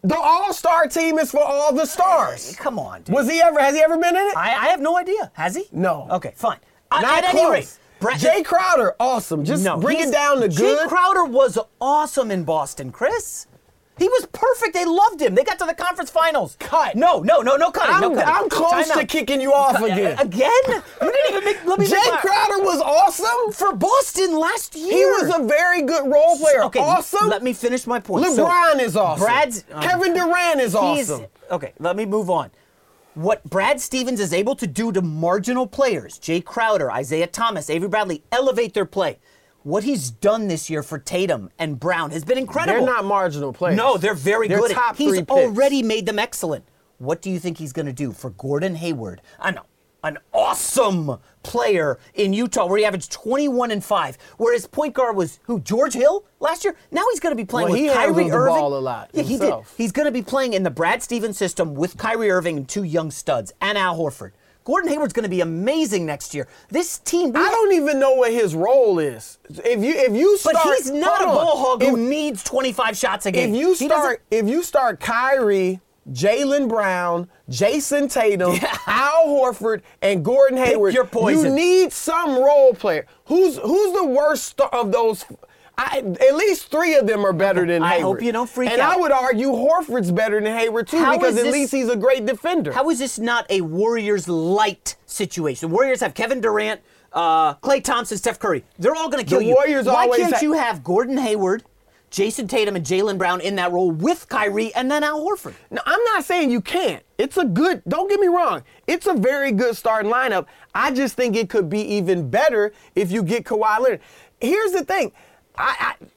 The 0.04 0.18
all-star 0.18 0.88
team 0.88 1.20
is 1.20 1.30
for 1.32 1.44
all 1.44 1.74
the 1.74 1.86
stars. 1.86 2.56
Come 2.56 2.80
on, 2.80 3.04
dude. 3.04 3.14
Was 3.16 3.30
he 3.30 3.40
ever? 3.42 3.60
Has 3.60 3.76
he 3.76 3.82
ever 3.84 3.98
been 3.98 4.16
in 4.16 4.28
it? 4.28 4.36
I, 4.36 4.50
I 4.56 4.68
have 4.70 4.80
no 4.82 4.98
idea. 4.98 5.32
Has 5.34 5.56
he? 5.56 5.66
No. 5.72 6.08
Okay, 6.10 6.34
fine. 6.36 6.58
I- 6.90 7.02
Not 7.04 7.18
at 7.20 7.24
any 7.26 7.40
close. 7.40 7.52
rate, 7.52 7.78
Brad- 8.00 8.20
Jae 8.20 8.44
Crowder, 8.44 8.96
awesome. 9.00 9.46
Just 9.46 9.64
no, 9.64 9.78
bring 9.80 10.00
it 10.00 10.12
down 10.12 10.38
to 10.42 10.48
good. 10.48 10.58
Jay. 10.58 10.88
Crowder 10.88 11.26
was 11.26 11.60
awesome 11.80 12.32
in 12.32 12.44
Boston, 12.44 12.92
Chris. 12.92 13.46
He 14.02 14.08
was 14.10 14.26
perfect. 14.32 14.74
They 14.74 14.84
loved 14.86 15.22
him. 15.22 15.36
They 15.36 15.44
got 15.44 15.60
to 15.60 15.66
the 15.66 15.76
conference 15.76 16.10
finals. 16.10 16.58
Cut. 16.60 16.96
No, 16.96 17.20
no, 17.20 17.42
no, 17.42 17.56
no 17.56 17.70
cutting. 17.70 18.02
no 18.02 18.10
I'm, 18.10 18.16
cutting. 18.16 18.34
I'm 18.44 18.50
close 18.50 18.72
Time 18.72 18.84
to 18.96 19.00
out. 19.02 19.08
kicking 19.08 19.40
you 19.40 19.54
off 19.54 19.76
Cut- 19.76 19.92
again. 19.92 20.18
Again? 20.18 20.52
You 20.68 20.82
didn't 21.12 21.30
even 21.30 21.44
make. 21.46 21.64
Let 21.66 21.78
me 21.80 21.86
Jay 21.86 21.96
make 21.98 22.14
my- 22.14 22.20
Crowder 22.22 22.64
was 22.64 22.82
awesome. 22.82 23.54
for 23.54 23.76
Boston 23.76 24.38
last 24.40 24.76
year. 24.76 24.90
He 24.92 25.06
was 25.06 25.32
a 25.40 25.44
very 25.44 25.84
good 25.84 26.12
role 26.12 26.36
player. 26.40 26.64
Okay, 26.64 26.80
awesome. 26.80 27.30
Let 27.30 27.44
me 27.44 27.54
finish 27.54 27.86
my 27.86 28.00
point. 28.00 28.26
So, 28.26 28.48
LeBron 28.48 28.80
is 28.80 28.98
awesome. 28.98 29.24
Brad's 29.24 29.66
Kevin 29.82 30.16
Durant 30.16 30.60
is 30.62 30.74
awesome. 30.74 31.28
Okay, 31.52 31.74
let 31.80 31.96
me 31.96 32.06
move 32.06 32.30
on. 32.32 32.50
what 33.14 33.44
Brad 33.44 33.80
Stevens 33.82 34.20
is 34.22 34.32
able 34.34 34.56
to 34.56 34.66
do 34.66 34.92
to 34.94 35.02
marginal 35.02 35.68
players, 35.68 36.18
Jae 36.18 36.44
Crowder, 36.44 36.90
Isaiah 36.92 37.28
Thomas, 37.28 37.70
Avery 37.70 37.90
Bradley, 37.90 38.24
elevate 38.32 38.74
their 38.74 38.86
play. 38.86 39.20
What 39.64 39.84
he's 39.84 40.10
done 40.10 40.48
this 40.48 40.70
year 40.70 40.82
for 40.82 40.98
Tatum 40.98 41.52
and 41.60 41.80
Brown 41.80 42.12
has 42.12 42.24
been 42.26 42.38
incredible. 42.38 42.84
They're 42.86 42.94
not 42.96 43.06
marginal 43.06 43.54
players. 43.54 43.78
No, 43.78 43.98
they're 43.98 44.14
very 44.16 44.48
They're 44.48 44.60
good. 44.60 44.72
top 44.72 44.96
he's 44.98 45.10
three 45.10 45.20
picks. 45.20 45.32
already 45.32 45.84
made 45.84 46.06
them 46.08 46.18
excellent. 46.18 46.66
What 46.98 47.22
do 47.22 47.30
you 47.30 47.40
think 47.40 47.58
he's 47.58 47.74
going 47.74 47.86
to 47.88 47.94
do 47.94 48.12
for 48.12 48.32
Gordon 48.32 48.76
Hayward? 48.76 49.22
An, 49.40 49.60
an 50.04 50.18
awesome 50.34 51.18
player 51.44 52.00
in 52.16 52.34
Utah 52.34 52.66
where 52.66 52.78
he 52.80 52.86
averaged 52.86 53.12
21 53.12 53.70
and 53.72 53.84
5, 53.84 54.18
where 54.38 54.54
his 54.54 54.66
point 54.68 54.96
guard 54.96 55.16
was 55.16 55.40
who? 55.44 55.60
George 55.60 55.94
Hill 55.94 56.26
last 56.40 56.64
year? 56.64 56.76
Now 56.92 57.04
he's 57.12 57.20
going 57.20 57.36
to 57.36 57.42
be 57.42 57.46
playing 57.46 57.70
Well, 57.70 57.80
with 57.80 57.90
he 57.90 57.96
Kyrie 57.96 58.30
the 58.30 58.36
Irving. 58.36 58.54
ball 58.56 58.78
a 58.78 58.80
lot 58.80 59.10
Yeah, 59.14 59.24
he 59.24 59.38
did. 59.38 59.54
He's 59.78 59.92
going 59.92 60.08
to 60.08 60.12
be 60.12 60.24
playing 60.24 60.54
in 60.54 60.64
the 60.64 60.72
Brad 60.72 61.04
Stevens 61.04 61.38
system 61.38 61.76
with 61.76 61.98
Kyrie 61.98 62.32
Irving 62.32 62.58
and 62.58 62.68
two 62.68 62.84
young 62.84 63.12
studs 63.12 63.54
and 63.62 63.78
Al 63.78 63.98
Horford. 63.98 64.32
Gordon 64.64 64.90
Hayward's 64.92 65.14
going 65.14 65.24
to 65.24 65.30
be 65.30 65.42
amazing 65.42 66.06
next 66.06 66.34
year. 66.36 66.48
This 66.70 67.00
team, 67.00 67.32
I 67.36 67.50
don't 67.50 67.74
even 67.74 68.00
know 68.00 68.14
what 68.14 68.32
his 68.32 68.54
role 68.56 69.00
is. 69.00 69.40
If 69.50 69.84
you 69.84 69.94
if 69.96 70.14
you 70.16 70.38
start, 70.38 70.56
but 70.64 70.78
he's 70.78 70.92
not 70.92 71.22
a 71.22 71.26
hold 71.26 71.36
ball 71.38 71.58
hog 71.58 71.84
who 71.84 71.96
If- 71.96 72.00
needs 72.10 72.44
25 72.44 72.96
shots 72.98 73.26
a 73.26 73.32
game. 73.32 73.54
if 73.54 73.60
you 73.60 73.76
start 73.76 74.22
if 74.30 74.48
you 74.48 74.62
start 74.64 75.00
Kyrie, 75.00 75.80
Jaylen 76.12 76.68
Brown, 76.70 77.30
Jayson 77.50 78.08
Tatum, 78.12 78.52
Al 78.88 79.26
Horford, 79.28 79.82
and 80.02 80.24
Gordon 80.24 80.58
Hayward, 80.58 80.94
your 80.94 81.06
poison. 81.06 81.46
you 81.46 81.56
need 81.56 81.92
some 81.94 82.36
role 82.38 82.74
player. 82.74 83.06
Who's 83.26 83.58
who's 83.58 83.94
the 83.94 84.06
worst 84.06 84.46
star 84.46 84.70
of 84.74 84.92
those? 84.92 85.26
I, 85.84 85.98
at 86.00 86.36
least 86.36 86.70
three 86.70 86.96
of 86.96 87.08
them 87.08 87.26
are 87.26 87.34
better 87.34 87.62
than 87.62 87.82
Hayward. 87.82 87.84
I 87.84 87.96
Hayward. 87.98 88.18
hope 88.18 88.22
you 88.26 88.32
don't 88.32 88.50
freak 88.50 88.70
and 88.72 88.80
out. 88.82 88.94
And 88.94 88.98
I 89.00 89.02
would 89.02 89.12
argue 89.12 89.48
Horford's 89.52 90.12
better 90.12 90.40
than 90.42 90.56
Hayward 90.58 90.88
too, 90.88 90.98
How 91.00 91.18
because 91.18 91.38
at 91.38 91.44
this- 91.46 91.54
least 91.54 91.72
he's 91.72 91.90
a 91.90 91.96
great 91.96 92.26
defender. 92.26 92.72
How 92.72 92.90
is 92.90 93.00
this 93.00 93.18
not 93.18 93.46
a 93.50 93.62
Warriors 93.62 94.28
light 94.28 94.96
situation? 95.06 95.70
The 95.70 95.74
Warriors 95.76 96.02
have 96.02 96.14
Kevin 96.14 96.40
Durant, 96.42 96.82
uh, 97.14 97.56
Klay 97.56 97.84
Thompson, 97.84 98.18
Steph 98.18 98.40
Curry. 98.40 98.64
They're 98.80 98.96
all 98.96 99.10
going 99.10 99.24
to 99.24 99.30
kill 99.30 99.40
The 99.40 99.46
you. 99.46 99.54
Warriors 99.56 99.86
Why 99.86 100.08
can't 100.16 100.34
ha- 100.34 100.40
you 100.42 100.54
have 100.54 100.84
Gordon 100.84 101.18
Hayward, 101.18 101.64
Jayson 102.12 102.48
Tatum, 102.48 102.76
and 102.76 102.86
Jaylen 102.86 103.18
Brown 103.18 103.40
in 103.42 103.56
that 103.56 103.72
role 103.72 103.90
with 103.90 104.28
Kyrie 104.30 104.74
and 104.76 104.92
then 104.92 105.04
Al 105.04 105.22
Horford? 105.26 105.54
No, 105.72 105.82
I'm 105.86 106.04
not 106.14 106.24
saying 106.26 106.52
you 106.52 106.62
can't. 106.62 107.04
It's 107.18 107.38
a 107.38 107.46
good, 107.46 107.82
don't 107.88 108.10
get 108.10 108.20
me 108.20 108.28
wrong. 108.28 108.64
It's 108.88 109.08
a 109.08 109.14
very 109.14 109.52
good 109.52 109.76
starting 109.78 110.12
lineup. 110.12 110.46
I 110.76 110.92
just 110.92 111.16
think 111.16 111.36
it 111.36 111.50
could 111.50 111.70
be 111.70 111.80
even 111.82 112.30
better 112.30 112.74
if 112.96 113.12
you 113.12 113.24
get 113.24 113.46
Kawhi 113.46 113.80
Leonard. 113.80 114.02
Here's 114.40 114.72
the 114.72 114.84
thing. 114.84 115.12
I, 115.58 115.96
I 116.00 116.08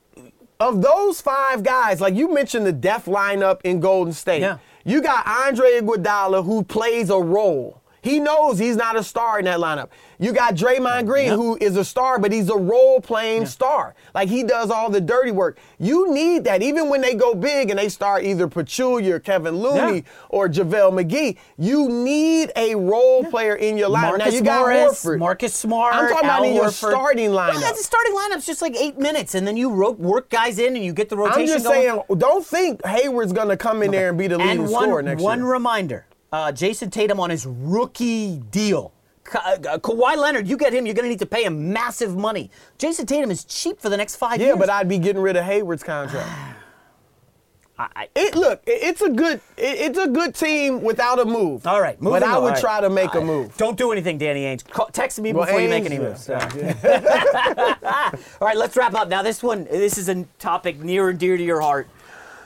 of 0.60 0.82
those 0.82 1.20
five 1.20 1.62
guys, 1.62 2.00
like 2.00 2.14
you 2.14 2.32
mentioned 2.32 2.66
the 2.66 2.72
death 2.72 3.06
lineup 3.06 3.60
in 3.64 3.80
Golden 3.80 4.12
State. 4.12 4.40
Yeah. 4.40 4.58
You 4.84 5.02
got 5.02 5.26
Andre 5.26 5.80
Iguodala 5.80 6.44
who 6.44 6.62
plays 6.62 7.10
a 7.10 7.18
role. 7.18 7.80
He 8.04 8.20
knows 8.20 8.58
he's 8.58 8.76
not 8.76 8.96
a 8.96 9.02
star 9.02 9.38
in 9.38 9.46
that 9.46 9.58
lineup. 9.60 9.88
You 10.18 10.32
got 10.32 10.54
Draymond 10.54 11.06
Green, 11.06 11.28
Yep. 11.28 11.36
who 11.36 11.56
is 11.58 11.76
a 11.78 11.84
star, 11.84 12.18
but 12.18 12.30
he's 12.32 12.50
a 12.50 12.56
role 12.56 13.00
playing 13.00 13.46
star. 13.46 13.94
Like 14.14 14.28
he 14.28 14.42
does 14.44 14.70
all 14.70 14.90
the 14.90 15.00
dirty 15.00 15.30
work. 15.30 15.56
You 15.78 16.12
need 16.12 16.44
that. 16.44 16.62
Even 16.62 16.90
when 16.90 17.00
they 17.00 17.14
go 17.14 17.34
big 17.34 17.70
and 17.70 17.78
they 17.78 17.88
start 17.88 18.22
either 18.24 18.46
Pachulia 18.46 19.12
or 19.14 19.20
Kevin 19.20 19.56
Looney 19.56 19.96
Yeah. 19.96 20.02
or 20.28 20.48
JaVale 20.50 20.92
McGee, 21.02 21.38
you 21.56 21.88
need 21.88 22.52
a 22.56 22.74
role 22.74 23.24
player 23.24 23.54
in 23.56 23.78
your 23.78 23.88
lineup. 23.88 24.18
now 24.18 24.26
you 24.28 24.42
got 24.42 24.60
Morris, 24.60 25.02
Horford. 25.02 25.18
Marcus 25.18 25.54
Smart. 25.54 25.94
I'm 25.94 26.08
talking 26.10 26.26
about 26.28 26.40
Al 26.40 26.44
in 26.44 26.54
your 26.54 26.64
Horford. 26.66 26.90
starting 26.90 27.30
lineup. 27.30 27.60
that's 27.60 27.80
a 27.80 27.84
starting 27.84 28.14
lineup's 28.14 28.44
just 28.44 28.60
like 28.60 28.76
eight 28.76 28.98
minutes, 28.98 29.34
and 29.34 29.46
then 29.46 29.56
you 29.56 29.70
ro- 29.70 29.92
work 29.92 30.28
guys 30.28 30.58
in, 30.58 30.76
and 30.76 30.84
you 30.84 30.92
get 30.92 31.08
the 31.08 31.16
rotation 31.16 31.40
I'm 31.40 31.46
just 31.48 31.64
going. 31.64 31.80
saying, 31.88 32.02
don't 32.18 32.44
think 32.46 32.84
Hayward's 32.84 33.32
going 33.32 33.48
to 33.48 33.56
come 33.56 33.82
in 33.82 33.90
there 33.90 34.10
and 34.10 34.18
be 34.18 34.26
the 34.26 34.36
leading 34.36 34.68
scorer 34.68 35.02
next 35.02 35.22
one 35.22 35.38
year. 35.38 35.46
One 35.46 35.52
reminder 35.54 36.04
uh, 36.34 36.50
Jayson 36.50 36.90
Tatum 36.90 37.20
on 37.20 37.30
his 37.30 37.46
rookie 37.46 38.38
deal. 38.50 38.92
Ka- 39.22 39.38
uh, 39.68 39.78
Kawhi 39.78 40.16
Leonard, 40.16 40.48
you 40.48 40.56
get 40.56 40.72
him, 40.72 40.84
you're 40.84 40.94
going 40.94 41.04
to 41.04 41.08
need 41.08 41.20
to 41.20 41.26
pay 41.26 41.44
him 41.44 41.72
massive 41.72 42.16
money. 42.16 42.50
Jayson 42.76 43.06
Tatum 43.06 43.30
is 43.30 43.44
cheap 43.44 43.80
for 43.80 43.88
the 43.88 43.96
next 43.96 44.16
five 44.16 44.40
yeah, 44.40 44.48
years. 44.48 44.58
but 44.58 44.68
I'd 44.68 44.88
be 44.88 44.98
getting 44.98 45.22
rid 45.22 45.36
of 45.36 45.44
Hayward's 45.44 45.84
contract. 45.84 46.28
I, 47.78 47.88
I, 47.96 48.08
It 48.16 48.34
look, 48.36 48.62
it- 48.66 48.82
it's 48.82 49.00
a 49.00 49.08
good, 49.10 49.40
it- 49.56 49.78
it's 49.86 49.98
a 49.98 50.08
good 50.08 50.34
team 50.34 50.82
without 50.82 51.20
a 51.20 51.24
move. 51.24 51.66
all 51.68 51.80
right, 51.80 51.96
but 52.00 52.22
I 52.24 52.36
would 52.38 52.50
right. 52.54 52.60
try 52.60 52.80
to 52.80 52.90
make 52.90 53.14
a 53.14 53.20
I- 53.20 53.24
move. 53.24 53.56
Don't 53.56 53.78
do 53.78 53.92
anything, 53.92 54.18
Danny 54.18 54.42
Ainge. 54.42 54.68
Call, 54.68 54.86
text 54.88 55.20
me 55.20 55.32
Well, 55.32 55.46
before 55.46 55.60
you 55.60 55.68
make 55.68 55.84
any 55.86 55.98
moves. 56.00 56.28
yeah. 56.28 58.10
All 58.40 58.48
right, 58.48 58.56
let's 58.56 58.76
wrap 58.76 58.94
up. 58.94 59.08
Now, 59.08 59.22
this 59.22 59.40
one, 59.42 59.64
this 59.64 59.98
is 59.98 60.08
a 60.08 60.24
topic 60.40 60.80
near 60.80 61.08
and 61.10 61.18
dear 61.18 61.36
to 61.36 61.42
your 61.42 61.60
heart. 61.60 61.86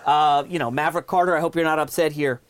Uh, 0.06 0.44
you 0.48 0.58
know, 0.58 0.70
Maverick 0.70 1.06
Carter, 1.06 1.36
I 1.36 1.40
hope 1.40 1.54
you're 1.56 1.64
not 1.64 1.78
upset 1.78 2.12
here. 2.12 2.40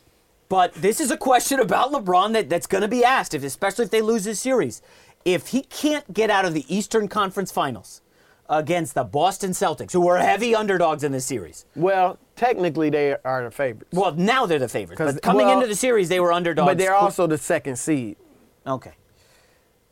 But 0.49 0.73
this 0.73 0.99
is 0.99 1.11
a 1.11 1.17
question 1.17 1.59
about 1.59 1.91
LeBron 1.91 2.33
that, 2.33 2.49
that's 2.49 2.65
going 2.67 2.81
to 2.81 2.87
be 2.87 3.03
asked, 3.03 3.33
if, 3.35 3.43
especially 3.43 3.85
if 3.85 3.91
they 3.91 4.01
lose 4.01 4.23
this 4.23 4.39
series. 4.39 4.81
If 5.23 5.47
he 5.47 5.61
can't 5.61 6.11
get 6.11 6.29
out 6.31 6.43
of 6.45 6.53
the 6.55 6.65
Eastern 6.73 7.07
Conference 7.07 7.51
Finals 7.51 8.01
against 8.49 8.95
the 8.95 9.03
Boston 9.03 9.51
Celtics, 9.51 9.91
who 9.93 10.07
are 10.07 10.17
heavy 10.17 10.55
underdogs 10.55 11.03
in 11.03 11.11
this 11.11 11.25
series. 11.25 11.65
Well, 11.75 12.17
technically 12.35 12.89
they 12.89 13.15
are 13.23 13.43
the 13.43 13.51
favorites, 13.51 13.91
Well, 13.93 14.13
now 14.15 14.47
they're 14.47 14.57
the 14.57 14.67
favorites. 14.67 14.99
But 14.99 15.21
coming 15.21 15.45
well, 15.45 15.57
into 15.57 15.67
the 15.67 15.75
series, 15.75 16.09
they 16.09 16.19
were 16.19 16.33
underdogs. 16.33 16.65
but 16.67 16.77
they're 16.79 16.95
also 16.95 17.27
the 17.27 17.37
second 17.37 17.75
seed 17.77 18.17
Okay. 18.65 18.93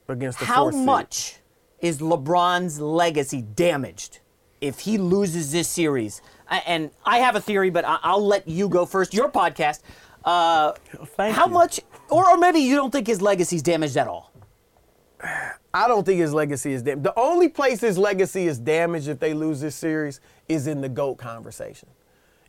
against 0.07 0.39
the 0.39 0.45
How 0.45 0.63
fourth 0.63 0.75
seed. 0.75 0.85
much 0.88 1.35
is 1.81 1.99
LeBron's 1.99 2.79
legacy 2.81 3.43
damaged 3.43 4.19
if 4.59 4.79
he 4.79 4.97
loses 4.97 5.51
this 5.51 5.67
series? 5.67 6.23
And 6.49 6.89
I 7.05 7.19
have 7.19 7.35
a 7.35 7.41
theory, 7.41 7.69
but 7.69 7.85
I'll 7.85 8.25
let 8.25 8.47
you 8.47 8.69
go 8.69 8.88
first. 8.88 9.13
Your 9.13 9.29
podcast. 9.29 9.81
Uh, 10.28 10.74
how 11.18 11.48
you. 11.48 11.54
much, 11.54 11.80
or, 12.10 12.30
or 12.30 12.38
maybe 12.38 12.60
you 12.60 12.76
don't 12.76 12.91
think 12.91 13.08
his 13.08 13.22
legacy's 13.22 13.62
damaged 13.62 13.95
at 13.98 14.08
all? 14.08 14.32
I 15.74 15.88
don't 15.88 16.06
think 16.06 16.20
his 16.20 16.34
legacy 16.34 16.74
is 16.74 16.82
damaged. 16.84 17.04
The 17.04 17.18
only 17.20 17.49
place 17.49 17.80
his 17.82 17.98
legacy 17.98 18.48
is 18.48 18.60
damaged 18.60 19.08
if 19.08 19.20
they 19.20 19.34
lose 19.34 19.62
this 19.62 19.76
series 19.76 20.20
is 20.48 20.68
in 20.68 20.82
the 20.82 20.90
GOAT 20.90 21.16
conversation. 21.16 21.88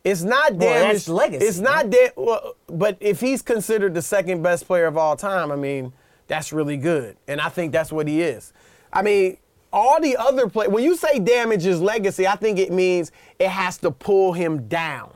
It's 0.03 0.23
not 0.23 0.53
Well, 0.53 0.69
that's 0.69 1.05
damaged. 1.05 1.07
legacy, 1.09 1.45
It's 1.45 1.59
not 1.59 1.89
da- 1.89 2.11
well, 2.15 2.55
but 2.67 2.97
if 2.99 3.19
he's 3.21 3.41
considered 3.41 3.93
the 3.93 4.01
second 4.01 4.41
best 4.43 4.65
player 4.67 4.85
of 4.85 4.97
all 4.97 5.15
time, 5.15 5.51
I 5.51 5.55
mean, 5.55 5.93
that's 6.27 6.53
really 6.53 6.77
good. 6.77 7.17
And 7.27 7.41
I 7.41 7.49
think 7.49 7.71
that's 7.71 7.91
what 7.91 8.07
he 8.07 8.21
is. 8.21 8.53
I 8.93 9.01
mean, 9.01 9.37
all 9.73 9.99
the 10.01 10.15
other 10.17 10.47
play 10.49 10.67
when 10.67 10.83
you 10.83 10.95
say 10.95 11.19
damage 11.19 11.63
his 11.63 11.81
legacy, 11.81 12.25
I 12.27 12.35
think 12.35 12.59
it 12.59 12.71
means 12.71 13.11
it 13.39 13.49
has 13.49 13.77
to 13.79 13.91
pull 13.91 14.33
him 14.33 14.67
down. 14.67 15.11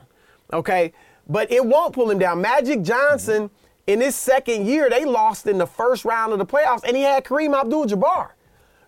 Okay? 0.52 0.94
But 1.27 1.51
it 1.51 1.65
won't 1.65 1.93
pull 1.93 2.09
him 2.09 2.19
down. 2.19 2.41
Magic 2.41 2.81
Johnson, 2.81 3.49
in 3.87 4.01
his 4.01 4.15
second 4.15 4.65
year, 4.65 4.89
they 4.89 5.05
lost 5.05 5.47
in 5.47 5.57
the 5.57 5.67
first 5.67 6.05
round 6.05 6.33
of 6.33 6.39
the 6.39 6.45
playoffs, 6.45 6.83
and 6.85 6.95
he 6.97 7.03
had 7.03 7.23
Kareem 7.23 7.57
Abdul 7.59 7.85
Jabbar. 7.85 8.29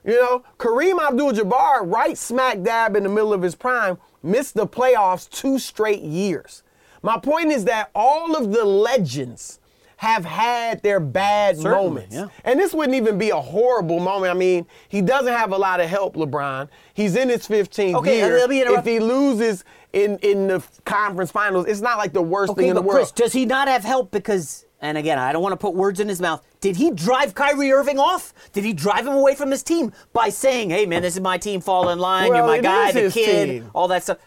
You 0.03 0.22
know, 0.22 0.44
Kareem 0.60 0.99
Abdul 1.02 1.32
Jabbar, 1.32 1.82
right 1.91 2.18
smack 2.18 2.62
dab 2.62 2.95
in 2.95 3.03
the 3.03 3.10
middle 3.10 3.34
of 3.34 3.41
his 3.41 3.56
prime, 3.56 3.98
missed 4.22 4.53
the 4.53 4.68
playoffs 4.68 5.30
two 5.30 5.57
straight 5.57 6.02
years. 6.02 6.62
My 7.02 7.18
point 7.18 7.52
is 7.52 7.66
that 7.66 7.90
all 7.95 8.36
of 8.36 8.52
the 8.52 8.66
legends 8.66 9.60
have 9.98 10.26
had 10.26 10.84
their 10.84 10.99
bad 10.99 11.56
Certainly, 11.57 11.84
moments. 11.86 12.16
yeah. 12.16 12.28
And 12.44 12.60
this 12.60 12.74
wouldn't 12.74 12.95
even 12.95 13.18
be 13.18 13.30
a 13.30 13.40
horrible 13.40 13.99
moment. 13.99 14.30
I 14.30 14.34
mean, 14.38 14.68
he 14.90 15.02
doesn't 15.02 15.32
have 15.34 15.52
a 15.53 15.57
lot 15.57 15.80
of 15.80 15.90
help, 15.90 16.16
LeBron. 16.16 16.68
He's 16.94 17.16
in 17.16 17.30
his 17.30 17.48
15th 17.48 17.95
Okay, 17.95 18.18
year. 18.18 18.38
If 18.78 18.86
he 18.86 18.99
loses 18.99 19.64
in, 19.96 20.18
in 20.20 20.48
the 20.48 20.64
conference 20.84 21.32
finals, 21.32 21.66
it's 21.68 21.82
not 21.82 21.98
like 21.98 22.14
the 22.14 22.22
worst 22.22 22.56
thing 22.56 22.68
in 22.68 22.76
the 22.76 22.82
world. 22.82 22.98
Chris, 23.00 23.12
does 23.12 23.34
he 23.34 23.46
not 23.46 23.68
have 23.68 23.84
help 23.84 24.12
because? 24.12 24.66
And 24.82 24.98
again, 24.98 25.18
I 25.18 25.32
don't 25.32 25.42
want 25.42 25.54
to 25.54 25.58
put 25.58 25.74
words 25.74 26.00
in 26.00 26.08
his 26.10 26.20
mouth. 26.22 26.46
Did 26.60 26.76
he 26.76 26.92
drive 26.92 27.34
Kyrie 27.34 27.72
Irving 27.72 27.98
off? 27.98 28.34
Did 28.52 28.66
he 28.66 28.74
drive 28.74 29.08
him 29.08 29.14
away 29.14 29.34
from 29.34 29.50
his 29.50 29.64
team 29.64 29.94
by 30.14 30.30
saying, 30.30 30.70
"Hey, 30.70 30.86
man, 30.86 31.02
this 31.02 31.16
is 31.16 31.22
my 31.22 31.38
team. 31.38 31.62
Fall 31.62 31.90
in 31.90 31.98
line. 31.98 32.30
Well, 32.30 32.40
You're 32.40 32.48
my 32.48 32.60
guy, 32.60 32.92
the 32.92 33.10
kid, 33.10 33.46
team. 33.48 33.72
all 33.74 33.88
that 33.88 34.04
stuff." 34.04 34.18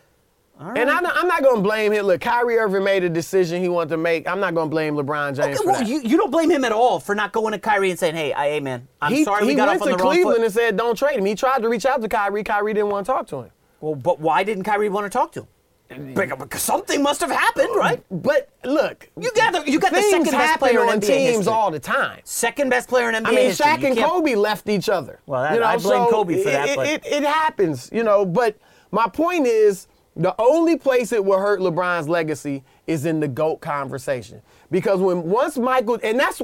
And 0.58 0.90
I'm 0.90 1.04
not, 1.04 1.16
I'm 1.16 1.28
not 1.28 1.42
going 1.44 1.56
to 1.56 1.62
blame 1.62 1.92
him. 1.92 2.06
Look, 2.06 2.20
Kyrie 2.22 2.58
Irving 2.58 2.82
made 2.82 3.04
a 3.04 3.08
decision 3.08 3.62
he 3.62 3.68
wanted 3.68 3.90
to 3.90 3.96
make. 3.96 4.26
I'm 4.26 4.40
not 4.40 4.54
going 4.54 4.66
to 4.66 4.70
blame 4.70 4.96
LeBron 4.96 5.36
James 5.36 5.38
Okay, 5.38 5.54
for 5.54 5.66
well, 5.66 5.78
that. 5.78 5.86
you, 5.86 6.00
you 6.02 6.16
don't 6.16 6.32
blame 6.32 6.50
him 6.50 6.64
at 6.64 6.72
all 6.72 6.98
for 6.98 7.14
not 7.14 7.30
going 7.30 7.52
to 7.52 7.60
Kyrie 7.60 7.90
and 7.90 7.98
saying, 7.98 8.16
"Hey, 8.16 8.32
I, 8.32 8.48
hey 8.48 8.60
man, 8.60 8.88
I'm 9.02 9.12
he 9.12 9.22
sorry 9.22 9.42
we 9.44 9.50
he 9.50 9.54
got 9.54 9.68
went 9.68 9.82
off 9.82 9.86
on 9.86 9.92
to 9.92 9.96
the 9.98 10.02
wrong 10.02 10.12
Cleveland 10.14 10.36
foot." 10.38 10.44
and 10.46 10.54
said, 10.54 10.76
"Don't 10.78 10.96
trade 10.96 11.18
him." 11.18 11.26
He 11.26 11.34
tried 11.36 11.60
to 11.62 11.68
reach 11.68 11.84
out 11.86 12.00
to 12.00 12.08
Kyrie. 12.08 12.42
Kyrie 12.42 12.74
didn't 12.74 12.88
want 12.88 13.06
to 13.06 13.12
talk 13.12 13.26
to 13.28 13.42
him. 13.42 13.50
Well, 13.80 13.94
but 13.94 14.18
why 14.18 14.42
didn't 14.42 14.64
Kyrie 14.64 14.88
want 14.88 15.04
to 15.06 15.10
talk 15.10 15.30
to 15.32 15.42
him? 15.42 15.48
Because 15.88 16.60
something 16.62 17.02
must 17.02 17.20
have 17.22 17.30
happened, 17.30 17.70
right? 17.74 18.02
But 18.10 18.50
look, 18.64 19.08
You 19.18 19.30
got 19.34 19.52
the 19.64 19.70
you 19.70 19.78
got 19.80 19.92
the 19.92 20.02
second 20.02 20.30
best 20.32 20.58
player 20.58 20.82
in 20.82 20.88
on 20.90 21.00
NBA 21.00 21.06
teams 21.06 21.36
history. 21.36 21.52
all 21.52 21.70
the 21.70 21.78
time. 21.80 22.20
Second 22.24 22.68
best 22.68 22.88
player 22.90 23.08
in 23.08 23.14
NBA 23.14 23.26
I 23.26 23.30
mean, 23.30 23.44
history. 23.46 23.66
Shaq 23.66 23.80
You 23.80 23.86
and 23.88 23.96
can't- 23.96 24.10
Kobe 24.10 24.34
left 24.34 24.68
each 24.68 24.88
other. 24.90 25.20
Well, 25.26 25.42
that- 25.42 25.62
I 25.62 25.76
blame 25.78 26.10
Kobe 26.10 26.42
for 26.42 26.50
that, 26.50 26.68
It, 26.68 26.76
but- 26.76 26.86
it, 26.86 27.06
it 27.06 27.22
happens, 27.24 27.88
you 27.90 28.04
know. 28.04 28.26
But 28.26 28.56
my 28.90 29.08
point 29.08 29.46
is, 29.46 29.86
the 30.14 30.34
only 30.38 30.76
place 30.76 31.10
it 31.12 31.24
will 31.24 31.38
hurt 31.38 31.60
LeBron's 31.60 32.08
legacy 32.08 32.64
is 32.86 33.06
in 33.06 33.20
the 33.20 33.28
GOAT 33.28 33.60
conversation. 33.60 34.42
Because 34.70 35.00
when 35.00 35.22
once 35.22 35.56
Michael, 35.56 35.98
and 36.02 36.18
that's 36.20 36.42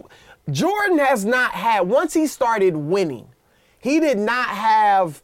Jordan 0.51 0.99
has 0.99 1.25
not 1.27 1.51
had 1.53 1.81
once 1.89 2.15
he 2.15 2.27
started 2.27 2.77
winning, 2.77 3.27
he 3.79 4.01
did 4.01 4.16
not 4.19 4.49
have 4.49 5.23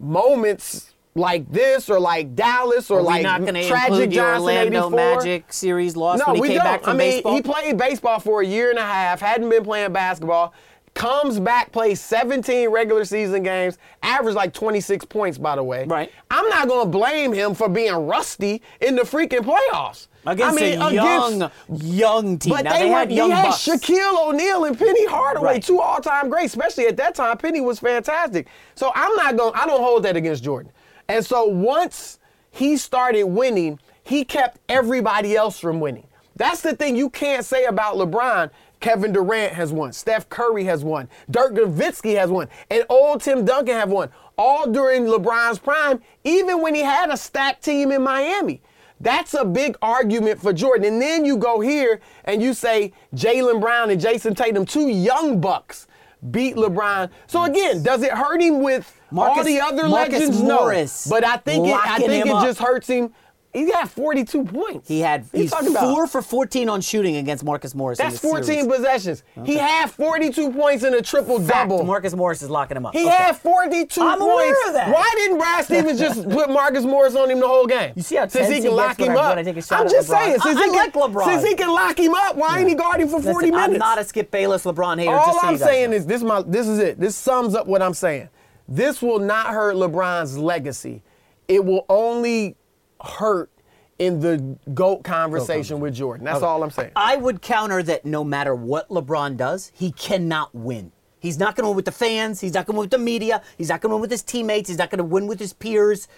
moments 0.00 0.89
like 1.14 1.50
this 1.50 1.90
or 1.90 1.98
like 1.98 2.34
Dallas 2.34 2.90
or 2.90 3.02
like 3.02 3.22
not 3.22 3.44
to 3.44 3.66
tragic 3.68 4.10
Johnson 4.10 4.42
Orlando 4.42 4.86
84. 4.86 4.90
Magic 4.90 5.52
series 5.52 5.96
loss 5.96 6.18
No, 6.20 6.26
when 6.26 6.34
he 6.36 6.40
we 6.40 6.48
came 6.48 6.56
don't. 6.58 6.64
back 6.66 6.82
from 6.84 6.92
I 6.94 6.96
mean, 6.98 7.10
baseball? 7.16 7.34
he 7.34 7.42
played 7.42 7.76
baseball 7.76 8.20
for 8.20 8.42
a 8.42 8.46
year 8.46 8.70
and 8.70 8.78
a 8.78 8.82
half, 8.82 9.20
hadn't 9.20 9.48
been 9.50 9.64
playing 9.64 9.92
basketball, 9.92 10.54
comes 10.94 11.40
back, 11.40 11.72
plays 11.72 12.00
17 12.00 12.68
regular 12.68 13.04
season 13.04 13.42
games, 13.42 13.78
averaged 14.02 14.36
like 14.36 14.52
26 14.52 15.04
points, 15.06 15.36
by 15.38 15.56
the 15.56 15.62
way. 15.64 15.84
Right. 15.84 16.12
I'm 16.30 16.48
not 16.48 16.68
going 16.68 16.84
to 16.86 16.90
blame 16.90 17.32
him 17.32 17.54
for 17.54 17.68
being 17.68 17.92
rusty 17.94 18.62
in 18.80 18.94
the 18.96 19.02
freaking 19.02 19.40
playoffs. 19.40 20.06
against 20.26 20.58
I 20.58 20.62
mean, 20.62 20.80
a 20.80 20.86
against- 20.88 21.38
young, 21.38 21.50
young 21.82 22.38
team. 22.38 22.54
but 22.54 22.64
now, 22.64 22.72
they, 22.74 22.82
they, 22.82 22.88
had 22.88 23.10
he 23.10 23.16
had 23.18 23.46
bucks. 23.46 23.66
Shaquille 23.66 24.28
O'Neal 24.28 24.64
and 24.64 24.78
Penny 24.78 25.06
Hardaway, 25.06 25.44
Right. 25.54 25.62
two 25.62 25.80
all-time 25.80 26.28
greats, 26.28 26.52
especially 26.54 26.86
at 26.86 26.96
that 26.98 27.14
time. 27.16 27.36
Penny 27.38 27.60
was 27.60 27.78
fantastic. 27.80 28.46
So 28.74 28.92
I'm 28.94 29.14
not 29.16 29.36
going. 29.36 29.52
I 29.56 29.66
don't 29.66 29.80
hold 29.80 30.02
that 30.04 30.16
against 30.16 30.42
Jordan. 30.44 30.70
And 31.10 31.26
so 31.26 31.44
once 31.44 32.20
he 32.52 32.76
started 32.76 33.24
winning, 33.24 33.80
he 34.04 34.24
kept 34.24 34.60
everybody 34.68 35.34
else 35.34 35.58
from 35.58 35.80
winning. 35.80 36.06
That's 36.36 36.60
the 36.60 36.76
thing 36.76 36.94
you 36.94 37.10
can't 37.10 37.44
say 37.44 37.64
about 37.64 37.96
LeBron. 37.96 38.50
Kevin 38.78 39.12
Durant 39.12 39.52
has 39.52 39.72
won. 39.72 39.92
Steph 39.92 40.28
Curry 40.28 40.62
has 40.64 40.84
won. 40.84 41.08
Dirk 41.28 41.54
Nowitzki 41.54 42.16
has 42.16 42.30
won. 42.30 42.48
And 42.70 42.84
old 42.88 43.22
Tim 43.22 43.44
Duncan 43.44 43.74
have 43.74 43.90
won. 43.90 44.10
All 44.38 44.70
during 44.70 45.04
LeBron's 45.06 45.58
prime, 45.58 46.00
even 46.22 46.62
when 46.62 46.76
he 46.76 46.82
had 46.82 47.10
a 47.10 47.16
stacked 47.16 47.64
team 47.64 47.90
in 47.90 48.02
Miami. 48.02 48.62
That's 49.00 49.34
a 49.34 49.44
big 49.44 49.76
argument 49.82 50.40
for 50.40 50.52
Jordan. 50.52 50.84
And 50.84 51.02
then 51.02 51.24
you 51.24 51.36
go 51.38 51.58
here 51.58 52.00
and 52.24 52.40
you 52.40 52.54
say 52.54 52.92
Jaylen 53.16 53.60
Brown 53.60 53.90
and 53.90 54.00
Jayson 54.00 54.36
Tatum, 54.36 54.64
two 54.64 54.86
young 54.86 55.40
bucks, 55.40 55.88
beat 56.30 56.56
LeBron. 56.56 57.10
So 57.26 57.44
again, 57.44 57.82
does 57.82 58.02
it 58.02 58.12
hurt 58.12 58.40
him 58.40 58.62
with 58.62 59.00
all 59.16 59.42
the 59.42 59.60
other 59.60 59.88
Marcus 59.88 60.20
legends? 60.20 60.42
Morris 60.42 61.06
no. 61.06 61.10
But 61.16 61.24
I 61.24 61.36
think 61.38 61.66
it, 61.66 61.74
I 61.74 61.98
think 61.98 62.26
it 62.26 62.32
up. 62.32 62.44
just 62.44 62.58
hurts 62.58 62.88
him. 62.88 63.12
He 63.52 63.66
got 63.68 63.88
42 63.90 64.44
points. 64.44 64.86
He 64.86 65.00
had 65.00 65.22
He's 65.32 65.40
he's 65.42 65.50
talking 65.50 65.74
four 65.74 66.04
about. 66.04 66.10
for 66.12 66.22
14 66.22 66.68
on 66.68 66.80
shooting 66.80 67.16
against 67.16 67.42
Marcus 67.42 67.74
Morris. 67.74 67.98
in 67.98 68.04
That's 68.06 68.20
this 68.20 68.30
14 68.30 68.44
series. 68.44 68.66
possessions. 68.66 69.22
He 69.44 69.56
had 69.56 69.90
42 69.90 70.52
points 70.52 70.84
in 70.84 70.94
a 70.94 71.02
triple 71.02 71.40
Fact, 71.40 71.68
double. 71.68 71.84
Marcus 71.84 72.14
Morris 72.14 72.42
is 72.42 72.48
locking 72.50 72.76
him 72.76 72.86
up. 72.86 72.94
He 72.94 73.04
Okay. 73.04 73.10
had 73.10 73.36
42 73.36 74.00
I'm 74.02 74.20
aware 74.20 74.44
points. 74.54 74.68
of 74.68 74.74
that. 74.74 74.94
Why 74.94 75.12
didn't 75.16 75.38
Brad 75.38 75.64
Stevens 75.64 75.98
just 75.98 76.28
put 76.30 76.48
Marcus 76.48 76.84
Morris 76.84 77.16
on 77.16 77.28
him 77.28 77.40
the 77.40 77.48
whole 77.48 77.66
game? 77.66 77.92
You 77.96 78.02
see 78.02 78.14
how 78.16 78.28
since 78.28 78.48
he 78.48 78.60
can 78.60 78.76
lock 78.76 79.00
him 79.00 79.16
up. 79.16 79.30
when 79.30 79.38
I 79.40 79.42
take 79.42 79.56
a 79.56 79.62
shot 79.62 79.80
I'm 79.80 79.88
just 79.88 80.08
LeBron. 80.08 80.18
saying, 80.18 80.40
since 80.40 80.44
I- 80.44 80.52
he 80.52 80.58
I 80.58 80.66
can, 80.66 80.72
like 80.76 80.92
LeBron. 80.92 81.24
since 81.24 81.44
he 81.48 81.54
can 81.56 81.70
lock 81.72 81.98
him 81.98 82.14
up, 82.14 82.36
why 82.36 82.60
ain't 82.60 82.68
he 82.68 82.76
guarding 82.76 83.08
for 83.08 83.20
40 83.20 83.26
Listen, 83.46 83.50
minutes? 83.50 83.72
I'm 83.72 83.78
not 83.78 83.98
a 83.98 84.04
Skip 84.04 84.30
Bayless 84.30 84.64
LeBron 84.64 84.98
hater. 85.00 85.10
All 85.12 85.32
so 85.40 85.40
I'm 85.42 85.58
saying 85.58 85.90
know. 85.90 85.96
is 85.96 86.06
this. 86.06 86.22
My 86.22 86.42
this 86.42 86.68
is 86.68 86.78
it. 86.78 87.00
This 87.00 87.16
sums 87.16 87.56
up 87.56 87.66
what 87.66 87.82
I'm 87.82 87.94
saying. 87.94 88.28
This 88.68 89.02
will 89.02 89.18
not 89.18 89.46
hurt 89.48 89.74
LeBron's 89.74 90.38
legacy. 90.38 91.02
It 91.48 91.64
will 91.64 91.84
only 91.88 92.54
hurt 93.00 93.50
in 93.98 94.20
the 94.20 94.56
GOAT 94.72 95.04
conversation 95.04 95.78
with 95.78 95.94
Jordan. 95.94 96.24
That's 96.24 96.42
all 96.42 96.62
I'm 96.62 96.70
saying. 96.70 96.92
I 96.96 97.16
would 97.16 97.42
counter 97.42 97.82
that 97.82 98.04
no 98.04 98.24
matter 98.24 98.54
what 98.54 98.88
LeBron 98.88 99.36
does, 99.36 99.70
he 99.74 99.92
cannot 99.92 100.54
win. 100.54 100.92
He's 101.18 101.38
not 101.38 101.54
going 101.54 101.64
to 101.64 101.68
win 101.68 101.76
with 101.76 101.84
the 101.84 101.92
fans. 101.92 102.40
He's 102.40 102.54
not 102.54 102.64
going 102.64 102.74
to 102.74 102.78
win 102.78 102.84
with 102.84 102.90
the 102.92 102.98
media. 102.98 103.42
He's 103.58 103.68
not 103.68 103.82
going 103.82 103.90
to 103.90 103.96
win 103.96 104.00
with 104.00 104.10
his 104.10 104.22
teammates. 104.22 104.70
He's 104.70 104.78
not 104.78 104.90
going 104.90 104.98
to 104.98 105.04
win 105.04 105.26
with 105.26 105.38
his 105.38 105.52
peers. 105.52 106.08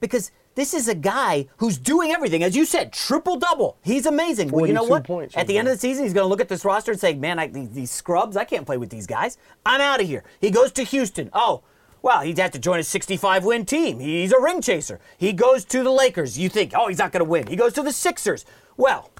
Because 0.00 0.32
this 0.54 0.72
is 0.72 0.88
a 0.88 0.94
guy 0.94 1.46
who's 1.58 1.76
doing 1.76 2.10
everything. 2.10 2.42
As 2.42 2.56
you 2.56 2.64
said, 2.64 2.90
triple 2.90 3.36
double. 3.36 3.76
He's 3.82 4.06
amazing. 4.06 4.50
Well, 4.50 4.66
you 4.66 4.72
know 4.72 4.84
what? 4.84 5.04
points, 5.04 5.36
At 5.36 5.46
the 5.46 5.58
end 5.58 5.68
of 5.68 5.74
the 5.74 5.78
season, 5.78 6.04
he's 6.04 6.14
going 6.14 6.24
to 6.24 6.28
look 6.28 6.40
at 6.40 6.48
this 6.48 6.64
roster 6.64 6.90
and 6.90 6.98
say, 6.98 7.12
man, 7.12 7.38
I, 7.38 7.48
these, 7.48 7.68
these 7.70 7.90
scrubs, 7.90 8.34
I 8.34 8.44
can't 8.44 8.64
play 8.64 8.78
with 8.78 8.88
these 8.88 9.06
guys. 9.06 9.36
I'm 9.66 9.82
out 9.82 10.00
of 10.00 10.06
here. 10.06 10.24
He 10.40 10.50
goes 10.50 10.72
to 10.72 10.84
Houston. 10.84 11.28
Oh, 11.34 11.62
well, 12.02 12.20
he'd 12.22 12.38
have 12.38 12.50
to 12.52 12.58
join 12.58 12.78
a 12.78 12.82
65 12.84 13.44
win 13.44 13.64
team. 13.64 14.00
He's 14.00 14.32
a 14.32 14.40
ring 14.40 14.60
chaser. 14.60 15.00
He 15.18 15.32
goes 15.32 15.64
to 15.66 15.82
the 15.82 15.90
Lakers. 15.90 16.38
You 16.38 16.48
think, 16.48 16.72
oh, 16.76 16.88
he's 16.88 16.98
not 16.98 17.12
going 17.12 17.24
to 17.24 17.28
win. 17.30 17.46
He 17.46 17.56
goes 17.56 17.72
to 17.74 17.82
the 17.82 17.92
Sixers. 17.92 18.44
Well, 18.76 19.10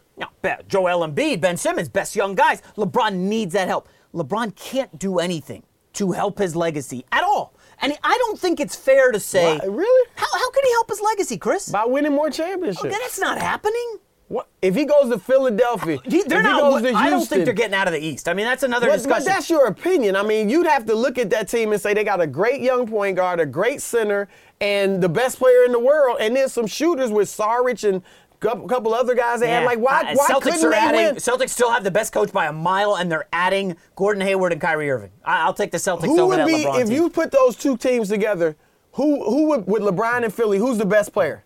Be- 0.43 0.51
Joel 0.69 1.07
Embiid, 1.07 1.41
Ben 1.41 1.57
Simmons, 1.57 1.89
best 1.89 2.17
young 2.17 2.35
guys. 2.35 2.63
LeBron 2.77 3.15
needs 3.15 3.53
that 3.55 3.69
help. 3.69 3.89
LeBron 4.15 4.55
can't 4.57 4.99
do 4.99 5.19
anything 5.19 5.63
to 5.95 6.13
help 6.13 6.39
his 6.39 6.55
legacy 6.57 7.05
at 7.13 7.23
all. 7.25 7.55
And 7.83 7.97
I 8.05 8.17
don't 8.19 8.39
think 8.39 8.61
it's 8.61 8.77
fair 8.77 9.11
to 9.13 9.21
say. 9.21 9.59
Why? 9.59 9.67
Really? 9.67 10.09
How, 10.17 10.27
how 10.33 10.51
can 10.51 10.65
he 10.65 10.71
help 10.73 10.89
his 10.89 11.01
legacy, 11.01 11.39
Chris? 11.39 11.69
By 11.71 11.85
winning 11.87 12.13
more 12.13 12.31
championships. 12.31 12.85
Okay, 12.85 12.91
that's 13.01 13.19
not 13.19 13.39
happening. 13.39 13.99
What 14.31 14.47
if 14.63 14.77
he 14.77 14.85
goes 14.85 15.11
to 15.11 15.19
Philadelphia? 15.19 15.99
He- 16.05 16.23
they're 16.23 16.41
he 16.41 16.47
not. 16.49 16.61
goes 16.61 16.83
to 16.83 16.93
I 16.95 17.11
don't 17.11 17.27
think 17.27 17.45
they're 17.45 17.53
getting 17.53 17.75
out 17.75 17.89
of 17.89 17.93
the 17.93 17.99
East. 17.99 18.29
I 18.29 18.33
mean, 18.33 18.47
that's 18.47 18.63
another 18.63 18.87
But, 18.87 18.99
discussion. 18.99 19.25
but 19.27 19.33
that's 19.33 19.51
your 19.51 19.67
opinion. 19.67 20.15
I 20.15 20.23
mean, 20.23 20.49
you'd 20.49 20.69
have 20.69 20.87
to 20.87 20.95
look 20.95 21.19
at 21.19 21.31
that 21.31 21.49
team 21.49 21.73
and 21.73 21.81
say 21.83 21.95
they 21.95 22.05
got 22.05 22.21
a 22.21 22.29
great 22.29 22.61
young 22.61 22.87
point 22.87 23.17
guard, 23.17 23.41
a 23.41 23.47
great 23.47 23.83
center, 23.83 24.29
and 24.61 25.03
the 25.03 25.09
best 25.09 25.39
player 25.41 25.65
in 25.65 25.73
the 25.73 25.81
world, 25.81 26.19
and 26.21 26.37
then 26.37 26.49
some 26.49 26.69
shooters 26.69 27.11
with 27.11 27.27
Saric 27.29 27.83
and 27.89 28.03
a 28.41 28.69
couple 28.69 28.95
other 28.95 29.17
guys 29.17 29.41
they 29.41 29.49
had. 29.49 29.65
Like, 29.65 29.81
why, 29.81 30.03
Uh, 30.03 30.15
why 30.15 30.27
Celtics 30.29 30.43
couldn't 30.43 30.65
are 30.67 30.71
they 30.71 30.77
adding. 30.77 31.05
win? 31.07 31.17
Celtics 31.17 31.51
still 31.51 31.73
have 31.73 31.83
the 31.83 31.91
best 31.91 32.13
coach 32.13 32.31
by 32.33 32.47
a 32.47 32.53
mile, 32.53 32.95
and 32.95 33.11
they're 33.11 33.27
adding 33.33 33.77
Gordon 33.97 34.23
Hayward 34.23 34.53
and 34.53 34.61
Kyrie 34.61 34.93
Irving. 34.93 35.11
I, 35.25 35.45
will 35.45 35.55
take 35.55 35.73
the 35.73 35.79
Celtics 35.79 36.05
Who 36.07 36.21
over 36.21 36.27
would 36.29 36.39
that 36.39 36.47
be 36.47 36.65
LeBron 36.67 36.81
if 36.83 36.87
team. 36.87 36.95
you 36.97 37.11
put 37.11 37.33
those 37.33 37.57
two 37.57 37.77
teams 37.77 38.09
together? 38.09 38.55
Who 38.93 39.25
who 39.25 39.47
would 39.49 39.67
with 39.67 39.83
LeBron 39.83 40.23
and 40.23 40.33
Philly? 40.33 40.59
Who's 40.59 40.79
the 40.79 40.87
best 40.87 41.13
player? 41.13 41.43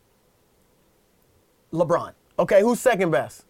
LeBron. 1.73 2.12
Okay, 2.39 2.61
who's 2.62 2.81
second 2.81 3.11
best? 3.11 3.44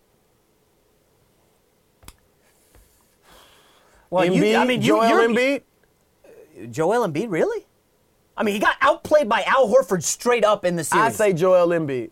Well, 4.10 4.28
Embiid, 4.28 4.50
you, 4.50 4.56
I 4.56 4.64
mean, 4.64 4.80
you, 4.80 4.88
Joel 4.88 5.08
you're, 5.08 5.28
Embiid. 5.28 6.70
Joel 6.70 7.08
Embiid, 7.08 7.30
really? 7.30 7.66
I 8.36 8.42
mean, 8.42 8.54
he 8.54 8.60
got 8.60 8.76
outplayed 8.80 9.28
by 9.28 9.42
Al 9.42 9.68
Horford 9.68 10.02
straight 10.02 10.44
up 10.44 10.64
in 10.64 10.76
the 10.76 10.84
series. 10.84 11.04
I 11.04 11.10
say 11.10 11.32
Joel 11.32 11.68
Embiid. 11.68 12.10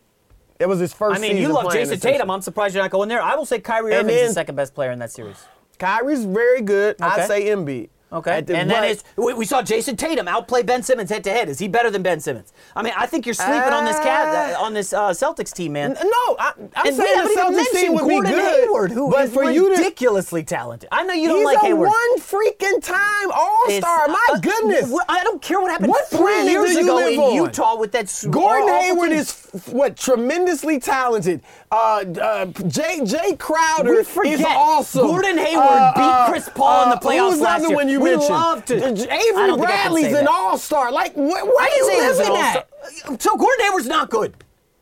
It 0.59 0.66
was 0.66 0.78
his 0.78 0.93
first. 0.93 1.19
I 1.19 1.20
mean, 1.20 1.36
you 1.36 1.49
love 1.49 1.73
Jayson. 1.73 2.01
Tatum. 2.01 2.31
I'm 2.31 2.40
surprised 2.40 2.74
you're 2.74 2.85
not 2.85 2.90
going 2.90 3.09
there. 3.09 3.20
I 3.20 3.35
will 3.35 3.47
say 3.47 3.59
Kyrie 3.59 3.94
And 3.94 4.09
is 4.09 4.28
the 4.28 4.35
second 4.35 4.55
best 4.55 4.74
player 4.74 4.93
in 4.93 4.99
that 5.01 5.11
series. 5.11 5.44
Kyrie's 5.78 6.24
very 6.24 6.62
good. 6.62 6.94
Okay. 7.01 7.05
I'd 7.05 7.27
say 7.27 7.47
Embiid. 7.47 7.89
Okay. 8.12 8.39
And 8.39 8.70
then 8.70 8.84
it's, 8.84 9.05
we, 9.16 9.32
we 9.32 9.44
saw 9.47 9.62
Jayson 9.62 9.97
Tatum 9.97 10.28
outplay 10.28 10.62
Ben 10.62 10.82
Simmons 10.82 11.09
head 11.09 11.24
to 11.24 11.30
head. 11.30 11.48
Is 11.48 11.59
he 11.59 11.66
better 11.66 11.90
than 11.90 12.02
Ben 12.02 12.20
Simmons? 12.20 12.52
I 12.76 12.82
mean, 12.82 12.93
I 12.97 13.06
think 13.06 13.24
you're 13.24 13.34
sleeping 13.34 13.72
on 13.72 13.86
this 13.86 13.98
cat 14.01 14.55
uh, 14.55 14.62
on 14.62 14.74
this 14.74 14.93
uh, 14.93 15.10
Celtics 15.10 15.52
team, 15.52 15.72
man. 15.72 15.94
No, 15.94 16.36
I, 16.39 16.52
I'm 16.76 16.86
and 16.89 16.97
saying 16.97 17.22
the 17.22 17.34
Celtics 17.34 17.80
team 17.80 17.94
would 17.94 18.06
be 18.06 18.14
Gordon 18.14 18.32
good. 18.32 18.64
Hayward, 18.64 18.90
who 18.90 19.10
but 19.10 19.24
is 19.24 19.32
for 19.32 19.51
you 19.51 19.70
to, 19.70 19.76
ridiculously 19.76 20.44
talented. 20.44 20.89
I 20.93 21.05
know 21.05 21.14
you 21.14 21.28
don't 21.28 21.39
he's 21.39 21.47
like 21.47 21.56
a 21.59 21.66
Hayward. 21.66 21.89
one 21.89 22.18
freaking 22.20 22.82
time 22.82 23.30
All 23.32 23.70
Star. 23.70 24.09
My 24.09 24.26
uh, 24.32 24.39
goodness. 24.40 24.93
I 25.09 25.24
don't 25.24 25.40
care 25.40 25.60
what 25.60 25.70
happened 25.70 25.89
What 25.90 26.09
three 26.10 26.51
years 26.51 26.76
ago 26.76 26.98
in 27.06 27.18
on? 27.18 27.34
Utah 27.34 27.76
with 27.76 27.93
that. 27.93 28.02
Gordon 28.30 28.68
Hayward 28.68 29.12
is 29.12 29.30
f- 29.55 29.72
what 29.72 29.97
tremendously 29.97 30.78
talented. 30.78 31.40
Uh, 31.70 32.05
uh, 32.20 32.47
Jay 32.68 33.01
Jae 33.01 33.39
Crowder 33.39 34.01
is 34.01 34.44
awesome. 34.44 35.06
Gordon 35.06 35.39
Hayward 35.39 35.64
Uh, 35.66 35.93
beat 35.94 36.02
uh, 36.02 36.28
Chris 36.28 36.51
Paul 36.55 36.84
in 36.84 36.90
the 36.90 36.97
uh, 36.97 37.01
playoffs 37.01 37.40
last 37.40 37.68
year. 37.68 38.01
We 38.02 38.10
mentioned? 38.10 38.30
love 38.30 38.64
to- 38.66 38.74
Avery 38.74 38.92
don't 38.92 39.04
think 39.06 39.10
I 39.10 39.46
can 39.46 39.58
Bradley's 39.58 40.12
an. 40.14 40.26
All 40.28 40.58
Star. 40.58 40.90
Like, 40.92 41.14
wh- 41.14 41.18
why 41.18 41.68
are 41.70 41.76
you 41.76 41.90
he 41.90 41.96
living 42.08 42.32
that? 42.34 42.68
all-star. 43.04 43.16
So 43.20 43.36
Gordon 43.36 43.64
Hayward's 43.66 43.86
not 43.86 44.10
good. 44.10 44.34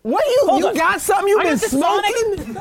What 0.03 0.25
you 0.27 0.43
Hold 0.47 0.61
you 0.63 0.69
on. 0.69 0.75
got 0.75 1.01
something 1.03 1.29
you've 1.29 1.41
I 1.41 1.45
been 1.45 1.59
smoking? 1.59 2.55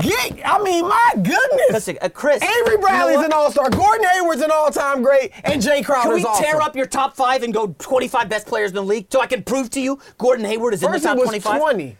Get, 0.00 0.40
I 0.46 0.62
mean, 0.62 0.86
my 0.86 1.12
goodness. 1.14 1.70
Listen, 1.72 1.96
uh, 2.02 2.10
Chris. 2.10 2.42
Avery 2.42 2.52
you 2.72 2.74
know 2.74 2.80
Bradley's 2.82 3.24
an 3.24 3.32
all-star. 3.32 3.70
Gordon 3.70 4.04
Hayward's 4.08 4.42
an 4.42 4.50
all-time 4.52 5.02
great, 5.02 5.32
and 5.44 5.62
Jae 5.62 5.82
Crowder's 5.82 6.04
Can 6.04 6.14
we 6.14 6.24
awesome. 6.24 6.44
tear 6.44 6.60
up 6.60 6.76
your 6.76 6.84
top 6.84 7.16
five 7.16 7.42
and 7.42 7.54
go 7.54 7.74
25 7.78 8.28
best 8.28 8.46
players 8.46 8.70
in 8.70 8.74
the 8.74 8.82
league 8.82 9.06
so 9.10 9.22
I 9.22 9.26
can 9.26 9.42
prove 9.42 9.70
to 9.70 9.80
you 9.80 9.98
Gordon 10.18 10.44
Hayward 10.44 10.74
is 10.74 10.82
in 10.82 10.90
First 10.90 11.04
the 11.04 11.08
it 11.10 11.12
top 11.12 11.18
was 11.20 11.28
25? 11.28 11.58
20. 11.60 11.96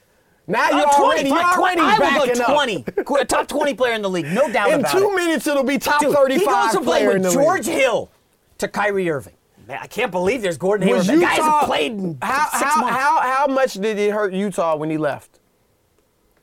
Now 0.47 0.69
Uh, 0.71 0.77
you're 0.77 0.87
20, 0.87 0.95
already, 1.03 1.29
you're 1.31 1.39
fine, 1.39 1.57
20. 1.57 1.81
already 1.81 2.03
I 2.05 2.19
will 2.19 2.35
go 2.35 2.55
20. 2.55 2.83
Qu- 3.05 3.17
a 3.17 3.25
top 3.25 3.49
20 3.49 3.75
player 3.75 3.95
in 3.95 4.03
the 4.03 4.11
league, 4.11 4.27
no 4.27 4.51
doubt 4.53 4.71
In 4.71 4.81
about 4.81 4.93
two 4.93 5.15
minutes, 5.17 5.47
it'll 5.47 5.65
be 5.65 5.79
top 5.79 6.01
Dude, 6.01 6.15
35 6.15 6.71
he 6.71 6.77
goes 6.77 6.85
player 6.85 7.17
in 7.17 7.23
with 7.23 7.33
George 7.33 7.67
league. 7.67 7.77
Hill 7.79 8.11
to 8.59 8.69
Kyrie 8.69 9.09
Irving. 9.11 9.35
Man, 9.67 9.79
I 9.81 9.87
can't 9.87 10.13
believe 10.13 10.43
there's 10.43 10.59
Gordon 10.59 10.87
Hayward. 10.87 11.07
That 11.07 11.21
guy 11.21 11.27
hasn't 11.35 11.63
played 11.67 11.93
in 11.93 12.19
how, 12.21 12.51
six 12.51 12.63
how, 12.63 12.81
months. 12.83 12.97
how, 12.99 13.21
how 13.21 13.47
much 13.47 13.73
did 13.75 13.99
it 13.99 14.13
hurt 14.13 14.35
Utah 14.35 14.77
when 14.77 14.91
he 14.91 14.99
left? 14.99 15.41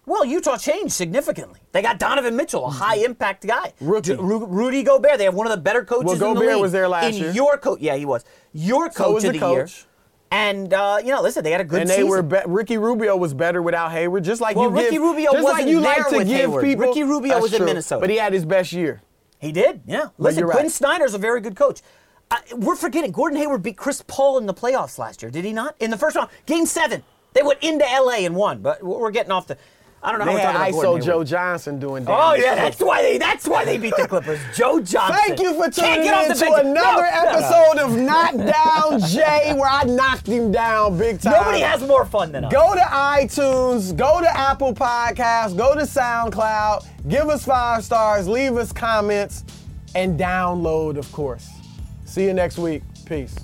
Well, 0.07 0.25
Utah 0.25 0.57
changed 0.57 0.93
significantly. 0.93 1.59
They 1.71 1.83
got 1.83 1.99
Donovan 1.99 2.35
Mitchell, 2.35 2.65
a 2.65 2.69
high 2.71 2.95
impact 2.95 3.45
guy. 3.45 3.73
Rookie. 3.79 4.15
Ru- 4.15 4.47
Rudy 4.47 4.81
Gobert. 4.81 5.19
They 5.19 5.25
have 5.25 5.35
one 5.35 5.45
of 5.45 5.51
the 5.51 5.61
better 5.61 5.85
coaches 5.85 6.05
Well, 6.05 6.13
in 6.13 6.19
the 6.19 6.25
Gobert 6.41 6.53
league. 6.53 6.61
was 6.61 6.71
there 6.71 6.87
last 6.89 7.13
in 7.13 7.21
year. 7.21 7.31
Your 7.31 7.57
coach, 7.59 7.79
yeah, 7.79 7.95
he 7.95 8.05
was. 8.05 8.25
Your 8.51 8.89
coach 8.89 9.13
was 9.13 9.23
of 9.25 9.33
the 9.33 9.39
the, 9.39 9.47
year. 9.51 9.67
And 10.31 10.73
uh, 10.73 10.99
you 11.03 11.11
know, 11.11 11.21
listen, 11.21 11.43
they 11.43 11.51
had 11.51 11.59
a 11.61 11.65
good 11.65 11.81
and 11.81 11.89
they 11.89 11.95
season. 11.95 12.07
were 12.09 12.21
be- 12.23 12.37
Ricky 12.47 12.77
Rubio 12.77 13.17
was 13.17 13.33
better 13.33 13.61
without 13.61 13.91
Hayward, 13.91 14.23
just 14.23 14.39
like 14.39 14.55
Well, 14.55 14.69
you 14.69 14.75
Ricky 14.77 14.91
give, 14.91 15.01
Rubio 15.01 15.31
just 15.33 15.43
like 15.43 15.65
you 15.67 15.79
like 15.81 16.07
to 16.07 16.17
give 16.19 16.27
Hayward. 16.27 16.63
people. 16.63 16.87
Ricky 16.87 17.03
Rubio 17.03 17.39
was 17.39 17.53
in 17.53 17.65
Minnesota. 17.65 17.99
but 17.99 18.09
he 18.09 18.15
had 18.17 18.31
his 18.31 18.45
best 18.45 18.71
year. 18.71 19.01
He 19.39 19.51
did, 19.51 19.81
yeah. 19.85 20.09
Listen, 20.17 20.39
you're 20.41 20.51
Quinn 20.51 20.63
right. 20.65 20.71
Snyder's 20.71 21.13
a 21.13 21.17
very 21.17 21.41
good 21.41 21.55
coach. 21.55 21.81
Uh, 22.29 22.37
we're 22.55 22.75
forgetting 22.77 23.11
Gordon 23.11 23.37
Hayward 23.39 23.61
beat 23.61 23.75
Chris 23.75 24.01
Paul 24.07 24.37
in 24.37 24.45
the 24.45 24.53
playoffs 24.53 24.97
last 24.97 25.21
year, 25.21 25.29
did 25.31 25.43
he 25.43 25.51
not? 25.51 25.75
In 25.81 25.89
the 25.91 25.97
first 25.97 26.15
round, 26.15 26.29
Game 26.45 26.65
Seven, 26.65 27.03
they 27.33 27.41
went 27.41 27.61
into 27.61 27.83
LA 27.83 28.19
and 28.19 28.33
won. 28.35 28.61
But 28.61 28.81
we're 28.81 29.11
getting 29.11 29.31
off 29.33 29.47
the. 29.47 29.57
I 30.03 30.09
don't 30.11 30.19
know 30.19 30.25
how 30.25 30.33
They 30.33 30.41
had 30.41 30.73
ISO 30.73 31.03
Joe. 31.03 31.23
Johnson 31.23 31.77
doing 31.79 32.05
that. 32.05 32.11
Oh 32.11 32.33
yeah, 32.33 32.55
that's 32.55 32.79
why 32.79 33.03
they 33.03 33.17
that's 33.19 33.47
why 33.47 33.65
they 33.65 33.77
beat 33.77 33.93
the 33.95 34.07
Clippers. 34.07 34.39
Joe 34.55 34.79
Johnson. 34.79 35.15
Thank 35.27 35.39
you 35.39 35.53
for 35.53 35.69
tuning 35.69 35.99
in 36.07 36.33
to 36.35 36.53
another 36.53 36.63
No, 36.63 36.73
no, 36.73 37.01
no. 37.01 37.29
episode 37.29 37.77
of 37.85 37.97
Knock 37.97 38.35
Down 38.35 38.99
Jay, 39.01 39.53
where 39.55 39.69
I 39.69 39.83
knocked 39.83 40.25
him 40.25 40.51
down 40.51 40.97
big 40.97 41.21
time. 41.21 41.33
Nobody 41.33 41.59
has 41.59 41.81
more 41.85 42.05
fun 42.05 42.31
than 42.31 42.45
us. 42.45 42.51
Go 42.51 42.73
to 42.73 42.81
iTunes, 42.81 43.95
go 43.95 44.21
to 44.21 44.37
Apple 44.37 44.73
Podcasts, 44.73 45.55
go 45.55 45.75
to 45.75 45.81
SoundCloud, 45.81 46.85
give 47.07 47.29
us 47.29 47.45
five 47.45 47.83
stars, 47.83 48.27
leave 48.27 48.57
us 48.57 48.71
comments, 48.71 49.43
and 49.93 50.19
download, 50.19 50.97
of 50.97 51.11
course. 51.11 51.47
See 52.05 52.23
you 52.23 52.33
next 52.33 52.57
week. 52.57 52.81
Peace. 53.05 53.35